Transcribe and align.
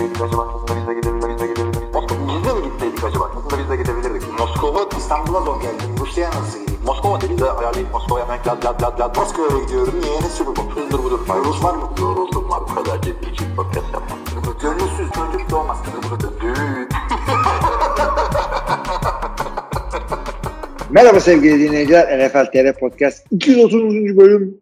gitseydik 0.00 0.22
acaba? 0.22 0.42
Aslında 0.54 0.80
biz 0.80 0.88
de 0.88 0.94
gidebilirdik. 0.94 1.50
Biz 2.28 2.44
de 2.44 2.52
mi 2.54 2.62
gitseydik 2.64 3.04
acaba? 3.04 3.24
Aslında 3.36 3.62
biz 3.62 3.70
de 3.70 3.76
gidebilirdik. 3.76 4.22
Moskova, 4.38 4.88
İstanbul'a 4.98 5.40
zor 5.40 5.62
geldim. 5.62 5.88
Rusya'ya 6.00 6.30
nasıl 6.30 6.60
gideyim? 6.60 6.80
Moskova 6.86 7.20
dedi 7.20 7.38
de 7.38 7.50
ayarlayıp 7.50 7.92
Moskova'ya 7.92 8.24
hemen 8.24 8.38
lad 8.46 8.64
lad 8.64 8.82
lad 8.82 9.00
lad. 9.00 9.16
Moskova'ya 9.16 9.64
gidiyorum. 9.64 9.94
Niye? 10.02 10.20
Ne 10.20 10.28
Super 10.28 10.56
Bowl? 10.56 10.80
Hızdır 10.80 10.98
budur. 10.98 11.20
Rus 11.44 11.64
var 11.64 11.74
mı? 11.74 11.90
Yoruldum 12.00 12.50
var. 12.50 12.60
Bu 12.70 12.74
kadar 12.74 13.02
ciddi 13.02 13.30
için 13.30 13.46
podcast 13.56 13.86
yapmam. 13.92 14.18
Gönülsüz 14.62 15.10
çocuk 15.12 15.50
doğmaz. 15.50 15.78
Merhaba 20.90 21.20
sevgili 21.20 21.60
dinleyiciler. 21.60 22.28
NFL 22.28 22.46
TR 22.52 22.78
Podcast 22.80 23.26
230. 23.30 24.16
bölüm 24.16 24.60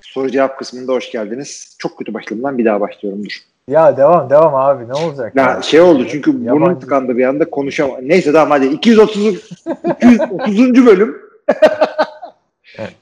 soru 0.00 0.30
cevap 0.30 0.58
kısmında 0.58 0.92
hoş 0.92 1.12
geldiniz. 1.12 1.76
Çok 1.78 1.98
kötü 1.98 2.14
başladığımdan 2.14 2.58
bir 2.58 2.64
daha 2.64 2.80
başlıyorum 2.80 3.24
dur. 3.24 3.51
Ya 3.68 3.96
devam 3.96 4.30
devam 4.30 4.54
abi 4.54 4.88
ne 4.88 4.94
olacak? 4.94 5.36
Ya 5.36 5.42
ya? 5.42 5.62
şey 5.62 5.80
oldu 5.80 6.06
çünkü 6.08 6.32
burnum 6.32 6.46
Yabancı- 6.46 6.80
tıkandı 6.80 7.16
bir 7.16 7.24
anda 7.24 7.50
konuşamam. 7.50 7.96
Neyse 8.02 8.32
tamam 8.32 8.50
hadi 8.50 8.66
230 8.66 9.26
230. 9.26 10.86
bölüm. 10.86 11.16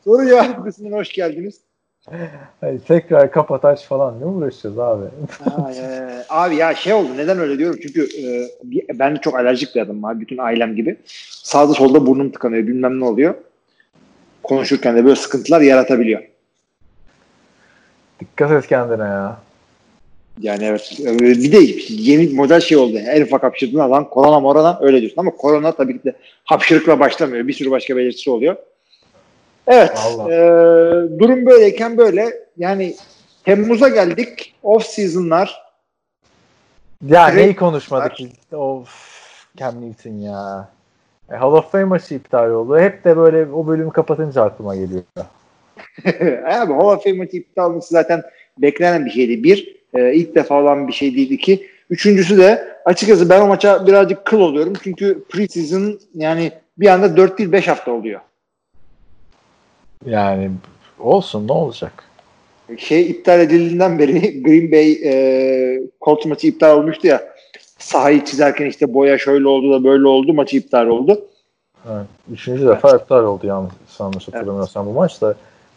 soru 0.05 0.27
cevap 0.29 0.65
kısmına 0.65 0.97
hoş 0.97 1.13
geldiniz. 1.13 1.61
Hayır, 2.61 2.81
tekrar 2.89 3.31
kapat 3.31 3.65
aç 3.65 3.85
falan 3.87 4.21
ne 4.21 4.25
uğraşacağız 4.25 4.79
abi? 4.79 5.05
Aa, 5.47 5.73
e, 5.73 6.09
abi 6.29 6.57
ya 6.57 6.75
şey 6.75 6.93
oldu 6.93 7.09
neden 7.17 7.39
öyle 7.39 7.59
diyorum 7.59 7.79
çünkü 7.83 8.03
e, 8.03 8.49
ben 8.99 9.17
de 9.17 9.21
çok 9.21 9.35
alerjik 9.35 9.75
bir 9.75 9.81
adamım 9.81 10.05
abi 10.05 10.21
bütün 10.21 10.39
ailem 10.39 10.77
gibi. 10.77 10.97
Sağda 11.43 11.75
solda 11.75 12.07
burnum 12.07 12.31
tıkanıyor 12.31 12.67
bilmem 12.67 13.01
ne 13.01 13.05
oluyor. 13.05 13.35
Konuşurken 14.43 14.97
de 14.97 15.05
böyle 15.05 15.17
sıkıntılar 15.17 15.61
yaratabiliyor. 15.61 16.23
Dikkat 18.21 18.51
et 18.51 18.67
kendine 18.67 19.03
ya. 19.05 19.37
Yani 20.41 20.65
evet. 20.65 20.93
Ee, 21.07 21.19
Bir 21.19 21.53
de 21.53 21.59
yeni 21.89 22.35
model 22.35 22.61
şey 22.61 22.79
oldu. 22.79 22.97
En 22.99 23.23
ufak 23.23 23.43
hapşırdığın 23.43 23.79
alan 23.79 24.11
korona 24.11 24.41
morona 24.41 24.79
öyle 24.83 25.01
diyorsun. 25.01 25.21
Ama 25.21 25.31
korona 25.31 25.73
tabii 25.73 25.99
ki 25.99 26.05
de 26.05 26.13
hapşırıkla 26.45 27.01
başlamıyor. 27.01 27.49
Bir 27.49 27.53
sürü 27.53 27.71
başka 27.71 27.97
belirtisi 27.97 28.31
oluyor. 28.31 28.57
Evet. 29.67 29.91
E, 30.31 30.37
durum 31.19 31.47
böyleyken 31.47 31.99
böyle. 31.99 32.33
Yani 32.57 32.95
Temmuz'a 33.45 33.89
geldik. 33.89 34.55
Off 34.63 34.87
season'lar. 34.87 35.63
Ya 37.07 37.27
Direkt- 37.29 37.37
neyi 37.37 37.57
konuşmadık? 37.57 38.13
biz? 38.19 38.59
Of 38.59 38.89
Cam 39.57 39.81
Newton 39.89 40.11
ya. 40.11 40.69
E, 41.33 41.37
Hall 41.37 41.53
of 41.53 41.73
Fame 41.73 41.85
maçı 41.85 42.15
iptal 42.15 42.51
oldu. 42.51 42.79
Hep 42.79 43.05
de 43.05 43.17
böyle 43.17 43.53
o 43.53 43.67
bölümü 43.67 43.91
kapatınca 43.93 44.43
aklıma 44.43 44.77
geliyor. 44.77 45.03
Abi 46.45 46.73
Hall 46.73 46.97
of 46.97 47.05
Fame 47.05 47.17
maçı 47.17 47.37
iptal 47.37 47.71
olması 47.71 47.89
zaten 47.95 48.23
beklenen 48.59 49.05
bir 49.07 49.11
şeydi. 49.11 49.45
Bir, 49.45 49.80
e, 49.95 50.15
ilk 50.15 50.35
defa 50.35 50.61
olan 50.63 50.89
bir 50.89 50.93
şey 50.93 51.17
değildi 51.17 51.39
ki. 51.39 51.67
Üçüncüsü 51.91 52.39
de 52.39 52.77
açıkçası 52.85 53.29
ben 53.29 53.41
o 53.41 53.47
maça 53.47 53.87
birazcık 53.87 54.25
kıl 54.25 54.41
oluyorum. 54.41 54.73
Çünkü 54.85 55.25
preseason 55.29 55.99
yani 56.15 56.53
bir 56.79 56.87
anda 56.87 57.17
4 57.17 57.39
değil 57.39 57.53
5 57.53 57.69
hafta 57.69 57.93
oluyor. 57.93 58.21
Yani 60.07 60.51
olsun 60.99 61.49
ne 61.49 61.53
olacak? 61.53 62.11
şey 62.79 63.11
iptal 63.11 63.41
edildiğinden 63.41 63.99
beri 63.99 64.43
Green 64.43 64.73
Bay 64.73 64.93
e, 64.93 65.83
Colts 66.01 66.27
maçı 66.27 66.47
iptal 66.47 66.79
olmuştu 66.79 67.07
ya. 67.07 67.23
Sahayı 67.79 68.25
çizerken 68.25 68.67
işte 68.67 68.95
boya 68.95 69.19
şöyle 69.19 69.49
oldu 69.49 69.73
da 69.73 69.85
böyle 69.85 70.07
oldu 70.07 70.35
maçı 70.35 70.57
iptal 70.57 70.87
oldu. 70.87 71.25
Evet. 71.89 72.07
Üçüncü 72.33 72.67
defa 72.67 72.97
iptal 72.97 73.25
oldu 73.25 73.47
yanlış 73.47 73.73
yanlış 74.01 74.29
hatırlamıyorsam 74.29 74.87
bu 74.87 74.93
maçta. 74.93 75.35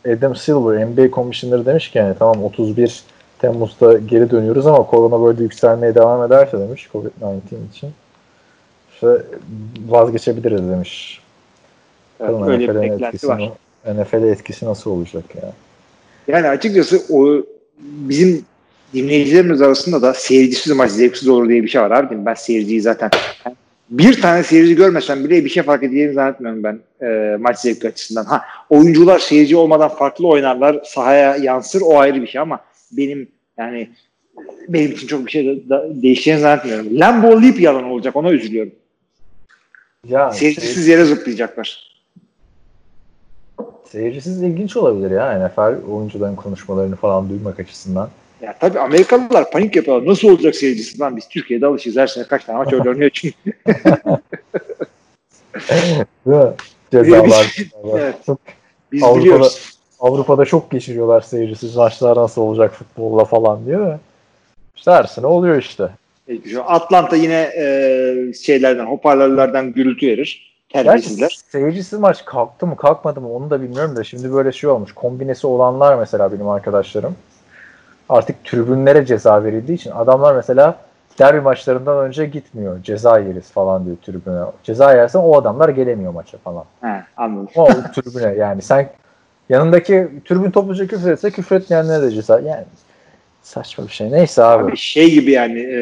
Adam 0.08 0.36
Silver 0.36 0.86
NBA 0.86 1.16
Commissioner 1.16 1.66
demiş 1.66 1.91
ki 1.91 1.97
yani 1.97 2.16
tamam 2.19 2.44
31 2.44 3.03
Temmuz'da 3.44 3.98
geri 3.98 4.31
dönüyoruz 4.31 4.68
ama 4.68 4.86
korona 4.86 5.26
böyle 5.26 5.44
yükselmeye 5.44 5.96
devam 5.96 6.24
ederse 6.24 6.59
demiş 6.59 6.90
COVID-19 6.94 7.40
için. 7.72 7.92
İşte 8.94 9.08
vazgeçebiliriz 9.88 10.70
demiş. 10.70 11.22
Evet, 12.20 12.31
Bakalım 12.31 12.48
öyle 12.48 12.64
bir 12.64 12.70
NFL'in 12.70 12.81
beklenti 12.81 13.06
etkisi, 13.06 13.28
var. 13.28 13.52
NFL'e 13.86 14.30
etkisi 14.30 14.66
nasıl 14.66 14.92
olacak 14.92 15.24
ya? 15.36 15.54
Yani 16.28 16.48
açıkçası 16.48 17.02
o 17.09 17.44
bizim 17.80 18.46
dinleyicilerimiz 18.94 19.62
arasında 19.62 20.02
da 20.02 20.14
seyircisiz 20.14 20.75
maç 20.75 20.92
zevksiz 20.92 21.28
olur 21.28 21.50
diye 21.50 21.64
bir 21.64 21.68
şey 21.68 21.81
var 21.81 22.04
mi? 22.04 22.25
Ben 22.25 22.34
seyirciyi 22.34 22.81
zaten 22.81 23.10
bir 23.90 24.22
tane 24.22 24.44
seyirci 24.44 24.75
görmesem 24.75 25.24
bile 25.24 25.46
bir 25.46 25.50
şey 25.50 25.64
fark 25.64 25.84
edeceğini 25.84 26.14
zannetmiyorum 26.14 26.64
ben 26.64 26.80
e, 27.08 27.38
maç 27.38 27.60
zevki 27.60 27.88
açısından. 27.88 28.25
Ha 28.25 28.42
oyuncular 28.70 29.20
seyirci 29.20 29.56
olmadan 29.56 29.90
farklı 29.90 30.28
oynarlar, 30.28 30.81
sahaya 30.86 31.36
yansır 31.36 31.81
o 31.81 32.00
ayrı 32.00 32.22
bir 32.22 32.28
şey 32.28 32.42
ama 32.42 32.60
benim 32.98 33.28
yani 33.58 33.90
benim 34.68 34.92
için 34.92 35.08
çok 35.08 35.26
bir 35.26 35.31
şey 35.31 35.46
de, 35.46 35.70
da, 35.70 35.86
değişeceğini 36.02 36.42
zannetmiyorum. 36.42 37.00
Lambo 37.00 37.42
Leap 37.42 37.59
yalan 37.59 37.84
olacak 37.84 38.16
ona 38.16 38.31
üzülüyorum. 38.31 38.72
Ya 40.08 40.31
Seyircisiz 40.31 40.88
yere 40.88 41.06
zıplayacaklar. 41.06 41.94
Seyircisiz 43.92 44.44
ilginç 44.44 44.78
olabilir 44.78 45.12
ya 45.12 45.48
NFL 45.48 45.90
oyuncuların 45.92 46.36
konuşmalarını 46.36 46.96
falan 46.96 47.30
duymak 47.30 47.59
açısından. 47.59 48.09
Ya 48.42 48.56
tabii 48.59 48.80
Amerikalılar 48.80 49.52
panik 49.52 49.75
yapıyorlar. 49.75 50.08
Nasıl 50.08 50.30
olacak 50.30 50.56
seyircisiz 50.56 51.02
lan? 51.02 51.18
Biz 51.18 51.28
Türkiye'de 51.28 51.66
alışırız. 51.66 51.98
Her 51.98 52.08
sene 52.08 52.24
kaç 52.24 52.46
tane 52.46 52.58
maç 52.58 52.74
öyle 52.74 52.90
oynuyor 52.90 53.10
çünkü. 53.14 53.54
Cezalar. 56.92 57.58
Evet. 57.94 58.16
Biz 58.92 59.04
Avrupa'da- 59.04 59.20
biliyoruz. 59.20 59.80
Avrupa'da 60.03 60.46
çok 60.46 60.72
geçiriyorlar 60.72 61.22
seyircisiz 61.22 61.75
maçlar 61.75 62.18
nasıl 62.18 62.41
olacak 62.41 62.74
futbolla 62.74 63.25
falan 63.25 63.66
diye 63.66 63.80
de. 63.80 64.00
İşte 64.75 64.91
her 64.91 65.03
sene 65.03 65.25
oluyor 65.25 65.58
işte. 65.58 65.90
Atlanta 66.66 67.16
yine 67.16 67.50
e, 67.58 68.34
şeylerden, 68.34 68.86
hoparlörlerden 68.86 69.74
gürültü 69.74 70.08
verir. 70.08 70.53
Terbiyesizler. 70.69 71.38
seyircisiz 71.52 72.00
maç 72.00 72.25
kalktı 72.25 72.68
mı 72.68 72.78
kalkmadı 72.78 73.22
mı 73.22 73.34
onu 73.34 73.50
da 73.50 73.62
bilmiyorum 73.62 73.96
da 73.96 74.03
şimdi 74.03 74.34
böyle 74.34 74.52
şey 74.52 74.69
olmuş. 74.69 74.92
Kombinesi 74.94 75.47
olanlar 75.47 75.97
mesela 75.97 76.31
benim 76.31 76.50
arkadaşlarım 76.50 77.16
artık 78.09 78.46
tribünlere 78.46 79.06
ceza 79.06 79.44
verildiği 79.44 79.78
için 79.78 79.92
adamlar 79.92 80.36
mesela 80.36 80.78
derbi 81.19 81.42
maçlarından 81.42 82.06
önce 82.06 82.25
gitmiyor. 82.25 82.84
Ceza 82.84 83.19
yeriz 83.19 83.52
falan 83.52 83.86
diyor 83.86 83.97
tribüne. 84.06 84.42
Ceza 84.63 84.94
yersen 84.94 85.19
o 85.19 85.38
adamlar 85.38 85.69
gelemiyor 85.69 86.13
maça 86.13 86.38
falan. 86.38 86.63
He, 86.81 87.03
anladım. 87.18 87.47
O 87.56 87.68
tribüne 87.68 88.34
yani 88.34 88.62
sen 88.62 88.90
yanındaki 89.50 90.08
tribün 90.26 90.52
topluca 90.52 90.88
küfür 90.88 91.12
etse 91.12 91.31
küfür 91.31 91.56
etmeyenlere 91.56 92.04
de 92.04 92.12
ceza. 92.12 92.40
Yani 92.40 92.64
saçma 93.42 93.88
bir 93.88 93.92
şey. 93.92 94.12
Neyse 94.12 94.44
abi. 94.44 94.64
Abi 94.64 94.78
şey 94.78 95.12
gibi 95.12 95.31
yani 95.31 95.59
e, 95.59 95.80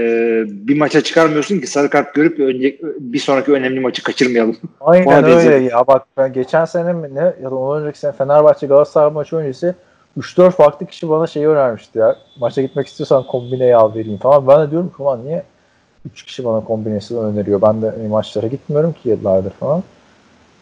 bir 0.48 0.78
maça 0.78 1.02
çıkarmıyorsun 1.02 1.60
ki 1.60 1.68
sarı 1.68 1.90
kart 1.90 2.14
görüp 2.16 2.40
önce, 2.40 2.78
bir 3.00 3.20
sonraki 3.20 3.52
önemli 3.52 3.80
maçı 3.80 4.04
kaçırmayalım. 4.04 4.58
Aynen 4.82 5.06
Ona 5.06 5.16
öyle 5.16 5.28
benziyor. 5.28 5.60
ya 5.60 5.88
bak 5.88 6.06
ben 6.18 6.34
geçen 6.34 6.66
sene 6.66 6.94
mi 6.94 7.16
ne 7.16 7.34
ya 7.44 7.52
da 7.52 7.56
ondan 7.56 7.84
önceki 7.84 8.00
sene 8.00 8.12
Fenerbahçe 8.12 8.68
Galatasaray 8.68 9.12
maçı 9.12 9.36
öncesi 9.36 9.76
3-4 10.20 10.52
farklı 10.52 10.86
kişi 10.86 11.10
bana 11.10 11.28
şeyi 11.28 11.48
önermişti 11.48 12.00
ya. 12.00 12.16
Maça 12.40 12.62
gitmek 12.62 12.88
istiyorsan 12.88 13.24
kombineyi 13.24 13.76
al 13.76 13.96
vereyim 13.96 14.18
falan. 14.18 14.48
Ben 14.48 14.68
de 14.68 14.72
diyorum 14.72 14.90
ki 14.90 15.04
ulan 15.04 15.26
niye 15.26 15.44
3 16.12 16.24
kişi 16.26 16.46
bana 16.46 16.64
kombinesi 16.64 17.18
öneriyor. 17.18 17.62
Ben 17.62 17.82
de 17.82 17.92
maçlara 18.10 18.48
gitmiyorum 18.48 18.94
ki 18.94 19.10
yıllardır 19.10 19.52
falan. 19.52 19.84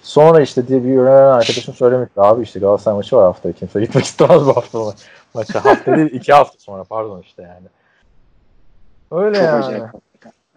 Sonra 0.03 0.41
işte 0.41 0.67
diye 0.67 0.83
bir 0.83 0.97
öneren 0.97 1.27
arkadaşım 1.27 1.73
söylemişti. 1.73 2.21
Abi 2.21 2.43
işte 2.43 2.59
Galatasaray 2.59 2.95
maçı 2.97 3.15
var 3.15 3.23
haftaya. 3.25 3.53
Kimse 3.53 3.81
gitmek 3.81 4.05
istemez 4.05 4.45
bu 4.45 4.55
hafta 4.57 4.77
ma- 4.77 4.95
maça. 5.33 5.65
Hafta 5.65 5.97
değil 5.97 6.11
iki 6.13 6.33
hafta 6.33 6.59
sonra 6.59 6.83
pardon 6.83 7.21
işte 7.21 7.41
yani. 7.41 7.67
Öyle 9.23 9.35
Çok 9.35 9.43
yani. 9.45 9.65
acayip. 9.65 9.83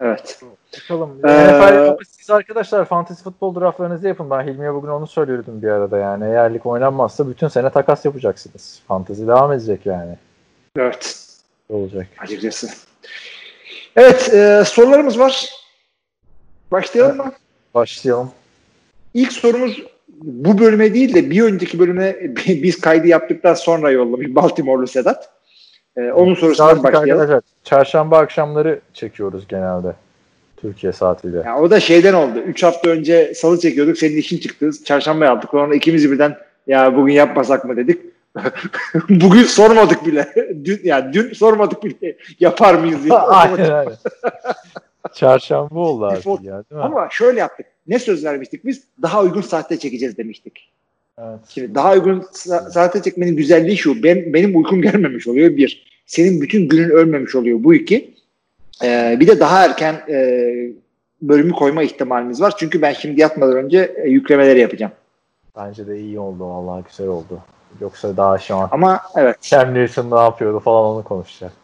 Evet. 0.01 0.39
Bakalım. 0.83 1.19
Ee, 1.23 1.47
NFL 1.47 1.97
siz 2.09 2.29
arkadaşlar 2.29 2.85
fantasy 2.85 3.23
futbol 3.23 3.55
draftlarınızı 3.55 4.07
yapın. 4.07 4.29
Ben 4.29 4.47
Hilmi'ye 4.47 4.73
bugün 4.73 4.89
onu 4.89 5.07
söylüyordum 5.07 5.61
bir 5.61 5.67
arada 5.67 5.97
yani. 5.97 6.25
Eğer 6.25 6.53
lig 6.53 6.65
oynanmazsa 6.65 7.27
bütün 7.29 7.47
sene 7.47 7.69
takas 7.69 8.05
yapacaksınız. 8.05 8.81
Fantasy 8.87 9.21
devam 9.21 9.51
edecek 9.53 9.85
yani. 9.85 10.17
Evet. 10.77 11.27
Olacak. 11.69 12.07
Açıkçası. 12.19 12.67
Evet. 13.95 14.33
E, 14.33 14.63
sorularımız 14.65 15.19
var. 15.19 15.49
Başlayalım 16.71 17.17
mı? 17.17 17.31
Başlayalım. 17.73 18.31
İlk 19.13 19.31
sorumuz 19.31 19.83
bu 20.23 20.59
bölüme 20.59 20.93
değil 20.93 21.13
de 21.13 21.29
bir 21.29 21.43
önceki 21.43 21.79
bölüme 21.79 22.15
biz 22.47 22.81
kaydı 22.81 23.07
yaptıktan 23.07 23.53
sonra 23.53 23.91
yollamış 23.91 24.27
Baltimore'lu 24.35 24.87
Sedat. 24.87 25.29
Ee, 25.97 26.11
onun 26.11 26.33
sorusundan 26.35 26.69
Artık 26.69 26.83
başlayalım. 26.83 27.21
arkadaşlar 27.21 27.41
çarşamba 27.63 28.17
akşamları 28.17 28.79
çekiyoruz 28.93 29.47
genelde. 29.47 29.93
Türkiye 30.57 30.93
saatiyle. 30.93 31.41
Yani 31.45 31.61
o 31.61 31.71
da 31.71 31.79
şeyden 31.79 32.13
oldu. 32.13 32.39
3 32.39 32.63
hafta 32.63 32.89
önce 32.89 33.33
salı 33.33 33.59
çekiyorduk. 33.59 33.97
Senin 33.97 34.17
işin 34.17 34.37
çıktı. 34.37 34.69
Çarşamba 34.85 35.25
yaptık. 35.25 35.51
Sonra 35.51 35.75
ikimiz 35.75 36.11
birden 36.11 36.37
ya 36.67 36.95
bugün 36.95 37.13
yapmasak 37.13 37.65
mı 37.65 37.77
dedik. 37.77 38.01
bugün 39.09 39.43
sormadık 39.43 40.05
bile. 40.05 40.27
Dün, 40.65 40.79
yani 40.83 41.13
dün 41.13 41.33
sormadık 41.33 41.83
bile. 41.83 42.17
Yapar 42.39 42.75
mıyız 42.75 43.03
diye. 43.03 43.13
aynen 43.13 43.71
aynen. 43.71 43.93
Çarşamba 45.13 45.79
oldu 45.79 46.05
artık 46.05 46.25
ya 46.25 46.35
değil 46.53 46.63
mi? 46.71 46.81
Ama 46.81 47.07
şöyle 47.11 47.39
yaptık. 47.39 47.65
Ne 47.87 47.99
söz 47.99 48.25
vermiştik 48.25 48.65
biz? 48.65 48.83
Daha 49.01 49.21
uygun 49.21 49.41
saatte 49.41 49.79
çekeceğiz 49.79 50.17
demiştik. 50.17 50.69
Evet. 51.17 51.39
Şimdi 51.49 51.75
daha 51.75 51.93
uygun 51.93 52.19
sa- 52.19 52.71
saate 52.71 53.01
çekmenin 53.01 53.35
güzelliği 53.35 53.77
şu. 53.77 54.03
Ben, 54.03 54.33
benim 54.33 54.55
uykum 54.57 54.81
gelmemiş 54.81 55.27
oluyor 55.27 55.57
bir. 55.57 55.85
Senin 56.05 56.41
bütün 56.41 56.67
günün 56.69 56.89
ölmemiş 56.89 57.35
oluyor 57.35 57.63
bu 57.63 57.73
iki. 57.73 58.13
Ee, 58.83 59.17
bir 59.19 59.27
de 59.27 59.39
daha 59.39 59.65
erken 59.65 59.93
e, 60.09 60.49
bölümü 61.21 61.51
koyma 61.51 61.83
ihtimalimiz 61.83 62.41
var. 62.41 62.53
Çünkü 62.57 62.81
ben 62.81 62.93
şimdi 62.93 63.21
yatmadan 63.21 63.57
önce 63.57 63.93
e, 64.03 64.09
yüklemeleri 64.09 64.59
yapacağım. 64.59 64.91
Bence 65.55 65.87
de 65.87 65.99
iyi 65.99 66.19
oldu 66.19 66.49
vallahi 66.49 66.83
güzel 66.89 67.07
oldu. 67.07 67.39
Yoksa 67.81 68.17
daha 68.17 68.37
şu 68.37 68.55
an 68.55 68.69
Ama 68.71 69.01
evet. 69.15 69.41
Cam 69.41 69.73
Newton 69.73 70.11
ne 70.11 70.19
yapıyordu 70.19 70.59
falan 70.59 70.85
onu 70.95 71.03
konuşacaktık. 71.03 71.62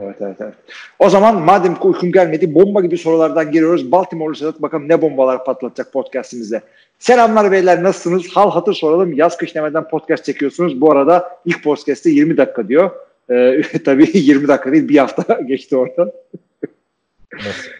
Evet, 0.00 0.16
evet, 0.20 0.36
evet. 0.40 0.54
O 0.98 1.10
zaman 1.10 1.42
madem 1.42 1.76
uykum 1.82 2.12
gelmedi 2.12 2.54
bomba 2.54 2.80
gibi 2.80 2.98
sorulardan 2.98 3.52
giriyoruz. 3.52 3.92
Baltimore'lu 3.92 4.34
Sedat 4.34 4.62
bakalım 4.62 4.88
ne 4.88 5.02
bombalar 5.02 5.44
patlatacak 5.44 5.92
podcastimizde. 5.92 6.60
Selamlar 6.98 7.52
beyler 7.52 7.82
nasılsınız? 7.82 8.28
Hal 8.28 8.50
hatır 8.50 8.74
soralım. 8.74 9.12
Yaz 9.12 9.36
kış 9.36 9.54
demeden 9.54 9.88
podcast 9.88 10.24
çekiyorsunuz. 10.24 10.80
Bu 10.80 10.92
arada 10.92 11.38
ilk 11.44 11.64
podcast'te 11.64 12.10
20 12.10 12.36
dakika 12.36 12.68
diyor. 12.68 12.90
Ee, 13.30 13.62
tabii 13.84 14.10
20 14.14 14.48
dakika 14.48 14.72
değil 14.72 14.88
bir 14.88 14.98
hafta 14.98 15.40
geçti 15.46 15.76
oradan. 15.76 16.12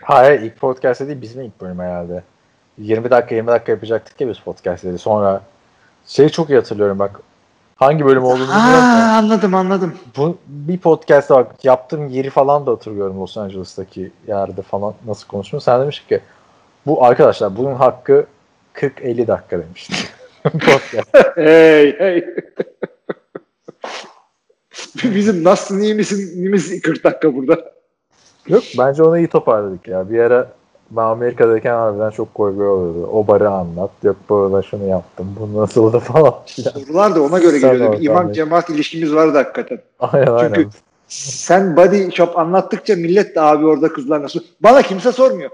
Hayır 0.02 0.40
ilk 0.40 0.60
podcast'te 0.60 1.06
değil 1.06 1.22
bizim 1.22 1.42
ilk 1.42 1.60
bölüm 1.60 1.78
herhalde. 1.78 2.22
20 2.78 3.10
dakika 3.10 3.34
20 3.34 3.48
dakika 3.48 3.72
yapacaktık 3.72 4.20
ya 4.20 4.28
biz 4.28 4.38
podcast'leri. 4.38 4.98
Sonra 4.98 5.42
şeyi 6.06 6.30
çok 6.30 6.50
iyi 6.50 6.56
hatırlıyorum 6.56 6.98
bak. 6.98 7.20
Hangi 7.76 8.04
bölüm 8.04 8.24
olduğunu 8.24 8.40
bilmiyorum 8.42 8.84
Aa, 8.84 8.98
da. 8.98 9.12
anladım 9.12 9.54
anladım. 9.54 9.94
Bu, 10.16 10.38
bir 10.46 10.78
podcast'ta 10.78 11.34
bak 11.34 11.64
yaptığım 11.64 12.08
yeri 12.08 12.30
falan 12.30 12.66
da 12.66 12.70
hatırlıyorum 12.70 13.20
Los 13.20 13.36
Angeles'taki 13.36 14.12
yerde 14.28 14.62
falan 14.62 14.94
nasıl 15.06 15.28
konuştum. 15.28 15.60
Sen 15.60 15.80
demiştin 15.80 16.08
ki 16.08 16.20
bu 16.86 17.04
arkadaşlar 17.04 17.56
bunun 17.56 17.74
hakkı 17.74 18.26
40-50 18.74 19.26
dakika 19.26 19.58
demiştin. 19.58 19.96
Podcast. 20.42 21.14
hey 21.34 21.98
hey. 21.98 22.24
Bizim 25.04 25.44
nasılsın 25.44 25.80
iyi 25.80 25.94
misin? 25.94 26.30
İyi 26.36 26.48
misin? 26.48 26.80
40 26.80 27.04
dakika 27.04 27.34
burada. 27.34 27.72
Yok 28.48 28.62
bence 28.78 29.02
onu 29.02 29.18
iyi 29.18 29.28
toparladık 29.28 29.88
ya. 29.88 30.10
Bir 30.10 30.18
ara 30.18 30.48
ben 30.96 31.02
Amerika'dayken 31.02 31.74
harbiden 31.74 32.10
çok 32.10 32.34
koy 32.34 32.50
oluyordu. 32.50 33.06
O 33.12 33.26
barı 33.26 33.50
anlat. 33.50 33.90
Yok 34.02 34.16
burada 34.28 34.62
şunu 34.62 34.86
yaptım. 34.86 35.36
Bu 35.40 35.60
nasıldı 35.60 35.98
falan 35.98 36.34
filan. 36.46 36.70
Sorular 36.70 37.14
da 37.14 37.22
ona 37.22 37.38
göre 37.38 37.58
Sen 37.58 37.72
geliyordu. 37.72 38.00
Bir 38.00 38.06
imam 38.06 38.32
cemaat 38.32 38.70
ilişkimiz 38.70 39.14
vardı 39.14 39.38
hakikaten. 39.38 39.78
Aynen 39.98 40.26
Çünkü 40.26 40.60
aynen. 40.60 40.70
sen 41.08 41.76
body 41.76 42.10
shop 42.10 42.38
anlattıkça 42.38 42.96
millet 42.96 43.36
de 43.36 43.40
abi 43.40 43.66
orada 43.66 43.92
kızlar 43.92 44.22
nasıl? 44.22 44.40
Bana 44.60 44.82
kimse 44.82 45.12
sormuyor. 45.12 45.50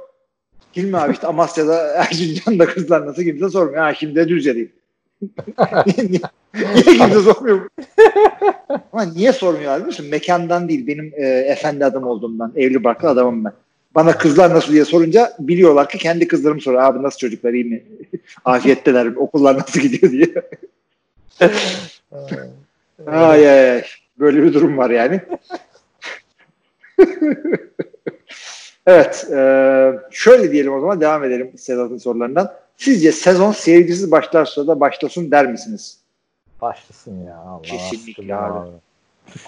Hilmi 0.77 0.99
abi 0.99 1.13
işte 1.13 1.27
Amasya'da 1.27 1.87
Erzincan'da 1.95 2.67
kızlar 2.67 3.07
nasıl 3.07 3.23
kimse 3.23 3.49
sormuyor. 3.49 3.83
Ha 3.83 3.95
şimdi 3.95 4.15
de 4.15 4.29
Düzce'deyim. 4.29 4.73
niye, 5.87 6.09
niye, 6.09 6.21
kimse 6.83 7.21
sormuyor? 7.21 7.61
Ama 8.93 9.05
niye 9.05 9.33
sormuyor 9.33 9.73
abi? 9.73 10.09
Mekandan 10.11 10.69
değil. 10.69 10.87
Benim 10.87 11.13
e, 11.17 11.27
efendi 11.27 11.85
adam 11.85 12.07
olduğumdan. 12.07 12.53
Evli 12.57 12.85
barklı 12.85 13.09
adamım 13.09 13.45
ben. 13.45 13.53
Bana 13.95 14.19
kızlar 14.19 14.55
nasıl 14.55 14.73
diye 14.73 14.85
sorunca 14.85 15.33
biliyorlar 15.39 15.89
ki 15.89 15.99
kendi 15.99 16.29
kızlarım 16.29 16.61
soruyor. 16.61 16.83
Abi 16.83 17.03
nasıl 17.03 17.19
çocuklar 17.19 17.53
iyi 17.53 17.65
mi? 17.65 17.85
Afiyetteler. 18.45 19.07
Okullar 19.07 19.59
nasıl 19.59 19.81
gidiyor 19.81 20.13
diye. 20.13 20.35
Ay 23.07 23.49
ay 23.49 23.71
ay. 23.71 23.85
Böyle 24.19 24.43
bir 24.43 24.55
durum 24.55 24.79
var 24.79 24.91
yani. 24.91 25.21
evet. 28.87 29.27
e, 29.31 29.93
şöyle 30.11 30.53
diyelim 30.53 30.73
o 30.73 30.81
zaman 30.81 31.01
devam 31.01 31.25
edelim 31.25 31.53
Sedat'ın 31.57 31.99
sorularından. 31.99 32.55
Sizce 32.77 33.13
sezon 33.13 33.53
seyircisiz 33.53 34.11
başlarsa 34.11 34.67
da 34.67 34.81
başlasın 34.81 35.31
der 35.31 35.47
misiniz? 35.47 35.99
Başlasın 36.61 37.25
ya. 37.25 37.37
Allah 37.37 37.63
Kesinlikle 37.63 38.37
aşkına 38.37 38.61
abi. 38.61 38.71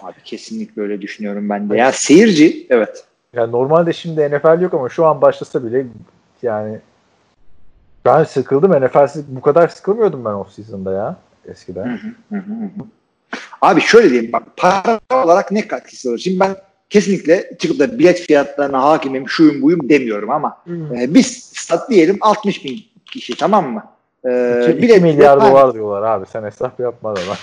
Abi 0.03 0.17
kesinlikle 0.25 0.83
öyle 0.83 1.01
düşünüyorum 1.01 1.49
ben 1.49 1.71
de. 1.71 1.77
Ya 1.77 1.93
seyirci 1.93 2.67
evet. 2.71 3.05
Yani 3.37 3.53
normalde 3.53 3.93
şimdi 3.93 4.31
NFL 4.31 4.61
yok 4.61 4.75
ama 4.75 4.89
şu 4.89 5.07
an 5.07 5.21
başlasa 5.21 5.65
bile 5.65 5.87
yani 6.43 6.79
ben 8.05 8.25
sıkıldım. 8.25 8.73
NFL'siz 8.87 9.25
bu 9.29 9.41
kadar 9.41 9.69
sıkılmıyordum 9.69 10.25
ben 10.25 10.31
off 10.31 10.53
season'da 10.53 10.93
ya 10.93 11.17
eskiden. 11.49 12.01
Abi 13.63 13.81
şöyle 13.81 14.11
diyeyim 14.11 14.33
bak 14.33 14.43
para 14.57 15.01
olarak 15.25 15.53
ne 15.53 15.69
katkısı 15.69 16.09
olur? 16.11 16.19
Şimdi 16.19 16.41
ben 16.41 16.57
kesinlikle 16.91 17.51
çıkıp 17.59 17.79
da 17.79 17.99
bilet 17.99 18.21
fiyatlarına 18.21 18.83
hakimim 18.83 19.29
şuyum 19.29 19.63
buyum 19.63 19.89
demiyorum 19.89 20.31
ama 20.31 20.59
e, 20.69 21.15
biz 21.15 21.51
stat 21.55 21.91
diyelim 21.91 22.19
60 22.21 22.65
bin 22.65 22.81
kişi 23.05 23.37
tamam 23.37 23.73
mı? 23.73 23.85
E, 24.25 24.29
2, 24.69 24.83
bilet- 24.83 25.03
milyar 25.03 25.39
bilet- 25.41 25.51
dolar 25.51 25.75
diyorlar 25.75 26.03
abi. 26.03 26.27
Sen 26.27 26.43
hesap 26.43 26.81
yapma 26.81 27.17
da 27.17 27.21
lan. 27.21 27.37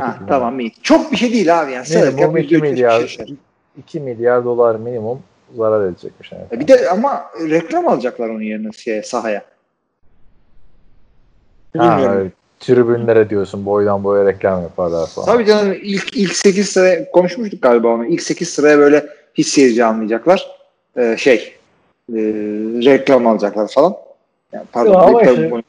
Ha, 0.00 0.18
tamam 0.28 0.60
iyi. 0.60 0.72
Çok 0.82 1.12
bir 1.12 1.16
şey 1.16 1.32
değil 1.32 1.60
abi 1.60 1.72
yani. 1.72 1.86
Sedat 1.86 2.14
Minimum 2.14 2.20
Yapı 2.36 2.38
2 2.38 2.48
götürür 2.54 2.70
milyar 2.70 3.06
kişi. 3.06 3.36
2 3.78 4.00
milyar 4.00 4.44
dolar 4.44 4.74
minimum 4.76 5.22
zarar 5.56 5.86
edecekmiş. 5.86 6.32
Yani. 6.32 6.42
E, 6.52 6.60
Bir 6.60 6.68
de 6.68 6.90
ama 6.90 7.24
reklam 7.50 7.88
alacaklar 7.88 8.28
onun 8.28 8.42
yerine 8.42 8.72
şeye, 8.72 9.02
sahaya. 9.02 9.42
Ha, 11.76 12.00
evet. 12.04 12.32
tribünlere 12.60 13.30
diyorsun 13.30 13.66
boydan 13.66 14.04
boya 14.04 14.26
reklam 14.26 14.62
yaparlar 14.62 15.06
falan. 15.06 15.26
Tabii 15.26 15.46
canım 15.46 15.72
ilk 15.82 16.16
ilk 16.16 16.36
8 16.36 16.68
sıra 16.68 17.10
konuşmuştuk 17.10 17.62
galiba 17.62 17.88
onu. 17.88 18.06
İlk 18.06 18.22
8 18.22 18.48
sıraya 18.48 18.78
böyle 18.78 19.06
hiç 19.34 19.46
seyirci 19.46 19.84
almayacaklar. 19.84 20.50
Ee, 20.96 21.16
şey 21.18 21.54
e, 22.08 22.18
reklam 22.84 23.26
alacaklar 23.26 23.68
falan. 23.68 23.94
Yani, 24.52 24.66
pardon 24.72 24.94
ama 24.94 25.22
işte- 25.22 25.50
bunu. 25.50 25.62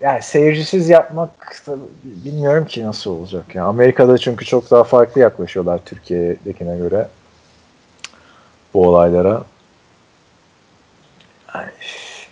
Yani 0.00 0.22
seyircisiz 0.22 0.88
yapmak 0.88 1.62
bilmiyorum 2.04 2.66
ki 2.66 2.84
nasıl 2.84 3.10
olacak 3.10 3.54
ya. 3.54 3.64
Amerika'da 3.64 4.18
çünkü 4.18 4.44
çok 4.44 4.70
daha 4.70 4.84
farklı 4.84 5.20
yaklaşıyorlar 5.20 5.80
Türkiye'dekine 5.84 6.76
göre 6.76 7.08
bu 8.74 8.88
olaylara. 8.88 9.42
Yani, 11.54 11.70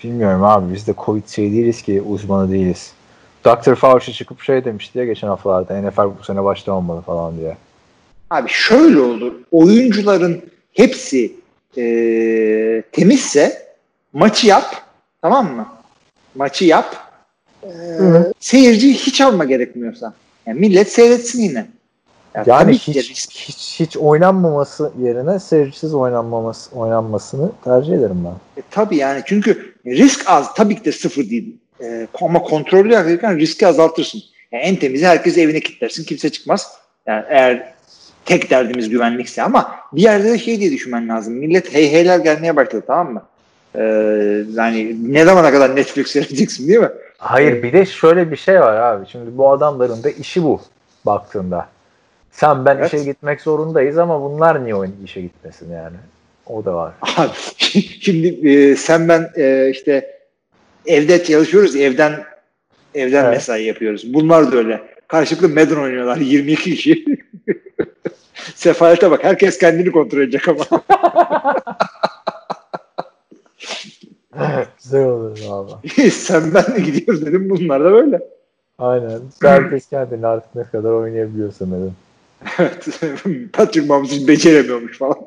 bilmiyorum 0.05 0.45
abi 0.45 0.75
biz 0.75 0.87
de 0.87 0.95
Covid 1.05 1.29
şey 1.29 1.53
değiliz 1.53 1.83
ki 1.83 2.03
uzmanı 2.03 2.51
değiliz. 2.53 2.93
Dr. 3.45 3.75
Fauci 3.75 4.13
çıkıp 4.13 4.43
şey 4.43 4.65
demişti 4.65 4.99
ya 4.99 5.05
geçen 5.05 5.29
haftalarda 5.29 5.81
NFL 5.81 6.19
bu 6.19 6.25
sene 6.25 6.45
başlamamalı 6.45 7.01
falan 7.01 7.37
diye. 7.39 7.57
Abi 8.31 8.49
şöyle 8.49 9.01
oldu. 9.01 9.41
Oyuncuların 9.51 10.43
hepsi 10.73 11.33
e, 11.77 12.83
temizse 12.93 13.67
maçı 14.13 14.47
yap. 14.47 14.90
Tamam 15.23 15.57
mı? 15.57 15.67
Maçı 16.35 16.65
yap. 16.65 16.97
E, 17.63 17.69
Hı. 17.99 18.33
seyirci 18.41 18.95
hiç 18.95 19.21
alma 19.21 19.45
gerekmiyorsa. 19.45 20.15
Yani 20.47 20.61
millet 20.61 20.93
seyretsin 20.93 21.43
yine. 21.43 21.67
Ya 22.35 22.45
Yani 22.47 22.73
hiç, 22.73 22.97
risk. 23.11 23.31
hiç 23.33 23.81
hiç 23.81 23.97
oynanmaması 23.97 24.93
yerine 25.03 25.39
seyircisiz 25.39 25.95
oynanmaması 25.95 26.77
oynanmasını 26.77 27.53
tercih 27.65 27.93
ederim 27.95 28.25
ben. 28.25 28.61
E, 28.63 28.65
tabii 28.71 28.97
yani 28.97 29.23
çünkü 29.27 29.75
risk 29.87 30.31
az. 30.31 30.55
Tabii 30.55 30.77
ki 30.77 30.85
de 30.85 30.93
sıfır 30.93 31.31
değil. 31.31 31.57
E, 31.83 32.07
ama 32.21 32.43
kontrollü 32.43 32.93
yaparken 32.93 33.39
riski 33.39 33.67
azaltırsın. 33.67 34.23
Yani 34.53 34.63
en 34.63 34.77
temizi 34.77 35.07
herkes 35.07 35.39
evine 35.39 35.61
kilitlersin. 35.61 36.05
Kimse 36.05 36.31
çıkmaz. 36.31 36.73
Yani 37.07 37.25
eğer 37.29 37.75
tek 38.25 38.51
derdimiz 38.51 38.89
güvenlikse 38.89 39.43
ama 39.43 39.75
bir 39.93 40.03
yerde 40.03 40.33
de 40.33 40.39
şey 40.39 40.61
diye 40.61 40.73
düşünmen 40.73 41.09
lazım. 41.09 41.35
Millet 41.35 41.75
hey 41.75 41.93
heyler 41.93 42.19
gelmeye 42.19 42.57
başladı 42.57 42.85
tamam 42.87 43.13
mı? 43.13 43.23
E, 43.75 43.83
yani 44.55 44.97
ne 45.15 45.25
zamana 45.25 45.51
kadar 45.53 45.77
Netflix 45.77 46.07
seyredeceksin 46.07 46.69
değil 46.69 46.81
mi? 46.81 46.91
Hayır 47.19 47.63
bir 47.63 47.73
de 47.73 47.87
şöyle 47.87 48.31
bir 48.31 48.37
şey 48.37 48.61
var 48.61 48.77
abi. 48.77 49.07
Şimdi 49.07 49.39
bu 49.39 49.51
adamların 49.51 50.03
da 50.03 50.11
işi 50.11 50.43
bu 50.43 50.61
baktığında. 51.07 51.69
Sen 52.31 52.65
ben 52.65 52.77
Evet. 52.77 52.95
işe 52.95 53.05
gitmek 53.05 53.41
zorundayız 53.41 53.99
ama 53.99 54.23
bunlar 54.23 54.65
niye 54.65 54.75
oyun 54.75 54.97
işe 55.05 55.21
gitmesin 55.21 55.73
yani? 55.73 55.97
O 56.47 56.65
da 56.65 56.75
var. 56.75 56.93
Abi, 57.17 57.31
şimdi 58.01 58.49
e, 58.49 58.77
sen 58.77 59.09
ben 59.09 59.31
e, 59.37 59.71
işte 59.71 60.19
evde 60.87 61.25
çalışıyoruz. 61.25 61.77
Evden 61.77 62.25
evden 62.95 63.25
Evet. 63.25 63.35
mesai 63.35 63.65
yapıyoruz. 63.65 64.15
Bunlar 64.15 64.53
da 64.53 64.57
öyle. 64.57 64.81
Karşılıklı 65.09 65.49
Madden 65.49 65.77
oynuyorlar. 65.77 66.17
22 66.17 66.75
kişi. 66.75 67.05
Sefalete 68.55 69.11
bak. 69.11 69.25
Herkes 69.25 69.59
kendini 69.59 69.93
kontrol 69.93 70.21
edecek 70.21 70.49
ama. 70.49 70.65
Güzel 74.83 75.05
olur 75.05 75.39
abi. 75.51 76.11
sen 76.11 76.55
ben 76.55 76.77
de 76.77 76.81
gidiyoruz 76.81 77.27
dedim. 77.27 77.51
Bunlar 77.51 77.85
da 77.85 77.93
böyle. 77.93 78.21
Aynen. 78.79 79.21
Herkes 79.43 79.89
kendini 79.89 80.27
artık 80.27 80.55
ne 80.55 80.65
kadar 80.65 80.91
oynayabiliyorsa 80.91 81.67
dedim. 81.67 81.95
Evet. 82.59 83.01
Patrick 83.53 83.89
Mahomes 83.89 84.29
beceremiyormuş 84.29 84.99
falan. 84.99 85.17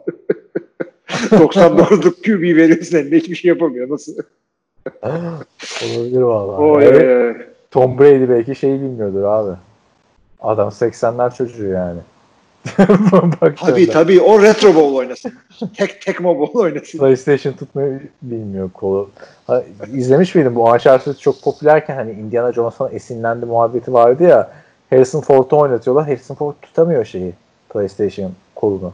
99'luk 1.10 2.24
QB 2.24 2.42
veriyorsun 2.58 2.98
eline 2.98 3.16
hiçbir 3.18 3.36
şey 3.36 3.50
yapamıyor. 3.50 3.90
Nasıl? 3.90 4.14
Olabilir 5.04 6.22
vallahi. 6.22 6.62
Oy, 6.62 6.86
Evet. 6.86 7.48
Tom 7.72 8.00
Brady 8.00 8.30
belki 8.30 8.56
şeyi 8.56 8.82
bilmiyordur 8.82 9.24
abi. 9.24 9.58
Adam 10.40 10.70
80'ler 10.70 11.36
çocuğu 11.38 11.68
yani. 11.68 12.00
Tabii 13.56 13.90
tabii. 13.90 14.22
O 14.22 14.42
retro 14.42 14.76
ball 14.76 14.94
oynasın. 14.96 15.34
tek 15.78 16.02
tek 16.02 16.24
ball 16.24 16.48
oynasın. 16.54 17.00
PlayStation 17.00 17.54
tutmayı 17.54 18.02
bilmiyor 18.22 18.70
kolu. 18.72 19.10
Ha, 19.48 19.64
izlemiş 19.94 20.36
miydin 20.36 20.56
bu 20.56 20.64
Uncharted 20.64 21.16
çok 21.16 21.42
popülerken 21.42 21.96
hani 21.96 22.12
Indiana 22.12 22.54
Jones'tan 22.54 22.90
esinlendi 22.92 23.46
muhabbeti 23.46 23.94
vardı 23.94 24.24
ya 24.24 24.52
Harrison 24.90 25.22
Ford'u 25.22 25.58
oynatıyorlar. 25.58 26.06
Harrison 26.06 26.36
Ford 26.36 26.54
tutamıyor 26.62 27.06
şeyi 27.06 27.34
PlayStation 27.70 28.32
kolunu. 28.56 28.94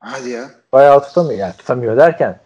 Hadi 0.00 0.30
ya. 0.30 0.50
Bayağı 0.72 1.02
tutamıyor. 1.02 1.40
Yani 1.40 1.52
tutamıyor 1.52 1.96
derken 1.96 2.38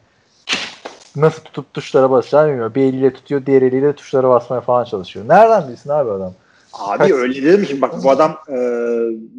nasıl 1.17 1.43
tutup 1.43 1.75
tuşlara 1.75 2.11
basacağını 2.11 2.49
bilmiyor. 2.49 2.75
Bir 2.75 2.83
eliyle 2.83 3.13
tutuyor, 3.13 3.47
diğer 3.47 3.63
eliyle 3.63 3.93
tuşlara 3.93 4.29
basmaya 4.29 4.61
falan 4.61 4.85
çalışıyor. 4.85 5.29
Nereden 5.29 5.69
bilsin 5.69 5.91
abi 5.91 6.11
adam? 6.11 6.35
Abi 6.73 7.15
öyle 7.15 7.43
dedim 7.43 7.65
ki 7.65 7.81
bak 7.81 7.95
bu 8.05 8.11
adam 8.11 8.39
e, 8.49 8.57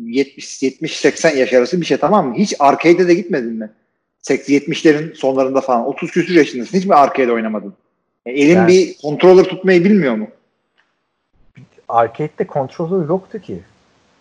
70 0.05 0.63
70 0.63 0.97
80 0.97 1.35
yaş 1.35 1.53
arası 1.53 1.81
bir 1.81 1.85
şey 1.85 1.97
tamam 1.97 2.29
mı? 2.29 2.35
Hiç 2.35 2.53
arcade'e 2.59 3.07
de 3.07 3.13
gitmedin 3.13 3.53
mi? 3.53 3.69
70'lerin 4.29 5.15
sonlarında 5.15 5.61
falan 5.61 5.85
30 5.85 6.11
küsur 6.11 6.33
yaşındasın. 6.33 6.77
Hiç 6.77 6.85
mi 6.85 6.95
arcade 6.95 7.31
oynamadın? 7.31 7.73
E, 8.25 8.31
elin 8.31 8.55
Yani- 8.55 8.67
bir 8.67 8.95
controller 9.01 9.43
tutmayı 9.43 9.83
bilmiyor 9.83 10.15
mu? 10.15 10.27
Arcade'de 11.87 12.45
controller 12.53 13.07
yoktu 13.09 13.41
ki. 13.41 13.59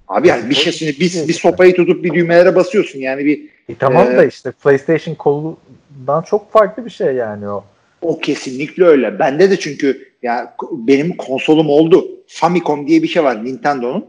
Abi 0.08 0.28
yani 0.28 0.50
bir 0.50 0.54
şey 0.54 0.72
şimdi 0.72 0.92
bir, 1.00 1.28
bir 1.28 1.32
sopayı 1.32 1.74
tutup 1.76 2.04
bir 2.04 2.14
düğmelere 2.14 2.54
basıyorsun 2.56 2.98
yani 2.98 3.24
bir 3.24 3.48
E 3.68 3.74
tamam 3.74 4.12
Ee, 4.12 4.16
da 4.16 4.24
işte 4.24 4.52
PlayStation 4.52 5.14
kolundan 5.14 6.22
çok 6.22 6.52
farklı 6.52 6.84
bir 6.84 6.90
şey 6.90 7.14
yani 7.14 7.48
o. 7.48 7.64
o 8.02 8.18
kesinlikle 8.18 8.84
öyle. 8.84 9.18
Bende 9.18 9.50
de 9.50 9.58
çünkü 9.58 10.12
ya 10.22 10.54
benim 10.72 11.16
konsolum 11.16 11.70
oldu. 11.70 12.06
Famicom 12.26 12.86
diye 12.86 13.02
bir 13.02 13.08
şey 13.08 13.24
var 13.24 13.44
Nintendo'nun. 13.44 14.06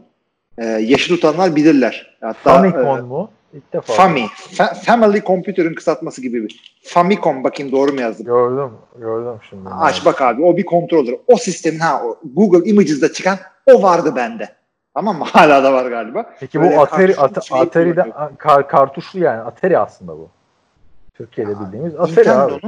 E, 0.58 0.64
yaşı 0.64 1.08
tutanlar 1.08 1.56
bilirler. 1.56 2.16
Hatta 2.20 2.54
Famicom 2.54 2.98
e, 2.98 3.02
mu? 3.02 3.30
İlk 3.54 3.72
defa. 3.72 3.92
Fami. 3.92 4.20
Fa- 4.52 4.74
Family 4.74 5.22
Computer'ın 5.22 5.74
kısaltması 5.74 6.22
gibi 6.22 6.42
bir. 6.42 6.78
Famicom 6.82 7.44
bakayım 7.44 7.72
doğru 7.72 7.92
mu 7.92 8.00
yazdım? 8.00 8.26
Gördüm. 8.26 8.70
Gördüm 8.98 9.38
şimdi. 9.50 9.68
Aç 9.68 10.04
bak 10.04 10.22
abi 10.22 10.42
o 10.42 10.56
bir 10.56 10.64
controller. 10.64 11.14
O 11.26 11.36
sistemin 11.36 11.78
ha 11.78 12.02
o 12.04 12.18
Google 12.24 12.70
Images'da 12.70 13.12
çıkan 13.12 13.38
o 13.66 13.82
vardı 13.82 14.12
bende. 14.16 14.48
Tamam 14.94 15.18
mı? 15.18 15.24
Hala 15.32 15.64
da 15.64 15.72
var 15.72 15.90
galiba. 15.90 16.34
Peki 16.40 16.60
Böyle 16.60 16.76
bu 16.76 16.80
Atari, 16.80 17.16
At- 17.16 17.44
şey 17.44 17.60
Atari'de 17.60 18.12
kar, 18.38 18.68
kartuşlu 18.68 19.20
yani. 19.20 19.40
Atari 19.40 19.78
aslında 19.78 20.12
bu. 20.12 20.28
Türkiye'de 21.14 21.60
bildiğimiz 21.60 21.94
Atari 21.94 22.30
abi. 22.30 22.60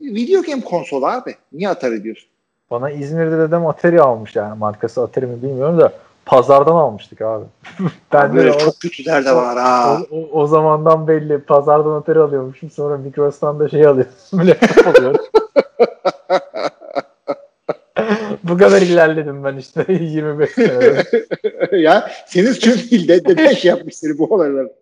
Video 0.00 0.42
game 0.42 0.60
konsolu 0.60 1.06
abi. 1.06 1.34
Niye 1.52 1.68
Atari 1.68 2.04
diyorsun? 2.04 2.28
Bana 2.70 2.90
İzmir'de 2.90 3.38
dedem 3.38 3.66
Atari 3.66 4.02
almış 4.02 4.36
yani. 4.36 4.58
Markası 4.58 5.02
Atari 5.02 5.26
mi 5.26 5.42
bilmiyorum 5.42 5.78
da 5.78 5.92
pazardan 6.26 6.76
almıştık 6.76 7.22
abi. 7.22 7.44
ben 8.12 8.32
de 8.32 8.36
Böyle 8.36 8.52
o, 8.52 8.58
çok 8.58 8.80
kötüler 8.80 9.24
de 9.24 9.32
var 9.32 9.58
ha. 9.58 9.98
o, 10.10 10.16
o, 10.16 10.40
o 10.40 10.46
zamandan 10.46 11.08
belli. 11.08 11.38
Pazardan 11.38 11.90
Atari 11.90 12.18
alıyormuşum. 12.18 12.70
Sonra 12.70 12.96
Micros'tan 12.96 13.60
da 13.60 13.68
şey 13.68 13.86
alıyorum. 13.86 14.12
Laptop 14.48 14.86
alıyorum. 14.86 15.20
Bu 18.42 18.58
kadar 18.58 18.82
ilerledim 18.82 19.44
ben 19.44 19.56
işte 19.56 19.84
25 19.88 20.50
senede. 20.50 21.26
ya 21.72 22.10
senin 22.26 22.52
çünkü 22.52 23.08
de 23.08 23.24
deden 23.24 23.52
şey 23.52 23.68
yapmıştır 23.68 24.18
bu 24.18 24.24
olayları. 24.24 24.72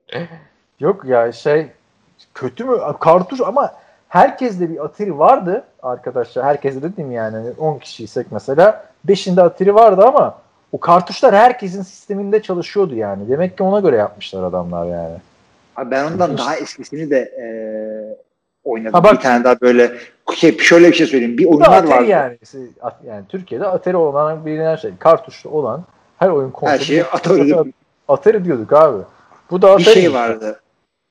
Yok 0.80 1.04
ya 1.04 1.33
şey 1.33 1.66
kötü 2.35 2.64
mü? 2.64 2.78
Kartuş 3.00 3.40
ama 3.40 3.75
herkeste 4.14 4.71
bir 4.71 4.85
Atari 4.85 5.18
vardı 5.18 5.64
arkadaşlar. 5.83 6.44
Herkeste 6.44 6.83
dedim 6.83 7.12
yani 7.12 7.37
Hani 7.37 7.50
10 7.59 7.78
kişiysek 7.78 8.26
mesela 8.30 8.85
5'inde 9.09 9.42
Atari 9.42 9.75
vardı 9.75 10.04
ama 10.06 10.38
o 10.73 10.80
kartuşlar 10.80 11.35
herkesin 11.35 11.83
sisteminde 11.83 12.42
çalışıyordu 12.42 12.94
yani. 12.94 13.28
Demek 13.28 13.56
ki 13.56 13.62
ona 13.62 13.80
göre 13.80 13.97
yapmışlar 13.97 14.42
adamlar 14.42 14.87
yani. 14.87 15.14
Abi 15.76 15.90
ben 15.90 16.04
ondan 16.04 16.38
daha 16.38 16.56
eskisini 16.56 17.11
de 17.11 17.18
e, 17.18 17.47
oynadım. 18.64 18.92
Ha 18.92 19.04
bak- 19.04 19.12
bir 19.12 19.21
tane 19.21 19.44
daha 19.44 19.61
böyle 19.61 19.92
şey, 20.35 20.59
şöyle 20.59 20.88
bir 20.88 20.94
şey 20.94 21.06
söyleyeyim. 21.06 21.38
Bir 21.38 21.44
oyunlar 21.47 21.66
Atari 21.68 21.90
vardı. 21.90 22.04
yani. 22.04 22.38
At- 22.83 23.04
Yani 23.06 23.25
Türkiye'de 23.28 23.66
Atari 23.66 23.97
olan 23.97 24.47
bilinen 24.47 24.76
şey. 24.76 24.90
Kartuşlu 24.99 25.50
olan 25.50 25.85
her 26.18 26.28
oyun 26.28 26.50
konsolu. 26.50 26.78
Her 26.78 26.85
şeyi 26.85 27.04
Atari. 27.04 27.56
Atari 28.09 28.44
diyorduk 28.44 28.73
abi. 28.73 29.02
Bu 29.50 29.62
da 29.62 29.68
Atari. 29.71 29.78
bir 29.87 29.90
şey 29.92 30.14
vardı. 30.14 30.61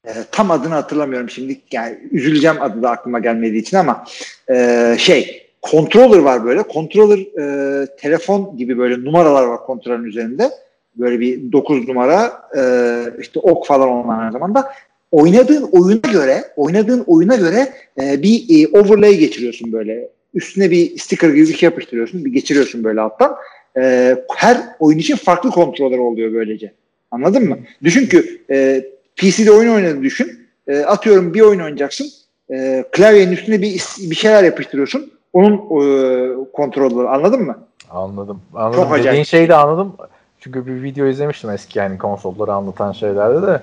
E, 0.07 0.11
tam 0.31 0.51
adını 0.51 0.73
hatırlamıyorum 0.73 1.29
şimdi. 1.29 1.61
Yani 1.71 1.97
üzüleceğim 2.11 2.61
adı 2.61 2.83
da 2.83 2.89
aklıma 2.89 3.19
gelmediği 3.19 3.61
için 3.61 3.77
ama 3.77 4.05
e, 4.49 4.95
şey 4.97 5.49
controller 5.71 6.19
var 6.19 6.45
böyle. 6.45 6.63
Controller 6.73 7.19
e, 7.19 7.87
telefon 7.97 8.57
gibi 8.57 8.77
böyle 8.77 9.05
numaralar 9.05 9.43
var 9.43 9.59
kontrolün 9.59 10.03
üzerinde. 10.03 10.49
Böyle 10.95 11.19
bir 11.19 11.51
9 11.51 11.87
numara 11.87 12.33
e, 12.57 12.61
işte 13.21 13.39
ok 13.39 13.67
falan 13.67 13.89
olan 13.89 14.19
aynı 14.19 14.31
zamanda. 14.31 14.73
Oynadığın 15.11 15.69
oyuna 15.71 16.11
göre 16.11 16.43
oynadığın 16.55 17.03
oyuna 17.07 17.35
göre 17.35 17.73
e, 18.01 18.23
bir 18.23 18.45
e, 18.49 18.67
overlay 18.79 19.17
geçiriyorsun 19.17 19.71
böyle. 19.71 20.09
Üstüne 20.33 20.71
bir 20.71 20.97
sticker 20.97 21.29
gibi 21.29 21.47
bir 21.47 21.57
şey 21.57 21.67
yapıştırıyorsun. 21.67 22.25
Bir 22.25 22.33
geçiriyorsun 22.33 22.83
böyle 22.83 23.01
alttan. 23.01 23.35
E, 23.77 24.15
her 24.35 24.57
oyun 24.79 24.97
için 24.97 25.15
farklı 25.15 25.49
kontroller 25.49 25.97
oluyor 25.97 26.33
böylece. 26.33 26.73
Anladın 27.11 27.49
mı? 27.49 27.57
Düşün 27.83 28.05
ki 28.05 28.41
e, 28.49 28.85
PC'de 29.15 29.51
oyun 29.51 29.73
oynadığını 29.73 30.03
düşün. 30.03 30.47
E, 30.67 30.79
atıyorum 30.79 31.33
bir 31.33 31.41
oyun 31.41 31.59
oynayacaksın. 31.59 32.07
E, 32.49 32.85
klavyenin 32.91 33.31
üstüne 33.31 33.61
bir 33.61 33.83
bir 34.09 34.15
şeyler 34.15 34.43
yapıştırıyorsun. 34.43 35.11
Onun 35.33 35.53
e, 35.53 36.51
kontrolleri 36.53 37.09
anladın 37.09 37.41
mı? 37.41 37.57
Anladım. 37.91 38.41
Anladım. 38.53 38.83
Çok 38.83 38.91
acayip. 38.91 39.07
Dediğin 39.07 39.23
şeyi 39.23 39.49
de 39.49 39.55
anladım. 39.55 39.93
Çünkü 40.39 40.65
bir 40.65 40.83
video 40.83 41.05
izlemiştim 41.05 41.49
eski 41.49 41.79
yani 41.79 41.97
konsolları 41.97 42.53
anlatan 42.53 42.91
şeylerde 42.91 43.47
de 43.47 43.61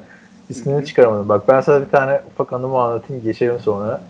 ismini 0.49 0.87
çıkaramadım. 0.87 1.29
Bak 1.29 1.49
ben 1.49 1.61
sana 1.61 1.81
bir 1.81 1.91
tane 1.91 2.21
ufak 2.33 2.53
anımı 2.53 2.81
anlatayım 2.81 3.23
geçelim 3.23 3.59
sonra. 3.59 4.01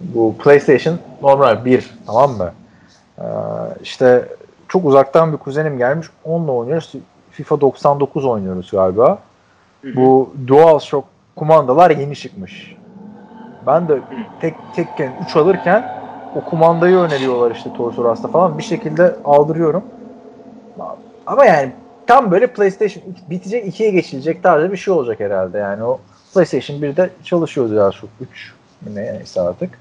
Bu 0.00 0.36
PlayStation 0.38 0.98
normal 1.22 1.64
1 1.64 1.90
tamam 2.06 2.30
mı? 2.30 2.52
Ee, 3.18 3.24
işte 3.82 4.28
çok 4.68 4.84
uzaktan 4.84 5.32
bir 5.32 5.36
kuzenim 5.36 5.78
gelmiş. 5.78 6.06
Onunla 6.24 6.52
oynuyoruz. 6.52 6.92
FIFA 7.30 7.60
99 7.60 8.24
oynuyoruz 8.24 8.70
galiba. 8.70 9.18
Bu 9.84 10.34
DualShock 10.46 11.08
kumandalar 11.36 11.90
yeni 11.90 12.16
çıkmış. 12.16 12.76
Ben 13.66 13.88
de 13.88 13.98
tek 14.40 14.54
tekken 14.76 15.12
3 15.24 15.36
alırken 15.36 16.00
o 16.36 16.44
kumandayı 16.44 16.96
öneriyorlar 16.96 17.50
işte 17.50 17.72
Toys 17.76 17.98
R 17.98 18.02
Us'ta 18.02 18.28
falan. 18.28 18.58
Bir 18.58 18.62
şekilde 18.62 19.16
aldırıyorum. 19.24 19.84
Ama 21.26 21.44
yani 21.44 21.72
tam 22.06 22.30
böyle 22.30 22.46
PlayStation 22.46 23.04
bitecek 23.30 23.80
2'ye 23.80 23.90
geçilecek 23.90 24.42
tarzda 24.42 24.72
bir 24.72 24.76
şey 24.76 24.94
olacak 24.94 25.20
herhalde. 25.20 25.58
Yani 25.58 25.84
o 25.84 26.00
PlayStation 26.34 26.76
1'de 26.76 27.10
çalışıyordu 27.24 27.74
ya 27.74 27.92
şu 27.92 28.06
3 28.20 28.54
ne 28.94 29.14
neyse 29.14 29.40
artık. 29.40 29.78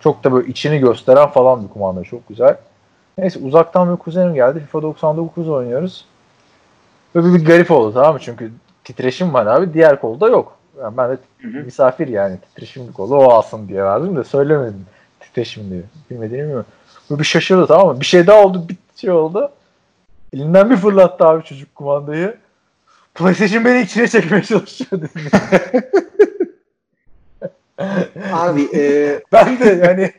Çok 0.00 0.24
da 0.24 0.32
böyle 0.32 0.48
içini 0.48 0.78
gösteren 0.78 1.28
falan 1.28 1.64
bir 1.64 1.68
kumanda. 1.68 2.04
Çok 2.04 2.28
güzel. 2.28 2.56
Neyse 3.18 3.40
uzaktan 3.44 3.92
bir 3.92 3.96
kuzenim 3.96 4.34
geldi. 4.34 4.60
FIFA 4.60 4.82
99 4.82 5.48
oynuyoruz. 5.48 6.04
Böyle 7.14 7.34
bir 7.34 7.44
garip 7.44 7.70
oldu 7.70 7.94
tamam 7.94 8.12
mı? 8.12 8.18
Çünkü 8.22 8.52
titreşim 8.84 9.34
var 9.34 9.46
abi. 9.46 9.74
Diğer 9.74 10.00
kolda 10.00 10.28
yok. 10.28 10.58
Yani 10.80 10.96
ben 10.96 11.10
de 11.10 11.18
Hı 11.42 11.48
hı. 11.48 11.64
misafir 11.64 12.08
yani 12.08 12.38
titreşimli 12.38 12.92
kolu 12.92 13.16
o 13.16 13.30
alsın 13.30 13.68
diye 13.68 13.84
verdim 13.84 14.16
de 14.16 14.24
söylemedim 14.24 14.86
titreşim 15.20 15.70
diye. 15.70 15.82
Bilmediğini 16.10 16.42
bilmiyorum. 16.42 16.66
Böyle 17.10 17.20
bir 17.20 17.24
şaşırdı 17.24 17.66
tamam 17.66 17.86
mı? 17.94 18.00
Bir 18.00 18.06
şey 18.06 18.26
daha 18.26 18.42
oldu 18.42 18.68
bir 18.68 18.76
şey 18.96 19.10
oldu. 19.10 19.52
Elinden 20.32 20.70
bir 20.70 20.76
fırlattı 20.76 21.24
abi 21.24 21.44
çocuk 21.44 21.74
kumandayı. 21.74 22.36
PlayStation 23.14 23.64
beni 23.64 23.80
içine 23.80 24.08
çekmeye 24.08 24.42
çalışıyor 24.42 24.90
dedi. 24.90 25.10
Abi 28.32 28.68
e, 28.74 29.20
ben 29.32 29.58
de 29.58 29.86
yani 29.86 30.12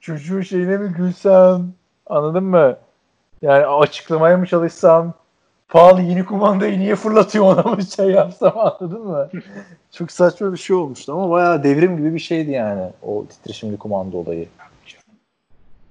çocuğun 0.00 0.42
şeyine 0.42 0.76
mi 0.76 0.92
gülsem 0.96 1.72
anladın 2.06 2.44
mı? 2.44 2.76
Yani 3.42 3.66
açıklamaya 3.66 4.36
mı 4.36 4.46
çalışsam 4.46 5.14
pahalı 5.70 6.02
yeni 6.02 6.24
kumandayı 6.24 6.78
niye 6.78 6.96
fırlatıyor 6.96 7.44
ona 7.44 7.62
mı 7.62 7.82
şey 7.96 8.06
yapsam 8.06 8.58
anladın 8.58 9.06
mı? 9.06 9.28
Çok 9.92 10.12
saçma 10.12 10.52
bir 10.52 10.58
şey 10.58 10.76
olmuştu 10.76 11.12
ama 11.12 11.30
bayağı 11.30 11.62
devrim 11.62 11.96
gibi 11.96 12.14
bir 12.14 12.18
şeydi 12.18 12.50
yani 12.50 12.82
o 13.02 13.26
titreşimli 13.26 13.76
kumanda 13.76 14.16
olayı. 14.16 14.48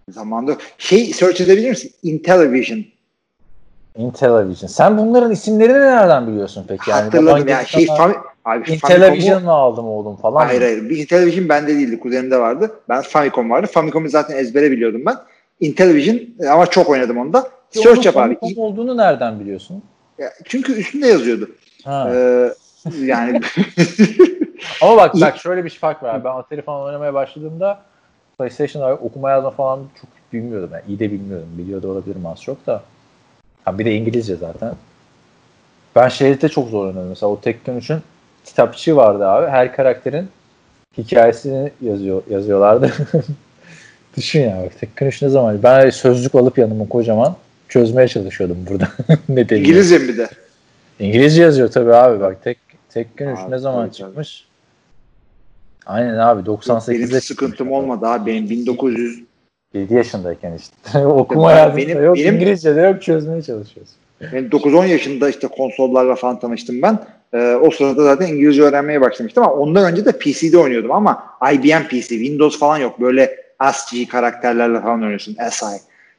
zamanda 0.10 0.58
şey 0.78 1.06
search 1.06 1.42
edebilir 1.42 1.70
misin? 1.70 1.92
Intellivision. 2.04 2.86
Intellivision. 3.96 4.68
Sen 4.68 4.98
bunların 4.98 5.32
isimlerini 5.32 5.80
nereden 5.80 6.28
biliyorsun 6.28 6.66
peki? 6.68 6.90
Yani 6.90 7.04
Hatırladım 7.04 7.48
ya. 7.48 7.66
Şey 7.66 7.86
Fami- 7.86 8.16
abi 8.46 8.72
Intellivision 8.72 9.44
mı 9.44 9.52
aldım 9.52 9.86
oğlum 9.86 10.16
falan. 10.16 10.46
Hayır 10.46 10.62
mı? 10.62 10.66
hayır. 10.66 10.90
Bir 10.90 10.98
Intellivision 10.98 11.50
bende 11.50 11.76
değildi. 11.76 12.00
Kuzenimde 12.00 12.40
vardı. 12.40 12.72
Ben 12.90 13.02
Famicom 13.02 13.50
vardı. 13.50 13.68
Famicom'u 13.72 14.10
zaten 14.10 14.38
ezbere 14.38 14.72
biliyordum 14.72 15.02
ben. 15.06 15.16
Intellivision 15.60 16.20
e, 16.40 16.48
ama 16.48 16.66
çok 16.66 16.90
oynadım 16.90 17.18
onda. 17.18 17.59
Search 17.72 17.98
onun 17.98 18.02
yap 18.02 18.18
abi. 18.18 18.40
Famicom 18.40 18.64
olduğunu 18.64 18.98
nereden 18.98 19.40
biliyorsun? 19.40 19.84
Ya, 20.18 20.34
Çünkü 20.46 20.74
üstünde 20.74 21.08
yazıyordu. 21.08 21.50
Ha. 21.86 22.12
Ee, 22.14 22.54
yani 23.02 23.42
Ama 24.82 24.98
bak 24.98 25.16
bak 25.22 25.38
şöyle 25.42 25.66
bir 25.66 25.70
fark 25.70 26.04
var. 26.04 26.24
Ben 26.24 26.30
Atari 26.30 26.62
falan 26.62 26.86
oynamaya 26.86 27.14
başladığımda 27.14 27.80
PlayStation'da 28.38 28.96
okuma 28.96 29.30
yazma 29.30 29.50
falan 29.52 29.80
çok 30.02 30.10
bilmiyordum. 30.34 30.70
Yani 30.74 30.84
iyi 30.88 31.00
de 31.00 31.12
bilmiyordum. 31.12 31.50
Biliyor 31.58 31.84
da 31.84 31.88
olabilirim 31.88 32.26
az 32.26 32.42
çok 32.42 32.68
da. 32.68 32.82
Ha, 33.66 33.80
bir 33.80 33.86
de 33.86 33.96
İngilizce 33.96 34.36
zaten. 34.36 34.74
Ben 35.96 36.10
şeyde 36.10 36.50
çok 36.50 36.70
zorlanıyorum. 36.70 37.10
Mesela 37.10 37.30
o 37.30 37.42
Tekken 37.42 37.76
3'ün 37.80 38.02
kitapçığı 38.46 38.96
vardı 38.96 39.28
abi. 39.28 39.48
Her 39.48 39.76
karakterin 39.76 40.30
hikayesini 40.98 41.72
yazıyor 41.82 42.24
yazıyorlardı. 42.30 42.92
Düşün 44.18 44.42
ya 44.42 44.64
bak 44.66 44.80
Tekken 44.80 45.08
3 45.08 45.22
ne 45.22 45.30
zaman? 45.30 45.64
Ben 45.64 45.90
sözlük 45.90 46.36
alıp 46.36 46.58
yanıma 46.58 46.88
kocaman 46.88 47.36
çözmeye 47.70 48.08
çalışıyordum 48.08 48.58
burada. 48.70 48.88
ne 49.30 49.50
deniyor? 49.50 49.66
İngilizce 49.68 49.98
mi 49.98 50.08
bir 50.08 50.18
de? 50.18 50.30
İngilizce 51.00 51.42
yazıyor 51.42 51.72
tabii 51.72 51.94
abi 51.94 52.20
bak. 52.20 52.44
Tek 52.44 52.58
Tekken 52.90 53.28
3 53.34 53.40
Abi, 53.40 53.52
ne 53.52 53.58
zaman 53.58 53.86
tabii, 53.86 53.98
tabii. 53.98 54.08
çıkmış? 54.10 54.46
Aynen 55.86 56.18
abi 56.18 56.46
Benim 56.46 56.58
98'de 56.58 57.22
sıkıntım 57.22 57.72
olmadı 57.72 58.06
abi. 58.08 58.32
Benim 58.32 58.50
1900 58.50 59.24
7 59.74 59.94
yaşındayken 59.94 60.54
işte. 60.58 61.00
Okuma 61.06 61.52
yazma 61.52 61.78
benim- 61.78 62.04
yok. 62.04 62.16
benim- 62.16 62.36
İngilizce 62.36 62.76
de 62.76 62.82
yok 62.82 63.02
çözmeye 63.04 63.42
çalışıyoruz. 63.42 63.92
Ben 64.22 64.50
9-10 64.50 64.86
yaşında 64.88 65.30
işte 65.30 65.48
konsollarla 65.48 66.16
falan 66.16 66.40
tanıştım 66.40 66.82
ben. 66.82 67.00
Ee, 67.34 67.56
o 67.56 67.72
sırada 67.72 68.04
zaten 68.04 68.28
İngilizce 68.28 68.64
öğrenmeye 68.64 69.02
başlamıştım 69.02 69.44
ama 69.44 69.54
ondan 69.54 69.92
önce 69.92 70.06
de 70.06 70.12
PC'de 70.12 70.58
oynuyordum 70.58 70.92
ama 70.92 71.24
IBM 71.54 71.88
PC, 71.88 72.02
Windows 72.08 72.60
falan 72.60 72.78
yok. 72.78 73.02
Böyle 73.02 73.36
ASCII 73.60 74.08
karakterlerle 74.08 74.82
falan 74.82 75.02
oynuyorsun. 75.02 75.38
SI. 75.52 75.66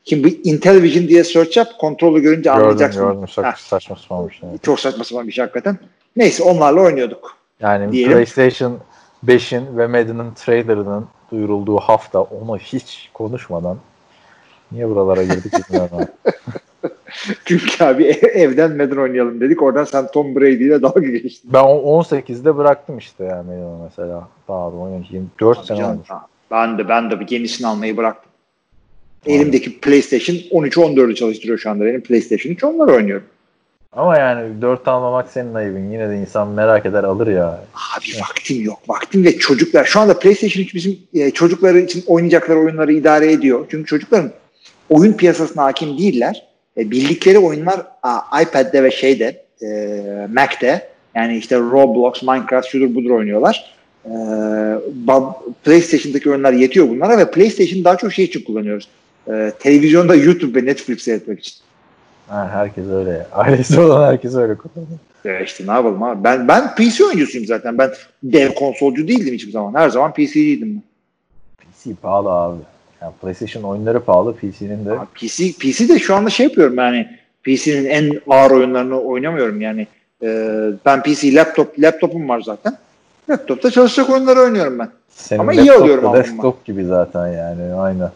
Şimdi 0.04 0.24
bu 0.24 0.48
Intellivision 0.48 1.08
diye 1.08 1.24
search 1.24 1.56
yap, 1.56 1.68
kontrolü 1.78 2.20
görünce 2.20 2.50
Gördüm 2.50 2.62
anlayacaksın. 2.62 3.02
gördüm. 3.02 3.22
Heh. 3.44 3.56
saçma 3.56 3.96
sapanmış. 3.96 4.42
Yani. 4.42 4.58
Çok 4.58 4.80
saçma 4.80 5.04
sapan 5.04 5.26
bir 5.26 5.32
şey 5.32 5.42
hakikaten. 5.42 5.78
Neyse 6.16 6.42
onlarla 6.42 6.80
oynuyorduk. 6.80 7.36
Yani 7.60 7.92
Diyelim. 7.92 8.12
PlayStation 8.12 8.78
5'in 9.26 9.78
ve 9.78 9.86
Madden'ın 9.86 10.34
trailerının 10.34 11.06
duyurulduğu 11.32 11.76
hafta 11.76 12.20
onu 12.20 12.58
hiç 12.58 13.10
konuşmadan 13.14 13.76
niye 14.72 14.88
buralara 14.88 15.22
girdik 15.22 15.52
bilmiyorum 15.52 15.96
abi. 15.96 16.32
Çünkü 17.44 17.84
abi 17.84 18.04
evden 18.34 18.76
Madden 18.76 18.96
oynayalım 18.96 19.40
dedik. 19.40 19.62
Oradan 19.62 19.84
sen 19.84 20.10
Tom 20.10 20.36
Brady 20.36 20.66
ile 20.66 20.82
dalga 20.82 21.00
geçtin. 21.00 21.52
Ben 21.52 21.62
o 21.64 22.02
18'de 22.02 22.56
bıraktım 22.56 22.98
işte 22.98 23.24
yani 23.24 23.64
mesela. 23.84 24.28
Daha 24.48 24.72
da 24.72 24.76
oynamış. 24.76 25.10
24 25.10 25.66
sene 25.66 25.78
Canım, 25.78 25.90
olmuş. 25.92 26.08
Ben 26.50 26.78
de 26.78 26.88
ben 26.88 27.10
de 27.10 27.20
bir 27.20 27.28
yenisini 27.28 27.66
almayı 27.66 27.96
bıraktım. 27.96 28.29
Elimdeki 29.26 29.80
PlayStation 29.80 30.36
13-14'ü 30.36 31.14
çalıştırıyor 31.14 31.58
şu 31.58 31.70
anda. 31.70 31.84
Benim 31.84 32.00
PlayStation 32.00 32.52
3 32.52 32.64
onları 32.64 32.92
oynuyorum. 32.92 33.26
Ama 33.92 34.18
yani 34.18 34.62
4 34.62 34.88
almamak 34.88 35.30
senin 35.30 35.54
ayıbın. 35.54 35.90
Yine 35.90 36.10
de 36.10 36.16
insan 36.16 36.48
merak 36.48 36.86
eder 36.86 37.04
alır 37.04 37.26
ya. 37.26 37.64
Abi 37.74 38.20
vaktim 38.20 38.62
yok. 38.62 38.78
Vaktim 38.88 39.24
ve 39.24 39.36
çocuklar. 39.38 39.84
Şu 39.84 40.00
anda 40.00 40.18
PlayStation 40.18 40.64
3 40.64 40.74
bizim 40.74 40.98
e, 41.14 41.30
çocukları 41.30 41.80
için 41.80 42.04
oynayacakları 42.06 42.58
oyunları 42.58 42.92
idare 42.92 43.32
ediyor. 43.32 43.66
Çünkü 43.70 43.86
çocukların 43.86 44.30
oyun 44.88 45.12
piyasasına 45.12 45.62
hakim 45.62 45.98
değiller. 45.98 46.46
E, 46.76 46.90
bildikleri 46.90 47.38
oyunlar 47.38 47.86
a, 48.02 48.42
iPad'de 48.42 48.84
ve 48.84 48.90
şeyde 48.90 49.44
e, 49.62 49.68
Mac'te 50.32 50.88
yani 51.14 51.36
işte 51.36 51.58
Roblox, 51.58 52.22
Minecraft 52.22 52.68
şudur 52.68 52.94
budur 52.94 53.10
oynuyorlar. 53.10 53.74
E, 54.04 54.10
PlayStation'daki 55.64 56.30
oyunlar 56.30 56.52
yetiyor 56.52 56.88
bunlara 56.88 57.18
ve 57.18 57.30
PlayStation 57.30 57.84
daha 57.84 57.96
çok 57.96 58.12
şey 58.12 58.24
için 58.24 58.44
kullanıyoruz. 58.44 58.88
E, 59.32 59.52
televizyonda 59.58 60.14
YouTube 60.14 60.60
ve 60.60 60.66
Netflix 60.66 61.02
seyretmek 61.02 61.40
için. 61.40 61.54
Ha, 62.28 62.50
herkes 62.52 62.84
öyle. 62.88 63.26
Ailesi 63.32 63.80
olan 63.80 64.12
herkes 64.12 64.34
öyle 64.34 64.54
kullanıyor. 64.54 64.98
Ya 65.24 65.40
işte 65.40 65.66
ne 65.66 65.70
yapalım 65.72 66.02
abi. 66.02 66.24
Ben, 66.24 66.48
ben 66.48 66.74
PC 66.74 67.04
oyuncusuyum 67.04 67.46
zaten. 67.46 67.78
Ben 67.78 67.90
dev 68.22 68.54
konsolcu 68.54 69.08
değildim 69.08 69.34
hiçbir 69.34 69.52
zaman. 69.52 69.74
Her 69.74 69.88
zaman 69.88 70.12
PC'ciydim 70.12 70.74
ben. 70.74 70.82
PC 71.72 71.94
pahalı 72.02 72.28
abi. 72.30 72.60
Yani 73.02 73.12
PlayStation 73.22 73.62
oyunları 73.62 74.00
pahalı. 74.00 74.36
PC'nin 74.36 74.84
de 74.84 74.90
Abi 74.90 75.06
PC, 75.14 75.52
PC 75.52 75.88
de 75.88 75.98
şu 75.98 76.14
anda 76.14 76.30
şey 76.30 76.46
yapıyorum 76.46 76.76
yani 76.76 77.08
PC'nin 77.42 77.84
en 77.84 78.20
ağır 78.28 78.50
oyunlarını 78.50 79.00
oynamıyorum 79.00 79.60
yani. 79.60 79.86
Ee, 80.22 80.70
ben 80.86 81.02
PC 81.02 81.34
laptop 81.34 81.78
laptopum 81.78 82.28
var 82.28 82.40
zaten. 82.40 82.78
Laptopta 83.30 83.70
çalışacak 83.70 84.10
oyunları 84.10 84.40
oynuyorum 84.40 84.78
ben. 84.78 84.88
senin 85.08 85.40
Ama 85.40 85.52
iyi 85.52 85.72
alıyorum 85.72 86.04
da 86.04 86.14
desktop 86.14 86.64
gibi 86.64 86.84
zaten 86.84 87.26
yani. 87.26 87.74
Aynı. 87.74 88.10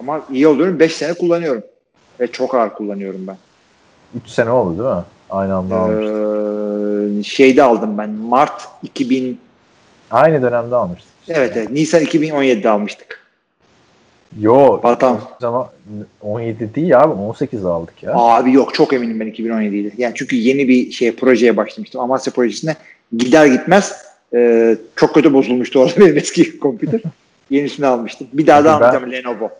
Ama 0.00 0.24
iyi 0.32 0.48
oluyorum. 0.48 0.78
5 0.78 0.96
sene 0.96 1.14
kullanıyorum. 1.14 1.62
Ve 2.20 2.26
çok 2.26 2.54
ağır 2.54 2.70
kullanıyorum 2.70 3.26
ben. 3.26 3.36
3 4.24 4.30
sene 4.30 4.50
oldu 4.50 4.78
değil 4.84 4.96
mi? 4.96 5.02
Aynı 5.30 5.54
anda. 5.54 5.92
Ee, 5.92 7.22
şeyde 7.22 7.62
aldım 7.62 7.98
ben. 7.98 8.10
Mart 8.10 8.68
2000 8.82 9.40
Aynı 10.10 10.42
dönemde 10.42 10.76
almıştık. 10.76 11.12
evet, 11.28 11.52
evet 11.56 11.70
Nisan 11.70 12.02
2017'de 12.02 12.68
almıştık. 12.70 13.28
Yo. 14.40 14.82
Batam. 14.82 15.20
Zaman 15.40 15.66
17 16.20 16.74
değil 16.74 17.00
abi 17.00 17.12
18 17.12 17.64
aldık 17.64 18.02
ya. 18.02 18.12
Abi 18.14 18.52
yok 18.52 18.74
çok 18.74 18.92
eminim 18.92 19.20
ben 19.20 19.28
2017'ydi. 19.28 19.92
Yani 19.98 20.12
çünkü 20.16 20.36
yeni 20.36 20.68
bir 20.68 20.90
şey 20.90 21.16
projeye 21.16 21.56
başlamıştım. 21.56 22.00
Amasya 22.00 22.32
projesine 22.32 22.76
gider 23.16 23.46
gitmez 23.46 23.92
e, 24.34 24.76
çok 24.96 25.14
kötü 25.14 25.34
bozulmuştu 25.34 25.80
orada 25.80 25.96
benim 26.00 26.16
eski 26.16 26.58
kompüter. 26.58 27.00
Yenisini 27.50 27.86
almıştım. 27.86 28.28
Bir 28.32 28.46
daha 28.46 28.64
da 28.64 28.74
almayacağım 28.74 29.12
Lenovo. 29.12 29.50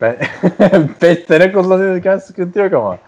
Ben 0.00 0.16
5 1.02 1.18
sene 1.18 1.52
kullanıyorken 1.52 2.18
sıkıntı 2.18 2.58
yok 2.58 2.72
ama. 2.72 2.98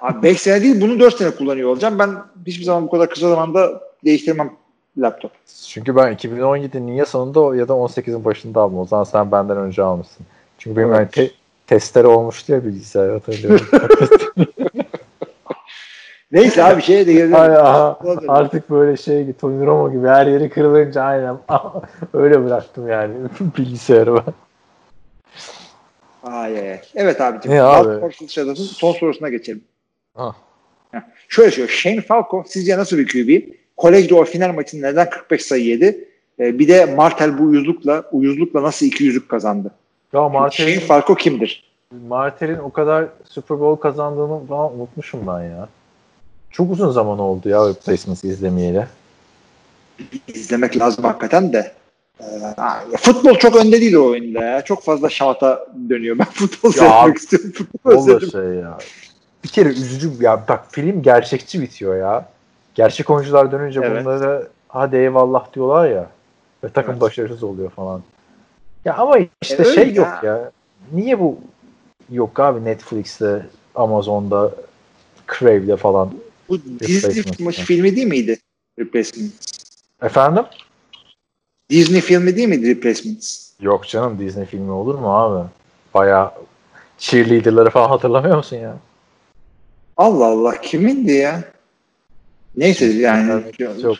Abi 0.00 0.22
5 0.22 0.40
sene 0.40 0.62
değil 0.62 0.80
bunu 0.80 1.00
4 1.00 1.18
sene 1.18 1.30
kullanıyor 1.30 1.70
olacağım. 1.70 1.98
Ben 1.98 2.10
hiçbir 2.46 2.64
zaman 2.64 2.86
bu 2.86 2.90
kadar 2.90 3.10
kısa 3.10 3.28
zamanda 3.28 3.80
değiştirmem 4.04 4.50
laptop. 4.98 5.32
Çünkü 5.68 5.96
ben 5.96 6.14
2017'nin 6.14 6.92
ya 6.92 7.06
sonunda 7.06 7.56
ya 7.56 7.68
da 7.68 7.72
18'in 7.72 8.24
başında 8.24 8.60
aldım. 8.60 8.78
O 8.78 8.84
zaman 8.84 9.04
sen 9.04 9.32
benden 9.32 9.56
önce 9.56 9.82
almışsın. 9.82 10.26
Çünkü 10.58 10.76
benim 10.76 10.90
hani 10.90 11.08
te- 11.08 11.30
testere 11.66 12.06
olmuştu 12.06 12.52
ya 12.52 12.64
bilgisayar 12.64 13.10
hatırlıyorum. 13.10 13.66
Neyse 16.32 16.64
abi 16.64 16.82
şeye 16.82 17.06
de 17.06 17.12
gelelim. 17.12 17.34
Artık 18.28 18.70
böyle 18.70 18.96
şey 18.96 19.32
Tony 19.32 19.66
Romo 19.66 19.92
gibi 19.92 20.06
her 20.08 20.26
yeri 20.26 20.50
kırılınca 20.50 21.02
aynen 21.02 21.36
öyle 22.12 22.44
bıraktım 22.44 22.88
yani 22.88 23.14
bilgisayarı 23.58 24.14
ben. 24.14 24.22
Ay, 26.22 26.70
ay. 26.70 26.80
Evet 26.94 27.20
abicim. 27.20 27.52
Ne 27.52 27.62
abi? 27.62 28.12
Shadows'un 28.28 28.64
son 28.64 28.92
sorusuna 28.92 29.28
geçelim. 29.28 29.64
Heh. 30.16 30.32
Şöyle 31.28 31.50
söylüyor. 31.50 31.68
Shane 31.68 32.00
Falco 32.00 32.44
sizce 32.46 32.78
nasıl 32.78 32.98
bir 32.98 33.08
QB? 33.08 33.52
Kolejde 33.76 34.14
o 34.14 34.24
final 34.24 34.52
maçında 34.54 34.86
neden 34.86 35.10
45 35.10 35.42
sayı 35.42 35.64
yedi? 35.64 36.08
Ee, 36.38 36.58
bir 36.58 36.68
de 36.68 36.84
Martel 36.84 37.38
bu 37.38 37.42
uyuzlukla 37.42 38.04
uyuzlukla 38.12 38.62
nasıl 38.62 38.86
iki 38.86 39.04
yüzlük 39.04 39.28
kazandı? 39.28 39.70
Ya 40.12 40.20
Shane 40.20 40.32
Martel'in, 40.32 40.80
Falco 40.80 41.14
kimdir? 41.14 41.70
Martel'in 42.08 42.58
o 42.58 42.72
kadar 42.72 43.06
Super 43.28 43.60
Bowl 43.60 43.82
kazandığını 43.82 44.46
falan 44.46 44.74
unutmuşum 44.74 45.26
ben 45.26 45.42
ya. 45.42 45.68
Çok 46.50 46.72
uzun 46.72 46.90
zaman 46.90 47.18
oldu 47.18 47.48
ya 47.48 47.68
Replacements'ı 47.68 48.26
izlemeyeli. 48.26 48.86
İzlemek 50.28 50.78
lazım 50.78 51.04
hakikaten 51.04 51.52
de. 51.52 51.72
Ee, 52.92 52.96
futbol 52.96 53.34
çok 53.34 53.56
önde 53.56 53.80
değil 53.80 53.94
o 53.94 54.04
oyunda 54.06 54.44
ya. 54.44 54.64
Çok 54.64 54.82
fazla 54.84 55.08
şamata 55.10 55.66
dönüyor. 55.88 56.18
Ben 56.18 56.24
futbol 56.32 56.72
seyretmek 56.72 57.16
istiyorum. 57.16 57.52
Futbol 57.54 57.90
O 57.90 57.94
da 58.06 58.10
seyretmek- 58.12 58.32
şey 58.32 58.60
ya. 58.60 58.78
Bir 59.44 59.48
kere 59.48 59.68
üzücü 59.68 60.10
ya 60.20 60.44
bak 60.48 60.64
film 60.70 61.02
gerçekçi 61.02 61.60
bitiyor 61.60 61.96
ya. 61.96 62.28
Gerçek 62.74 63.10
oyuncular 63.10 63.52
dönünce 63.52 63.80
Evet. 63.84 64.04
bunlara 64.04 64.42
hadi 64.68 64.96
eyvallah 64.96 65.54
diyorlar 65.54 65.90
ya. 65.90 66.06
Ve 66.64 66.68
takım 66.68 66.92
Evet. 66.92 67.00
başarısız 67.00 67.42
oluyor 67.42 67.70
falan. 67.70 68.02
Ya 68.84 68.94
ama 68.96 69.18
işte 69.42 69.62
E, 69.62 69.64
şey 69.74 69.88
ya. 69.88 69.94
yok 69.94 70.08
ya. 70.24 70.50
Niye 70.92 71.20
bu 71.20 71.38
yok 72.10 72.40
abi 72.40 72.64
Netflix'te, 72.64 73.46
Amazon'da, 73.74 74.50
Crave'de 75.38 75.76
falan. 75.76 76.10
Bu 76.48 76.58
Disney 76.80 77.16
Replacement. 77.16 77.54
filmi 77.56 77.96
değil 77.96 78.06
miydi? 78.06 78.38
Replacements. 78.78 79.32
Efendim? 80.02 80.44
Disney 81.70 82.00
filmi 82.00 82.36
değil 82.36 82.48
miydi 82.48 82.76
Replacements? 82.76 83.50
Yok 83.60 83.88
canım 83.88 84.18
Disney 84.18 84.44
filmi 84.44 84.70
olur 84.70 84.94
mu 84.94 85.16
abi? 85.16 85.48
Bayağı 85.94 86.30
cheerleader'ları 86.98 87.70
falan 87.70 87.88
hatırlamıyor 87.88 88.36
musun 88.36 88.56
ya? 88.56 88.76
Allah 89.96 90.26
Allah 90.26 90.60
kimindi 90.60 91.12
ya? 91.12 91.44
Neyse 92.56 92.86
yani 92.86 93.42
Çok 93.82 93.96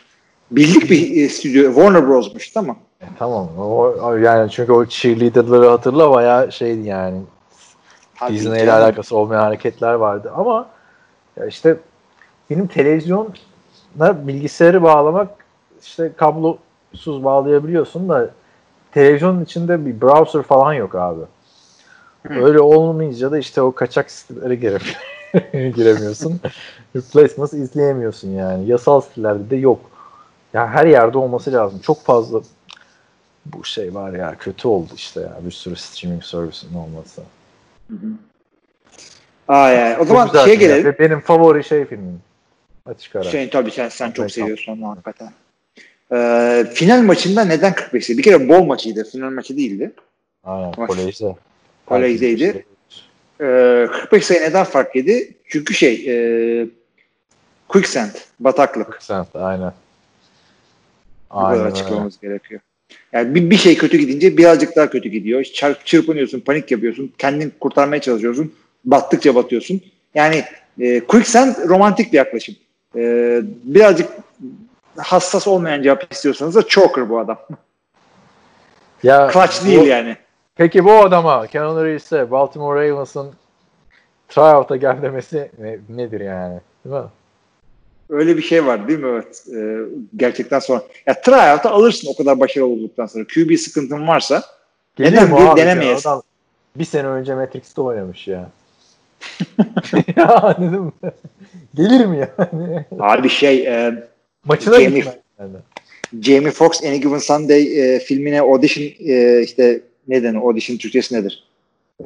bildik 0.50 0.90
bir 0.90 1.24
e, 1.24 1.28
stüdyo 1.28 1.74
Warner 1.74 2.09
Bros'muş 2.09 2.50
tamam. 2.50 2.78
E, 3.00 3.06
tamam. 3.18 3.48
O, 3.59 4.16
yani 4.16 4.50
çünkü 4.50 4.72
o 4.72 4.87
cheerleader'ları 4.87 5.68
hatırla 5.68 6.11
bayağı 6.11 6.52
şeydi 6.52 6.88
yani. 6.88 7.20
Tabii 8.18 8.35
Disney 8.35 8.64
ile 8.64 8.72
alakası 8.72 9.16
olmayan 9.16 9.40
hareketler 9.40 9.94
vardı 9.94 10.33
ama 10.37 10.68
ya 11.37 11.46
işte 11.46 11.76
benim 12.50 12.66
televizyona 12.66 13.26
bilgisayarı 13.98 14.83
bağlamak 14.83 15.28
işte 15.83 16.12
kablosuz 16.90 17.24
bağlayabiliyorsun 17.24 18.09
da 18.09 18.31
televizyonun 18.92 19.44
içinde 19.44 19.87
bir 19.87 20.00
browser 20.00 20.42
falan 20.42 20.72
yok 20.72 20.94
abi. 20.94 21.20
Hı. 22.26 22.44
Öyle 22.44 22.61
olmayınca 22.61 23.31
da 23.31 23.38
işte 23.38 23.62
o 23.62 23.72
kaçak 23.72 24.11
sitelere 24.11 24.55
giremiyorsun. 24.55 24.96
giremiyorsun. 25.53 26.40
Replacements 26.96 27.53
izleyemiyorsun 27.53 28.29
yani. 28.29 28.66
Yasal 28.66 29.00
sitelerde 29.00 29.50
de 29.50 29.57
yok. 29.57 29.81
Ya 30.53 30.68
her 30.68 30.87
yerde 30.87 31.18
olması 31.18 31.53
lazım. 31.53 31.79
Çok 31.79 32.05
fazla 32.05 32.40
bu 33.46 33.64
şey 33.64 33.94
var 33.94 34.12
ya 34.12 34.35
kötü 34.38 34.68
oldu 34.68 34.92
işte 34.94 35.20
ya 35.20 35.38
bir 35.46 35.50
sürü 35.50 35.76
streaming 35.76 36.24
servisin 36.24 36.74
olması. 36.74 37.22
Hı 37.90 37.94
hı. 37.94 38.12
Ay 39.48 39.83
ay. 39.83 39.96
O 40.00 40.05
zaman 40.05 40.44
şeye 40.44 40.57
gelelim. 40.57 40.96
Benim 40.98 41.20
favori 41.20 41.64
şey 41.64 41.85
filmim. 41.85 42.22
Açık 42.87 43.16
ara. 43.16 43.24
Şey, 43.24 43.50
tabii 43.50 43.70
sen, 43.70 43.88
sen 43.88 44.11
çok 44.11 44.31
seviyorsun 44.31 44.72
onu 44.72 44.90
hakikaten. 44.90 45.33
Ee, 46.12 46.66
final 46.75 47.03
maçında 47.03 47.44
neden 47.44 47.75
45 47.75 48.07
sayı? 48.07 48.18
Bir 48.18 48.23
kere 48.23 48.49
bol 48.49 48.64
maçıydı. 48.64 49.05
Final 49.05 49.31
maçı 49.31 49.57
değildi. 49.57 49.92
Aynen 50.44 50.73
Maç. 50.77 50.88
kolejde. 50.88 51.37
Kolejdeydi. 51.87 52.64
Ee, 53.40 53.87
45 53.92 54.27
sayı 54.27 54.40
neden 54.40 54.64
fark 54.64 54.96
yedi? 54.96 55.35
Çünkü 55.49 55.75
şey 55.75 56.05
e, 56.09 56.66
quicksand, 57.68 58.11
bataklık. 58.40 58.99
Sen 59.01 59.27
aynen. 59.35 59.73
Bu 61.31 61.35
kadar 61.35 61.51
Aynen 61.51 61.70
açıklamamız 61.70 62.20
gerekiyor. 62.20 62.61
Yani 63.12 63.35
bir, 63.35 63.51
bir 63.51 63.57
şey 63.57 63.79
kötü 63.79 63.99
gidince 63.99 64.37
birazcık 64.37 64.77
daha 64.77 64.90
kötü 64.90 65.09
gidiyor. 65.09 65.44
Çarp, 65.44 65.87
çırpınıyorsun, 65.87 66.40
panik 66.40 66.70
yapıyorsun, 66.70 67.12
kendini 67.18 67.51
kurtarmaya 67.61 68.01
çalışıyorsun. 68.01 68.55
Battıkça 68.85 69.35
batıyorsun. 69.35 69.81
Yani 70.14 70.44
e, 70.81 71.01
Quicksand 71.01 71.57
romantik 71.68 72.12
bir 72.12 72.16
yaklaşım. 72.16 72.57
E, 72.96 73.03
birazcık 73.64 74.09
hassas 75.02 75.48
olmayan 75.48 75.82
cevap 75.82 76.12
istiyorsanız 76.12 76.54
da 76.54 76.66
choker 76.66 77.08
bu 77.08 77.18
adam. 77.18 77.38
Ya, 79.02 79.30
Clutch 79.32 79.62
bu- 79.62 79.66
değil 79.66 79.86
yani. 79.86 80.16
Peki 80.56 80.84
bu 80.84 80.92
adama 80.92 81.46
Keanu 81.46 81.84
Reeves'e 81.84 82.30
Baltimore 82.30 82.90
Ravens'ın 82.90 83.32
tryout'a 84.28 84.76
gel 84.76 85.02
demesi 85.02 85.50
ne- 85.58 85.78
nedir 85.88 86.20
yani? 86.20 86.60
Değil 86.84 86.96
mi? 86.96 87.08
Öyle 88.10 88.36
bir 88.36 88.42
şey 88.42 88.66
var 88.66 88.88
değil 88.88 88.98
mi? 88.98 89.08
Evet. 89.08 89.44
E, 89.56 89.58
gerçekten 90.16 90.58
sonra. 90.58 90.82
Ya 91.06 91.20
tryout'a 91.20 91.70
alırsın 91.70 92.08
o 92.14 92.16
kadar 92.16 92.40
başarılı 92.40 92.68
olduktan 92.68 93.06
sonra. 93.06 93.24
QB 93.34 93.56
sıkıntın 93.56 94.08
varsa 94.08 94.42
Gelir 94.96 95.12
Neden 95.12 95.80
bir? 95.80 95.86
Ya 95.86 95.96
adam 95.96 96.22
bir 96.76 96.84
sene 96.84 97.06
önce 97.06 97.34
Matrix'te 97.34 97.80
oynamış 97.80 98.28
ya. 98.28 98.50
ya 100.16 100.56
mı? 100.58 100.92
Gelir 101.74 102.06
mi 102.06 102.28
yani? 102.38 102.86
abi 102.98 103.28
şey 103.28 103.66
e, 103.66 104.10
Maçına 104.44 104.76
Jamie- 104.76 105.05
yani. 105.40 105.50
Jamie 106.20 106.50
Foxx 106.50 106.85
Any 106.85 107.00
Given 107.00 107.18
Sunday 107.18 107.94
e, 107.94 107.98
filmine 108.00 108.40
audition 108.40 108.87
e, 109.09 109.42
işte 109.42 109.81
ne 110.09 110.22
denir 110.22 110.37
audition 110.37 110.76
Türkçesi 110.76 111.14
nedir? 111.14 111.44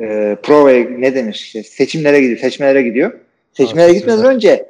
E, 0.01 0.37
provaya 0.43 0.91
ne 0.91 1.15
denir 1.15 1.35
işte 1.35 1.63
seçimlere 1.63 2.21
gidiyor, 2.21 2.39
seçmelere 2.39 2.83
gidiyor. 2.83 3.13
Seçmelere 3.53 3.89
Ha, 3.89 3.95
gitmeden 3.95 4.25
önce 4.25 4.67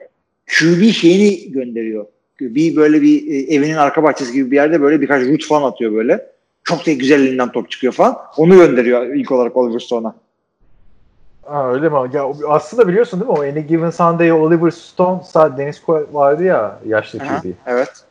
QB 0.46 0.90
şeyini 0.92 1.52
gönderiyor. 1.52 2.06
Bir 2.40 2.76
böyle 2.76 3.02
bir 3.02 3.32
e, 3.32 3.54
evinin 3.54 3.74
arka 3.74 4.02
bahçesi 4.02 4.32
gibi 4.32 4.50
bir 4.50 4.56
yerde 4.56 4.80
böyle 4.80 5.00
birkaç 5.00 5.22
root 5.28 5.44
falan 5.44 5.70
atıyor 5.70 5.92
böyle. 5.92 6.26
Çok 6.64 6.86
da 6.86 6.92
güzel 6.92 7.20
elinden 7.20 7.52
top 7.52 7.70
çıkıyor 7.70 7.92
falan. 7.92 8.16
Onu 8.36 8.56
gönderiyor 8.56 9.14
ilk 9.14 9.32
olarak 9.32 9.56
Oliver 9.56 9.78
Stone'a. 9.78 10.16
Ha, 11.46 11.68
öyle 11.68 11.88
mi? 11.88 11.96
Ya, 12.12 12.26
aslında 12.48 12.88
biliyorsun 12.88 13.20
değil 13.20 13.30
mi? 13.30 13.38
O 13.38 13.42
Any 13.42 13.60
Given 13.60 13.90
Sunday'ı 13.90 14.34
Oliver 14.34 14.70
Stone, 14.70 15.20
Dennis 15.34 15.82
Quaid 15.82 16.14
vardı 16.14 16.44
ya 16.44 16.78
yaşlı 16.86 17.18
QB. 17.18 17.46
Evet. 17.66 18.04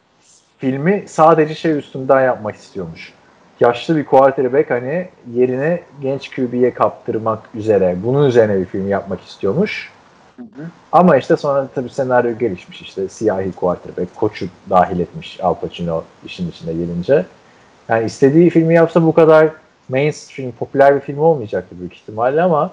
filmi 0.58 1.04
sadece 1.08 1.56
şey 1.56 1.78
üstünden 1.78 2.22
yapmak 2.22 2.56
istiyormuş. 2.56 3.14
Yaşlı 3.60 3.98
bir 3.98 4.06
quarterback 4.06 4.70
hani 4.70 5.08
yerine 5.34 5.82
genç 6.02 6.36
QB'ye 6.36 6.74
kaptırmak 6.74 7.40
üzere 7.56 7.96
bunun 8.04 8.28
üzerine 8.28 8.60
bir 8.60 8.66
film 8.66 8.90
yapmak 8.90 9.22
istiyormuş. 9.22 9.92
Hı 10.36 10.42
hı. 10.42 10.66
Ama 10.92 11.18
işte 11.18 11.38
sonra 11.38 11.68
tabii 11.76 11.90
senaryo 11.90 12.38
gelişmiş 12.38 12.82
işte 12.82 13.08
siyahi 13.08 13.52
quarterback 13.52 14.16
koçu 14.16 14.46
dahil 14.70 15.00
etmiş 15.00 15.40
Al 15.44 15.54
Pacino 15.54 16.04
işin 16.26 16.50
içine 16.50 16.74
gelince. 16.74 17.26
Yani 17.90 18.06
istediği 18.06 18.50
filmi 18.50 18.74
yapsa 18.76 19.04
bu 19.04 19.14
kadar 19.14 19.50
mainstream 19.90 20.52
popüler 20.52 20.96
bir 20.96 21.02
film 21.02 21.20
olmayacaktı 21.20 21.80
büyük 21.80 21.94
ihtimalle 21.94 22.42
ama 22.42 22.72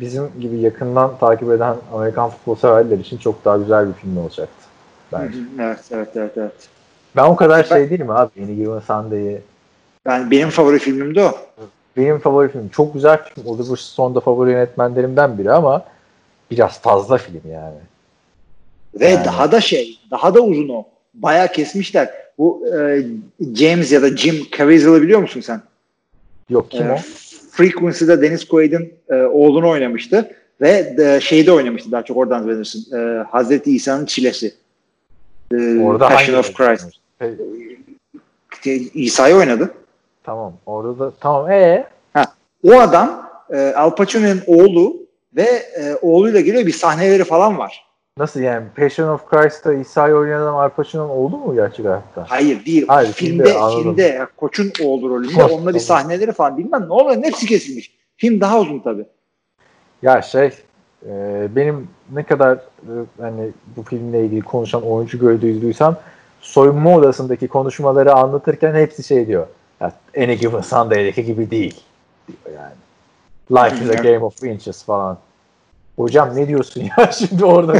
bizim 0.00 0.30
gibi 0.40 0.56
yakından 0.58 1.18
takip 1.18 1.50
eden 1.50 1.76
Amerikan 1.94 2.30
futbol 2.30 2.54
severler 2.54 2.98
için 2.98 3.18
çok 3.18 3.44
daha 3.44 3.56
güzel 3.56 3.88
bir 3.88 3.92
film 3.92 4.16
olacaktı. 4.16 4.64
Bence. 5.12 5.38
Evet, 5.60 5.78
evet, 5.90 6.08
evet, 6.14 6.32
evet. 6.36 6.68
Ben 7.16 7.24
o 7.24 7.36
kadar 7.36 7.66
Ben- 7.70 7.76
şey 7.76 7.90
değilim 7.90 8.10
abi. 8.10 8.30
Yeni 8.36 8.56
Given 8.56 8.80
Sunday'ı. 8.80 9.42
Ben 10.06 10.30
benim 10.30 10.50
favori 10.50 10.78
filmim 10.78 11.14
de 11.14 11.24
o. 11.24 11.32
Benim 11.96 12.18
favori 12.18 12.52
film. 12.52 12.68
Çok 12.68 12.94
güzel 12.94 13.18
film. 13.24 13.46
Oliver 13.46 13.76
Stone'da 13.76 14.20
favori 14.20 14.50
yönetmenlerimden 14.50 15.38
biri 15.38 15.52
ama 15.52 15.84
biraz 16.50 16.80
fazla 16.80 17.18
film 17.18 17.40
yani. 17.52 17.78
Ve 19.00 19.08
Yani. 19.08 19.24
daha 19.24 19.52
da 19.52 19.60
şey, 19.60 19.98
daha 20.10 20.34
da 20.34 20.40
uzun 20.40 20.68
o. 20.68 20.84
Bayağı 21.14 21.48
kesmişler. 21.48 22.10
Bu 22.38 22.66
e, 22.68 23.06
James 23.54 23.92
ya 23.92 24.02
da 24.02 24.16
Jim 24.16 24.36
Caviezel'ı 24.58 25.02
biliyor 25.02 25.20
musun 25.20 25.40
sen? 25.40 25.60
Yok 26.50 26.70
kim 26.70 26.86
E, 26.86 26.92
o? 26.92 26.96
Frequency'de 27.54 28.22
Dennis 28.22 28.48
Quaid'in 28.48 28.94
e, 29.10 29.14
oğlunu 29.14 29.68
oynamıştı. 29.68 30.30
Ve 30.60 30.96
de, 30.96 31.20
şeyde 31.20 31.52
oynamıştı 31.52 31.92
daha 31.92 32.02
çok 32.02 32.16
oradan 32.16 32.48
bilirsin. 32.48 32.96
E, 32.96 33.24
Hazreti 33.30 33.76
İsa'nın 33.76 34.06
çilesi. 34.06 34.54
E, 35.52 35.78
Orada 35.78 36.08
Passion 36.08 36.38
of 36.38 36.54
Christ. 36.54 36.86
İşte 38.52 38.74
İsa'yı 38.94 39.34
oynadı. 39.34 39.74
tamam. 40.24 40.52
Orada 40.66 40.98
da 40.98 41.12
tamam. 41.20 41.50
E 41.50 41.86
O 42.64 42.72
adam 42.74 43.30
e, 43.50 43.72
Al 43.76 43.90
Pacino'nun 43.94 44.40
oğlu 44.46 44.96
ve 45.36 45.42
e, 45.80 45.94
oğluyla 46.02 46.40
geliyor 46.40 46.66
bir 46.66 46.72
sahneleri 46.72 47.24
falan 47.24 47.58
var. 47.58 47.84
Nasıl 48.18 48.40
yani? 48.40 48.66
Passion 48.76 49.08
of 49.08 49.26
Christ'ta 49.26 49.74
İsa'yı 49.74 50.14
oynayan 50.14 50.42
adam 50.42 50.56
Al 50.56 50.68
Pacino'nun 50.68 51.08
oldu 51.08 51.36
mu 51.36 51.54
gerçek 51.54 51.86
hayatta? 51.86 52.24
Hayır 52.28 52.66
değil. 52.66 52.84
Hayır, 52.88 53.12
filmde 53.12 53.44
filmde, 53.44 53.82
filmde 53.82 54.26
koçun 54.36 54.72
oğlu 54.84 55.10
rolünde 55.10 55.34
Koç, 55.34 55.52
onunla 55.52 55.74
bir 55.74 55.78
sahneleri 55.78 56.32
falan 56.32 56.58
bilmem 56.58 56.88
ne 56.88 56.92
oluyor 56.92 57.22
hepsi 57.22 57.46
kesilmiş. 57.46 57.94
Film 58.16 58.40
daha 58.40 58.60
uzun 58.60 58.78
tabii. 58.78 59.06
Ya 60.02 60.22
şey 60.22 60.50
e, 61.06 61.48
benim 61.56 61.88
ne 62.12 62.22
kadar 62.22 62.54
e, 62.56 62.92
hani 63.20 63.50
bu 63.76 63.82
filmle 63.82 64.24
ilgili 64.24 64.40
konuşan 64.40 64.82
oyuncu 64.82 65.18
gördüysem 65.18 65.96
soyunma 66.40 66.96
odasındaki 66.96 67.48
konuşmaları 67.48 68.12
anlatırken 68.12 68.74
hepsi 68.74 69.04
şey 69.04 69.26
diyor. 69.26 69.46
Ya, 69.80 69.92
Any 70.18 70.34
Given 70.34 70.60
Sunday'deki 70.60 71.24
gibi 71.24 71.50
değil. 71.50 71.80
Diyor 72.28 72.58
yani. 72.58 72.74
Life 73.50 73.84
is 73.84 73.90
a 73.90 74.02
game 74.02 74.24
of 74.24 74.42
inches 74.42 74.84
falan. 74.84 75.18
Hocam 75.96 76.36
ne 76.36 76.48
diyorsun 76.48 76.80
ya 76.98 77.12
şimdi 77.12 77.44
orada 77.44 77.74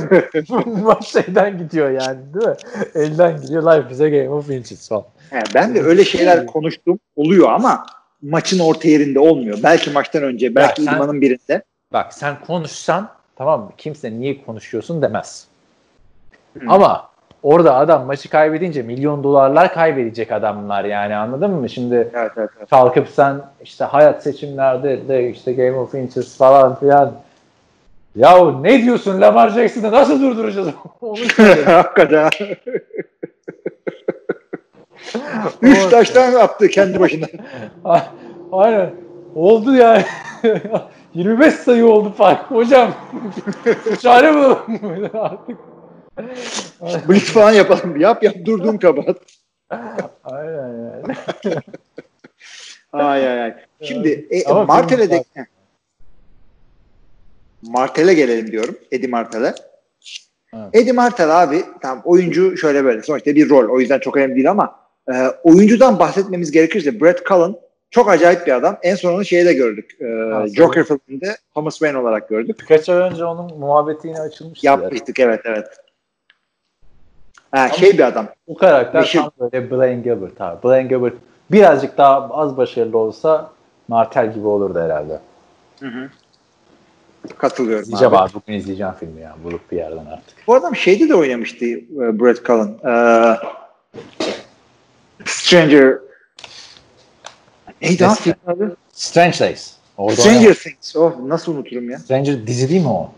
maç 0.82 1.06
şeyden 1.06 1.58
gidiyor 1.58 1.90
yani 1.90 2.18
değil 2.34 2.46
mi? 2.46 2.54
Elden 2.94 3.40
gidiyor 3.40 3.62
Life 3.62 3.94
is 3.94 4.00
a 4.00 4.08
game 4.08 4.28
of 4.30 4.50
inches 4.50 4.88
falan. 4.88 5.04
He, 5.30 5.40
ben 5.54 5.74
de 5.74 5.82
öyle 5.82 6.04
şeyler 6.04 6.46
konuştum 6.46 6.98
oluyor 7.16 7.52
ama 7.52 7.86
maçın 8.22 8.58
orta 8.58 8.88
yerinde 8.88 9.18
olmuyor. 9.20 9.58
Belki 9.62 9.90
maçtan 9.90 10.22
önce, 10.22 10.54
belki 10.54 10.82
Ya 10.82 10.86
sen- 10.86 10.96
idmanın 10.96 11.20
birinde. 11.20 11.62
Bak 11.92 12.14
sen 12.14 12.36
konuşsan 12.46 13.08
tamam 13.36 13.60
mı? 13.60 13.70
Kimse 13.78 14.12
niye 14.12 14.44
konuşuyorsun 14.44 15.02
demez. 15.02 15.46
Hı. 16.58 16.64
Ama 16.68 17.08
orada 17.42 17.74
adam 17.74 18.06
maçı 18.06 18.28
kaybedince 18.30 18.82
milyon 18.82 19.24
dolarlar 19.24 19.74
kaybedecek 19.74 20.32
adamlar 20.32 20.84
yani 20.84 21.16
anladın 21.16 21.50
mı? 21.50 21.68
Şimdi 21.68 21.94
Evet, 21.94 22.32
evet, 22.36 22.50
evet. 22.58 22.70
kalkıp 22.70 23.08
sen 23.08 23.40
işte 23.62 23.84
hayat 23.84 24.22
seçimlerde 24.22 25.08
de 25.08 25.30
işte 25.30 25.52
Game 25.52 25.76
of 25.78 25.94
Inches 25.94 26.36
falan 26.36 26.80
filan 26.80 27.12
Yahu 28.16 28.62
ne 28.62 28.82
diyorsun 28.82 29.20
Lamar 29.20 29.48
Jackson'ı 29.50 29.92
nasıl 29.92 30.20
durduracağız? 30.22 30.68
Onu. 31.00 31.16
Hakikaten. 31.66 32.30
Üç 35.62 35.84
taştan 35.90 36.34
attı 36.34 36.68
kendi 36.68 37.00
başına. 37.00 37.26
Aynen. 38.52 38.94
Oldu 39.34 39.74
yani. 39.74 40.04
25 41.14 41.54
sayı 41.54 41.86
oldu 41.86 42.12
fark. 42.12 42.50
Hocam 42.50 42.94
çare 44.02 44.34
bulalım 44.34 45.10
artık. 45.14 45.58
Blitz 47.08 47.32
falan 47.32 47.52
yapalım. 47.52 48.00
Yap 48.00 48.22
yap 48.22 48.34
durduğun 48.44 48.76
kabahat. 48.76 49.16
Aynen 50.24 50.72
yani. 50.84 51.14
Ay 52.92 53.28
ay 53.28 53.42
ay. 53.42 53.54
Şimdi 53.82 54.26
e, 54.30 54.44
Ama 54.44 54.64
Martel'e 54.64 55.10
de 55.10 55.16
film- 55.16 55.24
Heh. 55.34 55.53
Martel'e 57.70 58.14
gelelim 58.14 58.52
diyorum. 58.52 58.76
Eddie 58.92 59.08
Martel'e. 59.10 59.54
Evet. 60.54 60.68
Eddie 60.72 60.92
Martel 60.92 61.42
abi 61.42 61.62
tam 61.82 62.02
oyuncu 62.04 62.56
şöyle 62.56 62.84
böyle. 62.84 63.02
Sonuçta 63.02 63.34
bir 63.34 63.50
rol. 63.50 63.68
O 63.68 63.80
yüzden 63.80 63.98
çok 63.98 64.16
önemli 64.16 64.34
değil 64.34 64.50
ama 64.50 64.76
e, 65.14 65.28
oyuncudan 65.44 65.98
bahsetmemiz 65.98 66.50
gerekirse 66.50 67.00
Brett 67.00 67.26
Cullen 67.26 67.54
çok 67.90 68.08
acayip 68.10 68.46
bir 68.46 68.52
adam. 68.56 68.76
En 68.82 68.94
son 68.94 69.14
onu 69.14 69.24
şeyde 69.24 69.52
gördük. 69.52 69.96
E, 70.00 70.04
Ha, 70.32 70.46
Joker 70.48 70.84
filminde 70.84 71.36
Thomas 71.54 71.74
Wayne 71.78 71.98
olarak 71.98 72.28
gördük. 72.28 72.60
Birkaç 72.60 72.88
ay 72.88 72.96
önce 72.96 73.24
onun 73.24 73.58
muhabbeti 73.58 74.08
yine 74.08 74.20
açılmıştı. 74.20 74.66
ya. 74.66 74.72
Yapmıştık 74.72 75.18
evet 75.20 75.40
evet. 75.44 75.66
Ha, 77.50 77.68
şey 77.68 77.92
bir 77.92 78.06
adam. 78.06 78.26
Bu 78.48 78.54
karakter 78.54 79.00
Meşhur- 79.02 79.18
tam 79.18 79.30
böyle 79.40 79.70
Blaine 79.70 80.02
Gabbert 80.02 80.40
abi. 80.40 80.62
Blaine 80.68 80.88
Gabbert 80.88 81.14
birazcık 81.50 81.98
daha 81.98 82.28
az 82.30 82.56
başarılı 82.56 82.98
olsa 82.98 83.50
Martel 83.88 84.34
gibi 84.34 84.46
olurdu 84.46 84.80
herhalde. 84.80 85.20
Katılıyorum 87.38 87.82
İzleyeceğim 87.82 88.14
abi. 88.14 88.22
abi. 88.22 88.34
Bugün 88.34 88.52
izleyeceğim 88.54 88.92
filmi 89.00 89.20
ya. 89.20 89.36
Bulup 89.44 89.72
bir 89.72 89.76
yerden 89.76 90.06
artık. 90.06 90.34
Bu 90.46 90.54
adam 90.54 90.76
şeyde 90.76 91.08
de 91.08 91.14
oynamıştı 91.14 91.64
e, 91.64 91.80
Brett 92.20 92.44
Cullen. 92.46 92.68
E, 92.90 92.94
Stranger 95.24 95.98
Neydi 97.82 98.02
lan 98.02 98.08
Neyse. 98.10 98.22
film 98.22 98.34
adı? 98.46 98.76
Strange 98.92 99.38
Days. 99.40 99.72
Orada 99.96 100.16
Stranger 100.20 100.38
oynamış. 100.40 100.58
Things. 100.62 100.96
Oh 100.96 101.12
nasıl 101.26 101.54
unuturum 101.54 101.90
ya. 101.90 101.98
Stranger 101.98 102.46
dizi 102.46 102.68
değil 102.68 102.82
mi 102.82 102.88
o? 102.88 103.10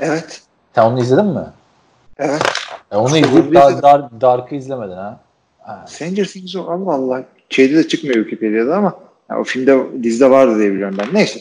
Evet. 0.00 0.42
Sen 0.74 0.82
onu 0.82 1.00
izledin 1.00 1.26
mi? 1.26 1.44
Evet. 2.18 2.42
E 2.92 2.96
onu 2.96 3.16
izleyip 3.18 3.54
Dar-. 3.54 3.82
Dar- 3.82 4.20
Dark'ı 4.20 4.54
izlemedin 4.54 4.92
ha? 4.96 5.20
ha. 5.60 5.84
Stranger 5.88 6.24
Things 6.24 6.56
o 6.56 6.60
Allah 6.70 6.92
Allah. 6.94 7.24
Şeyde 7.50 7.76
de 7.76 7.88
çıkmıyor 7.88 8.16
Wikipedia'da 8.16 8.76
ama 8.76 8.98
ya 9.30 9.40
o 9.40 9.44
filmde 9.44 10.02
dizide 10.02 10.30
vardı 10.30 10.58
diye 10.58 10.72
biliyorum 10.72 10.96
ben. 10.98 11.06
Neyse. 11.14 11.40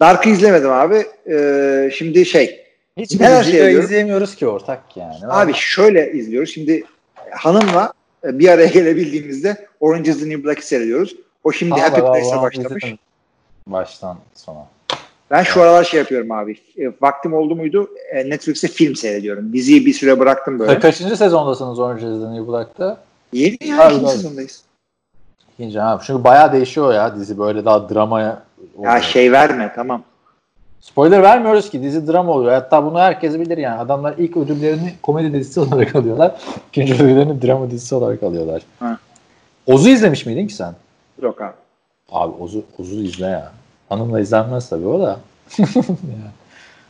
Dark'ı 0.00 0.28
izlemedim 0.30 0.70
abi. 0.70 1.06
Ee, 1.30 1.90
şimdi 1.94 2.26
şey. 2.26 2.66
Hiç 2.96 3.20
Neler 3.20 3.42
seviyorum? 3.42 3.84
izleyemiyoruz 3.84 4.34
ki 4.34 4.46
ortak 4.48 4.96
yani. 4.96 5.14
Abi 5.28 5.52
şöyle 5.54 6.12
izliyoruz. 6.12 6.50
Şimdi 6.54 6.84
hanımla 7.30 7.92
bir 8.24 8.48
araya 8.48 8.66
gelebildiğimizde 8.66 9.66
Orange 9.80 10.10
is 10.10 10.20
the 10.20 10.28
New 10.28 10.44
Black'i 10.44 10.66
seyrediyoruz. 10.66 11.16
O 11.44 11.52
şimdi 11.52 11.74
Abi, 11.74 11.80
Happy 11.80 12.00
abi, 12.00 12.06
Place'e 12.06 12.34
abi, 12.34 12.42
başlamış. 12.42 12.84
izledim. 12.84 12.98
Baştan 13.66 14.18
sona. 14.34 14.66
Ben 15.30 15.42
şu 15.42 15.62
aralar 15.62 15.84
şey 15.84 16.00
yapıyorum 16.00 16.30
abi. 16.32 16.56
E, 16.78 16.86
vaktim 17.02 17.34
oldu 17.34 17.56
muydu 17.56 17.90
e, 18.12 18.30
Netflix'te 18.30 18.68
film 18.68 18.96
seyrediyorum. 18.96 19.52
Diziyi 19.52 19.86
bir 19.86 19.92
süre 19.92 20.18
bıraktım 20.18 20.58
böyle. 20.58 20.72
Ka- 20.72 20.80
Kaçıncı 20.80 21.16
sezondasınız 21.16 21.78
Orange 21.78 22.02
is 22.06 22.22
the 22.22 22.32
New 22.32 22.48
Black'ta? 22.52 23.00
Yeni 23.32 23.56
ya 23.64 23.86
Abi, 23.86 23.94
ikinci 23.94 24.06
abi. 24.06 24.16
sezondayız. 24.16 24.62
İkinci 25.54 25.78
ha. 25.78 26.00
Çünkü 26.06 26.24
bayağı 26.24 26.52
değişiyor 26.52 26.94
ya 26.94 27.16
dizi 27.16 27.38
böyle 27.38 27.64
daha 27.64 27.88
dramaya. 27.90 28.42
Ya 28.82 29.00
şey 29.00 29.32
verme 29.32 29.72
tamam. 29.74 30.02
Spoiler 30.80 31.22
vermiyoruz 31.22 31.70
ki 31.70 31.82
dizi 31.82 32.06
drama 32.06 32.32
oluyor. 32.32 32.52
Hatta 32.52 32.84
bunu 32.84 32.98
herkes 32.98 33.34
bilir 33.34 33.58
yani. 33.58 33.80
Adamlar 33.80 34.14
ilk 34.18 34.36
ödüllerini 34.36 34.94
komedi 35.02 35.32
dizisi 35.32 35.60
olarak 35.60 35.96
alıyorlar. 35.96 36.34
İkinci 36.68 36.94
ödüllerini 36.94 37.42
drama 37.42 37.70
dizisi 37.70 37.94
olarak 37.94 38.22
alıyorlar. 38.22 38.62
Ha. 38.78 38.98
Oz'u 39.66 39.88
izlemiş 39.88 40.26
miydin 40.26 40.46
ki 40.46 40.54
sen? 40.54 40.74
Yok 41.22 41.40
abi. 41.40 41.52
Abi 42.12 42.42
Oz'u, 42.42 42.64
Oz'u 42.78 42.94
izle 43.02 43.26
ya. 43.26 43.52
Hanımla 43.88 44.20
izlenmez 44.20 44.68
tabii 44.68 44.86
o 44.86 45.00
da. 45.00 45.20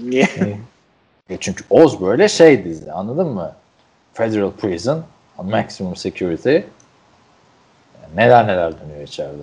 Niye? 0.00 0.26
E 1.30 1.37
çünkü 1.40 1.64
Oz 1.70 2.00
böyle 2.00 2.28
şey 2.28 2.64
dizi 2.64 2.92
anladın 2.92 3.26
mı? 3.28 3.52
Federal 4.12 4.50
Prison, 4.50 5.02
Maximum 5.42 5.96
Security. 5.96 6.59
Neler 8.16 8.46
neler 8.46 8.72
dönüyor 8.80 9.02
içeride. 9.02 9.42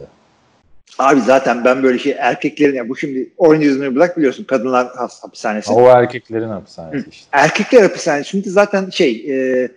Abi 0.99 1.21
zaten 1.21 1.65
ben 1.65 1.83
böyle 1.83 1.99
şey 1.99 2.15
erkeklerin 2.19 2.75
ya 2.75 2.89
bu 2.89 2.95
şimdi 2.97 3.29
Orange 3.37 3.65
is 3.65 3.77
the 3.77 3.83
New 3.83 3.95
Black 3.95 4.17
biliyorsun 4.17 4.43
kadınlar 4.43 4.87
hapishanesi. 5.21 5.71
O 5.71 5.87
erkeklerin 5.87 6.49
hapishanesi 6.49 7.09
işte. 7.09 7.27
Erkekler 7.31 7.81
hapishanesi 7.81 8.29
şimdi 8.29 8.49
zaten 8.49 8.89
şey 8.89 9.25
e, 9.29 9.69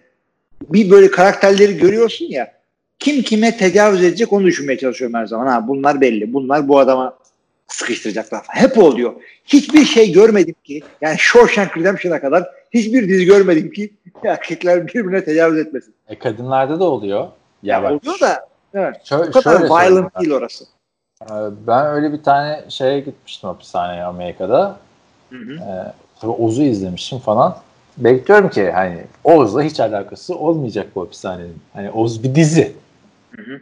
bir 0.63 0.91
böyle 0.91 1.11
karakterleri 1.11 1.77
görüyorsun 1.77 2.25
ya 2.25 2.53
kim 2.99 3.23
kime 3.23 3.57
tecavüz 3.57 4.05
edecek 4.05 4.33
onu 4.33 4.47
düşünmeye 4.47 4.79
çalışıyorum 4.79 5.15
her 5.15 5.27
zaman. 5.27 5.47
Ha 5.47 5.69
bunlar 5.69 6.01
belli. 6.01 6.33
Bunlar 6.33 6.69
bu 6.69 6.79
adama 6.79 7.19
sıkıştıracaklar. 7.69 8.43
Hep 8.49 8.79
oluyor. 8.79 9.13
Hiçbir 9.45 9.85
şey 9.85 10.13
görmedim 10.13 10.55
ki 10.65 10.83
yani 11.01 11.17
Shawshank 11.19 11.77
Redemption'a 11.77 12.21
kadar 12.21 12.51
hiçbir 12.71 13.09
dizi 13.09 13.25
görmedim 13.25 13.71
ki 13.71 13.93
erkekler 14.25 14.87
birbirine 14.87 15.25
tecavüz 15.25 15.59
etmesin. 15.59 15.95
E 16.09 16.19
kadınlarda 16.19 16.81
da 16.81 16.85
oluyor. 16.85 17.29
Ya 17.63 17.83
bak, 17.83 17.93
Oluyor 17.93 18.21
da 18.21 18.49
evet, 18.75 18.97
şö- 19.05 19.29
bu 19.29 19.33
kadar 19.33 19.63
violent 19.63 20.21
değil 20.21 20.33
orası. 20.33 20.65
Ee, 21.25 21.35
Ben 21.67 21.87
öyle 21.87 22.13
bir 22.13 22.23
tane 22.23 22.65
şeye 22.69 23.01
gitmiştim 23.01 23.49
hapishaneye 23.51 24.05
Amerika'da. 24.05 24.77
Hı 25.31 25.37
hı. 25.37 25.53
Ee, 25.55 25.93
tabii 26.21 26.33
Oz'u 26.33 26.63
izlemişim 26.63 27.19
falan. 27.19 27.57
Bekliyorum 27.97 28.51
ki 28.51 28.71
hani 28.71 29.05
Oz'la 29.25 29.63
hiç 29.63 29.81
alakası 29.81 30.39
olmayacak 30.39 30.87
bu 30.95 31.01
hapishanenin. 31.03 31.59
Hani 31.73 31.91
Oz 31.91 32.23
bir 32.23 32.35
dizi. 32.35 32.73
Hı 33.37 33.43
hı. 33.43 33.61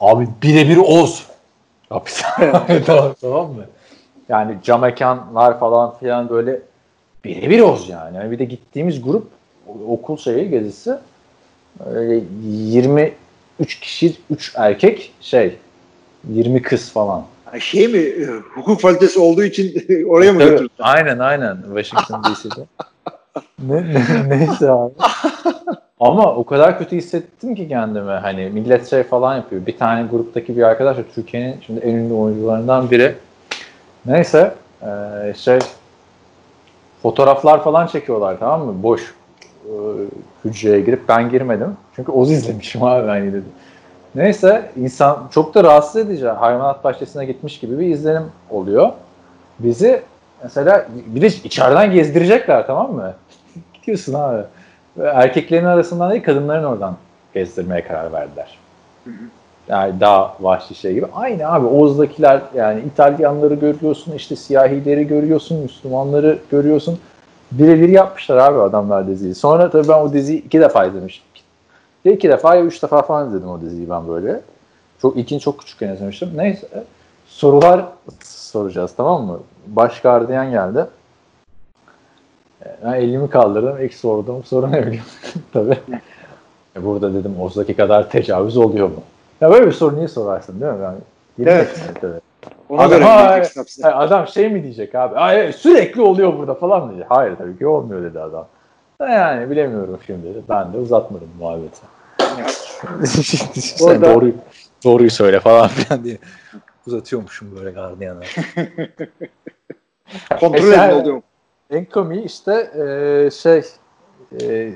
Abi 0.00 0.28
birebir 0.42 0.76
Oz. 0.76 1.26
Hapishane 1.88 2.82
tamam, 2.86 3.14
tamam 3.20 3.52
mı? 3.52 3.64
Yani 4.28 4.56
cam 4.64 4.80
mekanlar 4.80 5.60
falan 5.60 5.98
filan 5.98 6.28
böyle 6.28 6.60
birebir 7.24 7.60
Oz 7.60 7.88
yani. 7.88 8.16
yani. 8.16 8.30
Bir 8.30 8.38
de 8.38 8.44
gittiğimiz 8.44 9.02
grup 9.02 9.28
okul 9.88 10.16
şeyi 10.16 10.50
gezisi 10.50 10.94
öyle 11.86 12.24
23 12.44 13.80
kişi 13.80 14.16
3 14.30 14.52
erkek 14.56 15.12
şey 15.20 15.56
20 16.28 16.62
kız 16.62 16.92
falan. 16.92 17.24
Şey 17.58 17.88
mi 17.88 17.98
e, 17.98 18.26
hukuk 18.54 18.80
fakültesi 18.80 19.20
olduğu 19.20 19.44
için 19.44 19.84
oraya 20.08 20.32
mı 20.32 20.38
götürdün? 20.38 20.70
Aynen 20.78 21.18
aynen 21.18 21.56
Washington 21.74 22.22
DC'de. 22.24 22.66
ne, 23.58 23.76
ne, 23.94 24.28
neyse 24.38 24.70
abi. 24.70 24.92
Ama 26.00 26.34
o 26.34 26.44
kadar 26.44 26.78
kötü 26.78 26.96
hissettim 26.96 27.54
ki 27.54 27.68
kendimi. 27.68 28.10
Hani 28.10 28.50
millet 28.50 28.90
şey 28.90 29.02
falan 29.02 29.36
yapıyor. 29.36 29.66
Bir 29.66 29.78
tane 29.78 30.08
gruptaki 30.10 30.56
bir 30.56 30.62
arkadaş 30.62 30.96
da 30.96 31.02
Türkiye'nin 31.14 31.56
şimdi 31.66 31.80
en 31.80 31.94
ünlü 31.94 32.14
oyuncularından 32.14 32.90
biri. 32.90 33.14
Neyse 34.06 34.54
eee, 34.82 35.34
şey 35.36 35.58
fotoğraflar 37.02 37.64
falan 37.64 37.86
çekiyorlar 37.86 38.36
tamam 38.40 38.66
mı? 38.66 38.82
Boş 38.82 39.14
eee, 39.66 39.72
hücreye 40.44 40.80
girip 40.80 41.08
ben 41.08 41.30
girmedim. 41.30 41.76
Çünkü 41.96 42.12
Oz 42.12 42.30
izlemişim 42.32 42.82
abi 42.82 43.06
hani 43.06 43.28
dedim. 43.28 43.44
Neyse 44.14 44.70
insan 44.76 45.28
çok 45.30 45.54
da 45.54 45.64
rahatsız 45.64 45.96
edici. 45.96 46.28
Hayvanat 46.28 46.84
bahçesine 46.84 47.24
gitmiş 47.24 47.60
gibi 47.60 47.78
bir 47.78 47.86
izlenim 47.86 48.24
oluyor. 48.50 48.88
Bizi 49.58 50.02
mesela 50.42 50.86
bir 51.06 51.20
de 51.20 51.26
içeriden 51.26 51.92
gezdirecekler 51.92 52.66
tamam 52.66 52.92
mı? 52.92 53.14
Gidiyorsun 53.74 54.14
abi. 54.14 54.42
Erkeklerin 55.02 55.64
arasından 55.64 56.10
değil 56.10 56.22
kadınların 56.22 56.64
oradan 56.64 56.96
gezdirmeye 57.34 57.84
karar 57.84 58.12
verdiler. 58.12 58.58
Yani 59.68 60.00
daha 60.00 60.36
vahşi 60.40 60.74
şey 60.74 60.94
gibi. 60.94 61.06
Aynı 61.14 61.52
abi 61.52 61.66
Oğuz'dakiler 61.66 62.40
yani 62.54 62.80
İtalyanları 62.80 63.54
görüyorsun 63.54 64.12
işte 64.12 64.36
siyahileri 64.36 65.06
görüyorsun 65.06 65.58
Müslümanları 65.58 66.38
görüyorsun. 66.50 66.98
Birebir 67.52 67.88
yapmışlar 67.88 68.36
abi 68.36 68.58
adamlar 68.58 69.08
diziyi. 69.08 69.34
Sonra 69.34 69.70
tabii 69.70 69.88
ben 69.88 69.98
o 69.98 70.12
diziyi 70.12 70.44
iki 70.44 70.60
defa 70.60 70.84
izlemiştim. 70.84 71.29
Ya 72.04 72.12
iki 72.12 72.28
defa 72.28 72.54
ya 72.54 72.62
üç 72.64 72.82
defa 72.82 73.02
falan 73.02 73.28
izledim 73.28 73.48
o 73.48 73.60
diziyi 73.60 73.90
ben 73.90 74.08
böyle. 74.08 74.40
Çok 75.02 75.16
ikinci 75.16 75.44
çok 75.44 75.58
küçükken 75.58 75.88
izlemiştim. 75.94 76.30
Neyse 76.36 76.68
sorular 77.26 77.84
soracağız 78.24 78.92
tamam 78.96 79.24
mı? 79.24 79.38
Baş 79.66 80.00
gardiyan 80.00 80.50
geldi. 80.50 80.86
Ee, 82.64 82.68
Ben 82.84 82.92
elimi 82.92 83.30
kaldırdım. 83.30 83.82
İlk 83.82 83.94
sorduğum 83.94 84.44
soru 84.44 84.72
ne 84.72 84.86
biliyor 84.86 85.04
musun? 85.04 85.42
Tabii. 85.52 85.78
E, 86.76 86.84
Burada 86.84 87.14
dedim 87.14 87.40
Oz'daki 87.40 87.76
kadar 87.76 88.10
tecavüz 88.10 88.56
oluyor 88.56 88.88
mu? 88.88 89.02
Ya 89.40 89.50
böyle 89.50 89.66
bir 89.66 89.72
soru 89.72 89.96
niye 89.96 90.08
sorarsın 90.08 90.60
değil 90.60 90.72
mi? 90.72 90.82
Yani, 90.82 90.98
Evet. 91.46 91.80
Tabii. 92.00 92.20
Ona 92.68 92.82
Adam, 92.82 93.00
göre 93.00 93.42
adam 93.84 94.26
şey 94.28 94.48
mi 94.48 94.62
diyecek 94.62 94.94
abi? 94.94 95.16
Ay, 95.16 95.52
sürekli 95.52 96.00
oluyor 96.02 96.38
burada 96.38 96.54
falan 96.54 96.82
mı 96.82 96.88
diyecek? 96.90 97.10
Hayır 97.10 97.36
tabii 97.36 97.58
ki 97.58 97.66
olmuyor 97.66 98.02
dedi 98.02 98.20
adam. 98.20 98.46
Yani 99.00 99.50
bilemiyorum 99.50 99.98
şimdi. 100.06 100.42
Ben 100.48 100.72
de 100.72 100.78
uzatmadım 100.78 101.28
muhabbeti. 101.38 101.80
Sen 103.60 104.02
doğruyu, 104.02 104.34
doğruyu 104.84 105.10
söyle 105.10 105.40
falan 105.40 105.68
filan 105.68 106.04
diye 106.04 106.18
uzatıyormuşum 106.86 107.56
böyle 107.56 107.70
gardiyana. 107.70 108.20
Kontrol 110.40 110.68
Mesela- 110.68 110.90
edin 110.92 111.00
oluyor. 111.02 111.22
en 111.70 111.84
komiği 111.84 112.24
işte 112.24 112.70
eee, 112.76 113.30
şey 113.30 113.62
eee, 114.40 114.74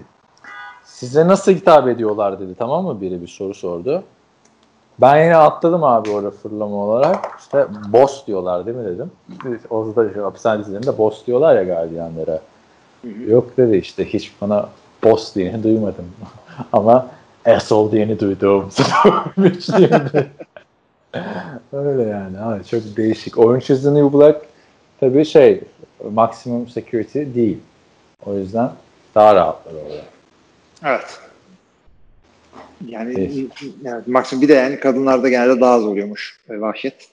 size 0.84 1.26
nasıl 1.28 1.52
hitap 1.52 1.88
ediyorlar 1.88 2.40
dedi 2.40 2.54
tamam 2.58 2.84
mı 2.84 3.00
biri 3.00 3.22
bir 3.22 3.26
soru 3.28 3.54
sordu. 3.54 4.02
Ben 5.00 5.24
yine 5.24 5.36
atladım 5.36 5.84
abi 5.84 6.10
orada 6.10 6.30
fırlama 6.30 6.76
olarak. 6.76 7.28
İşte 7.38 7.66
boss 7.88 8.26
diyorlar 8.26 8.66
değil 8.66 8.76
mi 8.76 8.84
dedim. 8.84 9.10
Orada 9.70 10.14
şu 10.14 10.24
hapishane 10.24 10.60
dizilerinde 10.60 10.98
boss 10.98 11.26
diyorlar 11.26 11.56
ya 11.56 11.62
gardiyanlara. 11.64 12.40
Yok 13.28 13.56
dedi 13.56 13.76
işte 13.76 14.12
hiç 14.12 14.32
bana 14.40 14.68
boss 15.04 15.34
diyeni 15.34 15.62
duymadım. 15.62 16.12
Ama 16.72 17.10
asshole 17.44 17.92
diyeni 17.92 18.20
duydum. 18.20 18.70
Öyle 21.72 22.02
yani 22.02 22.38
abi 22.38 22.64
çok 22.64 22.96
değişik. 22.96 23.38
Orange 23.38 23.74
is 23.74 23.82
the 23.82 23.94
New 23.94 24.18
Black 24.18 24.40
tabii 25.00 25.24
şey 25.24 25.60
maximum 26.12 26.68
security 26.68 27.22
değil. 27.34 27.58
O 28.26 28.34
yüzden 28.34 28.70
daha 29.14 29.34
rahatlar 29.34 29.72
orada. 29.72 30.02
Evet. 30.84 31.20
Yani, 32.86 33.14
Evet. 33.18 33.32
yani 33.82 34.02
maksimum 34.06 34.42
bir 34.42 34.48
de 34.48 34.54
yani 34.54 34.80
kadınlarda 34.80 35.28
genelde 35.28 35.60
daha 35.60 35.74
az 35.74 35.84
oluyormuş 35.84 36.40
vahşet. 36.48 37.08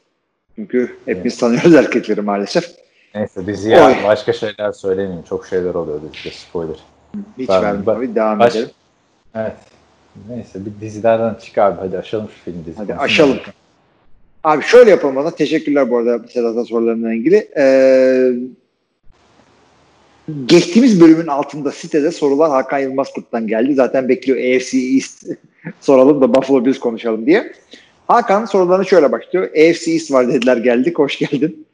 Çünkü 0.56 0.98
hepimiz 1.06 1.38
tanıyoruz 1.38 1.76
erkekleri 1.76 2.22
maalesef. 2.22 2.72
Neyse 3.16 3.48
diziye 3.48 3.82
Oy. 3.82 3.94
başka 4.04 4.34
şeyler 4.34 4.72
söylemeyeyim. 4.72 5.24
Çok 5.30 5.46
şeyler 5.48 5.74
oluyor 5.74 6.00
dizide 6.14 6.34
spoiler. 6.34 6.76
Hiç 7.38 7.50
Ben- 7.50 7.64
vermem 7.64 7.90
abi. 7.90 8.16
Devam 8.16 8.40
baş- 8.40 8.56
edelim. 8.56 8.70
Evet. 9.36 9.54
Neyse 10.30 10.66
bir 10.66 10.86
dizilerden 10.86 11.34
çık 11.34 11.58
abi 11.58 11.80
hadi 11.80 11.98
aşalım 11.98 12.30
şu 12.38 12.44
film 12.52 12.60
dizisi. 12.66 12.78
Hadi 12.78 12.96
aşalım. 12.96 13.38
Abi 14.44 14.64
şöyle 14.64 14.92
yapalım 14.92 15.16
bana. 15.16 15.32
Teşekkürler 15.32 15.90
bu 15.90 15.98
arada 15.98 16.28
Sedat'a 16.28 16.66
sorularından 16.66 17.12
ilgili. 17.12 17.50
Ee, 17.58 18.32
geçtiğimiz 20.46 21.02
bölümün 21.02 21.28
altında 21.28 21.72
sitede 21.72 22.12
sorular 22.12 22.50
Hakan 22.50 22.80
Yılmaz 22.80 23.14
Kurt'tan 23.14 23.48
geldi. 23.48 23.74
Zaten 23.74 24.10
bekliyor 24.10 24.38
AFC 24.38 24.78
East 24.78 25.26
soralım 25.82 26.22
da 26.22 26.34
Buffalo 26.36 26.66
Bills 26.66 26.80
konuşalım 26.80 27.26
diye. 27.26 27.52
Hakan 28.08 28.46
sorularına 28.46 28.84
şöyle 28.84 29.12
başlıyor. 29.12 29.46
AFC 29.46 29.92
East 29.92 30.12
var 30.12 30.28
dediler 30.28 30.58
geldik. 30.58 31.00
Hoş 31.00 31.18
geldin. 31.20 31.66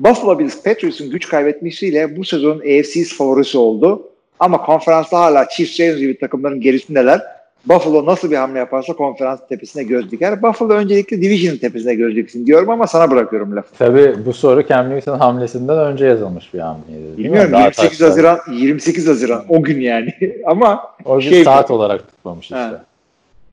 Buffalo 0.00 0.38
Bills 0.38 0.62
Patriots'un 0.62 1.10
güç 1.10 1.28
kaybetmesiyle 1.28 2.16
bu 2.16 2.24
sezonun 2.24 2.60
AFC 2.60 3.04
favorisi 3.18 3.58
oldu. 3.58 4.02
Ama 4.38 4.62
konferansta 4.64 5.18
hala 5.20 5.48
Chiefs 5.48 5.80
Ravens 5.80 5.98
gibi 5.98 6.18
takımların 6.18 6.60
gerisindeler. 6.60 7.20
Buffalo 7.66 8.06
nasıl 8.06 8.30
bir 8.30 8.36
hamle 8.36 8.58
yaparsa 8.58 8.92
konferans 8.92 9.40
tepesine 9.48 9.82
göz 9.82 10.10
diker. 10.10 10.42
Buffalo 10.42 10.72
öncelikle 10.72 11.22
Division 11.22 11.56
tepesine 11.56 11.94
göz 11.94 12.16
diksin 12.16 12.46
diyorum 12.46 12.70
ama 12.70 12.86
sana 12.86 13.10
bırakıyorum 13.10 13.56
lafı. 13.56 13.74
Tabii 13.78 14.14
bu 14.26 14.32
soru 14.32 14.66
Cam 14.66 14.90
Newton 14.90 15.18
hamlesinden 15.18 15.78
önce 15.78 16.06
yazılmış 16.06 16.54
bir 16.54 16.58
hamleydi. 16.58 17.18
Bilmiyorum 17.18 17.52
Daha 17.52 17.62
28 17.62 17.98
taşlar- 17.98 18.08
Haziran 18.08 18.38
28 18.52 19.08
Haziran 19.08 19.44
o 19.48 19.62
gün 19.62 19.80
yani. 19.80 20.14
ama 20.46 20.94
O 21.04 21.20
gün 21.20 21.30
şey- 21.30 21.44
saat 21.44 21.70
olarak 21.70 22.08
tutmamış 22.08 22.44
işte. 22.44 22.56
Ha. 22.56 22.84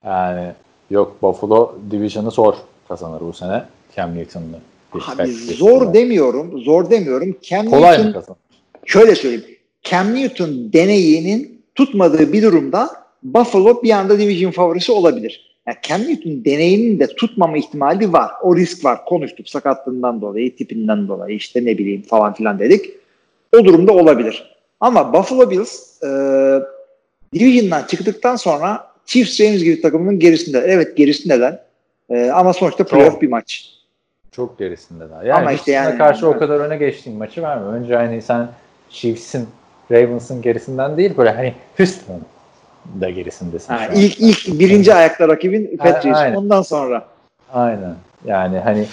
Yani 0.06 0.52
yok 0.90 1.22
Buffalo 1.22 1.76
Division'ı 1.92 2.32
zor 2.32 2.54
kazanır 2.88 3.22
bu 3.22 3.34
sene. 3.34 3.64
Cam 3.96 4.16
Newton'la. 4.16 4.58
Abi 4.94 5.32
zor 5.32 5.94
demiyorum. 5.94 6.62
Zor 6.62 6.90
demiyorum. 6.90 7.38
Cam 7.42 7.66
Kolay 7.66 7.98
Newton, 7.98 8.20
mı 8.20 8.36
şöyle 8.86 9.16
söyleyeyim. 9.16 9.46
Cam 9.84 10.16
Newton 10.16 10.74
deneyinin 10.74 11.62
tutmadığı 11.76 12.34
bir 12.34 12.44
durumda 12.44 12.90
Buffalo 13.24 13.84
bir 13.84 13.92
anda 13.92 14.20
division 14.20 14.52
favorisi 14.52 14.92
olabilir. 14.92 15.58
Yani 15.68 15.78
Cam 15.82 16.02
Newton 16.02 16.46
deneyinin 16.46 17.00
de 17.00 17.08
tutmama 17.08 17.58
ihtimali 17.58 18.14
var. 18.14 18.32
O 18.44 18.56
risk 18.56 18.86
var. 18.86 19.06
Konuştuk 19.06 19.50
sakatlığından 19.50 20.22
dolayı, 20.22 20.56
tipinden 20.56 21.08
dolayı 21.08 21.36
işte 21.36 21.66
ne 21.66 21.78
bileyim 21.78 22.02
falan 22.02 22.34
filan 22.34 22.60
dedik. 22.60 22.86
O 23.60 23.66
durumda 23.66 23.94
olabilir. 23.94 24.58
Ama 24.80 25.14
Buffalo 25.14 25.52
Bills 25.52 26.04
e, 26.04 26.10
division'dan 27.34 27.84
çıktıktan 27.88 28.36
sonra 28.36 28.88
Chiefs 29.06 29.42
Rams 29.42 29.64
gibi 29.64 29.82
takımının 29.82 30.20
gerisinde. 30.20 30.64
Evet 30.66 30.98
gerisindeler. 30.98 31.60
E, 32.10 32.30
ama 32.30 32.54
sonuçta 32.54 32.84
playoff 32.84 33.22
bir 33.22 33.28
maç. 33.28 33.77
Çok 34.38 34.60
gerisinde 34.60 35.10
daha. 35.10 35.24
Yani 35.24 35.40
Ama 35.40 35.52
işte 35.52 35.72
yani- 35.72 35.98
karşı 35.98 36.28
o 36.28 36.38
kadar 36.38 36.60
öne 36.60 36.78
geçtiğin 36.78 37.18
maçı 37.18 37.42
verme. 37.42 37.66
Önce 37.66 37.96
hani 37.96 38.22
sen 38.22 38.48
Chiefs'in 38.90 39.48
Ravens'ın 39.92 40.42
gerisinden 40.42 40.98
değil 40.98 41.18
böyle 41.18 41.30
hani 41.30 41.54
Houston'ın 41.78 42.22
da 43.02 43.10
gerisindesin. 43.10 43.74
Ha, 43.74 43.88
ilk 43.96 44.20
ilk 44.20 44.60
birinci 44.60 44.94
ayakta 44.94 45.28
rakibin 45.28 45.78
Patriots. 45.78 46.20
Ondan 46.36 46.62
sonra 46.62 47.06
Aynen. 47.54 47.96
Yani 48.26 48.60
hani 48.60 48.86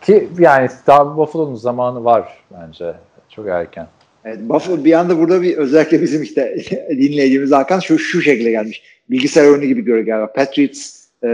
ki 0.00 0.28
yani 0.38 0.68
daha 0.86 1.16
Buffalo'nun 1.16 1.54
zamanı 1.54 2.04
var 2.04 2.38
bence. 2.50 2.94
Çok 3.28 3.48
erken. 3.48 3.86
evet, 4.24 4.38
Buffalo 4.40 4.84
bir 4.84 4.92
anda 4.92 5.18
burada 5.18 5.42
bir 5.42 5.56
özellikle 5.56 6.02
bizim 6.02 6.22
işte 6.22 6.56
dinleyicimiz 6.90 7.52
Hakan 7.52 7.80
şu 7.80 7.98
şu 7.98 8.22
şekilde 8.22 8.50
gelmiş. 8.50 8.82
Bilgisayar 9.10 9.44
oyunu 9.44 9.64
gibi 9.64 9.84
görüyor 9.84 10.06
galiba. 10.06 10.32
Patriots 10.32 11.01
e, 11.22 11.28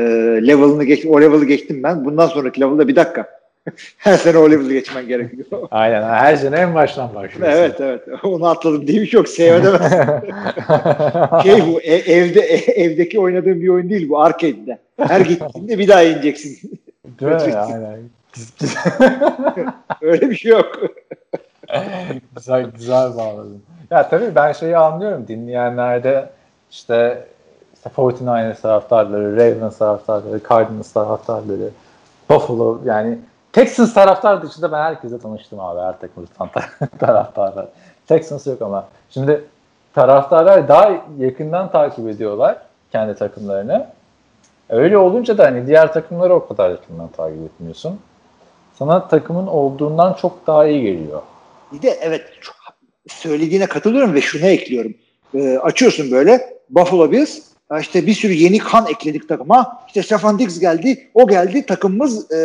level'ını 0.46 0.85
geç, 0.85 1.07
o 1.07 1.20
level'ı 1.20 1.44
geçtim 1.44 1.83
ben. 1.83 2.05
Bundan 2.05 2.27
sonraki 2.27 2.61
level'da 2.61 2.88
bir 2.88 2.96
dakika. 2.96 3.38
Her 3.98 4.16
sene 4.16 4.38
o 4.38 4.51
level'ı 4.51 4.72
geçmen 4.72 5.09
gerekiyor. 5.09 5.46
Aynen. 5.70 6.03
Her 6.03 6.37
sene 6.37 6.57
en 6.57 6.74
baştan 6.74 7.14
başlıyorsun. 7.14 7.59
evet 7.59 7.81
evet. 7.81 8.03
Onu 8.24 8.46
atladım 8.46 8.87
diye 8.87 9.03
bir 9.03 9.07
şey 9.07 9.18
yok. 9.18 9.29
Seyredemez. 9.29 9.92
şey 11.42 11.66
bu 11.66 11.81
e- 11.81 12.12
evde 12.12 12.40
e- 12.40 12.83
evdeki 12.85 13.20
oynadığın 13.20 13.61
bir 13.61 13.68
oyun 13.68 13.90
değil 13.90 14.09
bu 14.09 14.20
arcade'de. 14.20 14.79
Her 15.01 15.20
gittiğinde 15.20 15.79
bir 15.79 15.88
daha 15.88 16.03
ineceksin. 16.03 16.81
Değil 17.20 17.33
mi? 17.33 17.55
Aynen. 17.57 17.98
Öyle 20.03 20.31
bir 20.31 20.37
şey 20.37 20.53
yok. 20.53 20.81
güzel 22.37 22.66
güzel 22.79 23.16
bağladın. 23.16 23.62
Ya 23.90 24.09
tabii 24.09 24.35
ben 24.35 24.53
şeyi 24.53 24.77
anlıyorum 24.77 25.24
dinleyenlerde 25.29 26.31
işte 26.70 27.24
işte 27.88 28.03
49ers 28.03 28.61
taraftarları, 28.61 29.37
Ravens 29.37 29.79
taraftarları, 29.79 30.40
Cardinals 30.48 30.92
taraftarları, 30.92 31.70
Buffalo 32.31 32.81
yani 32.85 33.18
Texans 33.53 33.94
taraftar 33.94 34.42
dışında 34.42 34.72
ben 34.72 34.83
herkese 34.83 35.18
tanıştım 35.18 35.61
abi 35.61 35.81
her 35.81 36.01
takım 36.01 36.27
taraftarlar. 36.98 37.68
Texans 38.07 38.46
yok 38.46 38.62
ama 38.62 38.88
şimdi 39.11 39.44
taraftarlar 39.94 40.68
daha 40.68 40.92
yakından 41.18 41.70
takip 41.70 42.09
ediyorlar 42.09 42.57
kendi 42.92 43.14
takımlarını. 43.14 43.87
Öyle 44.68 44.98
olunca 44.98 45.38
da 45.38 45.44
hani 45.44 45.66
diğer 45.66 45.92
takımları 45.92 46.35
o 46.35 46.48
kadar 46.48 46.70
yakından 46.70 47.09
takip 47.09 47.42
etmiyorsun. 47.42 48.01
Sana 48.74 49.09
takımın 49.09 49.46
olduğundan 49.46 50.12
çok 50.12 50.46
daha 50.46 50.66
iyi 50.66 50.83
geliyor. 50.83 51.22
Bir 51.72 51.83
de 51.83 51.98
evet 52.01 52.22
söylediğine 53.09 53.66
katılıyorum 53.66 54.14
ve 54.14 54.20
şunu 54.20 54.46
ekliyorum. 54.46 54.94
Ee, 55.35 55.59
açıyorsun 55.59 56.11
böyle 56.11 56.59
Buffalo 56.70 57.12
Bills 57.12 57.47
işte 57.81 58.07
bir 58.07 58.14
sürü 58.14 58.33
yeni 58.33 58.59
kan 58.59 58.87
ekledik 58.87 59.28
takıma. 59.28 59.85
İşte 59.87 60.02
Stefan 60.02 60.38
Diggs 60.38 60.61
geldi. 60.61 61.09
O 61.14 61.28
geldi. 61.28 61.66
Takımımız 61.66 62.33
e, 62.33 62.40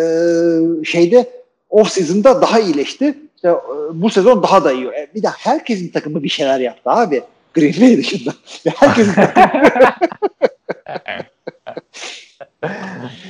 şeyde 0.83 1.29
off 1.69 1.89
season'da 1.89 2.41
daha 2.41 2.59
iyileşti. 2.59 3.17
İşte, 3.35 3.49
e, 3.49 3.53
bu 3.93 4.09
sezon 4.09 4.43
daha 4.43 4.63
da 4.63 4.71
iyi. 4.71 4.87
E, 4.87 5.07
bir 5.15 5.23
de 5.23 5.27
herkesin 5.27 5.89
takımı 5.89 6.23
bir 6.23 6.29
şeyler 6.29 6.59
yaptı 6.59 6.89
abi. 6.89 7.23
Green 7.53 7.81
Bay 7.81 7.97
dışında. 7.97 8.33
Herkesin 8.75 9.13
takımı, 9.13 9.45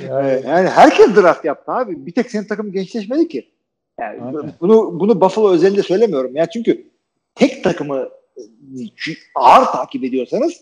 Yani, 0.09 0.41
yani 0.47 0.69
herkes 0.69 1.15
draft 1.15 1.45
yaptı 1.45 1.71
abi. 1.71 2.05
Bir 2.05 2.11
tek 2.11 2.31
senin 2.31 2.47
takım 2.47 2.71
gençleşmedi 2.71 3.27
ki. 3.27 3.49
Yani 3.99 4.21
Aynen. 4.21 4.53
bunu 4.61 4.99
bunu 4.99 5.21
Buffalo 5.21 5.51
özelinde 5.51 5.83
söylemiyorum. 5.83 6.35
Ya 6.35 6.45
çünkü 6.49 6.87
tek 7.35 7.63
takımı 7.63 8.09
e, 8.37 8.41
ağır 9.35 9.65
takip 9.65 10.03
ediyorsanız 10.03 10.53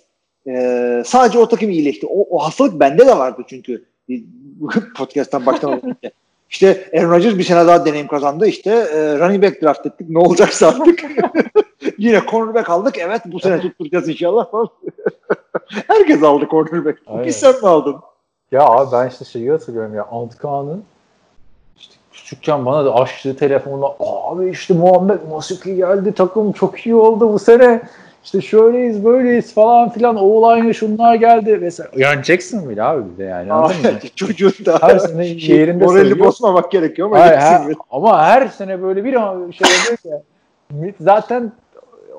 e, 0.47 1.04
sadece 1.06 1.39
o 1.39 1.47
takım 1.47 1.69
iyileşti. 1.69 2.08
O, 2.08 2.38
o 2.38 2.39
hastalık 2.43 2.80
bende 2.80 3.08
de 3.08 3.17
vardı 3.17 3.41
çünkü 3.47 3.86
podcast'tan 4.97 5.45
başlamadan 5.45 5.89
önce. 5.89 6.12
İşte 6.49 6.89
Aaron 6.93 7.12
Rodgers 7.12 7.38
bir 7.38 7.43
sene 7.43 7.67
daha 7.67 7.86
deneyim 7.86 8.08
kazandı. 8.08 8.47
İşte 8.47 8.69
e, 8.69 9.19
running 9.19 9.43
back 9.43 9.62
draft 9.62 9.86
ettik. 9.86 10.10
Ne 10.10 10.19
olacaksa 10.19 10.67
artık. 10.67 11.04
Yine 11.97 12.21
cornerback 12.32 12.69
aldık. 12.69 12.97
Evet 12.97 13.21
bu 13.25 13.39
sene 13.39 13.62
tutturacağız 13.62 14.10
inşallah. 14.10 14.47
Herkes 15.88 16.23
aldı 16.23 16.47
cornerback. 16.51 17.01
Aynen. 17.08 17.25
Bir 17.25 17.32
sen 17.32 17.56
mi 17.56 17.67
aldın? 17.67 17.95
Ya 18.51 18.62
abi 18.62 18.91
ben 18.91 19.10
işte 19.10 19.25
şeyi 19.25 19.51
hatırlıyorum 19.51 19.95
ya 19.95 20.08
Antkan'ın 20.12 20.84
işte 21.77 21.93
küçükken 22.13 22.65
bana 22.65 22.86
da 22.86 22.95
açtığı 22.95 23.36
telefonla 23.36 23.95
abi 23.99 24.49
işte 24.49 24.73
Muhammed 24.73 25.19
Masuki 25.30 25.75
geldi 25.75 26.13
takım 26.13 26.51
çok 26.51 26.86
iyi 26.86 26.95
oldu 26.95 27.34
bu 27.34 27.39
sene 27.39 27.82
işte 28.24 28.42
şöyleyiz 28.42 29.06
böyleyiz 29.06 29.54
falan 29.54 29.90
filan 29.90 30.16
oğlan 30.16 30.72
şunlar 30.72 31.16
geldi 31.16 31.58
mesela 31.62 31.90
yani 31.96 32.24
Jackson 32.24 32.70
bile 32.70 32.84
abi 32.84 33.04
bir 33.14 33.18
de 33.18 33.24
yani 33.24 33.54
anladın 33.54 33.76
mı? 33.82 34.00
Çocuğun 34.16 34.66
da 34.66 34.78
Her 34.82 35.00
sene 35.00 35.26
yerinde 35.28 35.86
moralini 35.86 36.10
sayıyor. 36.10 36.26
bozmamak 36.28 36.72
gerekiyor 36.72 37.08
ama 37.08 37.20
Hayır, 37.20 37.38
her- 37.38 37.62
ama 37.92 38.24
her 38.24 38.48
sene 38.48 38.82
böyle 38.82 39.04
bir 39.06 39.12
şey 39.54 39.68
oluyor 39.68 39.98
ki 39.98 40.10
zaten 41.00 41.52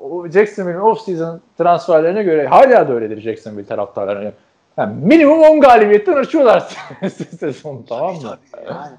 o 0.01 0.27
Jacksonville'in 0.27 0.79
off-season 0.81 1.39
transferlerine 1.57 2.23
göre 2.23 2.47
hala 2.47 2.87
da 2.89 2.93
öyledir 2.93 3.21
Jacksonville 3.21 3.65
taraftarları. 3.67 4.33
Yani 4.77 4.95
minimum 5.05 5.39
10 5.39 5.61
galibiyetten 5.61 6.13
açıyorlar 6.13 6.75
sezonu 7.39 7.85
tamam 7.89 8.15
mı? 8.15 8.21
Tabii, 8.21 8.65
yani. 8.67 8.95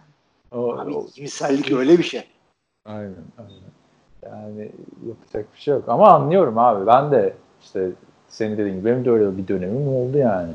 O, 0.53 0.77
Abi 0.79 0.95
o- 0.95 1.07
misallik 1.21 1.73
öyle 1.73 1.99
bir 1.99 2.03
şey. 2.03 2.25
aynen, 2.85 3.15
aynen. 3.39 3.74
Yani 4.31 4.71
yapacak 5.09 5.55
bir 5.55 5.61
şey 5.61 5.75
yok. 5.75 5.85
Ama 5.89 6.09
anlıyorum 6.09 6.59
abi. 6.59 6.87
Ben 6.87 7.11
de 7.11 7.33
işte 7.63 7.89
senin 8.29 8.59
dediğin 8.59 8.77
gibi 8.77 8.85
benim 8.85 9.05
de 9.05 9.11
öyle 9.11 9.37
bir 9.37 9.49
dönemim 9.49 9.89
oldu 9.89 10.19
yani. 10.19 10.53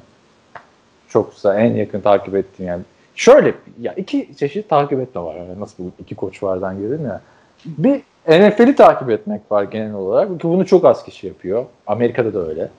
Çok 1.09 1.35
güzel. 1.35 1.57
En 1.57 1.75
yakın 1.75 2.01
takip 2.01 2.35
ettiğim 2.35 2.69
yani. 2.69 2.83
Şöyle 3.15 3.53
ya 3.81 3.93
iki 3.93 4.35
çeşit 4.37 4.69
takip 4.69 4.99
etme 4.99 5.21
var. 5.21 5.35
Yani 5.35 5.59
nasıl 5.59 5.83
bu 5.83 5.91
iki 5.99 6.15
koç 6.15 6.43
vardan 6.43 6.77
girdin 6.77 7.03
ya. 7.03 7.21
Bir 7.65 8.01
NFL'i 8.27 8.75
takip 8.75 9.09
etmek 9.09 9.41
var 9.51 9.63
genel 9.63 9.93
olarak. 9.93 10.41
Ki 10.41 10.47
bunu 10.47 10.65
çok 10.65 10.85
az 10.85 11.03
kişi 11.03 11.27
yapıyor. 11.27 11.65
Amerika'da 11.87 12.33
da 12.33 12.47
öyle. 12.47 12.69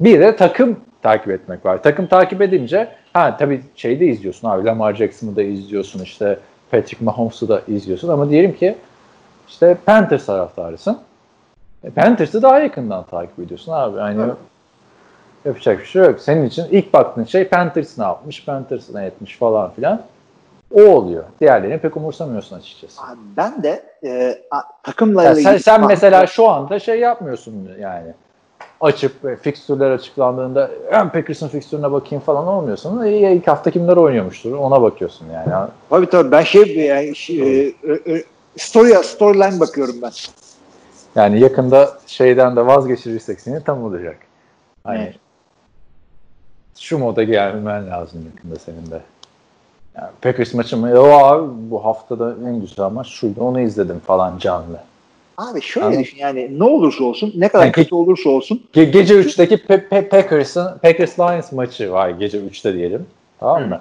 Bir 0.00 0.20
de 0.20 0.36
takım 0.36 0.80
takip 1.02 1.30
etmek 1.30 1.66
var. 1.66 1.82
Takım 1.82 2.06
takip 2.06 2.42
edince 2.42 2.88
ha 3.12 3.36
tabii 3.36 3.60
şeyde 3.76 4.06
izliyorsun 4.06 4.48
abi 4.48 4.64
Lamar 4.66 4.94
Jackson'ı 4.94 5.36
da 5.36 5.42
izliyorsun 5.42 6.02
işte 6.02 6.38
Patrick 6.70 7.04
Mahomes'u 7.04 7.48
da 7.48 7.62
izliyorsun 7.68 8.08
ama 8.08 8.30
diyelim 8.30 8.56
ki 8.56 8.74
işte 9.50 9.76
Panthers 9.86 10.26
taraftarısın. 10.26 10.98
E, 11.84 11.90
Panthers'ı 11.90 12.42
daha 12.42 12.58
yakından 12.60 13.04
takip 13.04 13.38
ediyorsun 13.38 13.72
abi. 13.72 13.98
Yani 13.98 14.20
Evet. 14.24 14.34
yapacak 15.44 15.78
bir 15.80 15.84
şey 15.84 16.02
yok. 16.04 16.20
Senin 16.20 16.46
için 16.46 16.64
ilk 16.70 16.92
baktığın 16.92 17.24
şey 17.24 17.48
Panthers 17.48 17.98
ne 17.98 18.04
yapmış, 18.04 18.44
Panthers 18.44 18.94
ne 18.94 19.06
etmiş 19.06 19.38
falan 19.38 19.70
filan. 19.70 20.02
O 20.74 20.82
oluyor. 20.82 21.24
Diğerlerini 21.40 21.78
pek 21.78 21.96
umursamıyorsun 21.96 22.56
açıkçası. 22.58 23.02
Abi 23.02 23.18
Ben 23.36 23.62
de 23.62 23.82
e, 24.04 24.38
a- 24.50 24.62
takımla 24.82 25.24
Ya 25.24 25.30
ilgili- 25.32 25.42
sen, 25.44 25.56
sen 25.56 25.86
mesela 25.86 26.26
şu 26.26 26.48
anda 26.48 26.78
şey 26.78 27.00
yapmıyorsun 27.00 27.68
yani. 27.80 28.12
Açıp 28.80 29.24
e, 29.24 29.36
fikstürler 29.36 29.90
açıklandığında 29.90 30.70
ön 30.90 31.08
Packers'ın 31.08 31.48
fikstürüne 31.48 31.92
bakayım 31.92 32.24
falan 32.24 32.46
olmuyorsun. 32.46 33.02
E, 33.04 33.32
ilk 33.32 33.48
hafta 33.48 33.70
kimler 33.70 33.96
oynuyormuştur 33.96 34.52
ona 34.52 34.82
bakıyorsun 34.82 35.26
yani. 35.34 35.68
Tabii 35.90 36.10
tabii 36.10 36.30
ben 36.30 36.42
şey 36.42 36.76
yani 36.76 37.16
şey, 37.16 37.68
e, 37.68 37.72
e, 38.56 38.56
e, 38.56 38.58
story 38.58 39.04
storyline 39.04 39.60
bakıyorum 39.60 39.94
ben. 40.02 40.10
Yani 41.14 41.40
yakında 41.40 41.98
şeyden 42.06 42.56
de 42.56 42.66
vazgeçirirsek 42.66 43.40
seni 43.40 43.64
tam 43.64 43.84
olacak. 43.84 44.16
Hani 44.84 45.02
Evet. 45.02 45.14
şu 46.78 46.98
moda 46.98 47.22
gelmen 47.22 47.90
lazım 47.90 48.26
yakında 48.34 48.58
senin 48.58 48.90
de. 48.90 49.00
Yani 49.96 50.10
Packers 50.22 50.54
maçı 50.54 50.76
mı? 50.76 51.00
O 51.00 51.04
abi 51.04 51.48
bu 51.70 51.84
haftada 51.84 52.34
en 52.48 52.60
güzel 52.60 52.90
maç 52.90 53.06
şuydu 53.08 53.40
onu 53.40 53.60
izledim 53.60 54.00
falan 54.06 54.38
canlı. 54.38 54.80
Abi 55.38 55.62
şöyle 55.62 55.86
Anladım. 55.86 56.02
düşün 56.02 56.18
yani 56.18 56.58
ne 56.58 56.64
olursa 56.64 57.04
olsun 57.04 57.32
ne 57.36 57.48
kadar 57.48 57.64
Yani- 57.64 57.72
kötü 57.72 57.94
olursa 57.94 58.30
olsun 58.30 58.62
Ge- 58.74 58.90
gece 58.90 59.14
3'teki 59.14 59.54
Pe- 59.56 59.88
Pe- 59.88 60.08
Packers'ın 60.08 60.78
Packers 60.78 61.18
Lions 61.18 61.52
maçı 61.52 61.92
var 61.92 62.10
gece 62.10 62.38
3'te 62.38 62.74
diyelim. 62.74 63.06
Tamam 63.40 63.68
mı? 63.68 63.80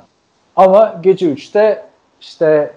Ama 0.55 0.99
gece 1.03 1.26
3'te 1.32 1.86
işte 2.22 2.74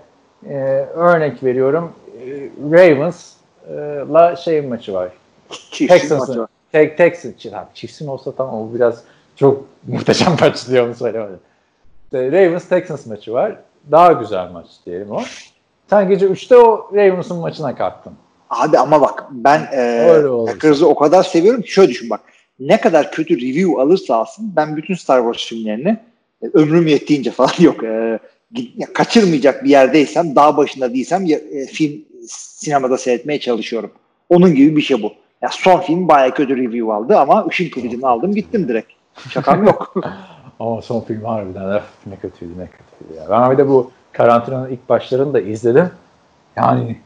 e, 0.49 0.55
örnek 0.95 1.45
veriyorum 1.45 1.93
e, 2.26 2.49
Ravens'la 2.72 4.36
şey 4.36 4.61
maçı 4.61 4.95
var. 4.95 5.09
Chiefs'in 5.51 5.88
maçı 5.88 6.01
Texans'ın 6.01 6.40
var. 6.40 6.49
Tek 6.72 6.99
Texas 6.99 7.47
abi 7.53 7.66
Chiefs'in 7.74 8.07
olsa 8.07 8.32
tamam 8.32 8.55
o 8.55 8.74
biraz 8.74 9.05
Çok 9.36 9.64
muhteşem 9.86 10.36
maç 10.40 10.68
diye 10.68 10.82
onu 10.82 10.95
söylemedim. 10.95 11.40
Ravens 12.14 12.68
Texans 12.68 13.07
maçı 13.07 13.32
var. 13.32 13.57
Daha 13.90 14.12
güzel 14.12 14.51
maç 14.51 14.66
diyelim 14.86 15.11
o. 15.11 15.22
Sen 15.90 16.09
gece 16.09 16.26
3'te 16.26 16.57
o 16.57 16.90
Ravens'ın 16.95 17.36
maçına 17.36 17.74
kalktın. 17.74 18.12
Abi 18.51 18.78
ama 18.78 19.01
bak 19.01 19.24
ben 19.30 19.61
e, 19.72 20.22
Packers'ı 20.47 20.88
o 20.88 20.95
kadar 20.95 21.22
seviyorum 21.22 21.62
ki 21.62 21.72
şöyle 21.72 21.88
düşün 21.88 22.11
bak. 22.11 22.20
Ne 22.61 22.80
kadar 22.80 23.12
kötü 23.12 23.36
review 23.36 23.82
alırsa 23.82 24.16
alsın 24.16 24.53
ben 24.57 24.76
bütün 24.76 24.95
Star 24.95 25.18
Wars 25.18 25.49
filmlerini 25.49 25.99
e, 26.43 26.47
ömrüm 26.55 26.86
yettiğince 26.86 27.30
falan 27.30 27.53
yok. 27.59 27.84
E, 27.84 28.18
ya, 28.76 28.92
kaçırmayacak 28.92 29.64
bir 29.64 29.70
yerdeysem, 29.70 30.36
dağ 30.36 30.57
başında 30.57 30.94
değilsem 30.94 31.24
ya, 31.24 31.38
e, 31.38 31.66
film 31.66 32.05
sinemada 32.28 32.98
seyretmeye 32.98 33.40
çalışıyorum. 33.40 33.90
Onun 34.28 34.55
gibi 34.55 34.76
bir 34.76 34.82
şey 34.82 35.03
bu. 35.03 35.12
Ya 35.42 35.48
son 35.53 35.80
film 35.80 36.09
bayağı 36.09 36.34
kötü 36.34 36.57
review 36.57 36.92
aldı 36.92 37.18
ama 37.18 37.46
ışın 37.46 37.70
kılıcını 37.70 38.09
aldım 38.09 38.34
gittim 38.34 38.68
direkt. 38.68 38.92
Şakam 39.30 39.64
yok. 39.66 39.94
ama 40.61 40.82
son 40.82 41.00
film 41.00 41.24
harbiden 41.24 41.80
ne 42.07 42.16
kötüydü 42.16 42.53
ne 42.59 42.66
kötüydü 42.66 43.20
ya. 43.20 43.26
Ben 43.30 43.50
bir 43.50 43.59
de 43.59 43.68
bu 43.68 43.90
karantinanın 44.12 44.70
ilk 44.70 44.88
başlarını 44.88 45.34
da 45.34 45.40
izledim. 45.40 45.90
Yani 46.57 46.96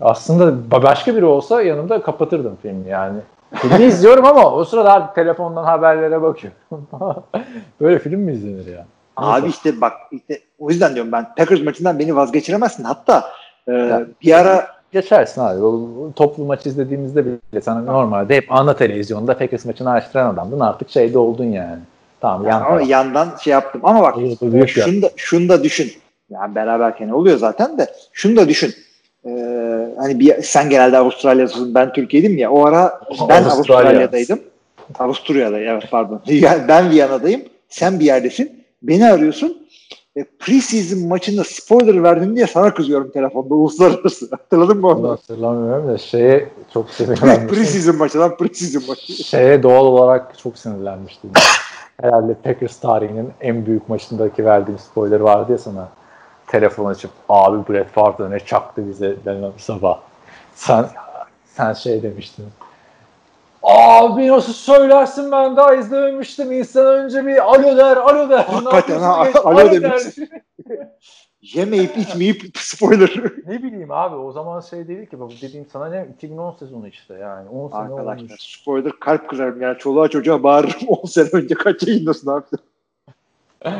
aslında 0.00 0.70
başka 0.82 1.16
biri 1.16 1.24
olsa 1.24 1.62
yanımda 1.62 2.02
kapatırdım 2.02 2.58
filmi 2.62 2.88
yani. 2.88 3.18
Filmi 3.54 3.84
izliyorum 3.84 4.26
ama 4.26 4.52
o 4.52 4.64
sırada 4.64 5.12
telefondan 5.14 5.64
haberlere 5.64 6.22
bakıyorum. 6.22 6.58
Böyle 7.80 7.98
film 7.98 8.20
mi 8.20 8.32
izlenir 8.32 8.66
ya? 9.22 9.28
Abi 9.28 9.48
işte 9.48 9.80
bak 9.80 9.92
işte 10.12 10.40
o 10.58 10.70
yüzden 10.70 10.94
diyorum 10.94 11.12
ben 11.12 11.34
Packers 11.36 11.62
maçından 11.62 11.98
beni 11.98 12.16
vazgeçiremezsin. 12.16 12.84
Hatta 12.84 13.30
e, 13.68 14.04
bir 14.22 14.32
ara 14.32 14.66
geçersin 14.92 15.40
abi. 15.40 15.62
O, 15.62 15.88
toplu 16.16 16.44
maç 16.44 16.66
izlediğimizde 16.66 17.26
bile 17.26 17.60
sana 17.60 17.80
normalde 17.80 18.36
hep 18.36 18.52
ana 18.52 18.76
televizyonda 18.76 19.38
Packers 19.38 19.64
maçını 19.64 19.90
açtıran 19.90 20.34
adamdın. 20.34 20.60
Artık 20.60 20.90
şeyde 20.90 21.18
oldun 21.18 21.44
yani. 21.44 21.78
Tamam 22.20 22.46
yan 22.46 22.62
ama 22.62 22.82
yandan 22.82 23.28
şey 23.40 23.50
yaptım. 23.50 23.80
Ama 23.84 24.02
bak 24.02 24.14
şunu 24.68 25.02
da, 25.02 25.10
şunu 25.16 25.48
da 25.48 25.64
düşün. 25.64 25.92
Yani 26.30 26.54
beraberken 26.54 27.08
oluyor 27.08 27.38
zaten 27.38 27.78
de. 27.78 27.86
Şunu 28.12 28.36
da 28.36 28.48
düşün. 28.48 28.74
Ee, 29.24 29.30
hani 29.98 30.20
bir, 30.20 30.42
sen 30.42 30.70
genelde 30.70 30.98
Avustralya'dasın 30.98 31.74
ben 31.74 31.92
Türkiye'dim 31.92 32.38
ya 32.38 32.50
o 32.50 32.66
ara 32.66 33.00
ben 33.28 33.42
Avustralya. 33.42 33.52
Avustralya'daydım. 33.52 34.40
Avusturya'da 34.98 35.58
evet 35.58 35.84
pardon. 35.90 36.22
ben 36.68 36.90
Viyana'dayım. 36.90 37.42
Sen 37.68 38.00
bir 38.00 38.04
yerdesin. 38.04 38.57
Beni 38.82 39.10
arıyorsun. 39.10 39.68
E, 40.16 40.24
preseason 40.38 41.08
maçında 41.08 41.44
spoiler 41.44 42.02
verdin 42.02 42.36
diye 42.36 42.46
sana 42.46 42.74
kızıyorum 42.74 43.10
telefonda 43.10 43.54
uluslararası. 43.54 44.28
Hatırladın 44.30 44.80
mı 44.80 44.88
onu? 44.88 45.10
Hatırlamıyorum 45.10 45.88
da 45.88 45.98
şeye 45.98 46.48
çok 46.74 46.90
sinirlenmiştim. 46.90 47.48
preseason 47.48 47.96
maçı 47.96 48.18
lan 48.18 48.36
preseason 48.36 48.88
maçı. 48.88 49.12
Şeye 49.12 49.62
doğal 49.62 49.84
olarak 49.86 50.38
çok 50.38 50.58
sinirlenmiştim. 50.58 51.30
Herhalde 52.00 52.34
Packers 52.34 52.80
tarihinin 52.80 53.30
en 53.40 53.66
büyük 53.66 53.88
maçındaki 53.88 54.44
verdiğim 54.44 54.78
spoiler 54.78 55.20
vardı 55.20 55.52
ya 55.52 55.58
sana 55.58 55.88
telefon 56.46 56.86
açıp 56.86 57.10
abi 57.28 57.72
Brett 57.72 57.88
Favre 57.90 58.30
ne 58.30 58.40
çaktı 58.40 58.88
bize 58.88 59.16
denen 59.24 59.52
sabah. 59.56 60.00
Sen 60.54 60.86
sen 61.56 61.72
şey 61.72 62.02
demiştin. 62.02 62.44
Abi 63.62 64.28
nasıl 64.28 64.52
söylersin 64.52 65.32
ben 65.32 65.56
daha 65.56 65.74
izlememiştim. 65.74 66.52
İnsan 66.52 66.86
önce 66.86 67.26
bir 67.26 67.54
alo 67.54 67.76
der, 67.76 67.96
alo 67.96 68.30
der. 68.30 68.38
Hakikaten 68.44 69.00
ha, 69.00 69.16
alo, 69.16 69.30
alo 69.44 69.70
demişsin. 69.70 70.28
Yemeyip 71.42 71.96
içmeyip 71.96 72.42
spoiler. 72.54 73.22
ne 73.46 73.62
bileyim 73.62 73.90
abi 73.90 74.16
o 74.16 74.32
zaman 74.32 74.60
şey 74.60 74.88
değil 74.88 75.06
ki 75.06 75.20
bu 75.20 75.30
dediğim 75.42 75.66
sana 75.72 75.88
ne 75.88 76.08
2010 76.14 76.52
sezonu 76.52 76.88
işte 76.88 77.14
yani 77.14 77.48
10 77.48 77.68
sene 77.68 77.80
Arkadaşlar 77.80 78.16
olmuş. 78.16 78.60
spoiler 78.60 78.92
kalp 79.00 79.28
kırarım 79.30 79.62
yani 79.62 79.78
çoluğa 79.78 80.08
çocuğa 80.08 80.42
bağırırım 80.42 80.88
10 80.88 81.06
sene 81.06 81.28
önce 81.32 81.54
kaç 81.54 81.82
yayındasın 81.82 82.30
abi. 82.30 82.44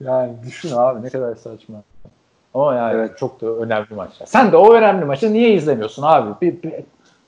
yani 0.00 0.32
düşün 0.46 0.70
abi 0.76 1.02
ne 1.02 1.10
kadar 1.10 1.34
saçma. 1.34 1.82
Ama 2.54 2.74
yani 2.74 2.94
evet. 2.94 3.18
çok 3.18 3.40
da 3.40 3.46
önemli 3.46 3.94
maçlar. 3.94 4.26
Sen 4.26 4.52
de 4.52 4.56
o 4.56 4.74
önemli 4.74 5.04
maçı 5.04 5.32
niye 5.32 5.52
izlemiyorsun 5.52 6.02
abi? 6.02 6.30
Bir, 6.42 6.62
bir 6.62 6.72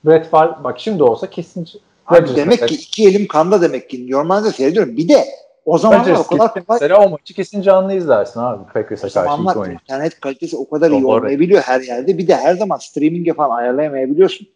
Brett 0.05 0.27
Favre 0.29 0.63
bak 0.63 0.79
şimdi 0.79 1.03
olsa 1.03 1.29
kesin 1.29 1.65
Abi 2.09 2.35
demek 2.35 2.67
ki 2.67 2.75
iki 2.75 3.07
elim 3.07 3.27
kanda 3.27 3.61
demek 3.61 3.89
ki. 3.89 4.11
Normalde 4.11 4.51
seyrediyorum. 4.51 4.97
Bir 4.97 5.09
de 5.09 5.25
o 5.65 5.77
zaman 5.77 5.99
o 5.99 6.23
kadar 6.23 6.53
kolay. 6.53 6.63
Mesela 6.69 7.05
o 7.05 7.09
maçı 7.09 7.33
kesin 7.33 7.61
canlı 7.61 7.93
izlersin 7.93 8.39
abi. 8.39 8.63
Packers'a 8.73 9.09
karşı 9.09 9.41
ilk 9.41 9.57
oyun. 9.57 9.71
internet 9.71 10.19
kalitesi 10.19 10.57
o 10.57 10.69
kadar 10.69 10.91
iyi 10.91 11.05
olmayabiliyor 11.05 11.61
her 11.61 11.81
yerde. 11.81 12.17
Bir 12.17 12.27
de 12.27 12.35
her 12.35 12.55
zaman 12.55 12.77
streaming'e 12.77 13.33
falan 13.33 13.57
ayarlayamayabiliyorsun. 13.57 14.47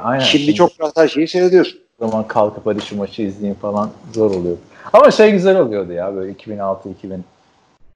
Aynen. 0.00 0.24
Şimdi, 0.24 0.44
şimdi 0.44 0.54
çok 0.54 0.80
rahat 0.80 0.96
her 0.96 1.08
şeyi 1.08 1.28
seyrediyorsun. 1.28 1.80
O 2.00 2.08
zaman 2.08 2.28
kalkıp 2.28 2.66
hadi 2.66 2.80
şu 2.80 2.96
maçı 2.96 3.22
izleyeyim 3.22 3.60
falan 3.60 3.90
zor 4.12 4.30
oluyor. 4.30 4.56
Ama 4.92 5.10
şey 5.10 5.32
güzel 5.32 5.58
oluyordu 5.58 5.92
ya 5.92 6.16
böyle 6.16 6.32
2006-2007 6.32 7.22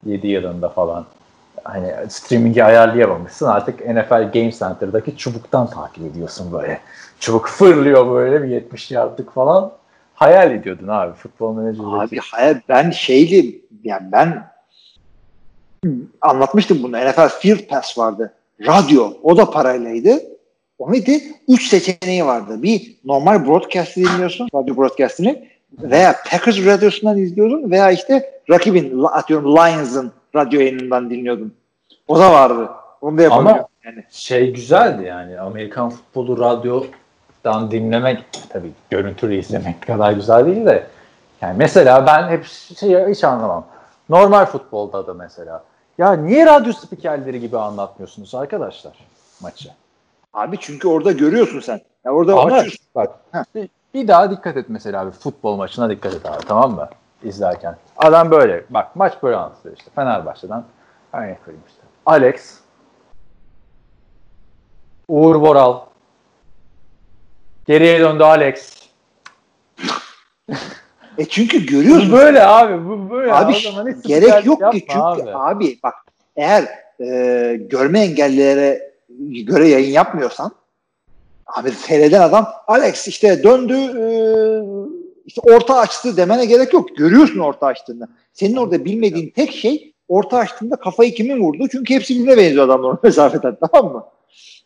yılında 0.07 0.69
falan 0.69 1.07
hani 1.65 1.95
streaming'i 2.09 2.65
ayarlayamamışsın. 2.65 3.47
Artık 3.47 3.87
NFL 3.87 4.33
Game 4.33 4.53
Center'daki 4.53 5.17
çubuktan 5.17 5.71
takip 5.71 6.05
ediyorsun 6.05 6.53
böyle. 6.53 6.81
Çubuk 7.21 7.49
fırlıyor 7.49 8.15
böyle 8.15 8.43
bir 8.43 8.49
70 8.49 8.91
yardlık 8.91 9.33
falan. 9.33 9.73
Hayal 10.15 10.51
ediyordun 10.51 10.89
abi 10.89 11.13
futbol 11.13 11.55
menajerdeki. 11.55 11.97
Abi 11.97 12.19
hayal 12.31 12.61
ben 12.69 12.91
şeyli 12.91 13.61
yani 13.85 14.13
ben 14.13 14.49
anlatmıştım 16.21 16.83
bunu. 16.83 16.97
NFL 16.97 17.29
Field 17.29 17.69
Pass 17.69 17.99
vardı. 17.99 18.35
Radyo. 18.67 19.13
O 19.23 19.37
da 19.37 19.51
paraylaydı. 19.51 20.19
O 20.79 20.93
neydi? 20.93 21.23
Üç 21.49 21.69
seçeneği 21.69 22.27
vardı. 22.27 22.63
Bir 22.63 22.97
normal 23.05 23.47
broadcast 23.47 23.97
dinliyorsun. 23.97 24.49
Radyo 24.55 24.77
broadcastini. 24.77 25.49
Veya 25.73 26.17
Packers 26.31 26.67
radyosundan 26.67 27.19
izliyordun. 27.19 27.71
Veya 27.71 27.91
işte 27.91 28.41
rakibin 28.51 29.05
atıyorum 29.05 29.57
Lions'ın 29.57 30.13
radyo 30.35 30.61
yayınından 30.61 31.11
dinliyordum. 31.11 31.55
O 32.09 32.19
da 32.19 32.33
vardı. 32.33 32.71
Onu 33.01 33.19
da 33.19 33.23
yapabiliyorum. 33.23 33.59
Ama 33.59 33.69
yani. 33.85 34.05
şey 34.11 34.53
güzeldi 34.53 35.05
yani. 35.05 35.41
Amerikan 35.41 35.91
futbolu 35.91 36.41
radyodan 37.49 37.71
dinlemek 37.71 38.25
tabii 38.49 38.73
görüntülü 38.91 39.35
izlemek 39.35 39.83
kadar 39.87 40.13
güzel 40.13 40.47
değil 40.47 40.67
de 40.67 40.87
yani 41.41 41.55
mesela 41.59 42.07
ben 42.07 42.29
hep 42.29 42.45
şey 42.45 43.07
hiç 43.09 43.25
anlamam. 43.25 43.67
Normal 44.09 44.47
futbolda 44.47 45.07
da 45.07 45.15
mesela. 45.15 45.65
Ya 45.99 46.13
niye 46.13 46.47
radyo 46.47 46.73
spikerleri 46.73 47.41
gibi 47.41 47.59
anlatmıyorsunuz 47.59 48.35
arkadaşlar 48.35 48.93
maçı? 49.41 49.69
Abi 50.35 50.57
çünkü 50.61 50.89
orada 50.89 51.13
görüyorsun 51.13 51.61
sen. 51.61 51.81
Ya 52.05 52.13
orada 52.13 52.33
Ama 52.33 52.43
açıyorsun. 52.43 52.87
bak 52.95 53.11
bir, 53.55 53.69
bir 53.95 54.09
daha 54.09 54.31
dikkat 54.31 54.57
et 54.57 54.67
mesela 54.69 55.07
bir 55.07 55.13
futbol 55.13 55.57
maçına 55.57 55.91
dikkat 55.91 56.15
et 56.15 56.27
abi 56.27 56.47
tamam 56.49 56.75
mı? 56.75 56.89
İzlerken. 57.23 57.77
Adam 57.97 58.31
böyle 58.31 58.65
bak 58.71 58.97
maç 58.97 59.13
böyle 59.23 59.37
anlatıyor 59.37 59.77
işte 59.77 59.91
Fenerbahçe'den 59.95 60.65
örnek 61.13 61.39
vereyim 61.43 61.63
işte. 61.69 61.81
Alex, 62.07 62.59
Uğur 65.09 65.41
Boral, 65.41 65.81
geriye 67.69 68.01
döndü 68.01 68.23
Alex. 68.23 68.77
e 71.19 71.25
çünkü 71.29 71.67
görüyorsun. 71.67 72.13
Bu 72.13 72.17
böyle 72.17 72.47
abi. 72.47 72.89
Bu 72.89 73.11
böyle. 73.11 73.33
Abi 73.33 73.55
gerek 74.05 74.47
yok 74.47 74.73
ki 74.73 74.81
çünkü 74.81 74.99
abi. 75.01 75.31
abi 75.35 75.79
bak 75.83 75.95
eğer 76.37 76.65
e, 77.01 77.57
görme 77.71 78.01
engellilere 78.01 78.93
göre 79.45 79.69
yayın 79.69 79.93
yapmıyorsan 79.93 80.53
abi 81.47 81.71
seyreden 81.71 82.21
adam 82.21 82.47
Alex 82.67 83.09
işte 83.09 83.43
döndü 83.43 83.75
e, 83.75 84.05
işte 85.27 85.41
orta 85.45 85.77
açtı 85.77 86.17
demene 86.17 86.45
gerek 86.45 86.73
yok. 86.73 86.97
Görüyorsun 86.97 87.39
orta 87.39 87.67
açtığını. 87.67 88.09
Senin 88.33 88.57
orada 88.57 88.85
bilmediğin 88.85 89.31
tek 89.31 89.53
şey 89.53 89.93
orta 90.09 90.37
açtığında 90.37 90.77
kafayı 90.77 91.15
kimin 91.15 91.41
vurdu? 91.41 91.69
Çünkü 91.73 91.95
hepsi 91.95 92.15
birbirine 92.15 92.37
benziyor 92.37 92.65
adamlar 92.65 92.97
mesafeden 93.03 93.57
tamam 93.73 93.93
mı? 93.93 94.05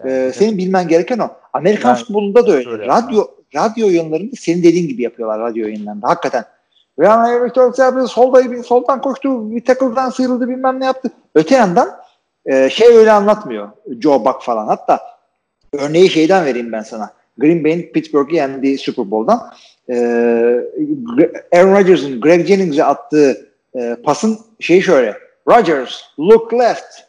Ee, 0.06 0.32
senin 0.34 0.58
bilmen 0.58 0.88
gereken 0.88 1.18
o. 1.18 1.28
Amerikan 1.52 1.88
yani, 1.88 1.98
futbolunda 1.98 2.46
da 2.46 2.52
öyle. 2.52 2.70
öyle. 2.70 2.86
Radyo 2.86 3.26
radyo 3.54 3.86
oyunlarında 3.86 4.36
senin 4.36 4.62
dediğin 4.62 4.88
gibi 4.88 5.02
yapıyorlar 5.02 5.40
radyo 5.40 5.66
oyunlarında. 5.66 6.08
Hakikaten. 6.08 6.44
Yani 7.00 7.44
Victor 7.44 7.72
solda, 8.06 8.62
soldan 8.62 9.00
koştu, 9.00 9.50
bir 9.50 9.64
tackle'dan 9.64 10.10
sıyrıldı 10.10 10.48
bilmem 10.48 10.80
ne 10.80 10.84
yaptı. 10.84 11.10
Öte 11.34 11.54
yandan 11.54 11.90
e, 12.46 12.70
şey 12.70 12.96
öyle 12.96 13.12
anlatmıyor. 13.12 13.68
Joe 14.00 14.24
Buck 14.24 14.42
falan. 14.42 14.66
Hatta 14.66 15.00
örneği 15.72 16.10
şeyden 16.10 16.44
vereyim 16.44 16.72
ben 16.72 16.82
sana. 16.82 17.10
Green 17.38 17.64
Bay'in 17.64 17.92
Pittsburgh'i 17.92 18.36
yendiği 18.36 18.78
Super 18.78 19.10
Bowl'dan. 19.10 19.52
E, 19.88 19.94
Aaron 21.52 21.74
Rodgers'ın 21.74 22.20
Greg 22.20 22.46
Jennings'e 22.46 22.84
attığı 22.84 23.48
e, 23.76 23.96
pasın 24.04 24.38
şeyi 24.60 24.82
şöyle. 24.82 25.16
Rodgers, 25.48 26.00
look 26.18 26.52
left. 26.54 27.04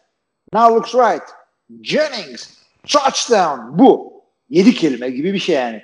Now 0.54 0.76
looks 0.76 0.96
right. 0.96 1.24
Jennings, 1.84 2.50
touchdown. 2.88 3.60
Bu. 3.80 4.14
Yedi 4.50 4.74
kelime 4.74 5.10
gibi 5.10 5.34
bir 5.34 5.40
şey 5.40 5.56
yani. 5.56 5.82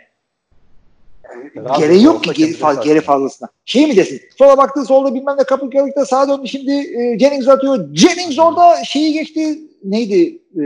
Abi, 1.66 1.82
Gereği 1.82 2.04
yok 2.04 2.24
ki 2.24 2.34
geri, 2.34 2.54
faz, 2.54 2.82
geri 2.82 3.02
fazlasına. 3.02 3.50
Şey 3.66 3.88
mi 3.88 3.98
desin? 3.98 4.22
Sola 4.38 4.58
baktı 4.58 4.86
solda 4.86 5.16
bilmem 5.16 5.36
ne 5.40 5.44
kapı 5.44 5.70
kırıkta 5.70 6.06
sağa 6.06 6.28
döndü 6.28 6.48
şimdi 6.48 6.72
e, 6.72 7.20
Jennings 7.20 7.48
atıyor. 7.48 7.96
Jennings 7.96 8.40
orada 8.40 8.84
şeyi 8.84 9.14
geçti. 9.14 9.60
Neydi? 9.84 10.42
E, 10.56 10.64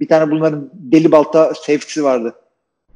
bir 0.00 0.08
tane 0.08 0.30
bunların 0.30 0.70
deli 0.72 1.12
balta 1.12 1.54
safety'si 1.54 2.04
vardı. 2.04 2.34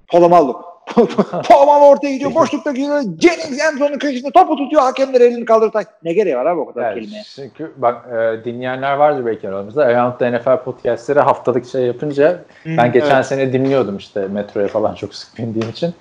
Polomallo. 0.08 0.69
Puaman 1.48 1.82
ortaya 1.82 2.12
gidiyor. 2.12 2.34
Boşlukta 2.34 2.72
gidiyor. 2.72 3.02
Jennings 3.02 3.60
Enzo'nun 3.60 3.98
köşesinde 3.98 4.30
topu 4.30 4.56
tutuyor. 4.56 4.82
Hakemler 4.82 5.20
elini 5.20 5.44
kaldırıyor. 5.44 5.84
Ne 6.02 6.12
gereği 6.12 6.36
var 6.36 6.46
abi 6.46 6.60
o 6.60 6.66
kadar 6.66 6.82
Yani 6.82 7.00
kelimeye? 7.00 7.22
çünkü 7.34 7.72
bak 7.76 8.06
e, 8.12 8.44
dinleyenler 8.44 8.92
vardır 8.92 9.26
belki 9.26 9.48
aramızda. 9.48 9.84
Ayağımda 9.84 10.30
NFL 10.30 10.56
podcastleri 10.56 11.20
haftalık 11.20 11.66
şey 11.66 11.82
yapınca 11.82 12.42
ben 12.66 12.92
geçen 12.92 13.16
evet. 13.16 13.26
sene 13.26 13.52
dinliyordum 13.52 13.96
işte 13.96 14.28
metroya 14.28 14.68
falan 14.68 14.94
çok 14.94 15.14
sık 15.14 15.38
bindiğim 15.38 15.70
için. 15.70 15.94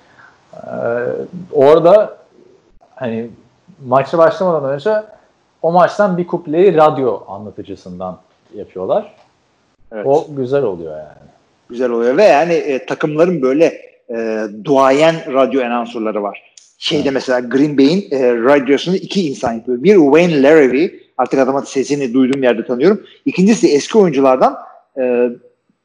Ee, 0.54 0.68
orada 1.52 2.16
hani 2.94 3.30
maçı 3.86 4.18
başlamadan 4.18 4.70
önce 4.70 4.94
o 5.62 5.72
maçtan 5.72 6.18
bir 6.18 6.26
kupleyi 6.26 6.76
radyo 6.76 7.22
anlatıcısından 7.28 8.18
yapıyorlar. 8.54 9.14
Evet. 9.92 10.06
O 10.06 10.26
güzel 10.28 10.62
oluyor 10.62 10.98
yani. 10.98 11.30
Güzel 11.68 11.90
oluyor 11.90 12.16
ve 12.16 12.24
yani 12.24 12.52
e, 12.52 12.86
takımların 12.86 13.42
böyle 13.42 13.89
e, 14.16 14.46
duayen 14.64 15.14
radyo 15.32 15.64
anonsörleri 15.64 16.22
var. 16.22 16.42
Şeyde 16.78 17.02
Evet. 17.02 17.12
mesela 17.12 17.40
Green 17.40 17.78
Bay'in 17.78 18.10
e, 18.10 18.32
radyosunu 18.34 18.96
iki 18.96 19.28
insan 19.28 19.52
yapıyor. 19.52 19.82
Bir 19.82 19.94
Wayne 19.96 20.42
Larrivee, 20.42 20.90
artık 21.18 21.38
adamın 21.40 21.60
sesini 21.64 22.14
duyduğum 22.14 22.42
yerde 22.42 22.66
tanıyorum. 22.66 23.02
İkincisi 23.24 23.68
eski 23.74 23.98
oyunculardan 23.98 24.58
e, 24.98 25.28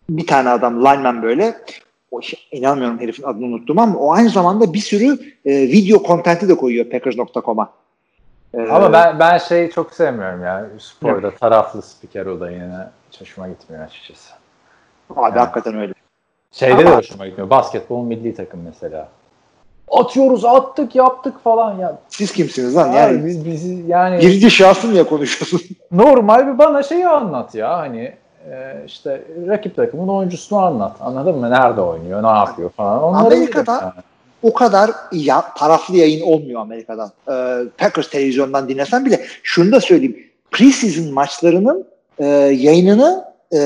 bir 0.09 0.27
tane 0.27 0.49
adam 0.49 0.79
lineman 0.85 1.23
böyle. 1.23 1.53
O, 2.11 2.21
şey- 2.21 2.39
inanmıyorum 2.51 2.99
herifin 2.99 3.23
adını 3.23 3.45
unuttum 3.45 3.79
ama 3.79 3.99
o 3.99 4.11
aynı 4.13 4.29
zamanda 4.29 4.73
bir 4.73 4.79
sürü 4.79 5.17
e, 5.45 5.51
video 5.61 6.03
kontenti 6.03 6.49
de 6.49 6.55
koyuyor 6.55 6.85
Packers.com'a. 6.89 7.71
E, 8.53 8.61
Ama 8.61 8.93
ben 8.93 9.19
ben 9.19 9.37
şeyi 9.37 9.71
çok 9.71 9.93
sevmiyorum 9.93 10.43
ya. 10.43 10.69
Sporda 10.79 11.31
taraflı 11.31 11.81
spiker 11.81 12.25
olayını 12.25 12.89
hiç 13.11 13.21
hoşuma 13.21 13.47
gitmiyor 13.47 13.83
açıkçası. 13.85 14.33
abi 15.15 15.21
yani. 15.29 15.39
hakikaten 15.39 15.79
öyle. 15.79 15.93
Şeyde 16.59 16.77
de 16.85 16.87
Ama- 16.89 16.97
hoşuma 16.97 17.27
gitmiyor. 17.27 17.49
Basketbol 17.49 18.03
milli 18.03 18.35
takım 18.35 18.59
mesela. 18.65 19.07
Atıyoruz, 19.91 20.45
attık, 20.45 20.95
yaptık 20.95 21.43
falan 21.43 21.79
ya. 21.79 21.97
Siz 22.09 22.31
kimsiniz 22.31 22.75
lan? 22.75 22.89
Abi 22.89 22.95
Yani 22.97 23.25
biz 23.25 23.45
bizi 23.45 23.83
yani 23.87 24.19
birinci 24.19 24.51
şahsın 24.51 24.93
diye 24.93 25.03
konuşuyorsun. 25.03 25.61
normal 25.91 26.47
bir 26.53 26.57
bana 26.57 26.83
şeyi 26.83 27.07
anlat 27.07 27.55
ya 27.55 27.77
hani 27.77 28.13
e, 28.51 28.83
işte 28.85 29.21
rakip 29.47 29.75
takımın 29.75 30.07
oyuncusunu 30.07 30.59
anlat. 30.59 30.97
Anladın 30.99 31.37
mı? 31.37 31.51
Nerede 31.51 31.81
oynuyor, 31.81 32.23
ne 32.23 32.27
yapıyor 32.27 32.69
falan. 32.69 33.03
Onları 33.03 33.25
Amerika'da- 33.35 33.81
yani. 33.81 33.93
o 34.43 34.53
kadar 34.53 34.91
ya, 35.11 35.43
taraflı 35.57 35.95
yayın 35.97 36.25
olmuyor 36.25 36.61
Amerika'dan. 36.61 37.11
Ee, 37.29 37.57
Packers 37.77 38.09
televizyondan 38.09 38.69
dinlesen 38.69 39.05
bile 39.05 39.21
şunu 39.43 39.71
da 39.71 39.81
söyleyeyim. 39.81 40.17
Preseason 40.51 41.13
maçlarının 41.13 41.87
e, 42.19 42.25
yayınını 42.55 43.25
e, 43.53 43.57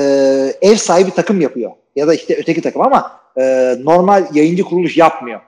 ev 0.62 0.74
sahibi 0.76 1.10
takım 1.10 1.40
yapıyor. 1.40 1.70
Ya 2.00 2.06
da 2.06 2.14
işte 2.14 2.36
öteki 2.38 2.62
takım 2.62 2.82
ama 2.82 3.12
e, 3.36 3.74
normal 3.84 4.24
yayıncı 4.34 4.62
kuruluş 4.62 4.96
yapmıyor. 4.96 5.40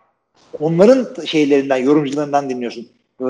Onların 0.60 1.24
şeylerinden, 1.24 1.76
yorumcularından 1.76 2.50
dinliyorsun. 2.50 2.86
Ee, 3.20 3.24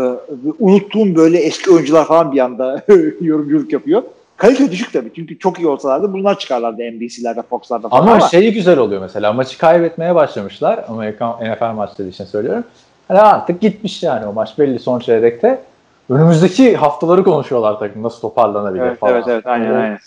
unuttuğum 0.59 1.15
böyle 1.15 1.39
eski 1.39 1.71
oyuncular 1.71 2.07
falan 2.07 2.33
bir 2.33 2.39
anda 2.39 2.83
yorumculuk 3.21 3.73
yapıyor. 3.73 4.03
Kalite 4.37 4.71
düşük 4.71 4.93
tabii. 4.93 5.11
Çünkü 5.17 5.39
çok 5.39 5.59
iyi 5.59 5.69
olsalardı 5.69 6.13
bunlar 6.13 6.39
çıkarlardı 6.39 6.83
NBC'lerde, 6.83 7.43
Fox'larda 7.43 7.89
falan 7.89 8.03
Ama, 8.03 8.13
ama, 8.13 8.29
şeyi 8.29 8.53
güzel 8.53 8.79
oluyor 8.79 9.01
mesela. 9.01 9.33
Maçı 9.33 9.59
kaybetmeye 9.59 10.15
başlamışlar. 10.15 10.85
Amerikan 10.89 11.31
NFL 11.31 11.75
maçları 11.75 12.09
için 12.09 12.25
söylüyorum. 12.25 12.65
Hani 13.09 13.21
artık 13.21 13.61
gitmiş 13.61 14.03
yani 14.03 14.27
o 14.27 14.33
maç 14.33 14.59
belli 14.59 14.79
son 14.79 14.99
çeyrekte. 14.99 15.61
Önümüzdeki 16.11 16.77
haftaları 16.77 17.25
konuşuyorlar 17.25 17.79
takım 17.79 18.03
nasıl 18.03 18.21
toparlanabilir 18.21 18.83
Evet, 18.83 18.99
falan. 18.99 19.15
evet, 19.15 19.25
evet, 19.29 19.47
aynen, 19.47 19.75
aynen. 19.75 19.99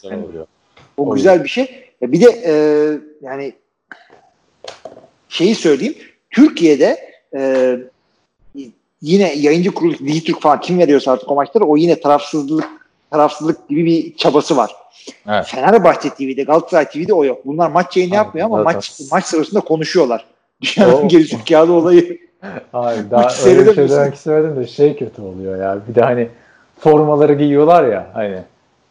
O 0.97 1.09
O 1.09 1.15
güzel 1.15 1.43
bir 1.43 1.49
şey. 1.49 1.84
Ya 2.05 2.11
Bir 2.11 2.21
de 2.21 2.41
e, 2.45 2.53
yani 3.21 3.53
şeyi 5.29 5.55
söyleyeyim. 5.55 5.95
Türkiye'de 6.29 6.97
e, 7.35 7.75
yine 9.01 9.33
yayıncı 9.35 9.71
kuruluş 9.71 9.99
Dijitürk 9.99 10.41
falan 10.41 10.59
kim 10.59 10.79
veriyorsa 10.79 11.11
artık 11.11 11.31
o 11.31 11.35
maçları 11.35 11.63
o 11.63 11.77
yine 11.77 11.99
tarafsızlık 11.99 12.65
tarafsızlık 13.11 13.69
gibi 13.69 13.85
bir 13.85 14.15
çabası 14.15 14.57
var. 14.57 14.75
Evet. 15.27 15.45
Fenerbahçe 15.45 16.09
TV'de 16.09 16.43
Galatasaray 16.43 16.89
TV'de 16.89 17.13
o 17.13 17.25
yok. 17.25 17.45
Bunlar 17.45 17.69
maç 17.69 17.97
yayını 17.97 18.11
Abi, 18.11 18.17
yapmıyor 18.17 18.47
ama 18.47 18.63
maç 18.63 19.01
maç 19.11 19.25
sırasında 19.25 19.59
konuşuyorlar. 19.59 20.25
Dünyanın 20.61 21.07
gelişim 21.07 21.39
kağıdı 21.49 21.71
olayı. 21.71 22.19
Hayır 22.71 23.11
daha 23.11 23.29
öyle 23.45 23.67
bir 23.67 23.75
şey 23.75 23.89
demek 23.89 24.15
istemedim 24.15 24.55
de 24.55 24.67
şey 24.67 24.97
kötü 24.97 25.21
oluyor 25.21 25.57
ya. 25.59 25.79
Bir 25.89 25.95
de 25.95 26.01
hani 26.01 26.29
formaları 26.79 27.33
giyiyorlar 27.33 27.87
ya 27.87 28.07
hani. 28.13 28.39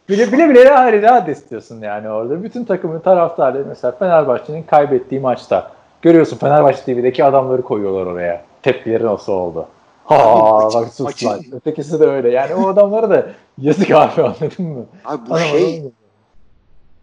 Bile 0.09 0.31
bile 0.31 0.49
bile 0.49 0.69
hayır 0.69 1.01
rahat 1.01 1.29
istiyorsun 1.29 1.81
yani 1.81 2.09
orada. 2.09 2.43
Bütün 2.43 2.63
takımın 2.65 2.99
taraftarları 2.99 3.65
mesela 3.67 3.91
Fenerbahçe'nin 3.91 4.63
kaybettiği 4.63 5.21
maçta 5.21 5.71
görüyorsun 6.01 6.37
Fenerbahçe 6.37 6.81
TV'deki 6.81 7.23
adamları 7.23 7.61
koyuyorlar 7.61 8.05
oraya. 8.05 8.41
Tepkileri 8.61 9.05
nasıl 9.05 9.33
oldu? 9.33 9.67
Ha 10.05 10.69
bak 10.73 10.93
sus 10.93 11.25
lan. 11.25 11.41
Ötekisi 11.51 11.99
de 11.99 12.05
öyle. 12.05 12.29
Yani 12.29 12.55
o 12.55 12.67
adamlara 12.67 13.09
da 13.09 13.25
yazık 13.57 13.91
abi 13.91 14.21
anladın 14.21 14.65
mı? 14.65 14.85
Abi 15.05 15.29
bu 15.29 15.33
Anlamadım 15.33 15.57
şey 15.59 15.83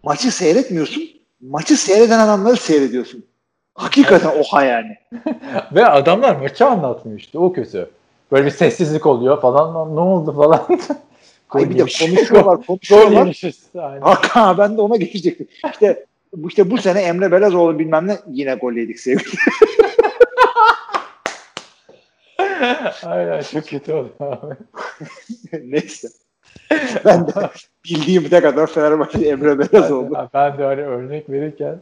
maçı 0.03 0.31
seyretmiyorsun. 0.31 1.03
Maçı 1.41 1.77
seyreden 1.77 2.19
adamları 2.19 2.55
seyrediyorsun. 2.57 3.25
Hakikaten 3.75 4.31
oha 4.39 4.63
yani. 4.63 4.97
Ve 5.71 5.85
adamlar 5.85 6.35
maçı 6.35 6.65
anlatmıyor 6.65 7.19
işte 7.19 7.39
o 7.39 7.53
kötü. 7.53 7.89
Böyle 8.31 8.45
bir 8.45 8.51
sessizlik 8.51 9.05
oluyor 9.05 9.41
falan. 9.41 9.75
Lan 9.75 9.95
Ne 9.95 9.99
oldu 9.99 10.35
falan. 10.35 10.61
Ay 11.53 11.69
bir 11.69 11.77
de 11.77 11.85
konuşuyorlar, 11.99 12.61
konuşuyorlar. 12.67 13.41
Hakan 14.01 14.57
ben 14.57 14.77
de 14.77 14.81
ona 14.81 14.95
geçecektim. 14.95 15.47
İşte 15.71 16.05
bu 16.35 16.47
işte 16.47 16.71
bu 16.71 16.77
sene 16.77 17.01
Emre 17.01 17.31
Belezoğlu 17.31 17.79
bilmem 17.79 18.07
ne 18.07 18.17
yine 18.27 18.55
gol 18.55 18.73
yedik 18.73 18.99
sevgili. 18.99 19.37
Aynen 23.03 23.41
çok 23.41 23.67
kötü 23.67 23.93
oldu 23.93 24.13
abi. 24.19 24.55
Neyse. 25.63 26.07
Ben 27.05 27.27
de 27.27 27.31
bildiğim 27.85 28.29
tek 28.29 28.45
adam 28.45 28.65
Fenerbahçe 28.65 29.27
Emre 29.27 29.59
Belezoğlu. 29.59 30.13
Ben, 30.13 30.29
ben 30.33 30.57
de 30.57 30.63
hani 30.63 30.81
örnek 30.81 31.29
verirken 31.29 31.81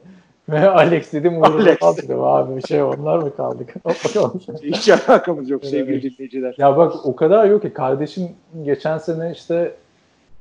ve 0.51 0.69
Alex 0.69 1.13
dedim. 1.13 1.41
Uğur'da 1.41 1.75
kaldı 1.75 2.23
abi 2.23 2.67
şey 2.67 2.83
onlar 2.83 3.17
mı 3.17 3.35
kaldık? 3.35 3.73
Hiç 4.63 4.89
alakamız 4.89 5.49
yok 5.49 5.65
sevgili 5.65 6.01
dinleyiciler. 6.01 6.55
ya 6.57 6.77
bak 6.77 7.05
o 7.05 7.15
kadar 7.15 7.45
yok 7.45 7.61
ki 7.61 7.73
kardeşim 7.73 8.29
geçen 8.63 8.97
sene 8.97 9.31
işte 9.31 9.71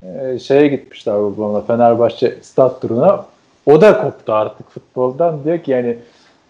e, 0.03 0.39
şeye 0.39 0.69
gitmişler 0.69 1.15
babamla 1.15 1.61
Fenerbahçe 1.61 2.39
stat 2.43 2.83
turuna. 2.83 3.25
O 3.67 3.81
da 3.81 4.03
koptu 4.03 4.33
artık 4.33 4.71
futboldan 4.71 5.45
diyor 5.45 5.59
ki 5.59 5.71
yani 5.71 5.99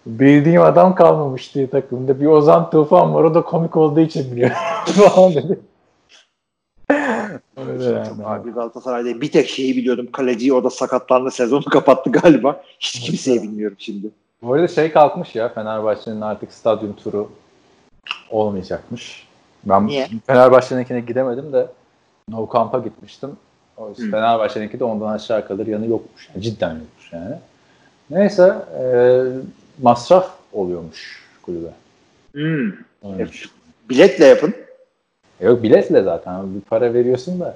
bildiğim 0.05 0.61
adam 0.61 0.95
kalmamış 0.95 1.55
diye 1.55 1.69
takımda. 1.69 2.19
Bir 2.19 2.25
Ozan 2.25 2.69
Tufan 2.69 3.13
var 3.13 3.23
o 3.23 3.33
da 3.33 3.41
komik 3.41 3.77
olduğu 3.77 3.99
için 3.99 4.31
biliyor 4.31 4.49
falan 4.85 5.33
dedi. 5.33 5.59
Öyle 7.57 7.83
yani. 7.83 8.25
Abi 8.25 8.51
Galatasaray'da 8.51 9.21
bir 9.21 9.31
tek 9.31 9.49
şeyi 9.49 9.77
biliyordum. 9.77 10.11
Kaleci 10.11 10.53
o 10.53 10.63
da 10.63 10.69
sakatlandı 10.69 11.31
sezonu 11.31 11.63
kapattı 11.71 12.11
galiba. 12.11 12.63
Hiç 12.79 12.99
kimseyi 12.99 13.43
bilmiyorum 13.43 13.77
şimdi. 13.79 14.07
Bu 14.41 14.53
arada 14.53 14.67
şey 14.67 14.91
kalkmış 14.91 15.35
ya 15.35 15.49
Fenerbahçe'nin 15.49 16.21
artık 16.21 16.53
stadyum 16.53 16.95
turu 16.95 17.29
olmayacakmış. 18.29 19.27
Ben 19.63 19.87
Niye? 19.87 20.09
Fenerbahçe'ninkine 20.27 20.99
gidemedim 20.99 21.53
de 21.53 21.67
No 22.29 22.49
Camp'a 22.53 22.79
gitmiştim. 22.79 23.29
O 23.77 23.89
Hı. 23.89 23.93
Fenerbahçe'ninki 24.11 24.79
de 24.79 24.83
ondan 24.83 25.13
aşağı 25.13 25.47
kalır 25.47 25.67
yanı 25.67 25.87
yokmuş. 25.87 26.29
Yani 26.33 26.43
cidden 26.43 26.71
yokmuş 26.71 27.13
yani. 27.13 27.35
Neyse 28.09 28.55
e, 28.79 28.83
masraf 29.81 30.31
oluyormuş 30.53 31.21
kulübe. 31.41 31.71
Hmm. 32.31 32.71
Öyleymiş. 33.11 33.49
Biletle 33.89 34.25
yapın. 34.25 34.55
Yok 35.41 35.63
biletle 35.63 36.03
zaten 36.03 36.55
bir 36.55 36.61
para 36.61 36.93
veriyorsun 36.93 37.39
da 37.39 37.55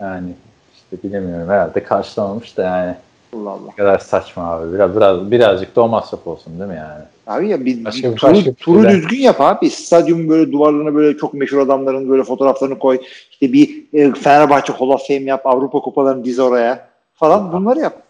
yani 0.00 0.28
işte 0.74 1.08
bilemiyorum 1.08 1.48
herhalde 1.48 1.82
karşılamamış 1.82 2.56
da 2.56 2.62
yani 2.62 2.94
Allah 3.36 3.50
Allah. 3.50 3.66
ne 3.68 3.76
kadar 3.76 3.98
saçma 3.98 4.50
abi. 4.50 4.74
Biraz, 4.74 4.96
biraz 4.96 5.30
birazcık 5.30 5.76
da 5.76 5.82
o 5.82 5.88
masraf 5.88 6.26
olsun 6.26 6.58
değil 6.58 6.70
mi 6.70 6.76
yani? 6.76 7.02
Abi 7.26 7.48
ya 7.48 7.64
bir, 7.64 7.84
Başka 7.84 8.12
bir 8.12 8.16
turu, 8.16 8.30
başka 8.32 8.50
bir 8.50 8.54
turu 8.54 8.88
düzgün 8.88 9.18
yap 9.18 9.40
abi. 9.40 9.70
Stadyum 9.70 10.28
böyle 10.28 10.52
duvarlarına 10.52 10.94
böyle 10.94 11.18
çok 11.18 11.34
meşhur 11.34 11.58
adamların 11.58 12.08
böyle 12.10 12.22
fotoğraflarını 12.22 12.78
koy. 12.78 13.00
İşte 13.30 13.52
bir 13.52 13.84
e, 13.92 14.14
Fenerbahçe 14.14 14.72
Hall 14.72 14.88
of 14.88 15.06
Fame 15.06 15.20
yap. 15.20 15.46
Avrupa 15.46 15.80
kupalarını 15.80 16.24
diz 16.24 16.38
oraya 16.38 16.88
falan 17.14 17.52
bunları 17.52 17.80
yap. 17.80 18.02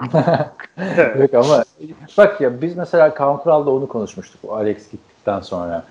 Yok 1.18 1.34
ama 1.34 1.64
bak 2.18 2.40
ya 2.40 2.62
biz 2.62 2.76
mesela 2.76 3.14
Kaan 3.14 3.36
Kural'da 3.36 3.70
onu 3.70 3.88
konuşmuştuk. 3.88 4.40
O 4.48 4.54
Alex 4.54 4.76
gittikten 4.76 5.40
sonra 5.40 5.84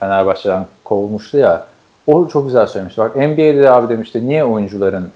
Fenerbahçe'den 0.00 0.66
kovulmuştu 0.84 1.36
ya. 1.36 1.64
O 2.06 2.28
çok 2.28 2.46
güzel 2.46 2.66
söylemişti. 2.66 3.00
Bak 3.00 3.16
NBA'de 3.16 3.62
de 3.62 3.70
abi 3.70 3.88
demişti 3.88 4.28
niye 4.28 4.44
oyuncuların 4.44 5.08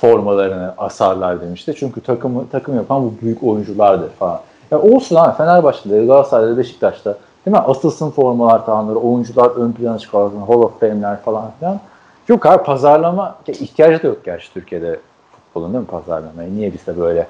formalarını 0.00 0.74
asarlar 0.78 1.40
demişti. 1.40 1.74
Çünkü 1.78 2.00
takımı 2.00 2.48
takım 2.52 2.76
yapan 2.76 3.02
bu 3.02 3.14
büyük 3.22 3.42
oyunculardır 3.42 4.10
falan. 4.10 4.40
Ya 4.70 4.80
olsun 4.82 5.16
abi 5.16 5.36
Fenerbahçe'de, 5.36 6.06
Galatasaray'da, 6.06 6.56
Beşiktaş'ta 6.56 7.18
değil 7.46 7.56
mi? 7.56 7.62
Asılsın 7.62 8.10
formalar 8.10 8.66
tamamları, 8.66 8.98
oyuncular 8.98 9.50
ön 9.50 9.72
plana 9.72 9.98
çıkarsın, 9.98 10.40
Hall 10.40 10.62
of 10.62 10.80
Fame'ler 10.80 11.20
falan 11.20 11.50
filan. 11.58 11.80
Yok 12.28 12.46
abi 12.46 12.64
pazarlama 12.64 13.36
ya 13.46 13.54
ihtiyacı 13.54 14.02
da 14.02 14.06
yok 14.06 14.24
gerçi 14.24 14.52
Türkiye'de 14.54 15.00
futbolun 15.32 15.72
değil 15.72 15.82
mi 15.82 15.86
pazarlamaya? 15.86 16.50
Niye 16.50 16.72
bizde 16.72 16.98
böyle 16.98 17.26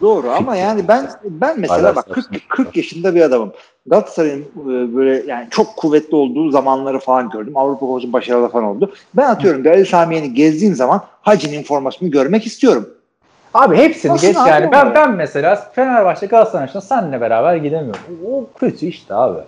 Doğru 0.00 0.30
ama 0.30 0.56
yani 0.56 0.88
ben 0.88 1.10
ben 1.24 1.60
mesela 1.60 1.96
bak 1.96 2.10
40, 2.10 2.48
40 2.48 2.76
yaşında 2.76 3.14
bir 3.14 3.20
adamım. 3.20 3.52
Galatasaray'ın 3.86 4.42
e, 4.42 4.96
böyle 4.96 5.22
yani 5.26 5.46
çok 5.50 5.76
kuvvetli 5.76 6.16
olduğu 6.16 6.50
zamanları 6.50 6.98
falan 6.98 7.30
gördüm. 7.30 7.56
Avrupa 7.56 7.80
Kupası 7.80 8.12
başarılı 8.12 8.48
falan 8.48 8.64
oldu. 8.64 8.92
Ben 9.14 9.28
atıyorum 9.28 9.64
bir 9.64 9.70
Ali 9.70 9.86
Samiye'ni 9.86 10.34
gezdiğim 10.34 10.74
zaman 10.74 11.02
Hacı'nin 11.22 11.62
formasını 11.62 12.08
görmek 12.08 12.46
istiyorum. 12.46 12.88
Abi 13.54 13.76
hepsini 13.76 14.12
Nasıl 14.12 14.26
geç 14.26 14.36
abi 14.36 14.48
yani. 14.48 14.72
Ben 14.72 14.94
ben 14.94 15.12
mesela 15.12 15.70
Fenerbahçe 15.74 16.26
Galatasaray 16.26 16.64
maçına 16.64 16.82
seninle 16.82 17.20
beraber 17.20 17.56
gidemiyorum. 17.56 18.00
O 18.26 18.44
kötü 18.60 18.86
işte 18.86 19.14
abi. 19.14 19.38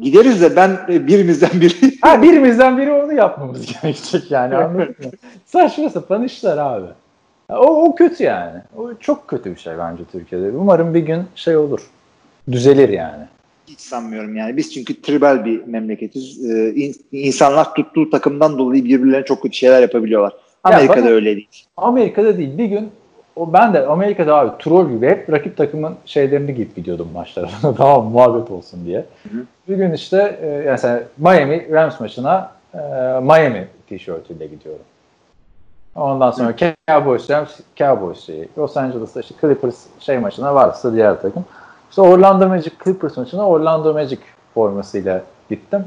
Gideriz 0.00 0.42
de 0.42 0.56
ben 0.56 0.78
e, 0.88 1.06
birimizden 1.06 1.50
biri. 1.60 1.98
Ha 2.02 2.22
birimizden 2.22 2.78
biri 2.78 2.92
onu 2.92 3.12
yapmamız 3.12 3.66
gerekecek 3.82 4.30
yani 4.30 4.56
anladın 4.56 4.78
mı? 4.78 5.10
Saçma 5.46 5.90
sapan 5.90 6.24
işler 6.24 6.58
abi. 6.58 6.86
O, 7.58 7.84
o 7.84 7.94
kötü 7.94 8.24
yani. 8.24 8.60
O 8.76 8.94
çok 9.00 9.28
kötü 9.28 9.50
bir 9.54 9.60
şey 9.60 9.78
bence 9.78 10.02
Türkiye'de. 10.12 10.50
Umarım 10.50 10.94
bir 10.94 11.00
gün 11.00 11.22
şey 11.34 11.56
olur. 11.56 11.90
Düzelir 12.52 12.88
yani. 12.88 13.24
Hiç 13.68 13.80
sanmıyorum 13.80 14.36
yani. 14.36 14.56
Biz 14.56 14.74
çünkü 14.74 15.02
tribal 15.02 15.44
bir 15.44 15.64
memleketiz. 15.66 16.50
Ee, 16.50 16.70
in- 16.74 16.96
insanlar 17.12 17.74
tuttuğu 17.74 18.10
takımdan 18.10 18.58
dolayı 18.58 18.84
birbirlerine 18.84 19.24
çok 19.24 19.42
kötü 19.42 19.56
şeyler 19.56 19.82
yapabiliyorlar. 19.82 20.32
Amerika'da 20.64 21.02
bana- 21.02 21.10
öyle 21.10 21.36
değil. 21.36 21.48
Amerika'da 21.76 22.38
değil. 22.38 22.58
Bir 22.58 22.64
gün 22.64 22.90
o 23.36 23.52
ben 23.52 23.74
de 23.74 23.86
Amerika'da 23.86 24.36
abi 24.36 24.62
troll 24.62 24.90
gibi 24.90 25.06
hep 25.08 25.30
rakip 25.32 25.56
takımın 25.56 25.94
şeylerini 26.06 26.54
giyip 26.54 26.76
gidiyordum 26.76 27.08
maçlara. 27.14 27.48
tamam 27.76 28.04
muhabbet 28.12 28.50
olsun 28.50 28.84
diye. 28.86 29.04
hı. 29.32 29.38
Bir 29.68 29.76
gün 29.76 29.92
işte 29.92 30.38
e, 30.42 30.46
yani 30.46 31.02
Miami 31.18 31.68
Rams 31.72 32.00
maçına 32.00 32.50
e, 32.74 32.78
Miami 33.22 33.68
tişörtüyle 33.88 34.46
gidiyorum. 34.46 34.82
Ondan 35.96 36.30
sonra 36.30 36.54
Cowboys 36.88 37.30
Rams 37.30 37.60
Cowboys 37.76 38.20
şeyi. 38.20 38.48
Los 38.58 38.76
Angeles'ta 38.76 39.20
işte 39.20 39.34
Clippers 39.40 39.76
şey 40.00 40.18
maçına 40.18 40.54
varsa 40.54 40.92
diğer 40.92 41.22
takım. 41.22 41.44
İşte 41.90 42.02
Orlando 42.02 42.48
Magic 42.48 42.72
Clippers 42.84 43.16
maçına 43.16 43.48
Orlando 43.48 43.92
Magic 43.92 44.18
formasıyla 44.54 45.22
gittim. 45.50 45.84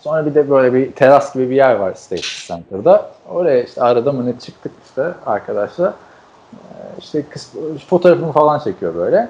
Sonra 0.00 0.26
bir 0.26 0.34
de 0.34 0.50
böyle 0.50 0.74
bir 0.74 0.92
teras 0.92 1.34
gibi 1.34 1.50
bir 1.50 1.56
yer 1.56 1.74
var 1.74 1.94
State 1.94 2.22
Center'da. 2.22 3.10
Oraya 3.30 3.62
işte 3.62 3.82
arada 3.82 4.12
mı 4.12 4.26
ne 4.26 4.38
çıktık 4.38 4.72
işte 4.88 5.04
arkadaşlar. 5.26 5.88
Ee, 5.88 6.56
İşte 6.98 7.24
kız, 7.30 7.52
fotoğrafımı 7.88 8.32
falan 8.32 8.58
çekiyor 8.58 8.94
böyle. 8.94 9.28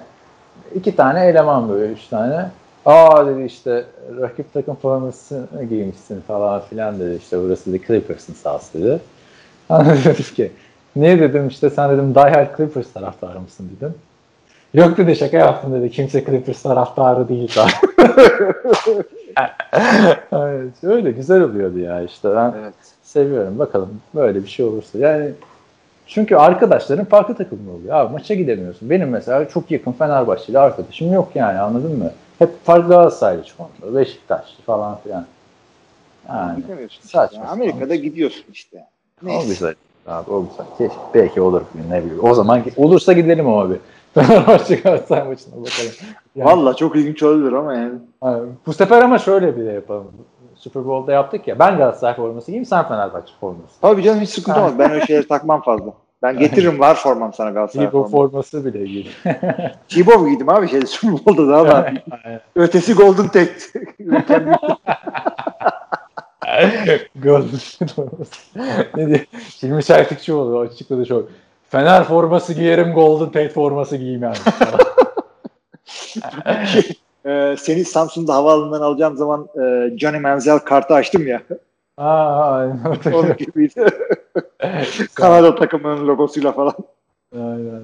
İki 0.74 0.96
tane 0.96 1.26
eleman 1.26 1.68
böyle, 1.68 1.92
üç 1.92 2.06
tane. 2.06 2.50
Aa 2.86 3.26
dedi 3.26 3.42
işte 3.44 3.84
rakip 4.20 4.52
takım 4.54 4.74
formasını 4.74 5.64
giymişsin 5.68 6.20
falan 6.20 6.60
filan 6.60 7.00
dedi. 7.00 7.14
İşte 7.14 7.42
burası 7.42 7.72
da 7.72 7.78
Clippers'ın 7.78 8.34
sahası 8.34 8.78
dedi. 8.82 9.00
Dedim 9.70 10.34
ki 10.34 10.52
niye 10.96 11.20
dedim 11.20 11.48
işte 11.48 11.70
sen 11.70 11.90
dedim 11.90 12.14
Die 12.14 12.22
Hard 12.22 12.56
Clippers 12.56 12.92
taraftarı 12.92 13.40
mısın 13.40 13.70
dedim. 13.76 13.94
Yok 14.74 14.96
dedi 14.96 15.16
şaka 15.16 15.36
yaptım 15.36 15.74
dedi. 15.74 15.90
Kimse 15.90 16.24
Clippers 16.24 16.62
taraftarı 16.62 17.28
değil 17.28 17.52
daha. 17.56 17.68
evet, 20.32 20.72
öyle 20.82 21.10
güzel 21.10 21.42
oluyordu 21.42 21.78
ya 21.78 22.02
işte. 22.02 22.36
Ben 22.36 22.54
Evet. 22.58 22.74
seviyorum. 23.02 23.58
Bakalım 23.58 24.00
böyle 24.14 24.42
bir 24.42 24.48
şey 24.48 24.66
olursa. 24.66 24.98
Yani 24.98 25.30
çünkü 26.06 26.36
arkadaşların 26.36 27.04
farklı 27.04 27.34
takımlı 27.34 27.72
oluyor. 27.72 27.94
Abi 27.96 28.12
maça 28.12 28.34
gidemiyorsun. 28.34 28.90
Benim 28.90 29.08
mesela 29.08 29.48
çok 29.48 29.70
yakın 29.70 29.92
Fenerbahçeli 29.92 30.58
arkadaşım 30.58 31.12
yok 31.12 31.30
yani 31.34 31.58
anladın 31.58 31.98
mı? 31.98 32.10
Hep 32.38 32.64
farklı 32.64 32.88
Galatasaraylı 32.88 33.44
çoğunluğu. 33.44 33.96
Beşiktaşlı 33.98 34.62
falan 34.66 34.98
filan. 34.98 35.26
Yani 36.28 36.62
saçma 37.00 37.38
Yani 37.38 37.48
Amerika'da 37.48 37.94
gidiyorsun 37.94 38.44
işte. 38.52 38.84
Neyse. 39.22 39.48
güzel. 39.48 39.74
Abi 40.06 40.30
o 40.30 40.44
güzel. 40.48 40.66
Keşke, 40.78 40.94
belki 41.14 41.40
olur 41.40 41.62
ne 41.90 42.04
bileyim. 42.04 42.24
O 42.24 42.34
zaman 42.34 42.62
olursa 42.76 43.12
gidelim 43.12 43.48
ama 43.48 43.70
bir. 43.70 43.76
Fenerbahçe 44.14 44.74
Galatasaray 44.74 45.28
maçına 45.28 45.52
bakalım. 45.54 45.92
Yani- 46.36 46.50
Valla 46.50 46.74
çok 46.74 46.96
ilginç 46.96 47.22
olabilir 47.22 47.52
ama 47.52 47.74
yani. 47.74 47.92
Bu 48.66 48.72
sefer 48.72 49.02
ama 49.02 49.18
şöyle 49.18 49.56
bir 49.56 49.64
de 49.66 49.72
yapalım. 49.72 50.06
Super 50.54 50.86
Bowl'da 50.86 51.12
yaptık 51.12 51.48
ya. 51.48 51.58
Ben 51.58 51.76
Galatasaray 51.76 52.16
forması 52.16 52.46
giyeyim, 52.46 52.64
sen 52.66 52.88
Fenerbahçe 52.88 53.32
forması. 53.40 53.80
Tabii 53.80 54.02
canım 54.02 54.20
hiç 54.20 54.30
sıkıntı 54.30 54.58
olmaz. 54.60 54.72
Ben 54.78 54.90
öyle 54.90 55.06
şeyleri 55.06 55.28
takmam 55.28 55.62
fazla. 55.62 55.92
Ben 56.22 56.38
getiririm 56.38 56.80
var 56.80 56.94
formam 56.94 57.32
sana 57.32 57.50
Galatasaray 57.50 57.86
Libo 57.86 58.04
forması. 58.08 58.12
forması 58.30 58.64
bile 58.74 58.84
giyin. 58.86 59.06
T-Bow 59.88 60.30
giydim 60.30 60.48
abi 60.48 60.68
şeyde 60.68 60.86
Super 60.86 61.12
Bowl'da 61.26 61.48
da 61.48 61.58
ama 61.58 61.86
ötesi 62.56 62.94
Golden 62.94 63.26
Tate. 63.28 63.52
Forması. 67.22 67.84
ne 68.96 69.06
diyor? 69.06 69.20
Hilmi 69.62 69.84
Çeltikçioğlu 69.84 70.58
açıkladı 70.58 71.06
çok. 71.06 71.28
Fener 71.70 72.04
forması 72.04 72.54
giyerim, 72.54 72.92
Golden 72.92 73.26
Tate 73.26 73.48
forması 73.48 73.96
giymem. 73.96 74.32
Ee, 77.26 77.56
seni 77.58 77.84
Samsun'da 77.84 78.34
havaalanından 78.34 78.80
alacağım 78.80 79.16
zaman 79.16 79.48
e, 79.56 79.90
Johnny 79.98 80.18
Manziel 80.18 80.58
kartı 80.58 80.94
açtım 80.94 81.26
ya. 81.26 81.42
Aa, 81.96 82.52
aynen. 82.52 82.78
Onun 83.14 83.36
gibiydi. 83.38 83.86
Kanada 85.14 85.54
takımının 85.54 86.08
logosuyla 86.08 86.52
falan. 86.52 86.74
aynen. 87.36 87.82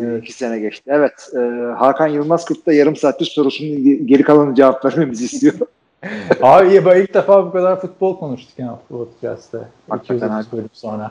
Evet. 0.00 0.22
İki 0.22 0.32
sene 0.32 0.58
geçti. 0.58 0.90
Evet. 0.94 1.30
E, 1.36 1.38
Hakan 1.78 2.06
Yılmaz 2.06 2.44
Kurt 2.44 2.66
da 2.66 2.72
yarım 2.72 2.96
saattir 2.96 3.26
sorusunun 3.26 4.06
geri 4.06 4.22
kalanı 4.22 4.54
cevap 4.54 4.84
vermemizi 4.84 5.24
istiyor. 5.24 5.54
Abi 6.42 6.68
iyi, 6.68 6.86
ben 6.86 7.00
ilk 7.00 7.14
defa 7.14 7.46
bu 7.46 7.52
kadar 7.52 7.80
futbol 7.80 8.18
konuştuk 8.18 8.58
ya 8.58 8.78
bu 8.90 8.98
podcast'te. 8.98 9.58
Hakikaten 9.88 10.26
230 10.26 10.52
bölüm 10.52 10.70
sonra. 10.72 11.10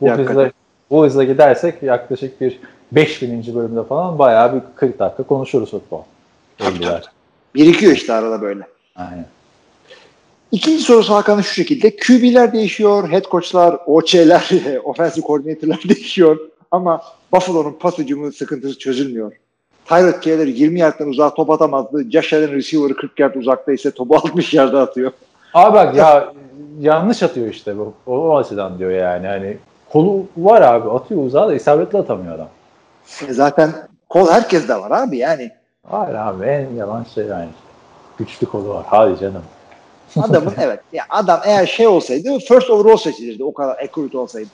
Bu 0.00 0.10
hızla, 0.10 0.50
bu 0.90 1.04
hızla 1.04 1.24
gidersek 1.24 1.82
yaklaşık 1.82 2.40
bir 2.40 2.60
5000. 2.92 3.54
bölümde 3.54 3.84
falan 3.84 4.18
bayağı 4.18 4.54
bir 4.54 4.60
40 4.76 4.98
dakika 4.98 5.22
konuşuruz 5.22 5.70
futbol. 5.70 6.02
Tabii, 6.58 6.80
Belliler. 6.80 7.04
Birikiyor 7.54 7.92
işte 7.92 8.12
arada 8.12 8.42
böyle. 8.42 8.66
Aynen. 8.96 9.26
İkinci 10.52 10.82
sorusu 10.82 11.14
Hakan'ın 11.14 11.42
şu 11.42 11.54
şekilde. 11.54 11.96
QB'ler 11.96 12.52
değişiyor, 12.52 13.10
head 13.10 13.24
coach'lar, 13.30 13.78
OC'ler, 13.86 14.50
offensive 14.84 15.26
coordinator'lar 15.26 15.82
değişiyor. 15.88 16.38
Ama 16.70 17.02
Buffalo'nun 17.32 17.72
pas 17.80 17.98
hücumu 17.98 18.32
sıkıntısı 18.32 18.78
çözülmüyor. 18.78 19.32
Tyrod 19.84 20.22
Taylor 20.22 20.46
20 20.46 20.80
yardtan 20.80 21.08
uzağa 21.08 21.34
top 21.34 21.50
atamazdı. 21.50 22.10
Josh 22.10 22.32
Allen 22.32 22.52
receiver'ı 22.52 22.96
40 22.96 23.18
yard 23.20 23.34
uzakta 23.34 23.72
ise 23.72 23.90
topu 23.90 24.14
60 24.16 24.54
yarda 24.54 24.82
atıyor. 24.82 25.12
Abi 25.54 25.74
bak 25.74 25.94
ya 25.96 26.32
yanlış 26.80 27.22
atıyor 27.22 27.48
işte 27.48 27.78
bu. 27.78 27.94
O, 28.06 28.18
o 28.18 28.36
açıdan 28.36 28.78
diyor 28.78 28.90
yani. 28.90 29.26
Hani 29.26 29.56
kolu 29.92 30.26
var 30.36 30.62
abi 30.62 30.90
atıyor 30.90 31.24
uzağa 31.24 31.48
da 31.48 31.54
isabetli 31.54 31.98
atamıyor 31.98 32.34
adam. 32.34 32.48
E 33.28 33.32
Zaten 33.32 33.72
kol 34.08 34.28
herkes 34.28 34.68
de 34.68 34.74
var 34.74 34.90
abi 34.90 35.18
yani. 35.18 35.50
Hayır 35.90 36.14
abi 36.14 36.44
en 36.44 36.74
yalan 36.74 37.06
şey 37.14 37.24
yani. 37.26 37.48
Güçlü 38.18 38.46
kolu 38.46 38.68
var. 38.68 38.84
Hadi 38.88 39.20
canım. 39.20 39.42
Adamın 40.22 40.52
evet. 40.60 40.80
Ya 40.92 41.04
adam 41.08 41.40
eğer 41.44 41.66
şey 41.66 41.86
olsaydı 41.86 42.38
first 42.38 42.70
overall 42.70 42.96
seçilirdi. 42.96 43.44
O 43.44 43.54
kadar 43.54 43.78
accurate 43.78 44.18
olsaydı. 44.18 44.48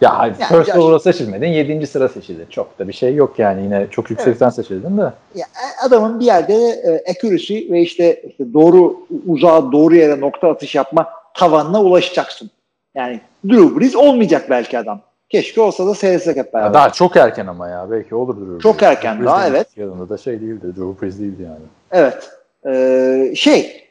Ya 0.00 0.18
hadi 0.18 0.34
Yani 0.40 0.48
first 0.48 0.76
overall 0.78 0.98
seçilmedin. 0.98 1.46
7. 1.46 1.86
sıra 1.86 2.08
seçildin. 2.08 2.46
Çok 2.50 2.78
da 2.78 2.88
bir 2.88 2.92
şey 2.92 3.14
yok 3.14 3.38
yani. 3.38 3.62
Yine 3.62 3.86
çok 3.90 4.10
yüksekten 4.10 4.48
seçildin 4.48 4.98
de. 4.98 5.02
Ya 5.34 5.46
e, 5.46 5.86
adamın 5.86 6.20
bir 6.20 6.24
yerde 6.24 6.54
e, 6.54 7.10
accuracy 7.10 7.58
ve 7.72 7.80
işte, 7.80 8.22
işte 8.28 8.52
doğru 8.54 8.96
uzağa 9.26 9.72
doğru 9.72 9.96
yere 9.96 10.20
nokta 10.20 10.50
atış 10.50 10.74
yapma 10.74 11.08
tavanına 11.36 11.82
ulaşacaksın. 11.82 12.50
Yani 12.94 13.20
Drew 13.48 13.80
Brees 13.80 13.96
olmayacak 13.96 14.46
belki 14.50 14.78
adam. 14.78 15.00
Keşke 15.28 15.60
olsa 15.60 15.86
da 15.86 15.94
seyretsek 15.94 16.36
hep 16.36 16.46
Ya 16.46 16.52
beraber. 16.52 16.74
daha 16.74 16.90
çok 16.90 17.16
erken 17.16 17.46
ama 17.46 17.68
ya. 17.68 17.90
Belki 17.90 18.14
olur 18.14 18.36
Drew 18.36 18.58
Çok 18.62 18.80
Brees. 18.80 18.88
erken 18.90 19.14
Drew 19.16 19.26
daha, 19.26 19.48
evet. 19.48 19.66
Yanında 19.76 20.08
da 20.08 20.18
şey 20.18 20.40
değildi. 20.40 20.66
Drew 20.76 21.02
Brees 21.02 21.18
değildi 21.18 21.42
yani. 21.42 21.64
Evet. 21.90 22.30
Ee, 22.66 23.32
şey 23.36 23.84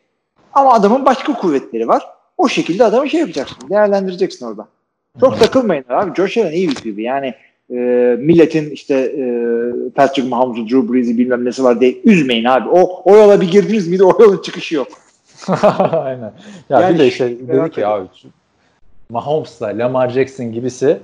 ama 0.54 0.74
adamın 0.74 1.06
başka 1.06 1.34
kuvvetleri 1.34 1.88
var. 1.88 2.08
O 2.38 2.48
şekilde 2.48 2.84
adamı 2.84 3.10
şey 3.10 3.20
yapacaksın. 3.20 3.58
Değerlendireceksin 3.70 4.46
orada. 4.46 4.68
Çok 5.20 5.40
takılmayın 5.40 5.86
abi. 5.90 6.16
Josh 6.16 6.38
Allen 6.38 6.52
iyi 6.52 6.70
bir 6.70 6.76
gibi. 6.76 7.04
Yani 7.04 7.34
e, 7.70 7.76
milletin 8.20 8.70
işte 8.70 8.96
e, 8.96 9.26
Patrick 9.96 10.30
Mahomes'u, 10.30 10.70
Drew 10.70 10.94
Brees'i 10.94 11.18
bilmem 11.18 11.46
nesi 11.46 11.64
var 11.64 11.80
diye 11.80 11.96
üzmeyin 12.04 12.46
abi. 12.46 12.70
O, 12.70 13.02
o 13.06 13.16
yola 13.16 13.42
bir 13.42 13.52
girdiniz 13.52 13.88
miydi 13.88 14.04
o 14.04 14.24
yolun 14.24 14.42
çıkışı 14.42 14.76
yok. 14.76 14.88
Aynen. 15.92 16.32
Ya 16.70 16.82
Yani 16.82 16.94
bir 16.94 17.00
de 17.00 17.12
şey 17.12 17.48
dedi 17.48 17.72
ki 17.72 17.88
abi 17.88 18.08
Mahomes'la 19.10 19.68
Lamar 19.68 20.10
Jackson 20.10 20.52
gibisi 20.52 21.00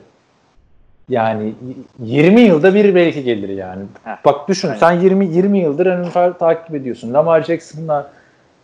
yani 1.10 1.54
20 2.00 2.42
yılda 2.42 2.76
bir 2.76 2.96
belki 2.96 3.24
gelir 3.24 3.50
yani. 3.50 3.84
Heh, 4.04 4.18
Bak 4.26 4.50
düşün 4.50 4.68
aynen. 4.68 4.80
sen 4.80 4.92
20 5.00 5.26
20 5.26 5.60
yıldır 5.60 6.02
NFL 6.02 6.34
takip 6.34 6.76
ediyorsun. 6.76 7.14
Lamar 7.14 7.44
Jackson'la 7.44 8.12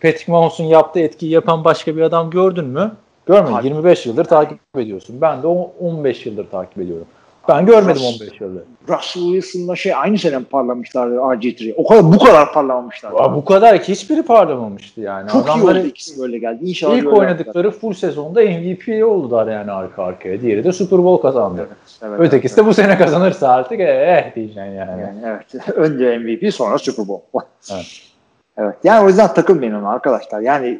Patrick 0.01 0.31
Mahomes'un 0.31 0.63
yaptığı 0.63 0.99
etkiyi 0.99 1.31
yapan 1.31 1.63
başka 1.63 1.95
bir 1.95 2.01
adam 2.01 2.29
gördün 2.29 2.65
mü? 2.65 2.91
Görmedin. 3.29 3.53
Hayır. 3.53 3.65
25 3.65 4.05
yıldır 4.05 4.25
takip 4.25 4.59
ediyorsun. 4.77 5.21
Ben 5.21 5.43
de 5.43 5.47
o 5.47 5.71
15 5.79 6.25
yıldır 6.25 6.49
takip 6.49 6.77
ediyorum. 6.77 7.07
Ben 7.49 7.65
görmedim 7.65 8.01
Russ- 8.01 8.23
15 8.23 8.41
yılda. 8.41 8.59
Russell 8.89 9.23
Wilson'la 9.23 9.75
şey 9.75 9.95
aynı 9.95 10.17
sene 10.17 10.39
parlamışlardı 10.39 11.15
RG3. 11.15 11.73
O 11.77 11.87
kadar 11.87 12.03
bu 12.03 12.19
kadar 12.19 12.53
parlamamışlardı. 12.53 13.17
Aa, 13.17 13.35
bu 13.35 13.45
kadar 13.45 13.83
ki 13.83 13.91
hiçbiri 13.91 14.23
parlamamıştı 14.23 15.01
yani. 15.01 15.29
Çok 15.29 15.41
iyi 15.41 15.51
Adamları 15.51 15.79
oldu 15.79 15.87
ikisi 15.87 16.21
böyle 16.21 16.37
geldi. 16.37 16.65
İnşallah 16.65 16.97
ilk 16.97 17.13
oynadıkları 17.13 17.71
full 17.71 17.93
sezonda 17.93 18.41
MVP 18.41 19.05
oldular 19.05 19.47
yani 19.47 19.71
arka 19.71 20.03
arkaya. 20.03 20.41
Diğeri 20.41 20.63
de 20.63 20.71
Super 20.71 21.03
Bowl 21.03 21.21
kazandı. 21.21 21.59
yaptılar. 21.59 22.09
Evet, 22.09 22.19
Ötekisi 22.19 22.57
de 22.57 22.65
bu 22.65 22.73
sene 22.73 22.97
kazanırsa 22.97 23.47
artık 23.47 23.79
eh, 23.79 23.87
eh 23.87 24.35
diyeceksin 24.35 24.61
yani. 24.61 25.01
Yani 25.01 25.17
evet. 25.25 25.69
Önce 25.75 26.17
MVP 26.17 26.53
sonra 26.53 26.77
Super 26.77 27.07
Bowl. 27.07 27.37
Evet. 27.73 28.01
evet. 28.57 28.75
Yani 28.83 29.05
o 29.05 29.07
yüzden 29.07 29.33
takılmayın 29.33 29.73
ona 29.73 29.89
arkadaşlar. 29.89 30.41
Yani 30.41 30.79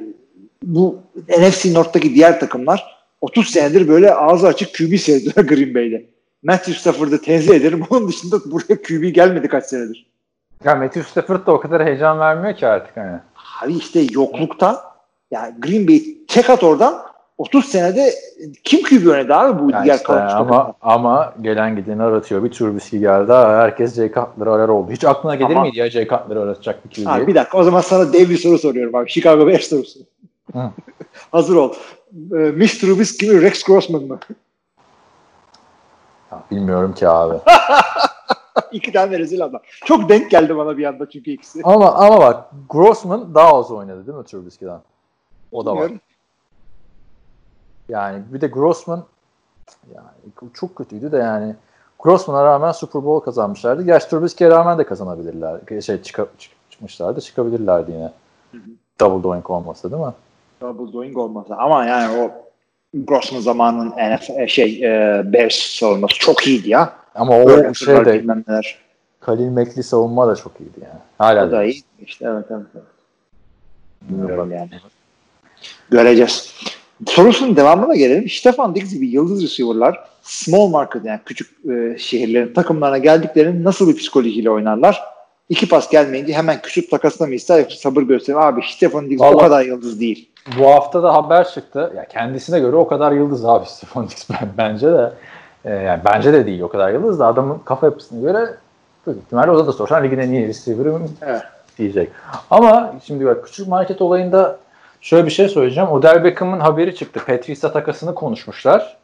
bu 0.63 0.99
NFC 1.39 1.73
North'taki 1.73 2.15
diğer 2.15 2.39
takımlar 2.39 2.99
30 3.21 3.47
senedir 3.47 3.87
böyle 3.87 4.13
ağzı 4.13 4.47
açık 4.47 4.75
QB 4.75 4.95
seyrediyor 4.95 5.35
Green 5.47 5.75
Bay'de. 5.75 6.05
Matthew 6.43 6.73
Stafford'ı 6.73 7.21
tenzih 7.21 7.55
ederim. 7.55 7.83
Onun 7.89 8.07
dışında 8.07 8.37
buraya 8.51 8.81
QB 8.81 9.15
gelmedi 9.15 9.47
kaç 9.47 9.65
senedir. 9.65 10.09
Ya 10.63 10.75
Matthew 10.75 11.03
Stafford 11.03 11.47
da 11.47 11.51
o 11.51 11.59
kadar 11.59 11.85
heyecan 11.85 12.19
vermiyor 12.19 12.55
ki 12.55 12.67
artık 12.67 12.97
hani. 12.97 13.19
Abi 13.63 13.73
işte 13.73 14.05
yoklukta 14.11 14.83
yani 15.31 15.55
Green 15.59 15.87
Bay 15.87 16.03
tek 16.27 16.49
at 16.49 16.63
oradan 16.63 17.01
30 17.37 17.65
senede 17.65 18.13
kim 18.63 18.83
QB 18.83 19.07
oynadı 19.07 19.35
abi 19.35 19.63
bu 19.63 19.71
Yani 19.71 19.83
diğer 19.83 19.95
işte 19.95 20.13
ama 20.13 20.73
ama 20.81 21.33
gelen 21.41 21.75
gideni 21.75 22.03
aratıyor. 22.03 22.43
Bir 22.43 22.51
Trubisky 22.51 23.01
geldi. 23.01 23.31
Ha, 23.31 23.57
herkes 23.57 23.95
Jay 23.95 24.07
Cutler'ı 24.07 24.51
arar 24.51 24.69
oldu. 24.69 24.91
Hiç 24.91 25.05
aklına 25.05 25.35
gelir 25.35 25.49
Ama- 25.49 25.61
miydi 25.61 25.79
ya 25.79 25.89
Jay 25.89 26.07
Cutler'ı 26.07 26.41
aratacak 26.41 26.85
bir 26.85 27.05
QB? 27.05 27.27
Bir 27.27 27.35
dakika 27.35 27.57
o 27.57 27.63
zaman 27.63 27.81
sana 27.81 28.13
dev 28.13 28.29
bir 28.29 28.37
soru 28.37 28.57
soruyorum 28.57 28.95
abi. 28.95 29.09
Chicago 29.09 29.47
Bears 29.47 29.63
sorusu. 29.63 29.99
Hı. 30.53 30.71
Hazır 31.31 31.55
ol. 31.55 31.73
Ee, 32.13 32.35
Mitch 32.35 32.79
Trubisky 32.79 33.31
mi 33.31 33.41
Rex 33.41 33.63
Grossman 33.63 34.03
mı? 34.03 34.19
Ya, 36.31 36.43
bilmiyorum 36.51 36.93
ki 36.93 37.07
abi. 37.07 37.39
İki 38.71 38.91
tane 38.91 39.19
rezil 39.19 39.43
adam. 39.43 39.61
Çok 39.85 40.09
denk 40.09 40.31
geldi 40.31 40.57
bana 40.57 40.77
bir 40.77 40.85
anda 40.85 41.09
çünkü 41.09 41.31
ikisi. 41.31 41.61
ama 41.63 41.91
ama 41.93 42.19
bak 42.19 42.45
Grossman 42.69 43.35
daha 43.35 43.53
az 43.53 43.71
oynadı 43.71 44.07
değil 44.07 44.17
mi 44.17 44.23
Trubisky'den? 44.25 44.79
O 45.51 45.65
da 45.65 45.75
var. 45.75 45.91
Yani 47.89 48.23
bir 48.33 48.41
de 48.41 48.47
Grossman 48.47 49.03
yani 49.95 50.49
çok 50.53 50.75
kötüydü 50.75 51.11
de 51.11 51.17
yani 51.17 51.55
Grossman'a 51.99 52.45
rağmen 52.45 52.71
Super 52.71 53.05
Bowl 53.05 53.25
kazanmışlardı. 53.25 53.83
Gerçi 53.83 54.09
Trubisky'ye 54.09 54.51
rağmen 54.51 54.77
de 54.77 54.83
kazanabilirler. 54.83 55.81
Şey 55.81 56.01
çık- 56.01 56.39
çıkmışlardı. 56.69 57.21
Çıkabilirlerdi 57.21 57.91
yine. 57.91 58.11
Double 58.99 59.23
doink 59.23 59.49
olmasa 59.49 59.91
değil 59.91 60.03
mi? 60.03 60.13
Double 60.61 60.93
doing 60.93 61.17
olmasa. 61.17 61.55
Ama 61.55 61.85
yani 61.85 62.17
o 62.17 62.31
Grossman 62.93 63.39
zamanının 63.39 63.89
NFL, 63.89 64.47
şey 64.47 64.85
e, 64.85 65.21
Bears 65.33 65.55
savunması 65.55 66.15
çok 66.19 66.47
iyiydi 66.47 66.69
ya. 66.69 66.93
Ama 67.15 67.37
o 67.37 67.47
Böyle 67.47 67.73
şey 67.73 68.05
de 68.05 68.13
bilmem 68.13 68.43
neler. 68.47 68.77
Kalil 69.19 69.49
Mekli 69.49 69.83
savunma 69.83 70.27
da 70.27 70.35
çok 70.35 70.51
iyiydi 70.59 70.79
yani. 70.81 70.99
Hala 71.17 71.45
O 71.45 71.47
da. 71.47 71.51
da 71.51 71.63
iyi. 71.63 71.83
İşte 72.01 72.25
evet 72.29 72.45
evet. 72.49 72.65
evet. 72.75 72.83
Bilmiyorum 74.01 74.51
yani. 74.51 74.69
Göreceğiz. 75.89 76.53
Sorusunun 77.07 77.55
devamına 77.55 77.95
gelelim. 77.95 78.29
Stefan 78.29 78.75
Diggs 78.75 78.93
gibi 78.93 79.07
yıldız 79.07 79.43
receiver'lar 79.43 79.99
small 80.21 80.67
market 80.67 81.05
yani 81.05 81.19
küçük 81.25 81.65
e, 81.69 81.97
şehirlerin 81.97 82.53
takımlarına 82.53 82.97
geldiklerinde 82.97 83.63
nasıl 83.63 83.89
bir 83.89 83.95
psikolojiyle 83.95 84.49
oynarlar? 84.49 85.01
İki 85.49 85.69
pas 85.69 85.89
gelmeyince 85.89 86.33
hemen 86.33 86.61
küçük 86.61 86.91
takasına 86.91 87.27
mı 87.27 87.33
ister 87.35 87.59
yoksa 87.59 87.75
sabır 87.77 88.01
gösterir? 88.01 88.37
Abi 88.37 88.61
Stefan 88.75 89.09
Diggs 89.09 89.21
o 89.21 89.25
Vallahi- 89.25 89.39
kadar 89.45 89.61
yıldız 89.65 89.99
değil. 89.99 90.29
Bu 90.59 90.67
hafta 90.71 91.03
da 91.03 91.13
haber 91.13 91.47
çıktı. 91.49 91.93
Ya 91.97 92.07
kendisine 92.07 92.59
göre 92.59 92.75
o 92.75 92.87
kadar 92.87 93.11
yıldız 93.11 93.45
abi 93.45 93.65
Stefan 93.69 94.07
Diggs 94.09 94.29
ben, 94.29 94.49
bence 94.57 94.91
de. 94.91 95.11
e, 95.65 95.69
yani 95.73 96.01
bence 96.05 96.33
de 96.33 96.45
değil 96.45 96.61
o 96.61 96.69
kadar 96.69 96.91
yıldız 96.91 97.19
da 97.19 97.27
adamın 97.27 97.59
kafa 97.65 97.85
yapısına 97.85 98.21
göre 98.21 98.53
büyük 99.07 99.21
ihtimalle 99.23 99.51
o 99.51 99.67
da 99.67 99.71
sorsan 99.73 100.03
ligin 100.03 100.17
en 100.19 100.31
iyi 100.31 100.47
receiver'ı 100.47 100.99
Evet. 101.21 101.41
diyecek. 101.77 102.09
Ama 102.49 102.95
şimdi 103.03 103.25
bak 103.25 103.45
küçük 103.45 103.67
market 103.67 104.01
olayında 104.01 104.59
şöyle 105.01 105.25
bir 105.25 105.31
şey 105.31 105.47
söyleyeceğim. 105.49 105.89
Odell 105.89 106.23
Beckham'ın 106.23 106.59
haberi 106.59 106.95
çıktı. 106.95 107.19
Patrice'la 107.27 107.71
takasını 107.73 108.15
konuşmuşlar. 108.15 108.97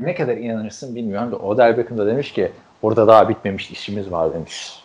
Ne 0.00 0.14
kadar 0.14 0.36
inanırsın 0.36 0.94
bilmiyorum 0.94 1.32
da 1.32 1.36
Odell 1.36 1.76
Beckham 1.76 1.98
da 1.98 2.06
demiş 2.06 2.32
ki 2.32 2.52
orada 2.82 3.06
daha 3.06 3.28
bitmemiş 3.28 3.70
işimiz 3.70 4.12
var 4.12 4.34
demiş. 4.34 4.82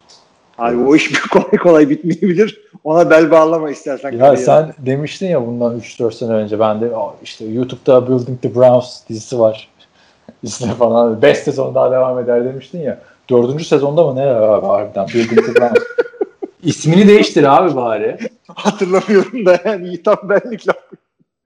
Abi 0.58 0.78
o 0.78 0.96
iş 0.96 1.12
bir 1.12 1.20
kolay 1.32 1.58
kolay 1.64 1.90
bitmeyebilir. 1.90 2.62
Ona 2.84 3.10
bel 3.10 3.32
bağlama 3.32 3.70
istersen. 3.70 4.12
Ya 4.12 4.20
kariyerine. 4.20 4.46
sen 4.46 4.74
demiştin 4.78 5.28
ya 5.28 5.48
bundan 5.48 5.80
3-4 5.80 6.12
sene 6.12 6.34
önce 6.34 6.60
ben 6.60 6.82
de 6.82 6.96
"Aa, 6.96 7.14
işte 7.24 7.46
YouTube'da 7.46 8.08
Building 8.08 8.42
the 8.42 8.56
Browns 8.56 9.08
dizisi 9.10 9.40
var. 9.40 9.70
İşte 10.44 10.66
falan 10.68 11.22
5 11.22 11.38
sezon 11.38 11.76
daha 11.76 11.92
devam 11.92 12.20
eder 12.20 12.46
demiştin 12.46 12.80
ya. 12.82 13.00
Dördüncü 13.30 13.64
sezonda 13.66 14.08
mı 14.08 14.16
ne 14.16 14.24
abi 14.26 14.66
harbiden 14.66 15.08
Building 15.08 15.46
the 15.46 15.56
Browns. 15.56 15.78
İsmini 16.64 17.08
değiştir 17.08 17.44
abi 17.58 17.76
bari. 17.76 18.18
Hatırlamıyorum 18.56 19.46
da 19.46 19.60
yani 19.66 19.88
iyi 19.88 20.04
tam 20.04 20.18
benlik 20.24 20.68
laf. 20.68 20.76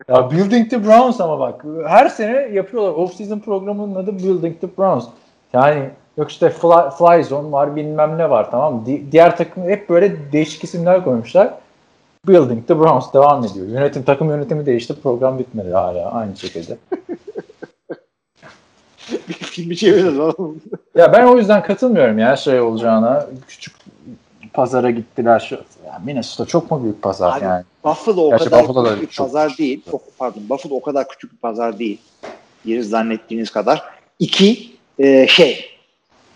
Ya 0.09 0.31
Building 0.31 0.69
the 0.69 0.83
Browns 0.85 1.21
ama 1.21 1.39
bak 1.39 1.65
her 1.87 2.09
sene 2.09 2.49
yapıyorlar. 2.53 2.91
Off 2.91 3.13
season 3.13 3.39
programının 3.39 3.95
adı 3.95 4.17
Building 4.17 4.61
the 4.61 4.67
Browns. 4.77 5.05
Yani 5.53 5.89
yok 6.17 6.31
işte 6.31 6.49
Fly, 6.49 6.89
Fly 6.97 7.23
Zone 7.23 7.51
var 7.51 7.75
bilmem 7.75 8.17
ne 8.17 8.29
var 8.29 8.51
tamam 8.51 8.75
mı? 8.75 8.85
Di- 8.85 9.11
diğer 9.11 9.37
takım 9.37 9.63
hep 9.63 9.89
böyle 9.89 10.31
değişik 10.31 10.63
isimler 10.63 11.03
koymuşlar. 11.03 11.53
Building 12.27 12.67
the 12.67 12.79
Browns 12.79 13.13
devam 13.13 13.45
ediyor. 13.45 13.67
Yönetim 13.67 14.03
takım 14.03 14.29
yönetimi 14.29 14.65
değişti. 14.65 14.95
Program 15.03 15.39
bitmedi 15.39 15.71
hala 15.71 16.11
aynı 16.11 16.37
şekilde. 16.37 16.77
Bir 19.29 19.33
filmi 19.33 19.77
çeviririz 19.77 20.19
oğlum. 20.19 20.61
ya 20.95 21.13
ben 21.13 21.25
o 21.27 21.37
yüzden 21.37 21.63
katılmıyorum 21.63 22.19
ya 22.19 22.35
şey 22.35 22.61
olacağına. 22.61 23.25
Küçük 23.47 23.75
pazara 24.53 24.91
gittiler. 24.91 25.39
Şu, 25.49 25.55
ya 25.85 26.01
Minnesota 26.05 26.45
çok 26.45 26.71
mu 26.71 26.83
büyük 26.83 27.01
pazar 27.01 27.37
Abi, 27.37 27.43
yani? 27.43 27.63
Buffalo 27.83 28.21
o 28.21 28.29
Gerçi 28.29 28.45
kadar 28.45 28.67
Buffalo 28.67 28.85
küçük 28.87 29.01
bir 29.01 29.07
çok- 29.07 29.27
pazar 29.27 29.57
değil. 29.57 29.81
Çok, 29.91 30.17
pardon 30.17 30.43
Buffalo 30.49 30.75
o 30.75 30.81
kadar 30.81 31.07
küçük 31.07 31.31
bir 31.31 31.37
pazar 31.37 31.79
değil. 31.79 32.01
Yeri 32.65 32.83
zannettiğiniz 32.83 33.51
kadar. 33.51 33.83
İki 34.19 34.71
e, 34.99 35.27
şey 35.27 35.65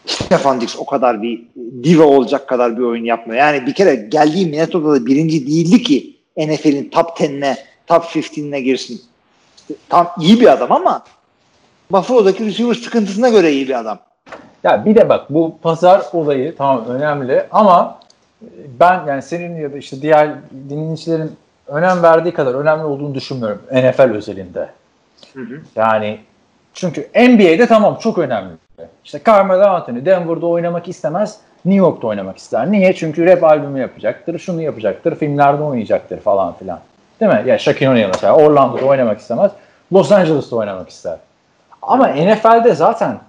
Stefan 0.05 0.61
Diggs 0.61 0.75
o 0.79 0.85
kadar 0.85 1.21
bir 1.21 1.41
diva 1.83 2.03
olacak 2.03 2.47
kadar 2.47 2.77
bir 2.77 2.83
oyun 2.83 3.05
yapmıyor. 3.05 3.39
Yani 3.39 3.65
bir 3.65 3.73
kere 3.73 3.95
geldiği 3.95 4.45
Minnesota'da 4.45 5.05
birinci 5.05 5.47
değildi 5.47 5.83
ki 5.83 6.15
NFL'in 6.37 6.89
top 6.89 7.09
10'ine 7.09 7.55
top 7.87 8.03
15'ine 8.03 8.59
girsin. 8.59 9.01
İşte 9.57 9.73
tam 9.89 10.07
iyi 10.19 10.39
bir 10.39 10.53
adam 10.53 10.71
ama 10.71 11.03
Buffalo'daki 11.91 12.45
receiver 12.45 12.73
sıkıntısına 12.73 13.29
göre 13.29 13.51
iyi 13.51 13.67
bir 13.67 13.79
adam. 13.79 13.99
Ya 14.63 14.85
bir 14.85 14.95
de 14.95 15.09
bak 15.09 15.29
bu 15.29 15.57
pazar 15.61 16.01
olayı 16.13 16.55
tamam 16.55 16.85
önemli 16.85 17.45
ama 17.51 17.99
ben 18.79 19.05
yani 19.07 19.21
senin 19.21 19.55
ya 19.55 19.73
da 19.73 19.77
işte 19.77 20.01
diğer 20.01 20.29
dinleyicilerin 20.69 21.31
önem 21.67 22.03
verdiği 22.03 22.33
kadar 22.33 22.53
önemli 22.53 22.83
olduğunu 22.83 23.15
düşünmüyorum 23.15 23.61
NFL 23.71 24.11
özelinde. 24.13 24.69
Hı 25.33 25.41
hı. 25.41 25.61
Yani 25.75 26.19
çünkü 26.73 27.09
NBA'de 27.15 27.67
tamam 27.67 27.97
çok 28.01 28.17
önemli. 28.17 28.53
İşte 29.05 29.21
Carmelo 29.28 29.67
Anthony 29.67 30.05
Denver'da 30.05 30.47
oynamak 30.47 30.88
istemez, 30.88 31.39
New 31.65 31.86
York'ta 31.86 32.07
oynamak 32.07 32.38
ister. 32.38 32.71
Niye? 32.71 32.95
Çünkü 32.95 33.26
rap 33.26 33.43
albümü 33.43 33.80
yapacaktır, 33.80 34.39
şunu 34.39 34.61
yapacaktır, 34.61 35.15
filmlerde 35.15 35.63
oynayacaktır 35.63 36.19
falan 36.19 36.53
filan. 36.53 36.80
Değil 37.19 37.32
mi? 37.32 37.43
Ya 37.45 37.57
Shaquille 37.57 37.89
O'Neal 37.89 38.07
mesela 38.07 38.36
Orlando'da 38.36 38.86
oynamak 38.86 39.19
istemez, 39.19 39.51
Los 39.93 40.11
Angeles'ta 40.11 40.55
oynamak 40.55 40.89
ister. 40.89 41.17
Ama 41.82 42.07
NFL'de 42.07 42.76
zaten 42.76 43.19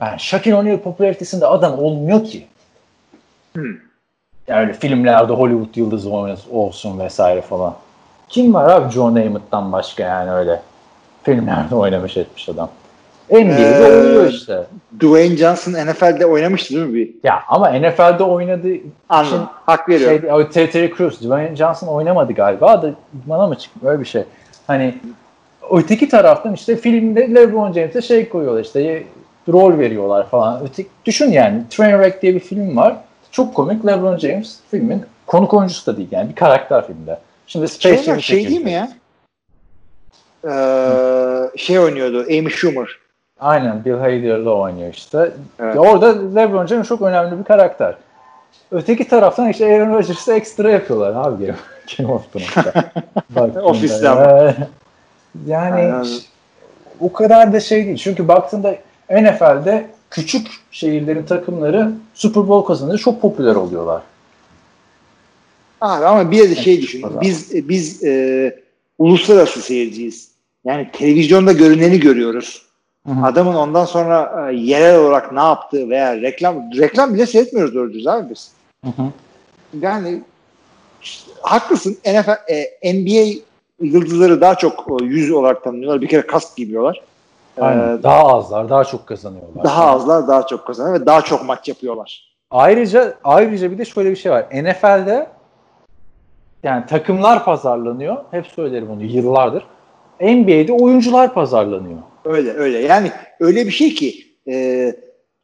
yani 0.00 0.20
Shaquille 0.20 0.56
O'Neal 0.56 0.78
popülaritesinde 0.78 1.46
adam 1.46 1.78
olmuyor 1.78 2.24
ki. 2.24 2.46
Hmm. 3.54 3.76
Yani 4.48 4.60
öyle 4.60 4.72
filmlerde 4.72 5.32
Hollywood 5.32 5.76
yıldızı 5.76 6.10
olsun 6.50 6.98
vesaire 6.98 7.40
falan. 7.40 7.74
Kim 8.28 8.54
var 8.54 8.70
abi 8.70 8.92
John 8.92 9.14
Namath'tan 9.14 9.72
başka 9.72 10.02
yani 10.02 10.30
öyle 10.30 10.62
filmlerde 11.22 11.74
oynamış 11.74 12.16
etmiş 12.16 12.48
adam. 12.48 12.68
NBA'de 13.30 13.86
Ee, 13.86 13.90
oynuyor 13.90 14.26
işte. 14.26 14.66
Dwayne 15.00 15.36
Johnson 15.36 15.72
NFL'de 15.72 16.26
oynamıştı 16.26 16.74
değil 16.74 16.86
mi 16.86 16.94
bir? 16.94 17.14
Ya 17.24 17.42
ama 17.48 17.70
NFL'de 17.70 18.22
oynadığı 18.24 18.74
Anladım. 19.08 19.36
için 19.36 19.46
Hak 19.66 19.88
veriyorum. 19.88 20.52
şey, 20.52 20.70
Terry 20.70 20.94
Crews, 20.96 21.20
Dwayne 21.20 21.56
Johnson 21.56 21.88
oynamadı 21.88 22.32
galiba 22.32 22.82
da 22.82 22.90
bana 23.12 23.46
mı 23.46 23.54
çıktı 23.54 23.88
öyle 23.88 24.00
bir 24.00 24.06
şey. 24.06 24.22
Hani 24.66 24.94
öteki 25.70 26.08
taraftan 26.08 26.54
işte 26.54 26.76
filmde 26.76 27.34
LeBron 27.34 27.72
James'e 27.72 28.02
şey 28.02 28.28
koyuyorlar 28.28 28.64
işte 28.64 29.02
rol 29.48 29.78
veriyorlar 29.78 30.28
falan. 30.28 30.60
Öteki, 30.64 30.88
düşün 31.04 31.30
yani 31.30 31.62
Trainwreck 31.70 32.22
diye 32.22 32.34
bir 32.34 32.40
film 32.40 32.76
var. 32.76 32.96
Çok 33.30 33.54
komik 33.54 33.86
LeBron 33.86 34.18
James 34.18 34.58
filmin 34.70 35.04
konuk 35.26 35.54
oyuncusu 35.54 35.92
da 35.92 35.96
değil 35.96 36.08
yani 36.10 36.28
bir 36.28 36.34
karakter 36.34 36.86
filmde. 36.86 37.18
Şimdi 37.46 37.68
Space 37.68 37.96
şey, 37.96 38.04
Jam 38.04 38.16
var, 38.16 38.20
şey 38.20 38.48
değil 38.48 38.64
mi 38.64 38.72
ya? 38.72 38.88
Ee, 40.44 41.58
şey 41.58 41.78
oynuyordu 41.78 42.20
Amy 42.20 42.50
Schumer. 42.50 42.98
Aynen 43.40 43.84
Bill 43.84 43.98
Hader'da 43.98 44.54
oynuyor 44.54 44.94
işte. 44.94 45.32
Evet. 45.58 45.74
Ya 45.74 45.80
Orada 45.80 46.34
LeBron 46.34 46.66
James 46.66 46.88
çok 46.88 47.02
önemli 47.02 47.38
bir 47.38 47.44
karakter. 47.44 47.94
Öteki 48.70 49.08
taraftan 49.08 49.48
işte 49.48 49.66
Aaron 49.66 49.94
Rodgers'ı 49.94 50.32
ekstra 50.32 50.70
yapıyorlar 50.70 51.26
abi 51.26 51.46
Game, 51.46 51.58
Game 51.98 52.12
of 52.12 52.32
Thrones'ta. 52.32 52.72
Baktığında. 53.30 53.64
Ofiste 53.64 54.08
ama. 54.08 54.24
Ee, 54.24 54.54
Yani 55.46 55.74
Aynen. 55.74 56.06
o 57.00 57.12
kadar 57.12 57.52
da 57.52 57.60
şey 57.60 57.86
değil. 57.86 57.96
Çünkü 57.96 58.28
baktığında 58.28 58.74
NFL'de 59.10 59.86
küçük 60.10 60.46
şehirlerin 60.70 61.22
takımları 61.22 61.92
Super 62.14 62.48
Bowl 62.48 62.66
kazanınca 62.66 62.98
çok 62.98 63.22
popüler 63.22 63.54
oluyorlar. 63.54 64.02
Abi 65.80 66.06
ama 66.06 66.30
bir 66.30 66.50
de 66.50 66.54
şey 66.54 66.82
düşün. 66.82 67.04
Biz 67.20 67.68
biz 67.68 68.04
e, 68.04 68.54
uluslararası 68.98 69.62
seyirciyiz. 69.62 70.30
Yani 70.64 70.90
televizyonda 70.92 71.52
görüneni 71.52 72.00
görüyoruz. 72.00 72.69
Hı-hı. 73.06 73.26
Adamın 73.26 73.54
ondan 73.54 73.84
sonra 73.84 74.48
e, 74.50 74.54
yerel 74.54 74.98
olarak 74.98 75.32
ne 75.32 75.40
yaptığı 75.40 75.90
veya 75.90 76.16
reklam 76.16 76.72
reklam 76.78 77.14
bile 77.14 77.26
seyretmiyoruz 77.26 77.74
doğru 77.74 77.92
düz 77.92 78.06
abi 78.06 78.30
biz. 78.30 78.52
Hı-hı. 78.84 79.06
Yani 79.80 80.22
işte, 81.02 81.32
haklısın. 81.42 81.98
NFL, 82.06 82.52
e, 82.82 82.94
NBA 82.94 83.40
yıldızları 83.80 84.40
daha 84.40 84.54
çok 84.54 84.86
e, 85.02 85.04
yüz 85.04 85.30
olarak 85.30 85.64
tanınıyorlar. 85.64 86.00
Bir 86.00 86.08
kere 86.08 86.26
kask 86.26 86.56
giymiyorlar. 86.56 87.02
Aynen. 87.60 87.98
Ee, 87.98 88.02
daha 88.02 88.26
azlar, 88.26 88.68
daha 88.68 88.84
çok 88.84 89.06
kazanıyorlar. 89.06 89.64
Daha 89.64 89.86
azlar, 89.86 90.28
daha 90.28 90.46
çok 90.46 90.66
kazanıyor 90.66 91.00
ve 91.00 91.06
daha 91.06 91.22
çok 91.22 91.44
maç 91.46 91.68
yapıyorlar. 91.68 92.30
Ayrıca 92.50 93.14
ayrıca 93.24 93.70
bir 93.70 93.78
de 93.78 93.84
şöyle 93.84 94.10
bir 94.10 94.16
şey 94.16 94.32
var. 94.32 94.46
NFL'de 94.52 95.26
yani 96.62 96.86
takımlar 96.86 97.44
pazarlanıyor. 97.44 98.16
Hep 98.30 98.46
söylerim 98.46 98.90
onu 98.90 99.02
yıllardır. 99.02 99.64
NBA'de 100.20 100.72
oyuncular 100.72 101.34
pazarlanıyor. 101.34 101.98
Öyle 102.24 102.52
öyle. 102.52 102.78
Yani 102.78 103.12
öyle 103.40 103.66
bir 103.66 103.70
şey 103.70 103.94
ki 103.94 104.26
e, 104.48 104.94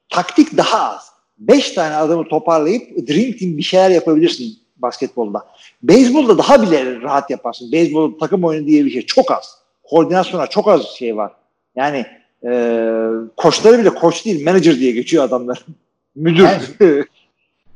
taktik 0.09 0.57
daha 0.57 0.95
az. 0.95 1.11
Beş 1.39 1.71
tane 1.71 1.97
adamı 1.97 2.29
toparlayıp 2.29 3.09
Dream 3.09 3.33
Team 3.33 3.57
bir 3.57 3.63
şeyler 3.63 3.91
yapabilirsin 3.91 4.59
basketbolda. 4.77 5.47
Beyzbolda 5.83 6.39
daha 6.39 6.63
bile 6.63 7.01
rahat 7.01 7.31
yaparsın. 7.31 7.73
Beyzbol 7.73 8.19
takım 8.19 8.45
oyunu 8.45 8.67
diye 8.67 8.85
bir 8.85 8.91
şey 8.91 9.03
çok 9.03 9.31
az. 9.31 9.59
Koordinasyona 9.83 10.47
çok 10.47 10.69
az 10.69 10.83
şey 10.83 11.17
var. 11.17 11.33
Yani 11.77 12.07
e, 12.45 12.51
koçları 13.37 13.79
bile 13.79 13.91
koç 13.91 14.25
değil, 14.25 14.45
manager 14.45 14.75
diye 14.75 14.93
geçiyor 14.93 15.25
adamlar. 15.25 15.65
Müdür. 16.15 16.45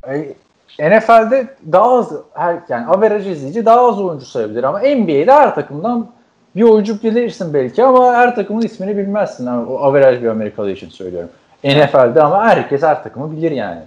Yani, 0.07 0.35
NFL'de 0.79 1.55
daha 1.73 1.99
az 1.99 2.13
her 2.35 2.59
yani 2.69 2.87
average 2.87 3.31
izleyici 3.31 3.65
daha 3.65 3.89
az 3.89 4.01
oyuncu 4.01 4.27
sayabilir 4.27 4.65
ama 4.65 4.79
NBA'de 4.79 5.33
her 5.33 5.55
takımdan 5.55 6.13
bir 6.57 6.63
oyuncu 6.63 7.03
bilirsin 7.03 7.55
belki 7.55 7.85
ama 7.85 8.15
her 8.15 8.35
takımın 8.35 8.63
ismini 8.63 8.97
bilmezsin. 8.97 9.47
Yani 9.47 9.67
o 9.67 9.79
average 9.79 10.23
bir 10.23 10.29
Amerikalı 10.29 10.71
için 10.71 10.89
söylüyorum. 10.89 11.31
NFL'de 11.65 12.23
ama 12.23 12.45
herkes 12.45 12.83
her 12.83 13.03
takımı 13.03 13.37
bilir 13.37 13.51
yani. 13.51 13.81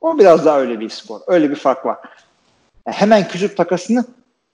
O 0.00 0.18
biraz 0.18 0.44
daha 0.44 0.60
öyle 0.60 0.80
bir 0.80 0.88
spor. 0.88 1.20
Öyle 1.26 1.50
bir 1.50 1.54
fark 1.54 1.86
var. 1.86 1.98
Yani 2.86 2.96
hemen 2.96 3.28
küçük 3.28 3.56
takasını 3.56 4.04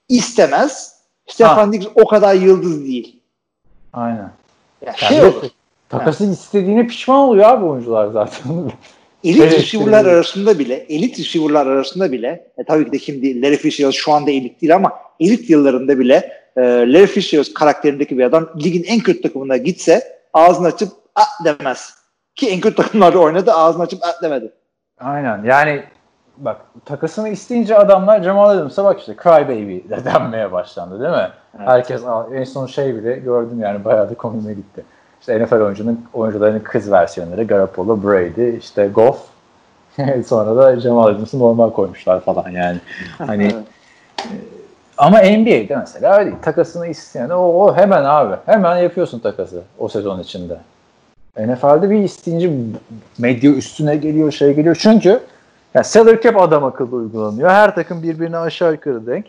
istemez. 0.08 0.94
Stefan 1.26 1.72
Diggs 1.72 1.86
o 1.94 2.06
kadar 2.06 2.34
yıldız 2.34 2.84
değil. 2.84 3.20
Aynen. 3.92 4.30
Ya 4.86 4.92
şey 4.92 5.22
olur. 5.22 5.50
Takası 5.88 6.24
yani. 6.24 6.32
istediğine 6.32 6.86
pişman 6.86 7.18
oluyor 7.18 7.44
abi 7.44 7.64
oyuncular 7.64 8.08
zaten. 8.12 8.52
Elit 9.24 9.42
evet, 9.42 9.52
receiver'lar 9.52 10.04
arasında 10.04 10.58
bile, 10.58 10.74
elit 10.74 11.18
receiver'lar 11.18 11.66
arasında 11.66 12.12
bile, 12.12 12.50
e, 12.58 12.64
tabii 12.64 12.84
ki 12.84 12.92
de 12.92 12.98
şimdi 12.98 13.42
Larry 13.42 13.56
Fitzgerald 13.56 13.92
şu 13.92 14.12
anda 14.12 14.30
elit 14.30 14.60
değil 14.60 14.74
ama 14.74 14.92
elit 15.20 15.50
yıllarında 15.50 15.98
bile 15.98 16.43
e, 16.56 16.62
Larry 16.62 17.06
Fitzgerald 17.06 17.54
karakterindeki 17.54 18.18
bir 18.18 18.24
adam 18.24 18.48
ligin 18.64 18.84
en 18.84 19.00
kötü 19.00 19.22
takımına 19.22 19.56
gitse 19.56 20.02
ağzını 20.32 20.66
açıp 20.66 20.88
at 21.14 21.28
demez. 21.44 21.94
Ki 22.34 22.50
en 22.50 22.60
kötü 22.60 22.76
takımlarda 22.76 23.18
oynadı 23.18 23.52
ağzını 23.52 23.82
açıp 23.82 24.04
at 24.04 24.22
demedi. 24.22 24.52
Aynen 25.00 25.44
yani 25.44 25.82
bak 26.36 26.60
takasını 26.84 27.28
isteyince 27.28 27.76
adamlar 27.76 28.22
Jamal 28.22 28.48
Adams'a 28.50 28.84
bak 28.84 29.00
işte 29.00 29.14
cry 29.22 29.48
baby 29.48 29.78
denmeye 30.04 30.52
başlandı 30.52 31.00
değil 31.00 31.10
mi? 31.10 31.30
Evet. 31.58 31.68
Herkes 31.68 32.02
en 32.32 32.44
son 32.44 32.66
şey 32.66 32.94
bile 32.94 33.16
gördüm 33.16 33.60
yani 33.60 33.84
bayağı 33.84 34.10
da 34.10 34.14
komime 34.14 34.54
gitti. 34.54 34.84
İşte 35.20 35.44
NFL 35.44 35.54
oyuncunun 35.54 36.04
oyuncularının 36.12 36.60
kız 36.60 36.92
versiyonları 36.92 37.44
Garoppolo, 37.44 38.02
Brady, 38.02 38.56
işte 38.56 38.86
Goff 38.86 39.18
sonra 40.26 40.56
da 40.56 40.80
Jamal 40.80 41.06
Adams'ı 41.06 41.38
normal 41.38 41.70
koymuşlar 41.70 42.20
falan 42.20 42.50
yani. 42.50 42.78
Hani 43.18 43.52
e, 44.18 44.26
ama 44.98 45.18
NBA'de 45.18 45.76
mesela 45.76 46.18
öyle. 46.18 46.40
Takasını 46.42 46.86
isteyen 46.86 47.30
o, 47.30 47.36
o 47.36 47.76
hemen 47.76 48.04
abi. 48.04 48.36
Hemen 48.46 48.76
yapıyorsun 48.76 49.18
takası 49.18 49.62
o 49.78 49.88
sezon 49.88 50.20
içinde. 50.20 50.56
NFL'de 51.38 51.90
bir 51.90 51.98
isteyince 51.98 52.50
medya 53.18 53.50
üstüne 53.50 53.96
geliyor, 53.96 54.32
şey 54.32 54.54
geliyor. 54.54 54.76
Çünkü 54.80 55.20
yani 55.74 55.84
salary 55.84 56.20
cap 56.20 56.36
adam 56.36 56.64
akıllı 56.64 56.96
uygulanıyor. 56.96 57.50
Her 57.50 57.74
takım 57.74 58.02
birbirine 58.02 58.38
aşağı 58.38 58.72
yukarı 58.72 59.06
denk. 59.06 59.26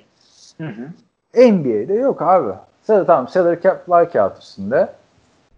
Hı 0.58 0.68
hı. 0.68 1.52
NBA'de 1.52 1.94
yok 1.94 2.22
abi. 2.22 2.54
Tamam 2.88 3.28
salary 3.28 3.62
cap 3.62 3.90
like 3.90 4.12
kağıt 4.12 4.40
üstünde. 4.40 4.88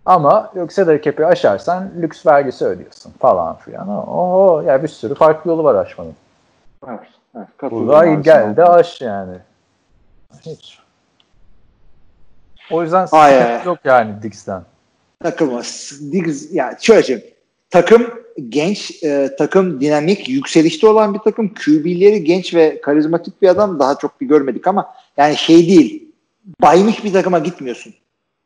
Ama 0.05 0.51
yok 0.55 0.73
salary 0.73 1.01
cap'i 1.01 1.25
aşarsan 1.25 1.89
lüks 2.01 2.25
vergisi 2.25 2.65
ödüyorsun 2.65 3.13
falan 3.19 3.55
filan. 3.55 3.89
Oho 3.89 4.61
ya 4.61 4.71
yani 4.71 4.83
bir 4.83 4.87
sürü 4.87 5.15
farklı 5.15 5.51
yolu 5.51 5.63
var 5.63 5.75
aşmanın. 5.75 6.15
Evet. 6.87 6.99
evet 7.35 7.71
Burada 7.71 8.05
gel 8.05 8.55
de 8.55 8.65
aş 8.65 9.01
yani. 9.01 9.33
Hiç. 10.45 10.79
O 12.71 12.83
yüzden 12.83 13.05
sıkıntı 13.05 13.67
yok 13.67 13.79
yani 13.83 14.23
Diggs'ten. 14.23 14.63
Takılmaz. 15.23 15.93
Diggs 16.11 16.51
yani 16.51 16.75
şöyle 16.81 17.03
söyleyeyim. 17.03 17.33
Takım 17.69 18.13
genç, 18.49 19.03
e, 19.03 19.35
takım 19.37 19.81
dinamik, 19.81 20.29
yükselişte 20.29 20.87
olan 20.87 21.13
bir 21.13 21.19
takım. 21.19 21.53
QB'leri 21.53 22.23
genç 22.23 22.53
ve 22.53 22.81
karizmatik 22.81 23.41
bir 23.41 23.47
adam 23.47 23.79
daha 23.79 23.97
çok 23.97 24.21
bir 24.21 24.25
görmedik 24.27 24.67
ama 24.67 24.93
yani 25.17 25.37
şey 25.37 25.67
değil. 25.67 26.11
Baymış 26.61 27.03
bir 27.03 27.13
takıma 27.13 27.39
gitmiyorsun. 27.39 27.93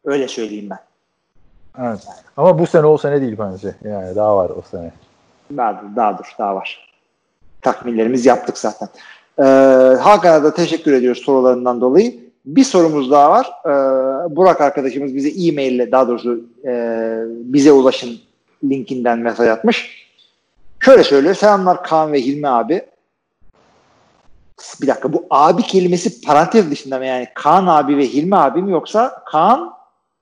Öyle 0.06 0.28
söyleyeyim 0.28 0.70
ben. 0.70 0.80
Evet. 1.80 2.08
Ama 2.38 2.60
bu 2.60 2.68
sene 2.68 2.86
o 2.86 2.98
sene 2.98 3.22
değil 3.22 3.36
bence. 3.40 3.76
Yani 3.84 4.16
daha 4.16 4.38
var 4.38 4.50
o 4.50 4.62
sene. 4.72 4.92
Daha, 5.58 5.84
daha 5.96 6.18
dur, 6.18 6.36
daha 6.40 6.56
var. 6.56 6.92
Takminlerimizi 7.62 8.30
yaptık 8.30 8.58
zaten. 8.58 8.90
Ee, 9.42 9.44
Hakan'a 10.02 10.44
da 10.44 10.54
teşekkür 10.54 10.94
ediyoruz 10.94 11.22
sorularından 11.22 11.82
dolayı. 11.82 12.20
Bir 12.46 12.64
sorumuz 12.64 13.12
daha 13.12 13.30
var. 13.32 13.52
Ee, 13.66 14.36
Burak 14.36 14.62
arkadaşımız 14.62 15.16
bize 15.16 15.30
e-mail 15.30 15.72
ile 15.72 15.92
daha 15.92 16.08
doğrusu 16.08 16.40
e, 16.66 16.74
bize 17.28 17.72
ulaşın 17.72 18.20
linkinden 18.64 19.20
mesaj 19.20 19.48
atmış. 19.48 20.08
Şöyle 20.80 21.04
söylüyor. 21.04 21.36
Selamlar 21.36 21.84
Kaan 21.84 22.14
ve 22.14 22.22
Hilmi 22.22 22.48
abi. 22.48 22.82
Bir 24.82 24.88
dakika 24.88 25.14
bu 25.14 25.26
abi 25.30 25.62
kelimesi 25.62 26.22
parantez 26.22 26.72
dışında 26.72 26.98
mı 26.98 27.06
yani? 27.06 27.28
Kaan 27.36 27.68
abi 27.68 27.98
ve 27.98 28.08
Hilmi 28.08 28.36
abi 28.36 28.62
mi 28.62 28.72
yoksa 28.72 29.24
Kaan 29.26 29.74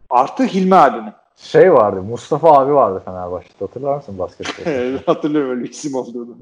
artı 0.09 0.43
Hilmi 0.43 0.75
abi 0.75 1.01
mi? 1.01 1.13
Şey 1.37 1.73
vardı 1.73 2.01
Mustafa 2.01 2.51
abi 2.51 2.73
vardı 2.73 3.01
Fenerbahçe'de 3.05 3.65
hatırlar 3.65 3.95
mısın 3.95 4.17
basketbolda? 4.19 4.99
Hatırlıyorum 5.05 5.49
öyle 5.51 5.69
isim 5.69 5.95
olduğunu. 5.95 6.37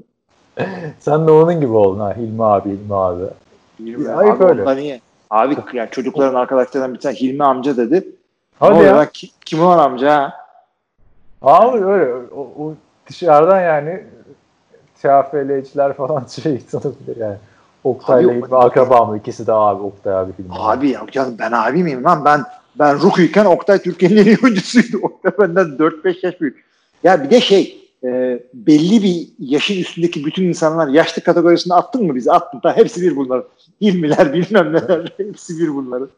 Sen 1.00 1.26
de 1.26 1.30
onun 1.30 1.60
gibi 1.60 1.72
oldun 1.72 2.00
ha 2.00 2.16
Hilmi 2.16 2.44
abi 2.44 2.70
Hilmi 2.70 2.94
abi. 2.94 3.24
Hilmi 3.80 4.10
abi, 4.10 4.30
abi 4.30 4.44
öyle. 4.44 4.76
Niye? 4.76 5.00
Abi 5.30 5.56
yani 5.72 5.90
çocukların 5.90 6.34
arkadaşlarından 6.34 6.94
bir 6.94 7.00
tane 7.00 7.14
Hilmi 7.14 7.44
amca 7.44 7.76
dedi. 7.76 8.08
Hadi 8.60 8.84
ya. 8.84 9.10
Ki, 9.10 9.30
kim 9.44 9.62
olan 9.62 9.78
amca 9.78 10.14
ha? 10.14 10.32
Abi 11.42 11.84
öyle 11.84 12.12
o, 12.36 12.40
o 12.40 12.74
dışarıdan 13.08 13.60
yani 13.60 14.04
TFL'ciler 15.02 15.92
falan 15.92 16.24
şey 16.42 16.60
sanabilir 16.68 17.16
yani. 17.16 17.36
Oktay'la 17.84 18.32
Hilmi 18.32 18.56
akraba 18.56 19.04
mı? 19.04 19.18
İkisi 19.18 19.46
de 19.46 19.52
abi 19.52 19.82
Oktay 19.82 20.14
abi 20.14 20.32
Hilmi. 20.38 20.50
Abi 20.50 20.90
ya 20.90 21.06
canım 21.12 21.36
ben 21.38 21.52
abi 21.52 21.82
miyim 21.82 22.04
lan? 22.04 22.24
Ben 22.24 22.44
ben 22.78 23.02
rookie'yken 23.02 23.44
Oktay 23.44 23.82
Türkiye'nin 23.82 24.16
en 24.16 24.24
iyi 24.24 24.38
oyuncusuydu. 24.44 24.98
Oktay 25.02 25.32
benden 25.38 25.66
4-5 25.66 26.26
yaş 26.26 26.40
büyük. 26.40 26.64
Ya 27.04 27.22
bir 27.22 27.30
de 27.30 27.40
şey 27.40 27.87
e, 28.04 28.42
belli 28.54 29.02
bir 29.02 29.28
yaşın 29.38 29.74
üstündeki 29.74 30.24
bütün 30.24 30.44
insanlar 30.44 30.88
yaşlı 30.88 31.22
kategorisine 31.22 31.74
attın 31.74 32.06
mı 32.06 32.14
bizi? 32.14 32.32
Attın. 32.32 32.60
Tamam, 32.62 32.76
hepsi 32.76 33.02
bir 33.02 33.16
bunlar. 33.16 33.42
İlmiler 33.80 34.32
bilmem 34.32 34.72
neler. 34.72 35.12
hepsi 35.16 35.58
bir 35.58 35.74
bunları. 35.74 36.08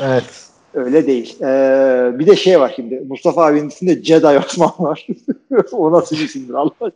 Evet. 0.00 0.48
Öyle 0.74 1.06
değil. 1.06 1.36
Ee, 1.42 2.18
bir 2.18 2.26
de 2.26 2.36
şey 2.36 2.60
var 2.60 2.72
şimdi. 2.76 3.02
Mustafa 3.08 3.46
abinin 3.46 3.70
içinde 3.70 4.02
Jedi 4.02 4.26
Osman 4.26 4.72
var. 4.78 5.06
o 5.72 5.92
nasıl 5.92 6.16
bir 6.16 6.24
isimdir 6.24 6.54
Allah 6.54 6.90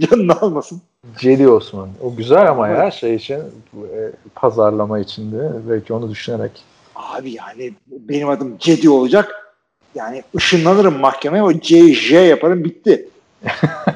canını 0.00 0.40
almasın. 0.40 0.80
Jedi 1.20 1.48
Osman. 1.48 1.88
O 2.02 2.16
güzel 2.16 2.50
ama 2.50 2.68
ya 2.68 2.90
şey 2.90 3.14
için 3.14 3.38
e, 3.74 4.12
pazarlama 4.34 4.98
içinde 4.98 5.50
belki 5.68 5.92
onu 5.92 6.10
düşünerek. 6.10 6.64
Abi 6.94 7.30
yani 7.30 7.72
benim 7.86 8.28
adım 8.28 8.56
Jedi 8.60 8.90
olacak. 8.90 9.54
Yani 9.94 10.22
ışınlanırım 10.36 10.98
mahkemeye 10.98 11.42
o 11.42 11.52
CJ 11.52 12.12
yaparım 12.12 12.64
bitti 12.64 13.08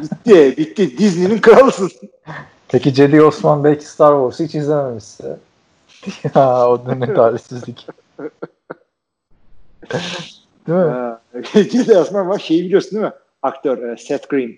bitti, 0.03 0.55
bitti. 0.57 0.99
Disney'nin 0.99 1.41
kralısın. 1.41 1.91
Peki 2.69 2.95
Jedi 2.95 3.23
Osman 3.23 3.65
belki 3.65 3.85
Star 3.85 4.13
Wars'ı 4.13 4.45
hiç 4.45 4.55
izlememişse. 4.55 5.39
ya 6.35 6.69
o 6.69 6.87
da 6.87 6.95
ne 6.95 7.15
talihsizlik. 7.15 7.87
değil 10.67 10.79
mi? 10.79 11.17
Jedi 11.45 11.99
Osman 11.99 12.29
var 12.29 12.39
şeyi 12.39 12.65
biliyorsun 12.65 12.91
değil 12.91 13.05
mi? 13.05 13.13
Aktör 13.43 13.89
e, 13.89 13.97
Seth 13.97 14.29
Green. 14.29 14.57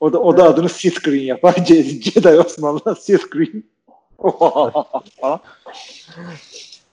o 0.00 0.12
da 0.12 0.18
o 0.18 0.36
da 0.36 0.44
adını 0.44 0.68
Seth 0.68 1.04
Green 1.04 1.22
yapar. 1.22 1.54
Jedi 1.64 2.28
Osman'la 2.28 2.94
Seth 2.94 3.30
Green. 3.30 3.64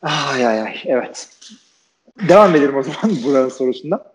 ay 0.02 0.48
ay 0.48 0.62
ay 0.62 0.82
evet. 0.86 1.30
Devam 2.30 2.56
edelim 2.56 2.78
o 2.78 2.84
zaman 2.84 3.24
buranın 3.26 3.50
sorusunda. 3.50 4.13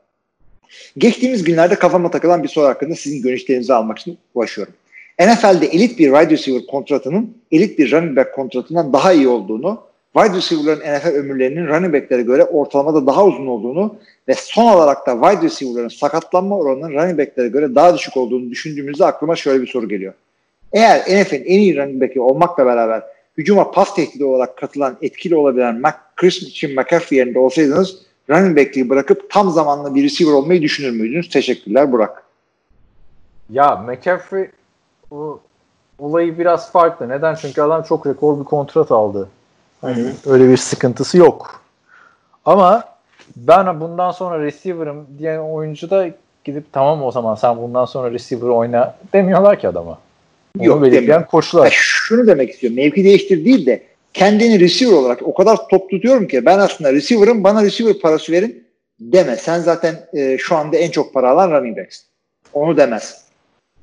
Geçtiğimiz 0.98 1.44
günlerde 1.44 1.74
kafama 1.74 2.10
takılan 2.10 2.42
bir 2.42 2.48
soru 2.48 2.66
hakkında 2.66 2.94
sizin 2.94 3.22
görüşlerinizi 3.22 3.74
almak 3.74 3.98
için 3.98 4.18
ulaşıyorum. 4.34 4.74
NFL'de 5.20 5.66
elit 5.66 5.98
bir 5.98 6.12
wide 6.12 6.30
receiver 6.30 6.66
kontratının 6.66 7.36
elit 7.52 7.78
bir 7.78 7.92
running 7.92 8.16
back 8.16 8.34
kontratından 8.34 8.92
daha 8.92 9.12
iyi 9.12 9.28
olduğunu, 9.28 9.80
wide 10.16 10.36
receiver'ların 10.36 10.98
NFL 10.98 11.08
ömürlerinin 11.08 11.66
running 11.66 11.94
back'lere 11.94 12.22
göre 12.22 12.44
ortalamada 12.44 13.06
daha 13.06 13.24
uzun 13.24 13.46
olduğunu 13.46 13.96
ve 14.28 14.34
son 14.34 14.72
olarak 14.72 15.06
da 15.06 15.12
wide 15.12 15.46
receiver'ların 15.46 15.88
sakatlanma 15.88 16.58
oranının 16.58 16.92
running 16.92 17.18
back'lere 17.18 17.48
göre 17.48 17.74
daha 17.74 17.94
düşük 17.94 18.16
olduğunu 18.16 18.50
düşündüğümüzde 18.50 19.04
aklıma 19.04 19.36
şöyle 19.36 19.62
bir 19.62 19.66
soru 19.66 19.88
geliyor. 19.88 20.12
Eğer 20.72 21.00
NFL'in 21.00 21.44
en 21.44 21.58
iyi 21.58 21.76
running 21.76 22.00
back'i 22.02 22.20
olmakla 22.20 22.66
beraber 22.66 23.02
hücuma 23.38 23.70
pas 23.70 23.94
tehdidi 23.94 24.24
olarak 24.24 24.56
katılan 24.56 24.96
etkili 25.02 25.36
olabilen 25.36 25.80
Mac, 25.80 25.96
Christian 26.16 26.72
McCaffrey 26.72 27.18
yerinde 27.18 27.38
olsaydınız 27.38 28.07
running 28.30 28.58
back'liği 28.58 28.88
bırakıp 28.88 29.30
tam 29.30 29.50
zamanlı 29.50 29.94
bir 29.94 30.04
receiver 30.04 30.32
olmayı 30.32 30.62
düşünür 30.62 30.90
müydünüz? 30.90 31.28
Teşekkürler 31.28 31.92
Burak. 31.92 32.22
Ya 33.50 33.76
McCaffrey 33.76 34.50
bu 35.10 35.40
olayı 35.98 36.38
biraz 36.38 36.72
farklı. 36.72 37.08
Neden? 37.08 37.34
Çünkü 37.34 37.62
adam 37.62 37.82
çok 37.82 38.06
rekor 38.06 38.40
bir 38.40 38.44
kontrat 38.44 38.92
aldı. 38.92 39.28
Hani 39.80 40.12
öyle 40.26 40.48
bir 40.48 40.56
sıkıntısı 40.56 41.18
yok. 41.18 41.62
Ama 42.44 42.84
ben 43.36 43.80
bundan 43.80 44.10
sonra 44.10 44.38
receiver'ım 44.44 45.06
diyen 45.18 45.38
oyuncu 45.38 45.90
da 45.90 46.08
gidip 46.44 46.72
tamam 46.72 47.02
o 47.02 47.10
zaman 47.10 47.34
sen 47.34 47.56
bundan 47.56 47.84
sonra 47.84 48.10
receiver 48.10 48.48
oyna 48.48 48.94
demiyorlar 49.12 49.60
ki 49.60 49.68
adama. 49.68 49.98
Onu 50.58 50.66
Yok, 50.66 50.82
belirleyen 50.82 51.26
koşullar. 51.26 51.64
Ya 51.64 51.70
şunu 51.72 52.26
demek 52.26 52.50
istiyorum. 52.50 52.76
Mevki 52.76 53.04
değiştir 53.04 53.44
değil 53.44 53.66
de 53.66 53.82
kendini 54.14 54.60
receiver 54.60 54.92
olarak 54.92 55.22
o 55.22 55.34
kadar 55.34 55.68
top 55.70 55.90
tutuyorum 55.90 56.28
ki 56.28 56.46
ben 56.46 56.58
aslında 56.58 56.92
receiver'ım 56.92 57.44
bana 57.44 57.62
receiver 57.62 57.98
parası 57.98 58.32
verin 58.32 58.64
deme. 59.00 59.36
Sen 59.36 59.60
zaten 59.60 59.94
e, 60.14 60.38
şu 60.38 60.56
anda 60.56 60.76
en 60.76 60.90
çok 60.90 61.14
para 61.14 61.30
alan 61.30 61.50
running 61.50 61.78
back'sin. 61.78 62.04
Onu 62.52 62.76
demez. 62.76 63.28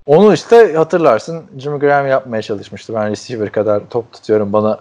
Onu 0.06 0.34
işte 0.34 0.74
hatırlarsın 0.74 1.44
Jimmy 1.58 1.80
Graham 1.80 2.08
yapmaya 2.08 2.42
çalışmıştı. 2.42 2.94
Ben 2.94 3.12
receiver 3.12 3.52
kadar 3.52 3.82
top 3.90 4.14
tutuyorum 4.14 4.54
bana 4.54 4.80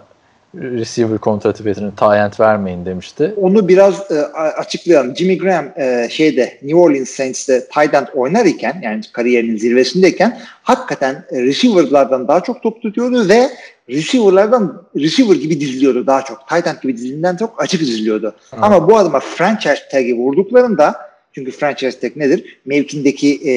receiver 0.55 1.17
kontratı 1.17 1.65
verin, 1.65 1.91
tie 1.91 2.45
vermeyin 2.45 2.85
demişti. 2.85 3.33
Onu 3.41 3.67
biraz 3.67 4.11
e, 4.11 4.21
açıklayalım. 4.33 5.15
Jimmy 5.15 5.37
Graham 5.37 5.65
e, 5.77 6.07
şeyde 6.11 6.57
New 6.61 6.75
Orleans 6.75 7.09
Saints'te 7.09 7.67
tight 7.67 7.93
end 7.93 8.07
oynar 8.13 8.45
iken 8.45 8.79
yani 8.83 9.01
kariyerinin 9.13 9.57
zirvesindeyken 9.57 10.39
hakikaten 10.63 11.25
e, 11.31 11.41
receiver'lardan 11.41 12.27
daha 12.27 12.43
çok 12.43 12.63
top 12.63 12.81
tutuyordu 12.81 13.29
ve 13.29 13.49
receiver'lardan 13.89 14.83
receiver 14.95 15.35
gibi 15.35 15.59
diziliyordu 15.59 16.07
daha 16.07 16.21
çok. 16.21 16.47
Tight 16.47 16.67
end 16.67 16.81
gibi 16.81 16.97
dizilinden 16.97 17.35
çok 17.37 17.61
açık 17.63 17.81
diziliyordu. 17.81 18.35
Hı. 18.51 18.57
Ama 18.61 18.89
bu 18.89 18.97
adama 18.97 19.19
franchise 19.19 19.87
tag'i 19.91 20.17
vurduklarında 20.17 20.95
çünkü 21.33 21.51
franchise 21.51 21.99
tag 21.99 22.17
nedir? 22.17 22.59
Mevkindeki 22.65 23.49
e, 23.49 23.53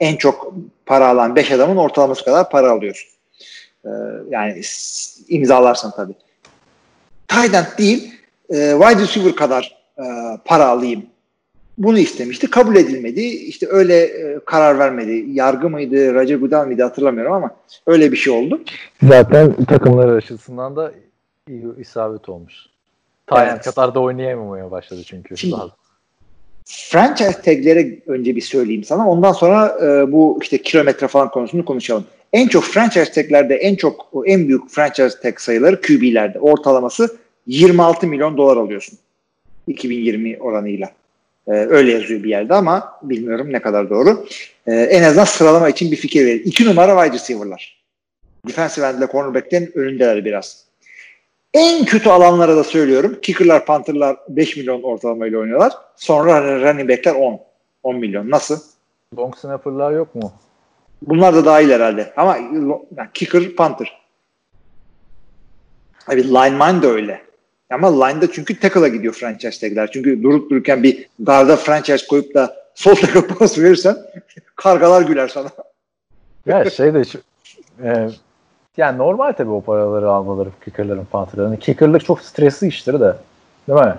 en 0.00 0.16
çok 0.16 0.54
para 0.86 1.08
alan 1.08 1.36
5 1.36 1.50
adamın 1.50 1.76
ortalaması 1.76 2.24
kadar 2.24 2.50
para 2.50 2.70
alıyorsun. 2.70 3.08
E, 3.84 3.90
yani 4.30 4.62
imzalarsan 5.28 5.92
tabii. 5.96 6.14
Tight 7.28 7.54
end 7.54 7.78
değil, 7.78 8.12
e, 8.50 8.74
wide 8.80 9.02
receiver 9.02 9.36
kadar 9.36 9.76
e, 9.98 10.04
para 10.44 10.66
alayım. 10.66 11.06
Bunu 11.78 11.98
istemişti. 11.98 12.50
Kabul 12.50 12.76
edilmedi. 12.76 13.20
İşte 13.20 13.66
öyle 13.70 13.94
e, 14.04 14.38
karar 14.44 14.78
vermedi. 14.78 15.24
Yargı 15.32 15.70
mıydı, 15.70 16.14
Roger 16.14 16.36
Goodell 16.36 16.66
mıydı 16.66 16.82
hatırlamıyorum 16.82 17.32
ama 17.32 17.50
öyle 17.86 18.12
bir 18.12 18.16
şey 18.16 18.32
oldu. 18.32 18.60
Zaten 19.02 19.64
takımlar 19.64 20.08
açısından 20.16 20.76
da 20.76 20.92
iyi 21.48 21.64
isabet 21.80 22.28
olmuş. 22.28 22.54
Tayland 23.26 23.54
Evet. 23.54 23.64
Katar'da 23.64 24.00
oynayamamaya 24.00 24.70
başladı 24.70 25.00
çünkü. 25.06 25.36
Şimdi- 25.36 25.52
Daha- 25.54 25.70
franchise 26.64 27.42
tag'lere 27.42 27.98
önce 28.06 28.36
bir 28.36 28.40
söyleyeyim 28.40 28.84
sana. 28.84 29.08
Ondan 29.10 29.32
sonra 29.32 29.78
e, 29.82 30.12
bu 30.12 30.38
işte 30.42 30.58
kilometre 30.62 31.08
falan 31.08 31.30
konusunu 31.30 31.64
konuşalım. 31.64 32.04
En 32.32 32.48
çok 32.48 32.64
franchise 32.64 33.12
tag'lerde 33.12 33.54
en 33.54 33.74
çok 33.76 34.12
en 34.26 34.48
büyük 34.48 34.70
franchise 34.70 35.20
tag 35.22 35.38
sayıları 35.38 35.80
QB'lerde. 35.80 36.38
Ortalaması 36.40 37.16
26 37.46 38.06
milyon 38.06 38.36
dolar 38.36 38.56
alıyorsun. 38.56 38.98
2020 39.66 40.38
oranıyla. 40.40 40.90
E, 41.48 41.52
öyle 41.52 41.92
yazıyor 41.92 42.22
bir 42.22 42.28
yerde 42.28 42.54
ama 42.54 42.98
bilmiyorum 43.02 43.52
ne 43.52 43.62
kadar 43.62 43.90
doğru. 43.90 44.26
E, 44.66 44.72
en 44.72 45.02
azından 45.02 45.24
sıralama 45.24 45.68
için 45.68 45.90
bir 45.90 45.96
fikir 45.96 46.26
verir. 46.26 46.40
İki 46.44 46.64
numara 46.64 47.02
wide 47.02 47.22
receiver'lar. 47.22 47.82
Defensive 48.46 48.86
end 48.86 48.98
ile 48.98 49.06
cornerback'ten 49.12 49.78
önündeler 49.78 50.24
biraz. 50.24 50.66
En 51.54 51.84
kötü 51.84 52.08
alanlara 52.08 52.56
da 52.56 52.64
söylüyorum. 52.64 53.18
Kicker'lar, 53.22 53.66
punter'lar 53.66 54.16
5 54.28 54.56
milyon 54.56 54.82
ortalamayla 54.82 55.38
oynuyorlar. 55.38 55.72
Sonra 55.96 56.60
running 56.60 56.90
back'ler 56.90 57.14
10. 57.14 57.40
10 57.82 57.96
milyon. 57.96 58.30
Nasıl? 58.30 58.60
Long 59.18 59.36
snapper'lar 59.36 59.92
yok 59.92 60.14
mu? 60.14 60.32
Bunlar 61.02 61.34
da 61.34 61.44
dahil 61.44 61.70
herhalde. 61.70 62.12
Ama 62.16 62.36
yani 62.36 63.08
kicker, 63.14 63.56
punter. 63.56 64.00
Abi 66.08 66.24
lineman 66.28 66.82
da 66.82 66.86
öyle. 66.86 67.20
Ama 67.70 68.04
line'da 68.04 68.32
çünkü 68.32 68.60
tackle'a 68.60 68.88
gidiyor 68.88 69.14
franchise 69.14 69.60
tag'ler. 69.68 69.90
Çünkü 69.92 70.22
durup 70.22 70.50
dururken 70.50 70.82
bir 70.82 71.08
garda 71.18 71.56
franchise 71.56 72.06
koyup 72.06 72.34
da 72.34 72.56
sol 72.74 72.94
tackle 72.94 73.26
pas 73.38 73.58
verirsen 73.58 73.96
kargalar 74.56 75.02
güler 75.02 75.28
sana. 75.28 75.48
Ya 76.46 76.70
şey 76.70 76.94
de 76.94 77.04
şu- 77.04 77.20
e, 77.84 78.08
yani 78.76 78.98
normal 78.98 79.32
tabii 79.32 79.50
o 79.50 79.60
paraları 79.60 80.10
almaları 80.10 80.48
kickerların 80.64 81.04
pantherların. 81.04 81.56
Kickerlık 81.56 82.04
çok 82.04 82.20
stresli 82.20 82.66
iştir 82.66 83.00
de. 83.00 83.14
Değil 83.68 83.78
mi? 83.80 83.94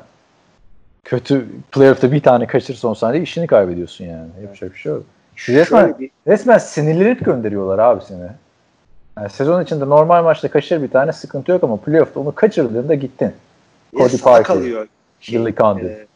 Kötü 1.03 1.45
playoff'ta 1.71 2.11
bir 2.11 2.21
tane 2.21 2.47
kaçır 2.47 2.73
son 2.75 2.93
saniye 2.93 3.23
işini 3.23 3.47
kaybediyorsun 3.47 4.05
yani. 4.05 4.27
Yapacak 4.43 4.73
bir 4.73 4.77
şey 4.77 4.91
yok. 4.91 5.03
Şu 5.35 5.53
resmen, 5.53 5.99
bir, 5.99 6.09
resmen 6.27 6.57
sinirlenip 6.57 7.25
gönderiyorlar 7.25 7.79
abi 7.79 8.03
seni. 8.07 8.27
Yani 9.17 9.29
sezon 9.29 9.63
içinde 9.63 9.89
normal 9.89 10.23
maçta 10.23 10.47
kaçır 10.47 10.83
bir 10.83 10.87
tane 10.89 11.13
sıkıntı 11.13 11.51
yok 11.51 11.63
ama 11.63 11.77
playoff'ta 11.77 12.19
onu 12.19 12.35
kaçırdığında 12.35 12.95
gittin. 12.95 13.31
Cody 13.93 14.17
Parker, 14.17 14.43
kalıyor. 14.43 14.87
Billy 15.31 15.55
Condon. 15.55 15.85
e, 15.85 16.07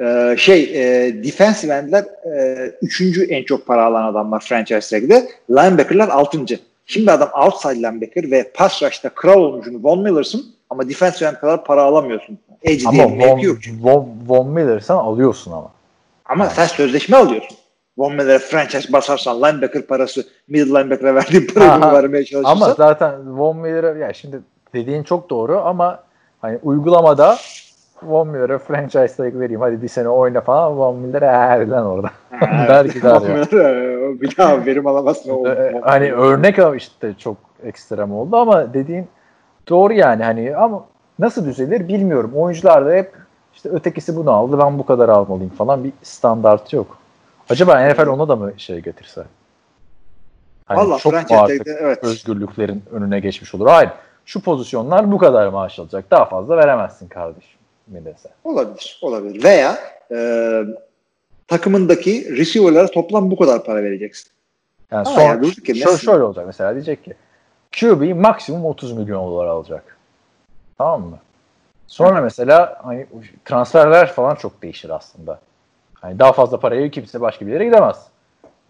e, 0.00 0.36
şey 0.38 0.62
e, 0.62 1.14
defensive 1.24 1.74
endler 1.74 2.04
e, 2.36 2.72
üçüncü 2.82 3.24
en 3.24 3.44
çok 3.44 3.66
para 3.66 3.84
alan 3.84 4.04
adamlar 4.04 4.40
franchise 4.40 5.00
tag'de. 5.00 5.28
Linebacker'lar 5.50 6.08
altıncı. 6.08 6.58
Şimdi 6.86 7.12
adam 7.12 7.30
outside 7.44 7.78
linebacker 7.78 8.30
ve 8.30 8.50
pass 8.54 8.82
rush'ta 8.82 9.08
kral 9.08 9.40
olmuşsun. 9.40 9.82
Von 9.82 10.02
Miller'sın 10.02 10.46
ama 10.70 10.88
defensive 10.88 11.28
end 11.28 11.36
kadar 11.36 11.64
para 11.64 11.82
alamıyorsun. 11.82 12.38
Edge 12.62 12.88
Ama 12.88 12.92
diye 12.92 13.28
Von, 13.28 13.38
yok. 13.38 13.58
Von, 13.80 14.08
Von 14.26 14.48
Miller 14.48 14.80
sen 14.80 14.94
alıyorsun 14.94 15.52
ama. 15.52 15.70
Ama 16.24 16.50
sen 16.50 16.66
sözleşme 16.66 17.16
alıyorsun. 17.16 17.56
Von 17.98 18.14
Miller'e 18.14 18.38
franchise 18.38 18.92
basarsan 18.92 19.36
linebacker 19.38 19.82
parası 19.82 20.26
middle 20.48 20.68
linebacker'a 20.68 21.14
verdiğin 21.14 21.46
parayı 21.46 21.92
vermeye 21.92 22.24
çalışırsan. 22.24 22.56
Ama 22.56 22.74
zaten 22.74 23.38
Von 23.38 23.56
Miller'a 23.56 23.98
ya 23.98 24.12
şimdi 24.12 24.40
dediğin 24.74 25.02
çok 25.02 25.30
doğru 25.30 25.60
ama 25.64 25.98
hani 26.40 26.58
uygulamada 26.62 27.36
Von 28.02 28.28
Miller'a 28.28 28.58
franchise 28.58 29.16
tag 29.16 29.34
vereyim 29.40 29.60
hadi 29.60 29.82
bir 29.82 29.88
sene 29.88 30.08
oyna 30.08 30.40
falan 30.40 30.78
Von 30.78 30.96
Miller'e 30.96 31.26
eğer 31.26 31.68
lan 31.68 31.86
orada. 31.86 32.10
Der 32.68 32.84
gider 32.84 33.20
ya. 33.20 33.20
Miller, 33.20 34.20
bir 34.20 34.36
daha 34.36 34.66
verim 34.66 34.86
alamazsın. 34.86 35.30
O- 35.30 35.34
o- 35.78 35.82
hani 35.82 36.12
örnek 36.12 36.58
işte 36.76 37.14
çok 37.18 37.36
ekstrem 37.64 38.12
oldu 38.12 38.36
ama 38.36 38.74
dediğin 38.74 39.08
doğru 39.68 39.92
yani 39.92 40.24
hani 40.24 40.56
ama 40.56 40.84
nasıl 41.18 41.44
düzelir 41.44 41.88
bilmiyorum. 41.88 42.30
Oyuncular 42.34 42.86
da 42.86 42.92
hep 42.92 43.12
işte 43.54 43.68
ötekisi 43.68 44.16
bunu 44.16 44.30
aldı 44.30 44.58
ben 44.58 44.78
bu 44.78 44.86
kadar 44.86 45.08
almalıyım 45.08 45.52
falan 45.52 45.84
bir 45.84 45.92
standart 46.02 46.72
yok. 46.72 46.98
Acaba 47.50 47.88
NFL 47.88 48.06
ona 48.06 48.28
da 48.28 48.36
mı 48.36 48.52
şey 48.56 48.80
getirse? 48.80 49.24
Hani 50.66 50.78
Valla 50.78 50.98
çok 50.98 51.14
artık 51.14 51.66
evet. 51.66 52.04
özgürlüklerin 52.04 52.82
önüne 52.92 53.20
geçmiş 53.20 53.54
olur. 53.54 53.66
Hayır. 53.66 53.90
Şu 54.26 54.40
pozisyonlar 54.40 55.12
bu 55.12 55.18
kadar 55.18 55.48
maaş 55.48 55.78
alacak. 55.78 56.10
Daha 56.10 56.24
fazla 56.24 56.56
veremezsin 56.56 57.08
kardeşim. 57.08 57.58
Mi 57.86 58.04
dese. 58.04 58.28
Olabilir, 58.44 58.98
olabilir. 59.02 59.44
Veya 59.44 59.78
e, 60.10 60.18
takımındaki 61.48 62.36
receiver'lara 62.36 62.86
toplam 62.86 63.30
bu 63.30 63.36
kadar 63.36 63.64
para 63.64 63.82
vereceksin. 63.82 64.30
Yani 64.90 65.06
Ama 65.06 65.16
son, 65.16 65.22
yani 65.22 65.46
yere 65.46 65.54
şöyle, 65.54 65.84
nasıl- 65.84 66.06
şöyle 66.06 66.22
olacak 66.22 66.46
mesela 66.46 66.74
diyecek 66.74 67.04
ki 67.04 67.14
QB 67.80 68.14
maksimum 68.14 68.64
30 68.64 68.92
milyon 68.92 69.26
dolar 69.30 69.46
alacak. 69.46 69.96
Tamam 70.78 71.02
mı? 71.02 71.18
Sonra 71.86 72.20
mesela 72.20 72.80
hani 72.84 73.06
transferler 73.44 74.12
falan 74.12 74.34
çok 74.34 74.62
değişir 74.62 74.90
aslında. 74.90 75.40
Hani 75.94 76.18
daha 76.18 76.32
fazla 76.32 76.60
paraya 76.60 76.90
kimse 76.90 77.20
başka 77.20 77.46
bir 77.46 77.52
yere 77.52 77.64
gidemez. 77.64 77.96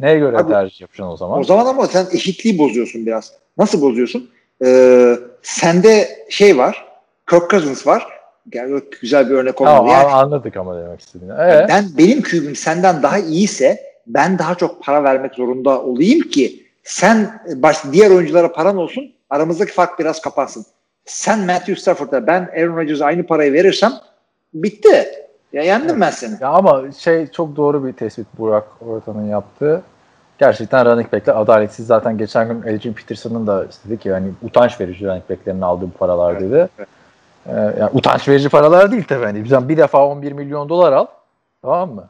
Neye 0.00 0.18
göre 0.18 0.36
Abi, 0.38 0.52
tercih 0.52 0.80
yapacaksın 0.80 1.12
o 1.12 1.16
zaman? 1.16 1.38
O 1.38 1.44
zaman 1.44 1.66
ama 1.66 1.86
sen 1.86 2.06
eşitliği 2.12 2.58
bozuyorsun 2.58 3.06
biraz. 3.06 3.32
Nasıl 3.58 3.82
bozuyorsun? 3.82 4.30
Ee, 4.64 5.16
sende 5.44 6.08
şey 6.30 6.58
var, 6.58 6.86
Kirk 7.30 7.50
Cousins 7.50 7.86
var. 7.86 8.08
Gel 8.48 8.80
güzel 9.00 9.30
bir 9.30 9.34
örnek 9.34 9.60
olmalı. 9.60 9.76
tamam 9.76 9.92
Yani 9.92 10.12
anladık 10.12 10.56
ama 10.56 10.80
demek 10.80 11.00
istediğini. 11.00 11.32
Ee, 11.32 11.66
ben 11.68 11.84
benim 11.98 12.22
kübüm 12.22 12.56
senden 12.56 13.02
daha 13.02 13.18
iyiyse 13.18 13.80
ben 14.06 14.38
daha 14.38 14.54
çok 14.54 14.82
para 14.82 15.04
vermek 15.04 15.34
zorunda 15.34 15.82
olayım 15.82 16.20
ki 16.20 16.66
sen 16.82 17.40
baş, 17.54 17.76
diğer 17.92 18.10
oyunculara 18.10 18.52
paran 18.52 18.76
olsun 18.76 19.12
aramızdaki 19.30 19.72
fark 19.72 19.98
biraz 19.98 20.20
kapansın. 20.20 20.66
Sen 21.04 21.38
Matthew 21.38 21.76
Stafford'a 21.76 22.26
ben 22.26 22.50
Aaron 22.56 22.76
Rodgers'a 22.76 23.04
aynı 23.04 23.26
parayı 23.26 23.52
verirsem 23.52 23.92
bitti. 24.54 25.08
Ya 25.52 25.62
yendim 25.62 26.00
ben 26.00 26.10
seni. 26.10 26.32
Ya 26.40 26.48
ama 26.48 26.92
şey 26.98 27.26
çok 27.26 27.56
doğru 27.56 27.86
bir 27.86 27.92
tespit 27.92 28.26
Burak 28.38 28.64
Ortan'ın 28.88 29.28
yaptığı. 29.28 29.82
Gerçekten 30.38 30.86
running 30.86 31.12
back'ler 31.12 31.40
adaletsiz. 31.40 31.86
Zaten 31.86 32.18
geçen 32.18 32.48
gün 32.48 32.60
Adrian 32.62 32.94
Peterson'ın 32.94 33.46
da 33.46 33.64
istedi 33.64 33.98
ki 33.98 34.08
yani 34.08 34.32
utanç 34.42 34.80
verici 34.80 35.06
running 35.06 35.30
back'lerin 35.30 35.60
aldığı 35.60 35.86
bu 35.86 35.90
paralar 35.90 36.32
Evet, 36.32 36.42
dedi. 36.42 36.68
evet. 36.78 36.88
Ee, 37.46 37.52
yani 37.80 37.90
utanç 37.94 38.28
verici 38.28 38.48
paralar 38.48 38.92
değil 38.92 39.04
tabii. 39.08 39.24
Yani 39.24 39.44
bizden 39.44 39.68
bir 39.68 39.76
defa 39.76 40.06
11 40.06 40.32
milyon 40.32 40.68
dolar 40.68 40.92
al. 40.92 41.06
Tamam 41.62 41.90
mı? 41.90 42.04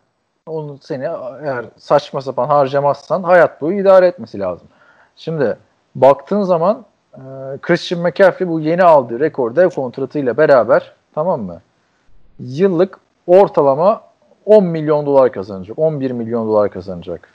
Onu 0.47 0.79
seni 0.79 1.05
eğer 1.43 1.65
saçma 1.79 2.21
sapan 2.23 2.47
harcamazsan 2.49 3.23
hayat 3.23 3.61
boyu 3.61 3.81
idare 3.81 4.07
etmesi 4.07 4.41
lazım. 4.41 4.69
Şimdi 5.17 5.57
baktığın 5.95 6.43
zaman 6.43 6.85
e, 7.15 7.21
Christian 7.63 8.01
McCaffrey 8.03 8.49
bu 8.49 8.61
yeni 8.61 8.83
aldığı 8.85 9.21
rekor 9.21 9.57
dev 9.57 9.69
kontratıyla 9.71 10.37
beraber 10.37 10.93
tamam 11.15 11.43
mı? 11.43 11.61
Yıllık 12.39 12.99
ortalama 13.27 14.01
10 14.47 14.65
milyon 14.65 15.07
dolar 15.07 15.33
kazanacak. 15.33 15.79
11 15.79 16.11
milyon 16.11 16.49
dolar 16.49 16.71
kazanacak. 16.71 17.29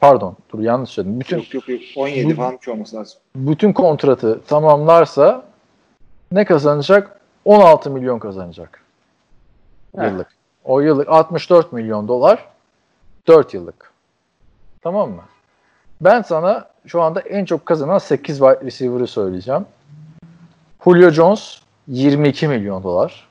Pardon 0.00 0.36
dur 0.52 0.58
yanlış 0.60 0.90
söyledim. 0.90 1.20
Bütün 1.20 1.36
Yok 1.36 1.54
yok 1.54 1.68
yok. 1.68 1.80
17 1.96 2.30
Bu- 2.32 2.36
falan 2.36 2.52
bir 2.52 2.60
şey 2.64 2.74
olması 2.74 2.96
lazım. 2.96 3.18
bütün 3.36 3.72
kontratı 3.72 4.40
tamamlarsa 4.46 5.42
ne 6.32 6.44
kazanacak? 6.44 7.20
16 7.44 7.90
milyon 7.90 8.18
kazanacak. 8.18 8.80
Heh. 9.96 10.04
Yıllık. 10.04 10.28
O 10.64 10.80
yıllık 10.80 11.08
64 11.08 11.72
milyon 11.72 12.08
dolar 12.08 12.44
4 13.26 13.54
yıllık. 13.54 13.92
Tamam 14.82 15.10
mı? 15.10 15.22
Ben 16.00 16.22
sana 16.22 16.68
şu 16.86 17.02
anda 17.02 17.20
en 17.20 17.44
çok 17.44 17.66
kazanan 17.66 17.98
8 17.98 18.38
wide 18.38 18.60
receiver'ı 18.66 19.06
söyleyeceğim. 19.06 19.66
Julio 20.84 21.10
Jones 21.10 21.60
22 21.88 22.48
milyon 22.48 22.82
dolar. 22.82 23.28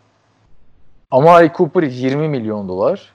Amari 1.11 1.51
Cooper 1.57 1.83
20 1.83 2.27
milyon 2.27 2.67
dolar. 2.67 3.13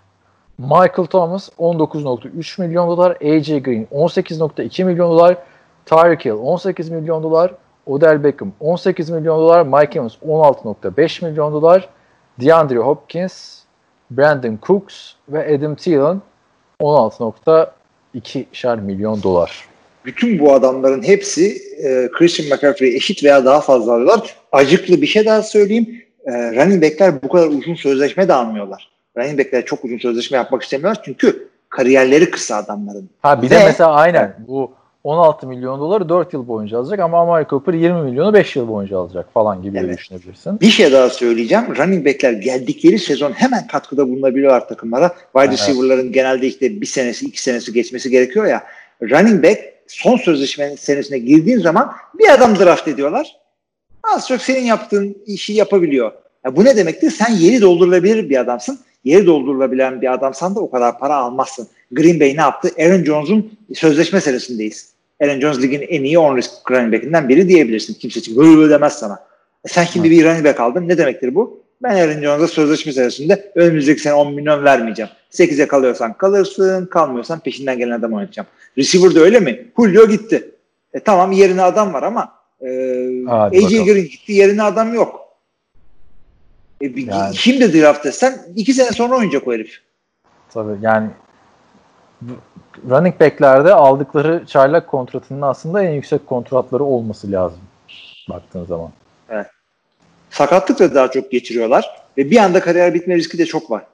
Michael 0.60 1.06
Thomas 1.06 1.48
19.3 1.58 2.60
milyon 2.60 2.88
dolar. 2.88 3.16
AJ 3.22 3.62
Green 3.62 3.86
18.2 3.92 4.84
milyon 4.84 5.10
dolar. 5.10 5.36
Tyreek 5.86 6.24
Hill 6.24 6.32
18 6.32 6.90
milyon 6.90 7.22
dolar. 7.22 7.54
Odell 7.86 8.24
Beckham 8.24 8.52
18 8.60 9.10
milyon 9.10 9.38
dolar. 9.38 9.66
Mike 9.66 9.98
Evans 9.98 10.14
16.5 10.26 11.24
milyon 11.24 11.52
dolar. 11.52 11.88
DeAndre 12.40 12.78
Hopkins, 12.78 13.58
Brandon 14.10 14.58
Cooks 14.66 15.12
ve 15.28 15.56
Adam 15.56 15.74
Thielen 15.74 16.20
16.2'şer 16.80 18.80
milyon 18.80 19.22
dolar. 19.22 19.68
Bütün 20.04 20.38
bu 20.38 20.52
adamların 20.52 21.02
hepsi 21.02 21.56
e, 21.84 22.08
Christian 22.12 22.48
McCaffrey'e 22.48 22.96
eşit 22.96 23.24
veya 23.24 23.44
daha 23.44 23.60
fazla 23.60 23.92
alıyorlar. 23.92 24.36
Acıklı 24.52 25.02
bir 25.02 25.06
şey 25.06 25.26
daha 25.26 25.42
söyleyeyim. 25.42 26.02
E, 26.26 26.32
running 26.32 26.82
backler 26.82 27.22
bu 27.22 27.28
kadar 27.28 27.46
uzun 27.46 27.74
sözleşme 27.74 28.28
de 28.28 28.34
almıyorlar. 28.34 28.90
Running 29.20 29.38
backler 29.38 29.64
çok 29.64 29.84
uzun 29.84 29.98
sözleşme 29.98 30.36
yapmak 30.36 30.62
istemiyorlar 30.62 31.02
çünkü 31.04 31.48
kariyerleri 31.68 32.30
kısa 32.30 32.56
adamların. 32.56 33.10
Ha 33.22 33.42
bir 33.42 33.50
Ve- 33.50 33.54
de 33.54 33.64
mesela 33.64 33.90
aynen 33.92 34.36
bu 34.48 34.72
16 35.04 35.46
milyon 35.46 35.80
doları 35.80 36.08
4 36.08 36.32
yıl 36.32 36.48
boyunca 36.48 36.78
alacak 36.78 36.98
ama 37.00 37.20
Amari 37.20 37.46
Cooper 37.50 37.72
20 37.74 38.02
milyonu 38.02 38.34
5 38.34 38.56
yıl 38.56 38.68
boyunca 38.68 38.98
alacak 38.98 39.32
falan 39.34 39.62
gibi 39.62 39.78
Evet. 39.78 39.98
düşünebilirsin. 39.98 40.60
Bir 40.60 40.66
şey 40.70 40.92
daha 40.92 41.08
söyleyeceğim. 41.10 41.64
Running 41.76 42.06
backler 42.06 42.32
geldikleri 42.32 42.98
sezon 42.98 43.32
hemen 43.32 43.66
katkıda 43.66 44.08
bulunabiliyorlar 44.08 44.68
takımlara. 44.68 45.08
Wide 45.08 45.44
Evet. 45.44 45.52
receiver'ların 45.52 46.12
genelde 46.12 46.46
işte 46.46 46.80
bir 46.80 46.86
senesi, 46.86 47.26
iki 47.26 47.42
senesi 47.42 47.72
geçmesi 47.72 48.10
gerekiyor 48.10 48.46
ya. 48.46 48.62
Running 49.02 49.44
back 49.44 49.58
son 49.86 50.16
sözleşme 50.16 50.76
senesine 50.76 51.18
girdiğin 51.18 51.58
zaman 51.60 51.92
bir 52.18 52.28
adam 52.34 52.58
draft 52.58 52.88
ediyorlar. 52.88 53.36
Az 54.14 54.28
çok 54.28 54.40
senin 54.42 54.64
yaptığın 54.64 55.16
işi 55.26 55.52
yapabiliyor. 55.52 56.12
Ya 56.44 56.56
bu 56.56 56.64
ne 56.64 56.76
demektir? 56.76 57.10
Sen 57.10 57.32
yeri 57.32 57.60
doldurulabilir 57.60 58.30
bir 58.30 58.40
adamsın. 58.40 58.78
Yeri 59.04 59.26
doldurulabilen 59.26 60.02
bir 60.02 60.12
adamsan 60.12 60.54
da 60.54 60.60
o 60.60 60.70
kadar 60.70 60.98
para 60.98 61.16
almazsın. 61.16 61.68
Green 61.92 62.20
Bay 62.20 62.36
ne 62.36 62.40
yaptı? 62.40 62.70
Aaron 62.78 63.04
Jones'un 63.04 63.52
sözleşme 63.74 64.20
senesindeyiz. 64.20 64.90
Aaron 65.22 65.40
Jones 65.40 65.62
ligin 65.62 65.80
en 65.88 66.04
iyi 66.04 66.18
10 66.18 66.36
risk 66.36 66.70
running 66.70 66.94
back'inden 66.94 67.28
biri 67.28 67.48
diyebilirsin. 67.48 67.94
Kimse 67.94 68.20
için 68.20 68.36
böyle 68.36 68.56
böyle 68.56 68.70
demez 68.70 68.92
sana. 68.92 69.18
E 69.64 69.68
sen 69.68 69.84
şimdi 69.84 70.10
bir 70.10 70.24
running 70.24 70.44
back 70.44 70.60
aldın. 70.60 70.88
Ne 70.88 70.98
demektir 70.98 71.34
bu? 71.34 71.60
Ben 71.82 71.94
Aaron 71.94 72.22
Jones'a 72.22 72.48
sözleşme 72.48 72.92
senesinde 72.92 73.52
önümüzdeki 73.54 74.00
sene 74.00 74.14
10 74.14 74.34
milyon 74.34 74.64
vermeyeceğim. 74.64 75.10
8'e 75.32 75.66
kalıyorsan 75.68 76.12
kalırsın, 76.12 76.86
kalmıyorsan 76.86 77.40
peşinden 77.40 77.78
gelen 77.78 77.98
adam 77.98 78.12
oynatacağım. 78.12 78.48
Receiver 78.78 79.14
de 79.14 79.20
öyle 79.20 79.40
mi? 79.40 79.66
Julio 79.76 80.08
gitti. 80.08 80.50
E 80.94 81.00
tamam 81.00 81.32
yerine 81.32 81.62
adam 81.62 81.92
var 81.92 82.02
ama 82.02 82.32
e, 82.60 82.66
Hadi 83.26 83.56
AJ 83.56 83.64
bakalım. 83.64 83.84
Green 83.84 84.04
gitti 84.04 84.32
yerine 84.32 84.62
adam 84.62 84.94
yok. 84.94 85.19
E, 86.82 86.96
bir, 86.96 87.06
Yani. 87.06 87.34
Şimdi 87.36 87.80
draft 87.80 88.06
etsen 88.06 88.38
iki 88.56 88.74
sene 88.74 88.90
sonra 88.90 89.14
oynayacak 89.16 89.48
o 89.48 89.52
herif. 89.52 89.80
Tabii 90.50 90.78
yani 90.80 91.10
running 92.90 93.20
back'lerde 93.20 93.74
aldıkları 93.74 94.46
çaylak 94.46 94.88
kontratının 94.88 95.42
aslında 95.42 95.82
en 95.82 95.90
yüksek 95.90 96.26
kontratları 96.26 96.84
olması 96.84 97.32
lazım 97.32 97.60
baktığın 98.30 98.64
zaman. 98.64 98.90
Sakatlıkla 100.30 100.94
daha 100.94 101.10
çok 101.10 101.30
geçiriyorlar 101.30 101.90
ve 102.18 102.30
bir 102.30 102.36
anda 102.36 102.60
kariyer 102.60 102.94
bitme 102.94 103.16
riski 103.16 103.38
de 103.38 103.46
çok 103.46 103.70
var. 103.70 103.86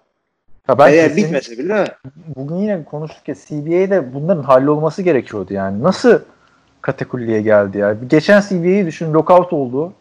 Ha 0.67 0.79
ben 0.79 0.85
Kariyer 0.85 1.09
kesin- 1.09 1.25
bitmese 1.25 1.59
bile 1.59 1.95
bugün 2.37 2.57
yine 2.57 2.85
konuştuk 2.85 3.29
ya 3.29 3.35
CBA'de 3.35 4.15
bunların 4.15 4.43
hallolması 4.43 5.03
gerekiyordu 5.03 5.55
yani. 5.55 5.83
Nasıl 5.83 6.19
katakulliye 6.83 7.43
geldi 7.43 7.79
ya? 7.79 7.97
Geçen 8.07 8.41
CBA'yi 8.41 8.87
düşün 8.87 9.13
lockout 9.15 9.53
oldu. 9.53 9.93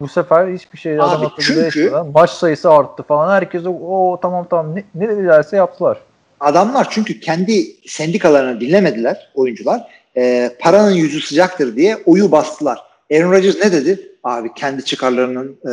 Bu 0.00 0.08
sefer 0.08 0.48
hiçbir 0.54 0.78
şey 0.78 1.00
akıllı 1.00 1.30
çünkü- 1.40 1.92
maç 2.14 2.30
sayısı 2.30 2.70
arttı 2.70 3.02
falan. 3.02 3.34
Herkes 3.34 3.66
o, 3.66 3.70
o 3.70 4.20
tamam 4.22 4.46
tamam 4.50 4.76
ne, 4.76 4.84
ne 4.94 5.08
dedilerse 5.08 5.56
yaptılar. 5.56 5.98
adamlar 6.40 6.86
çünkü 6.90 7.20
kendi 7.20 7.66
sendikalarını 7.88 8.60
dinlemediler 8.60 9.30
oyuncular. 9.34 9.80
Ee, 10.16 10.56
paranın 10.60 10.90
yüzü 10.90 11.20
sıcaktır 11.20 11.76
diye 11.76 11.98
oyu 12.06 12.32
bastılar. 12.32 12.78
Aaron 13.12 13.32
Rodgers 13.32 13.56
ne 13.64 13.72
dedi? 13.72 14.12
Abi 14.24 14.54
kendi 14.54 14.84
çıkarlarının 14.84 15.56
e, 15.66 15.72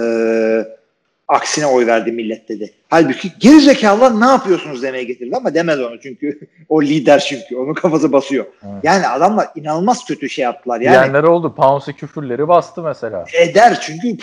aksine 1.28 1.65
oy 1.65 1.88
verdi 1.88 2.11
millet 2.11 2.49
dedi. 2.49 2.73
Halbuki 2.89 3.32
geri 3.39 3.59
zekalılar 3.59 4.21
ne 4.21 4.26
yapıyorsunuz 4.26 4.84
demeye 4.84 5.03
getirdi 5.03 5.36
ama 5.36 5.53
demedi 5.53 5.86
onu 5.86 5.99
çünkü 5.99 6.39
o 6.69 6.82
lider 6.82 7.19
çünkü 7.19 7.57
onun 7.57 7.73
kafası 7.73 8.11
basıyor. 8.11 8.45
Evet. 8.63 8.84
Yani 8.84 9.07
adamlar 9.07 9.47
inanılmaz 9.55 10.05
kötü 10.05 10.30
şey 10.30 10.43
yaptılar. 10.43 10.82
Yani 10.82 10.93
Diyenler 10.93 11.23
oldu. 11.23 11.55
Pounce'ı 11.55 11.95
küfürleri 11.95 12.47
bastı 12.47 12.82
mesela. 12.84 13.26
eder 13.34 13.78
çünkü 13.82 14.17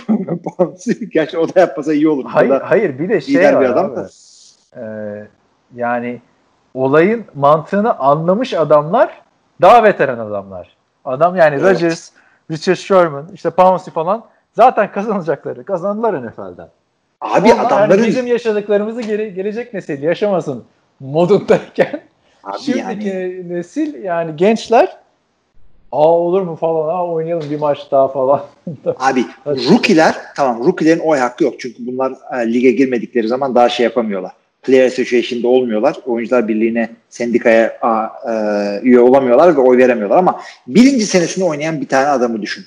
gerçi 1.12 1.38
o 1.38 1.54
da 1.54 1.60
yapmasa 1.60 1.92
iyi 1.92 2.08
olur. 2.08 2.24
Hayır 2.28 2.50
O 2.50 2.54
da 2.54 2.70
hayır 2.70 2.98
bir 2.98 3.08
de 3.08 3.20
şey 3.20 3.34
lider 3.34 3.52
var 3.52 3.60
bir 3.60 3.66
adam 3.66 3.86
abi. 3.86 3.96
da. 3.96 4.08
Ee, 4.76 5.26
yani 5.74 6.20
olayın 6.74 7.24
mantığını 7.34 7.98
anlamış 7.98 8.54
adamlar 8.54 9.22
daha 9.60 9.84
veteran 9.84 10.18
adamlar. 10.18 10.76
Adam 11.04 11.36
yani 11.36 11.54
Evet. 11.60 11.74
Rodgers, 11.74 12.10
Richard 12.50 12.76
Sherman, 12.76 13.28
işte 13.34 13.50
Pouncey 13.50 13.94
falan 13.94 14.24
zaten 14.52 14.92
kazanacakları. 14.92 15.64
Kazandılar 15.64 16.26
NFL'den. 16.26 16.68
Abi 17.22 17.52
Onlar 17.52 17.66
adamların 17.66 18.06
bizim 18.06 18.26
yaşadıklarımızı 18.26 19.02
geri, 19.02 19.34
gelecek 19.34 19.74
nesil 19.74 20.02
yaşamasın 20.02 20.64
modundayken 21.00 22.00
abi 22.44 22.58
şimdiki 22.62 23.08
yani 23.08 23.48
nesil 23.48 24.04
yani 24.04 24.36
gençler 24.36 24.96
aa 25.92 26.18
olur 26.18 26.42
mu 26.42 26.56
falan 26.56 26.88
aa 26.88 27.06
oynayalım 27.06 27.50
bir 27.50 27.58
maç 27.58 27.78
daha 27.90 28.08
falan. 28.08 28.42
Abi 28.96 29.24
rookie'ler 29.46 30.14
tamam 30.36 30.64
rookie'lerin 30.64 31.00
oy 31.00 31.18
hakkı 31.18 31.44
yok. 31.44 31.54
Çünkü 31.58 31.86
bunlar 31.86 32.12
e, 32.12 32.52
lige 32.52 32.70
girmedikleri 32.70 33.28
zaman 33.28 33.54
daha 33.54 33.68
şey 33.68 33.84
yapamıyorlar. 33.84 34.32
Player 34.62 34.86
Association'da 34.86 35.48
olmuyorlar. 35.48 35.96
Oyuncular 36.06 36.48
Birliği'ne, 36.48 36.90
sendikaya 37.08 37.78
a, 37.82 38.06
e, 38.30 38.80
üye 38.82 39.00
olamıyorlar 39.00 39.56
ve 39.56 39.60
oy 39.60 39.78
veremiyorlar. 39.78 40.18
Ama 40.18 40.40
birinci 40.66 41.06
senesinde 41.06 41.44
oynayan 41.44 41.80
bir 41.80 41.88
tane 41.88 42.06
adamı 42.06 42.42
düşün. 42.42 42.64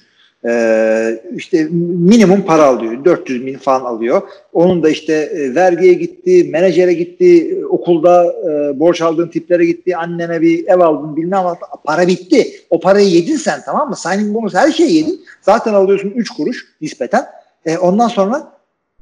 E, 0.47 1.21
işte 1.35 1.67
minimum 1.71 2.41
para 2.41 2.63
alıyor. 2.63 3.05
400 3.05 3.45
bin 3.45 3.57
falan 3.57 3.85
alıyor. 3.85 4.21
Onun 4.53 4.83
da 4.83 4.89
işte 4.89 5.13
e, 5.13 5.55
vergiye 5.55 5.93
gitti, 5.93 6.43
menajere 6.43 6.93
gitti, 6.93 7.57
okulda 7.69 8.25
e, 8.25 8.79
borç 8.79 9.01
aldığın 9.01 9.27
tiplere 9.27 9.65
gitti, 9.65 9.97
annene 9.97 10.41
bir 10.41 10.67
ev 10.67 10.79
aldın 10.79 11.15
bilmem 11.15 11.39
ama 11.39 11.57
para 11.83 12.07
bitti. 12.07 12.47
O 12.69 12.79
parayı 12.79 13.07
yedin 13.07 13.35
sen 13.35 13.61
tamam 13.65 13.89
mı? 13.89 13.95
Signing 13.95 14.35
bonus 14.35 14.53
her 14.53 14.71
şeyi 14.71 14.95
yedin. 14.95 15.21
Zaten 15.41 15.73
alıyorsun 15.73 16.09
3 16.09 16.29
kuruş 16.29 16.65
nispeten. 16.81 17.25
E, 17.65 17.77
ondan 17.77 18.07
sonra 18.07 18.51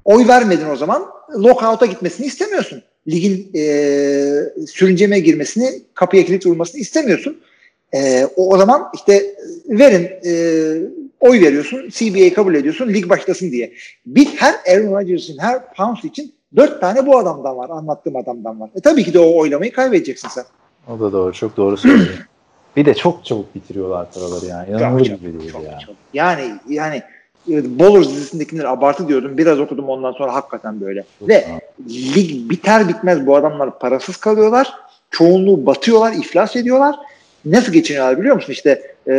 oy 0.06 0.28
vermedin 0.28 0.70
o 0.70 0.76
zaman. 0.76 1.06
Lockout'a 1.38 1.86
gitmesini 1.86 2.26
istemiyorsun. 2.26 2.84
Ligin 3.07 3.52
e, 3.56 3.64
sürüncemeye 4.68 5.22
girmesini, 5.22 5.70
kapıya 5.94 6.26
kilit 6.26 6.45
vurmasını 6.45 6.82
istemiyorsun. 6.82 7.38
E, 7.94 8.26
o, 8.36 8.53
o 8.53 8.57
zaman 8.57 8.90
işte 8.94 9.36
verin 9.70 10.10
e, 10.26 10.34
oy 11.23 11.41
veriyorsun, 11.41 11.89
CBA 11.89 12.33
kabul 12.33 12.55
ediyorsun, 12.55 12.87
lig 12.87 13.09
başlasın 13.09 13.51
diye. 13.51 13.73
Bir 14.05 14.25
her 14.25 14.53
Aaron 14.53 14.91
Rodgers'ın, 14.95 15.37
her 15.37 15.73
Pounce 15.73 16.07
için 16.07 16.33
dört 16.55 16.81
tane 16.81 17.05
bu 17.05 17.17
adamdan 17.17 17.57
var, 17.57 17.69
anlattığım 17.69 18.15
adamdan 18.15 18.59
var. 18.59 18.69
E 18.75 18.79
tabii 18.81 19.03
ki 19.03 19.13
de 19.13 19.19
o 19.19 19.37
oylamayı 19.37 19.71
kaybedeceksin 19.71 20.29
sen. 20.29 20.43
O 20.87 20.99
da 20.99 21.11
doğru. 21.11 21.33
Çok 21.33 21.57
doğru 21.57 21.77
söylüyorsun. 21.77 22.15
bir 22.75 22.85
de 22.85 22.93
çok 22.93 23.25
çabuk 23.25 23.55
bitiriyorlar 23.55 24.11
paraları 24.11 24.45
yani. 24.45 24.69
İnanılır 24.69 25.05
Çok, 25.05 25.19
gibi 25.19 25.39
değil 25.39 25.51
çok, 25.51 25.63
ya. 25.63 25.79
çok. 25.85 25.95
Yani 26.13 26.51
yani 26.69 27.01
e, 27.51 27.79
Bowlers 27.79 28.09
dizisindekileri 28.09 28.67
abartı 28.67 29.07
diyordum. 29.07 29.37
Biraz 29.37 29.59
okudum 29.59 29.89
ondan 29.89 30.11
sonra 30.11 30.33
hakikaten 30.33 30.81
böyle. 30.81 31.03
Çok- 31.19 31.29
Ve 31.29 31.45
lig 31.89 32.49
biter 32.49 32.89
bitmez 32.89 33.25
bu 33.25 33.35
adamlar 33.35 33.79
parasız 33.79 34.17
kalıyorlar. 34.17 34.73
Çoğunluğu 35.11 35.65
batıyorlar, 35.65 36.13
iflas 36.13 36.55
ediyorlar. 36.55 36.95
Nasıl 37.45 37.74
geçiniyorlar 37.74 38.20
biliyor 38.20 38.36
musun? 38.36 38.52
İşte 38.53 38.82
e, 39.07 39.14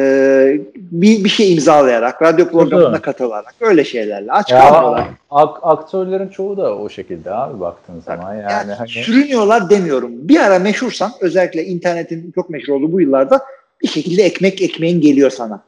bir, 0.77 1.25
bir 1.25 1.29
şey 1.29 1.53
imzalayarak, 1.53 2.23
radyo 2.23 2.49
programına 2.49 3.01
katılarak, 3.03 3.55
öyle 3.61 3.85
şeylerle 3.85 4.33
aç 4.33 4.51
Ya, 4.51 4.59
kalmıyorlar. 4.59 5.05
ak- 5.31 5.59
aktörlerin 5.63 6.29
çoğu 6.29 6.57
da 6.57 6.77
o 6.77 6.89
şekilde 6.89 7.31
abi 7.35 7.61
baktığın 7.61 8.01
zaman. 8.01 8.35
Yani, 8.35 8.53
Yani 8.53 8.73
hani 8.73 8.89
sürünüyorlar 8.89 9.71
demiyorum. 9.71 10.11
Bir 10.29 10.41
ara 10.41 10.59
meşhursan 10.59 11.13
özellikle 11.21 11.65
internetin 11.65 12.33
çok 12.35 12.51
meşhur 12.51 12.73
olduğu 12.75 12.93
bu 12.93 13.01
yıllarda 13.01 13.41
bir 13.83 13.89
şekilde 13.89 14.23
ekmek 14.23 14.63
ekmeğin 14.63 15.01
geliyor 15.01 15.31
sana. 15.31 15.61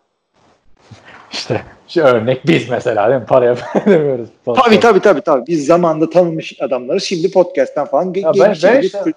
işte 1.33 1.63
şu 1.89 2.01
örnek 2.03 2.47
biz 2.47 2.69
mesela 2.71 3.09
değil 3.11 3.21
mi? 3.21 3.27
Paraya 3.27 3.57
demiyoruz. 3.87 4.29
Tabii 4.65 4.81
tabii 4.81 5.01
tabii 5.01 5.21
tabii. 5.21 5.47
Biz 5.47 5.67
zamanında 5.67 6.11
tanınmış 6.11 6.57
adamları 6.61 7.01
şimdi 7.01 7.31
podcast'ten 7.31 7.85
falan 7.87 8.13
Ya 8.15 8.33
ben- 8.41 8.57
ben 8.63 8.81
işte- 8.81 9.13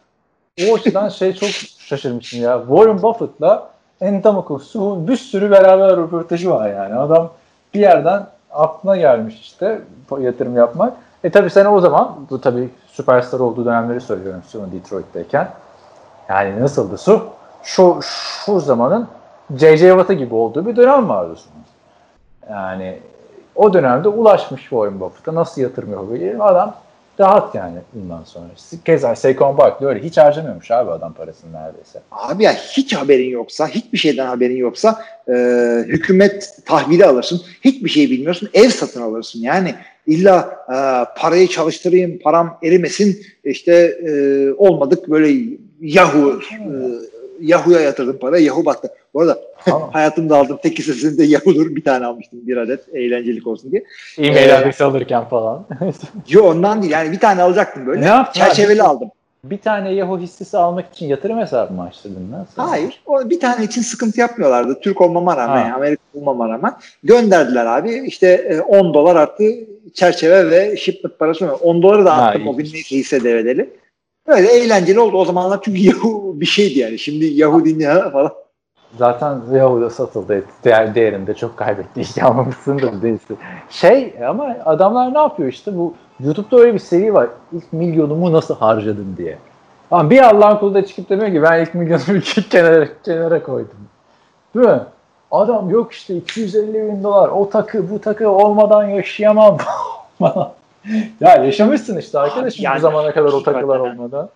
O 0.72 0.76
açıdan 0.76 1.10
şey 1.10 1.34
çok 1.34 1.50
şaşırmıştım 1.90 2.42
ya. 2.42 2.60
Warren 2.68 3.02
Buffett'la 3.02 3.70
Entamako 4.02 4.60
Su'nun 4.60 5.08
bir 5.08 5.16
sürü 5.16 5.52
beraber 5.52 5.98
röportajı 5.98 6.50
var 6.50 6.70
yani. 6.70 6.96
Adam 6.96 7.30
bir 7.74 7.80
yerden 7.80 8.26
aklına 8.52 8.98
gelmiş 8.98 9.42
işte 9.42 9.82
yatırım 10.20 10.58
yapmak. 10.58 10.94
E 11.24 11.30
tabii 11.30 11.50
sen 11.50 11.66
o 11.66 11.80
zaman 11.80 12.16
bu 12.30 12.42
tabii 12.42 12.70
süperstar 12.88 13.40
olduğu 13.40 13.66
dönemleri 13.66 14.02
söylüyorum 14.02 14.42
Su'nun 14.48 14.72
Detroit'teyken. 14.72 15.50
Yani 16.30 16.62
nasıldı 16.62 16.98
Su? 16.98 17.24
Şu, 17.64 18.00
şu 18.02 18.60
zamanın 18.60 19.08
J.J. 19.56 19.90
Watt'a 19.90 20.14
gibi 20.14 20.36
olduğu 20.36 20.66
bir 20.66 20.76
dönem 20.76 21.10
vardı 21.10 21.36
Su'nun. 21.36 21.66
Yani 22.56 23.00
o 23.56 23.74
dönemde 23.74 24.08
ulaşmış 24.08 24.62
Warren 24.62 25.00
Buffett'a 25.00 25.36
nasıl 25.36 25.62
yatırım 25.62 25.92
yapabilir? 25.92 26.48
Adam 26.50 26.74
rahat 27.20 27.56
yani 27.56 27.78
bundan 27.94 28.24
sonra. 28.24 28.48
Keza 28.86 29.16
Saquon 29.16 29.58
Barkley 29.58 29.90
öyle 29.90 30.04
hiç 30.04 30.18
harcamıyormuş 30.18 30.72
abi 30.72 30.92
adam 30.92 31.14
parasını 31.14 31.54
neredeyse. 31.54 32.00
Abi 32.12 32.44
ya 32.44 32.54
hiç 32.54 32.96
haberin 32.96 33.30
yoksa, 33.30 33.68
hiçbir 33.68 33.98
şeyden 33.98 34.26
haberin 34.26 34.58
yoksa 34.58 35.02
e, 35.28 35.34
hükümet 35.88 36.60
tahvili 36.66 37.06
alırsın. 37.06 37.42
Hiçbir 37.62 37.90
şey 37.90 38.10
bilmiyorsun. 38.10 38.50
Ev 38.54 38.70
satın 38.70 39.02
alırsın. 39.02 39.40
Yani 39.40 39.76
illa 40.08 40.66
e, 40.70 40.76
parayı 41.20 41.48
çalıştırayım, 41.48 42.20
param 42.20 42.58
erimesin. 42.64 43.22
İşte 43.44 43.74
e, 44.08 44.12
olmadık 44.58 45.10
böyle 45.10 45.58
Yahoo 45.82 46.32
e, 46.32 46.60
Yahoo'ya 47.42 47.80
yatırdım 47.80 48.18
parayı. 48.20 48.46
Yahoo 48.46 48.66
battı. 48.66 48.92
Bu 49.14 49.22
arada 49.22 49.40
Tamam. 49.66 49.90
hayatımda 49.94 50.38
aldığım 50.38 50.58
tek 50.64 50.80
hissesinde 50.80 51.24
Yahoo'dur. 51.24 51.76
Bir 51.76 51.84
tane 51.84 52.06
almıştım 52.06 52.40
bir 52.44 52.58
adet 52.58 52.80
eğlencelik 52.94 53.48
olsun 53.48 53.72
diye. 53.72 53.84
E-mail 54.18 54.50
Ee, 54.50 54.54
adresi 54.54 54.84
alırken 54.84 55.26
falan. 55.30 55.68
Yo 56.30 56.44
ondan 56.44 56.82
değil. 56.82 56.94
Yani 56.94 57.12
bir 57.12 57.20
tane 57.20 57.42
alacaktım 57.42 57.86
böyle. 57.88 58.02
Ne 58.02 58.06
yaptın 58.06 58.40
Çerçeveli 58.42 58.84
abi? 58.84 58.90
aldım. 58.90 59.10
bir 59.44 59.58
tane 59.58 59.94
Yahoo 59.94 60.20
hissesi 60.20 60.58
almak 60.58 60.94
için 60.94 61.08
yatırım 61.08 61.40
hesabı 61.40 61.74
mı 61.74 61.84
açtırdın 61.84 62.36
sen? 62.56 62.64
Hayır. 62.64 63.02
O 63.06 63.30
bir 63.30 63.40
tane 63.40 63.66
için 63.66 63.82
sıkıntı 63.82 64.20
yapmıyorlardı. 64.20 64.80
Türk 64.82 65.02
olmama 65.02 65.38
rağmen, 65.38 65.70
Ha. 65.70 65.76
Amerika 65.76 66.02
olmama 66.14 66.50
rağmen. 66.50 66.74
Gönderdiler 67.04 67.66
abi. 67.66 68.04
İşte 68.08 68.28
e, 68.28 68.62
10 68.62 68.94
dolar 68.94 69.16
arttı 69.16 69.44
çerçeve 69.94 70.50
ve 70.52 70.78
shipment 70.78 71.20
parası. 71.20 71.54
10 71.56 71.82
doları 71.84 72.06
da 72.06 72.18
Ha, 72.18 72.22
attım 72.26 72.48
o 72.48 72.56
gün 72.58 72.66
neyse 72.74 72.96
hisse 72.96 73.24
devredeli. 73.24 73.70
Böyle 74.28 74.48
eğlenceli 74.48 75.00
oldu 75.00 75.18
o 75.18 75.26
zamanlar 75.26 75.60
çünkü 75.66 75.80
Yahoo 75.88 76.40
bir 76.40 76.46
şeydi 76.46 76.80
yani. 76.80 77.00
Şimdi 77.00 77.26
Yahoo 77.26 77.66
dinle 77.66 78.10
falan. 78.12 78.32
Zaten 78.98 79.42
Yahoo'da 79.54 79.90
satıldı. 79.90 80.44
Değer, 80.64 80.96
değerinde 80.96 81.34
çok 81.34 81.58
kaybetti. 81.58 82.02
İyi 82.02 82.24
almamışsındır 82.24 83.02
değilse. 83.02 83.34
Şey 83.70 84.16
ama 84.28 84.56
adamlar 84.66 85.14
ne 85.14 85.20
yapıyor 85.20 85.50
işte 85.50 85.78
bu 85.78 85.94
YouTube'da 86.20 86.62
öyle 86.62 86.74
bir 86.74 86.80
seri 86.80 87.14
var. 87.14 87.28
İlk 87.54 87.74
milyonumu 87.74 88.34
nasıl 88.34 88.56
harcadım 88.56 89.16
diye. 89.18 89.38
Ama 89.92 90.10
bir 90.10 90.22
Allah'ın 90.22 90.58
kulu 90.58 90.74
da 90.74 90.86
çıkıp 90.86 91.10
demiyor 91.10 91.32
ki 91.32 91.44
ben 91.44 91.62
ilk 91.62 91.76
milyonumu 91.76 92.18
iki 92.18 92.50
kenara, 92.50 92.88
kenara 93.04 93.44
koydum. 93.44 93.78
Değil 94.56 94.68
mi? 94.68 94.82
Adam 95.32 95.70
yok 95.70 95.92
işte 95.92 96.16
250 96.16 96.74
bin 96.74 97.04
dolar 97.04 97.30
o 97.30 97.50
takı 97.50 97.90
bu 97.92 98.02
takı 98.02 98.30
olmadan 98.30 98.84
yaşayamam 98.84 99.58
ya 101.20 101.36
yaşamışsın 101.46 101.98
işte 101.98 102.20
arkadaşım 102.20 102.66
yani 102.66 102.78
bu 102.78 102.82
zamana 102.82 103.14
kadar 103.14 103.34
o 103.34 103.44
takılar 103.44 103.80
olmadan. 103.80 104.30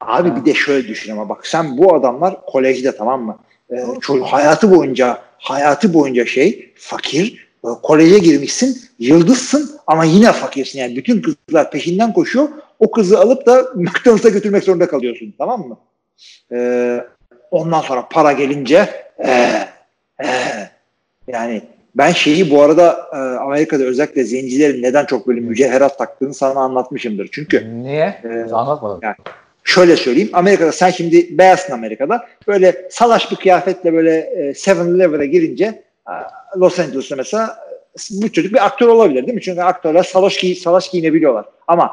Abi 0.00 0.28
Ha. 0.30 0.36
bir 0.36 0.44
de 0.44 0.54
şöyle 0.54 0.88
düşün 0.88 1.12
ama 1.12 1.28
bak 1.28 1.46
sen 1.46 1.78
bu 1.78 1.94
adamlar 1.94 2.36
kolejde 2.46 2.96
tamam 2.96 3.22
mı? 3.22 3.36
Ee, 3.70 3.74
ço- 3.76 4.20
hayatı 4.20 4.70
boyunca 4.76 5.18
hayatı 5.38 5.94
boyunca 5.94 6.26
şey 6.26 6.72
fakir 6.76 7.48
e, 7.64 7.68
koleje 7.82 8.18
girmişsin 8.18 8.80
yıldızsın 8.98 9.70
ama 9.86 10.04
yine 10.04 10.32
fakirsin 10.32 10.78
yani 10.78 10.96
bütün 10.96 11.22
kızlar 11.22 11.70
peşinden 11.70 12.12
koşuyor 12.12 12.48
o 12.78 12.90
kızı 12.90 13.18
alıp 13.20 13.46
da 13.46 13.62
McDonald's'a 13.74 14.28
götürmek 14.28 14.64
zorunda 14.64 14.88
kalıyorsun 14.88 15.34
tamam 15.38 15.68
mı? 15.68 15.78
Ee, 16.52 17.00
ondan 17.50 17.80
sonra 17.80 18.08
para 18.08 18.32
gelince 18.32 18.88
ee, 19.26 19.68
ee, 20.24 20.28
yani 21.28 21.62
ben 21.94 22.12
şeyi 22.12 22.50
bu 22.50 22.62
arada 22.62 23.08
e, 23.12 23.16
Amerika'da 23.16 23.84
özellikle 23.84 24.24
zencilerin 24.24 24.82
neden 24.82 25.04
çok 25.04 25.26
böyle 25.28 25.40
mücevherat 25.40 25.98
taktığını 25.98 26.34
sana 26.34 26.60
anlatmışımdır. 26.60 27.28
Çünkü 27.32 27.82
Niye? 27.82 28.20
Ee, 28.24 28.52
Anlatmadım. 28.52 29.00
yani 29.02 29.14
şöyle 29.66 29.96
söyleyeyim. 29.96 30.30
Amerika'da 30.32 30.72
sen 30.72 30.90
şimdi 30.90 31.38
beyazsın 31.38 31.72
Amerika'da. 31.72 32.26
Böyle 32.48 32.88
salaş 32.90 33.30
bir 33.30 33.36
kıyafetle 33.36 33.92
böyle 33.92 34.16
e, 34.16 34.50
7-Eleven'a 34.50 35.24
girince 35.24 35.64
e, 35.64 36.14
Los 36.56 36.78
Angeles'ta 36.78 37.16
mesela 37.16 37.46
e, 37.46 38.22
bu 38.22 38.32
çocuk 38.32 38.52
bir 38.52 38.66
aktör 38.66 38.88
olabilir 38.88 39.26
değil 39.26 39.34
mi? 39.34 39.42
Çünkü 39.42 39.60
aktörler 39.60 40.02
salaş, 40.02 40.36
giy 40.36 40.54
salaş 40.54 40.90
giyinebiliyorlar. 40.90 41.44
Ama 41.66 41.92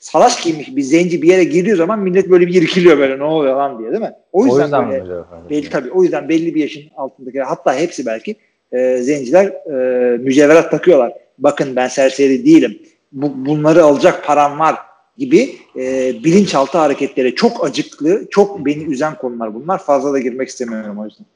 salaş 0.00 0.42
giymiş 0.42 0.76
bir 0.76 0.82
zenci 0.82 1.22
bir 1.22 1.28
yere 1.28 1.44
girdiği 1.44 1.76
zaman 1.76 1.98
millet 1.98 2.30
böyle 2.30 2.46
bir 2.46 2.62
irkiliyor 2.62 2.98
böyle 2.98 3.18
ne 3.18 3.24
oluyor 3.24 3.56
lan 3.56 3.78
diye 3.78 3.90
değil 3.90 4.02
mi? 4.02 4.12
O 4.32 4.46
yüzden, 4.46 4.58
o 4.58 4.62
yüzden 4.62 4.90
böyle 4.90 5.24
belli 5.50 5.70
tabii 5.70 5.90
o 5.90 6.02
yüzden 6.02 6.28
belli 6.28 6.54
bir 6.54 6.60
yaşın 6.60 6.82
altındaki 6.96 7.40
hatta 7.40 7.74
hepsi 7.74 8.06
belki 8.06 8.36
e, 8.72 8.96
zenciler 8.96 9.46
e, 9.46 10.16
mücevherat 10.16 10.70
takıyorlar. 10.70 11.12
Bakın 11.38 11.76
ben 11.76 11.88
serseri 11.88 12.44
değilim. 12.44 12.78
Bu, 13.12 13.46
bunları 13.46 13.84
alacak 13.84 14.24
param 14.24 14.58
var 14.58 14.76
gibi 15.20 15.56
e, 15.76 16.14
bilinçaltı 16.24 16.78
hareketleri 16.78 17.34
çok 17.34 17.64
acıklı, 17.64 18.26
çok 18.30 18.66
beni 18.66 18.82
üzen 18.84 19.14
konular 19.14 19.54
bunlar. 19.54 19.78
Fazla 19.78 20.12
da 20.12 20.18
girmek 20.18 20.48
istemiyorum 20.48 20.98
o 20.98 21.04
yüzden. 21.04 21.26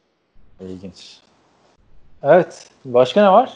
İlginç. 0.60 1.16
Evet. 2.22 2.66
Başka 2.84 3.22
ne 3.22 3.28
var? 3.32 3.52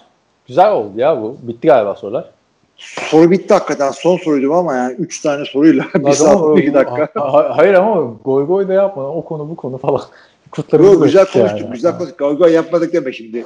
Güzel 0.49 0.73
oldu 0.73 0.93
ya 0.97 1.23
bu. 1.23 1.37
Bitti 1.43 1.67
galiba 1.69 1.95
sorular. 1.95 2.31
Soru 2.77 3.31
bitti 3.31 3.55
hakikaten. 3.55 3.91
Son 3.91 4.17
soruydu 4.17 4.55
ama 4.55 4.75
yani 4.75 4.95
3 4.95 5.21
tane 5.21 5.45
soruyla 5.45 5.85
bir 5.95 6.01
Ama- 6.05 6.13
saat 6.13 6.41
12 6.41 6.75
dakika. 6.75 7.09
Ha- 7.21 7.33
ha- 7.33 7.53
hayır 7.57 7.75
ama 7.75 8.15
goy 8.25 8.47
goy 8.47 8.69
da 8.69 8.73
yapma. 8.73 9.09
O 9.11 9.25
konu 9.25 9.51
bu 9.51 9.57
konu 9.57 9.79
falan. 9.79 10.03
Kutlarımızı 10.51 10.95
Yo, 10.95 11.03
güzel 11.05 11.27
konuştuk, 11.33 11.61
yani. 11.61 11.73
güzel 11.73 11.99
konuştuk. 11.99 12.19
Kavga 12.19 12.49
yapmadık 12.49 12.93
deme 12.93 13.13
şimdi. 13.13 13.45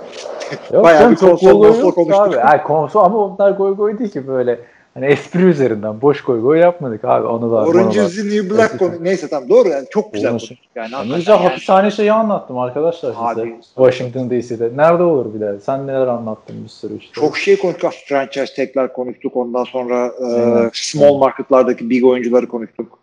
Yok 0.72 0.84
Bayağı 0.84 1.00
canım, 1.00 1.12
bir 1.14 1.16
konsol 1.20 1.60
goy 1.60 1.70
goy 1.70 1.80
yok 1.80 1.94
konuştuk. 1.94 2.20
Abi. 2.26 2.34
Yani 2.36 2.62
konsol 2.62 3.04
ama 3.04 3.18
onlar 3.18 3.50
goy 3.50 3.76
goy 3.76 3.98
değil 3.98 4.10
ki 4.10 4.26
böyle. 4.26 4.60
Hani 4.94 5.06
espri 5.06 5.42
üzerinden 5.42 6.00
boş 6.02 6.20
goy 6.22 6.40
goy 6.40 6.58
yapmadık 6.58 7.04
abi. 7.04 7.26
Onu 7.26 7.50
da. 7.50 7.54
Orange 7.56 8.04
is 8.04 8.16
the 8.16 8.22
New 8.24 8.50
Black 8.50 8.78
konu. 8.78 8.92
Neyse 9.00 9.28
tamam 9.28 9.48
doğru 9.48 9.68
yani 9.68 9.86
çok 9.90 10.12
güzel 10.12 10.28
Orange- 10.30 10.30
konuştuk. 10.30 10.58
Yani, 10.74 10.84
Ya 10.84 10.88
Ne 10.90 10.96
hakikaten 10.96 11.18
güzel 11.18 11.32
yani. 11.34 11.48
hapishane 11.48 11.90
şeyi 11.90 12.12
anlattım 12.12 12.58
arkadaşlar 12.58 13.08
size. 13.12 13.24
Abi. 13.24 13.56
Washington 13.74 14.30
DC'de. 14.30 14.70
Nerede 14.76 15.02
olur 15.02 15.34
bir 15.34 15.40
de? 15.40 15.60
Sen 15.60 15.86
neler 15.86 16.06
anlattın 16.06 16.64
bir 16.64 16.68
sürü 16.68 16.98
işte. 16.98 17.12
Çok 17.12 17.38
şey 17.38 17.58
konuştuk. 17.58 17.92
Franchise 18.08 18.54
tekrar 18.56 18.92
konuştuk. 18.92 19.36
Ondan 19.36 19.64
sonra 19.64 20.06
e, 20.06 20.70
small 20.72 21.14
marketlardaki 21.14 21.90
big 21.90 22.04
oyuncuları 22.04 22.48
konuştuk. 22.48 22.98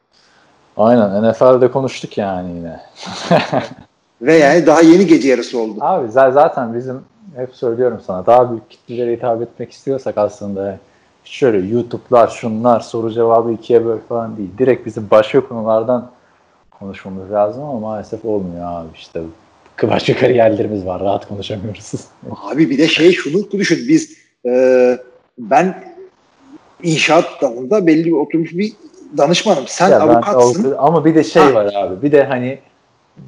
Aynen 0.78 1.32
NFL'de 1.32 1.72
konuştuk 1.72 2.18
yani 2.18 2.56
yine. 2.56 2.80
Ve 4.22 4.34
yani 4.34 4.66
daha 4.66 4.82
yeni 4.82 5.08
gece 5.08 5.28
yarısı 5.30 5.60
oldu. 5.60 5.78
Abi 5.82 6.12
zaten 6.12 6.74
bizim 6.74 7.02
hep 7.36 7.56
söylüyorum 7.56 8.02
sana 8.08 8.26
daha 8.26 8.52
büyük 8.52 8.70
kitlelere 8.70 9.14
hitap 9.14 9.42
etmek 9.42 9.72
istiyorsak 9.72 10.18
aslında 10.18 10.78
şöyle 11.30 11.68
YouTube'lar 11.68 12.28
şunlar 12.28 12.80
soru 12.80 13.12
cevabı 13.12 13.52
ikiye 13.52 13.86
böl 13.86 13.98
falan 14.10 14.38
değil. 14.38 14.50
Direkt 14.58 14.86
bizim 14.86 15.08
başka 15.12 15.48
konulardan 15.48 16.12
konuşmamız 16.80 17.32
lazım 17.32 17.64
ama 17.64 17.80
maalesef 17.80 18.26
olmuyor 18.26 18.66
abi 18.72 18.88
işte. 18.96 19.22
Başka 19.84 20.16
kariyerlerimiz 20.16 20.86
var 20.86 21.02
rahat 21.02 21.28
konuşamıyoruz. 21.28 21.92
Abi 22.52 22.70
bir 22.70 22.78
de 22.78 22.88
şey 22.88 23.12
şunu 23.12 23.52
düşün. 23.52 23.80
Biz 23.88 24.18
e, 24.46 24.98
ben 25.38 25.84
inşaat 26.84 27.26
dalında 27.42 27.88
belli 27.88 28.06
bir 28.06 28.12
oturmuş 28.12 28.54
bir 28.54 28.74
danışmanım. 29.18 29.64
Sen 29.68 29.90
Ya 29.90 30.00
ben 30.00 30.08
avukatsın. 30.08 30.64
avukat- 30.64 30.76
ama 30.80 31.06
bir 31.06 31.16
de 31.16 31.24
şey 31.24 31.42
Ha. 31.42 31.54
var 31.54 31.74
abi 31.76 32.02
bir 32.02 32.12
de 32.12 32.24
hani 32.24 32.60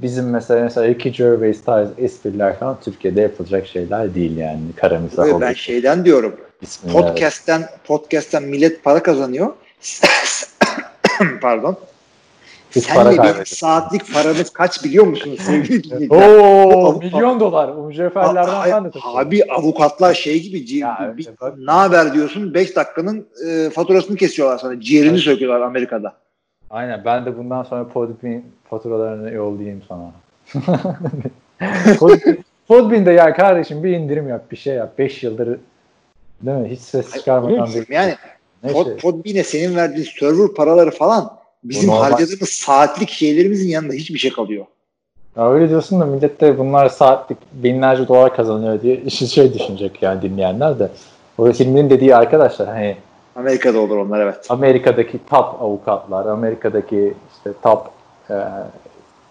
bizim 0.01 0.29
mesela 0.29 0.63
mesela 0.63 0.87
Ricky 0.87 1.15
Gervais 1.15 1.63
tarzı 1.63 1.93
espriler 1.97 2.59
falan 2.59 2.77
Türkiye'de 2.83 3.21
yapılacak 3.21 3.67
şeyler 3.67 4.15
değil 4.15 4.37
yani. 4.37 4.59
Kara 4.75 4.99
mizah 4.99 5.41
ben 5.41 5.53
şeyden 5.53 6.05
diyorum. 6.05 6.35
Podcast'ten 6.93 7.63
podcast'ten 7.87 8.43
millet 8.43 8.83
para 8.83 9.03
kazanıyor. 9.03 9.53
Pardon. 11.41 11.75
Biz 12.75 12.87
para 12.87 12.95
senle 12.95 13.05
benim 13.09 13.17
kaybediyoruz. 13.21 13.49
saatlik 13.57 14.13
paramız 14.13 14.49
kaç 14.49 14.83
biliyor 14.83 15.05
musunuz 15.05 15.39
sevgili 15.45 15.83
dinleyiciler? 15.89 16.37
Oo 16.37 16.99
milyon 16.99 17.39
dolar. 17.39 17.67
Umceferlerden 17.69 18.85
de 18.85 18.91
taşıyorum. 18.91 19.19
abi 19.19 19.43
avukatlar 19.43 20.13
şey 20.13 20.41
gibi 20.41 20.77
Ya, 20.77 21.13
bir- 21.17 21.27
evet, 21.43 21.53
ne 21.57 21.71
haber 21.71 22.13
diyorsun 22.13 22.53
5 22.53 22.75
dakikanın 22.75 23.27
e, 23.47 23.69
faturasını 23.69 24.15
kesiyorlar 24.17 24.57
sana. 24.57 24.81
Ciğerini 24.81 25.11
Evet. 25.11 25.21
söküyorlar 25.21 25.61
Amerika'da. 25.61 26.13
Aynen 26.71 27.05
ben 27.05 27.25
de 27.25 27.37
bundan 27.37 27.63
sonra 27.63 27.87
Podbean 27.87 28.41
faturalarını 28.69 29.31
yollayayım 29.31 29.81
sana. 29.87 30.11
Podbean, 31.99 32.37
Podbean'de 32.67 33.11
ya 33.11 33.33
kardeşim 33.33 33.83
bir 33.83 33.91
indirim 33.91 34.29
yap 34.29 34.51
bir 34.51 34.57
şey 34.57 34.75
yap. 34.75 34.97
5 34.97 35.23
yıldır 35.23 35.59
değil 36.41 36.57
mi? 36.57 36.69
Hiç 36.69 36.79
ses 36.79 37.13
çıkarmadan 37.13 37.69
bir 37.73 37.89
Yani 37.89 38.15
ne 38.63 38.71
Pod, 38.71 38.85
şey. 38.85 38.97
Podbean'e 38.97 39.43
senin 39.43 39.75
verdiğin 39.75 40.07
server 40.19 40.47
paraları 40.47 40.91
falan 40.91 41.33
bizim 41.63 41.89
harcadığımız 41.89 42.49
saatlik 42.49 43.09
şeylerimizin 43.09 43.69
yanında 43.69 43.93
hiçbir 43.93 44.19
şey 44.19 44.31
kalıyor. 44.31 44.65
Ya 45.37 45.51
öyle 45.51 45.69
diyorsun 45.69 45.99
da 45.99 46.05
millet 46.05 46.41
de 46.41 46.57
bunlar 46.57 46.89
saatlik 46.89 47.37
binlerce 47.53 48.07
dolar 48.07 48.35
kazanıyor 48.35 48.81
diye 48.81 48.97
işi 48.97 49.27
şey 49.33 49.53
düşünecek 49.53 50.01
yani 50.01 50.21
dinleyenler 50.21 50.79
de. 50.79 50.89
O 51.37 51.49
Hilmi'nin 51.49 51.89
dediği 51.89 52.15
arkadaşlar 52.15 52.67
hani 52.67 52.97
Amerika'da 53.35 53.79
olur 53.79 53.97
onlar 53.97 54.19
evet. 54.19 54.45
Amerika'daki 54.49 55.19
top 55.29 55.61
avukatlar, 55.61 56.25
Amerika'daki 56.25 57.13
işte 57.37 57.51
top 57.63 57.89
e, 58.29 58.35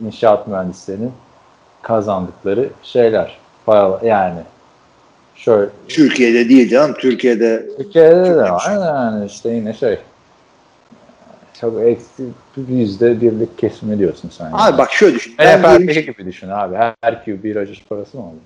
inşaat 0.00 0.48
mühendislerinin 0.48 1.12
kazandıkları 1.82 2.68
şeyler. 2.82 3.38
Paralar 3.66 4.02
yani. 4.02 4.40
Şöyle 5.34 5.70
Türkiye'de 5.88 6.48
değil 6.48 6.70
canım. 6.70 6.94
Türkiye'de 6.98 7.76
Türkiye'de 7.76 8.24
de 8.24 8.50
var 8.50 8.72
yani 8.72 9.26
işte 9.26 9.50
yine 9.50 9.72
şey 9.72 9.98
çok 11.60 11.82
eksi 11.82 12.22
yüzde 12.68 13.20
birlik 13.20 13.58
kesme 13.58 13.98
diyorsun 13.98 14.30
sen. 14.38 14.50
abi 14.52 14.78
bak 14.78 14.92
şöyle 14.92 15.14
düşün. 15.14 15.36
Ki- 15.94 16.04
gibi 16.04 16.26
düşün 16.26 16.48
abi. 16.48 16.76
Her, 16.76 16.94
her 17.00 17.24
Q 17.24 17.42
bir 17.42 17.54
rajış 17.54 17.84
parası 17.84 18.16
mı 18.16 18.22
oldu? 18.26 18.36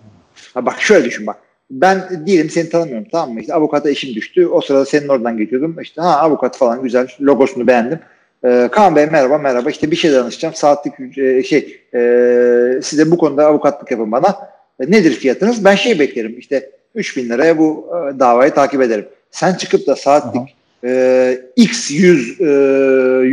Ha 0.55 0.66
bak 0.66 0.81
şöyle 0.81 1.05
düşün 1.05 1.26
bak. 1.26 1.36
Ben 1.70 2.27
diyelim 2.27 2.51
seni 2.51 2.69
tanımıyorum 2.69 3.07
tamam 3.12 3.32
mı? 3.32 3.41
İşte 3.41 3.55
avukata 3.55 3.91
işim 3.91 4.15
düştü. 4.15 4.47
O 4.47 4.61
sırada 4.61 4.85
senin 4.85 5.09
oradan 5.09 5.36
geçiyordum. 5.36 5.77
İşte 5.81 6.01
ha 6.01 6.19
avukat 6.20 6.57
falan 6.57 6.82
güzel. 6.82 7.09
Logosunu 7.20 7.66
beğendim. 7.66 7.99
Ee, 8.45 8.69
Kaan 8.73 8.97
Bey 8.97 9.07
merhaba 9.07 9.39
merhaba. 9.39 9.70
İşte 9.70 9.91
bir 9.91 9.97
şey 9.97 10.12
danışacağım. 10.12 10.55
Saatlik 10.55 11.19
e, 11.19 11.43
şey 11.43 11.81
e, 11.95 12.81
size 12.82 13.11
bu 13.11 13.19
konuda 13.19 13.47
avukatlık 13.47 13.91
yapın 13.91 14.12
bana. 14.12 14.36
E, 14.81 14.91
nedir 14.91 15.12
fiyatınız? 15.12 15.65
Ben 15.65 15.74
şey 15.74 15.99
beklerim. 15.99 16.39
İşte 16.39 16.70
3000 16.95 17.28
liraya 17.28 17.59
bu 17.59 17.86
e, 17.91 18.19
davayı 18.19 18.55
takip 18.55 18.82
ederim. 18.82 19.09
Sen 19.31 19.55
çıkıp 19.55 19.86
da 19.86 19.97
saatlik 19.97 20.57
e, 20.85 21.39
x 21.57 21.91
100 21.91 22.41
e, 22.41 22.45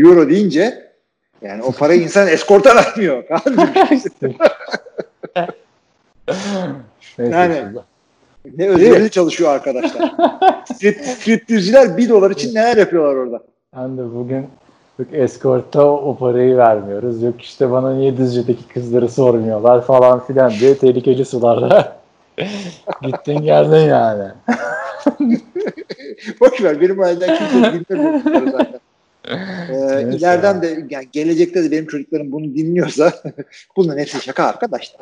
euro 0.01 0.29
deyince 0.29 0.91
yani 1.41 1.63
o 1.63 1.71
parayı 1.71 2.01
insan 2.03 2.27
eskorta 2.27 2.75
vermiyor. 2.75 3.23
Yani-. 7.17 7.90
Ne 8.57 8.69
özverili 8.69 9.09
çalışıyor 9.09 9.49
arkadaşlar. 9.49 10.13
Strip, 10.73 11.05
striptizciler 11.05 11.97
1 11.97 12.09
dolar 12.09 12.31
için 12.31 12.55
neler 12.55 12.77
yapıyorlar 12.77 13.15
orada. 13.15 13.43
Ben 13.75 13.97
de 13.97 14.15
bugün 14.15 14.47
yok 14.99 15.07
eskorta 15.13 15.85
o 15.85 16.17
parayı 16.17 16.57
vermiyoruz. 16.57 17.23
Yok 17.23 17.41
işte 17.41 17.71
bana 17.71 17.93
niye 17.93 18.17
Düzce'deki 18.17 18.67
kızları 18.67 19.09
sormuyorlar 19.09 19.85
falan 19.85 20.25
filan 20.25 20.51
diye 20.51 20.77
tehlikeli 20.77 21.25
sularda 21.25 21.97
gittin 23.01 23.41
geldin 23.41 23.89
yani. 23.89 24.31
Boş 26.41 26.63
ver 26.63 26.81
benim 26.81 26.99
aileden 26.99 27.37
kimse 27.37 27.97
bunları 27.97 28.51
zaten. 28.51 28.79
Ee, 29.69 30.01
ileriden 30.15 30.61
de 30.61 30.85
yani 30.89 31.07
gelecekte 31.11 31.63
de 31.63 31.71
benim 31.71 31.87
çocuklarım 31.87 32.31
bunu 32.31 32.45
dinliyorsa 32.55 33.13
bunların 33.75 33.99
hepsi 33.99 34.21
şaka 34.21 34.43
arkadaşlar. 34.43 35.01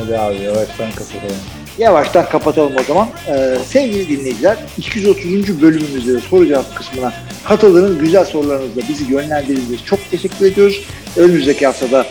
Hadi 0.00 0.18
abi 0.18 0.42
yavaştan 0.42 0.90
kapatalım. 0.90 1.36
Yavaştan 1.78 2.28
kapatalım 2.28 2.72
o 2.80 2.82
zaman. 2.82 3.08
Ee, 3.28 3.56
sevgili 3.66 4.08
dinleyiciler 4.08 4.56
230. 4.78 5.62
bölümümüzde 5.62 6.14
de 6.14 6.20
soru 6.20 6.46
cevap 6.46 6.76
kısmına 6.76 7.12
katıldığınız 7.44 7.98
güzel 7.98 8.24
sorularınızla 8.24 8.82
bizi 8.88 9.12
yönlendirdiğiniz 9.12 9.72
için 9.72 9.84
çok 9.84 10.10
teşekkür 10.10 10.46
ediyoruz. 10.46 10.80
Önümüzdeki 11.16 11.66
haftada 11.66 12.06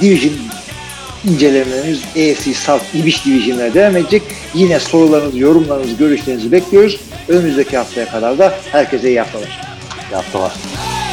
Division 0.00 0.34
incelemelerimiz 1.24 2.02
AFC 2.02 2.54
South 2.54 2.94
İbiş 2.94 3.26
Division'lara 3.26 3.74
devam 3.74 3.96
edecek. 3.96 4.22
Yine 4.54 4.80
sorularınızı, 4.80 5.38
yorumlarınızı, 5.38 5.94
görüşlerinizi 5.94 6.52
bekliyoruz. 6.52 7.00
Önümüzdeki 7.28 7.76
haftaya 7.76 8.08
kadar 8.08 8.38
da 8.38 8.54
herkese 8.72 9.08
iyi 9.08 9.18
haftalar. 9.18 9.60
Yaptılar. 10.12 10.52
A 10.52 11.03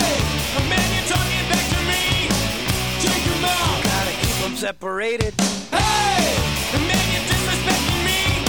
separated. 4.61 5.33
Hey, 5.71 6.37
a 6.75 6.79
man, 6.85 7.11
you're 7.11 7.25
disrespecting 7.25 8.05
me. 8.05 8.45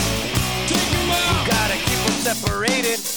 Take 0.66 0.92
'em 0.92 1.10
out. 1.10 1.46
You 1.46 1.50
gotta 1.50 1.76
keep 1.86 2.00
'em 2.06 2.16
separated. 2.20 3.11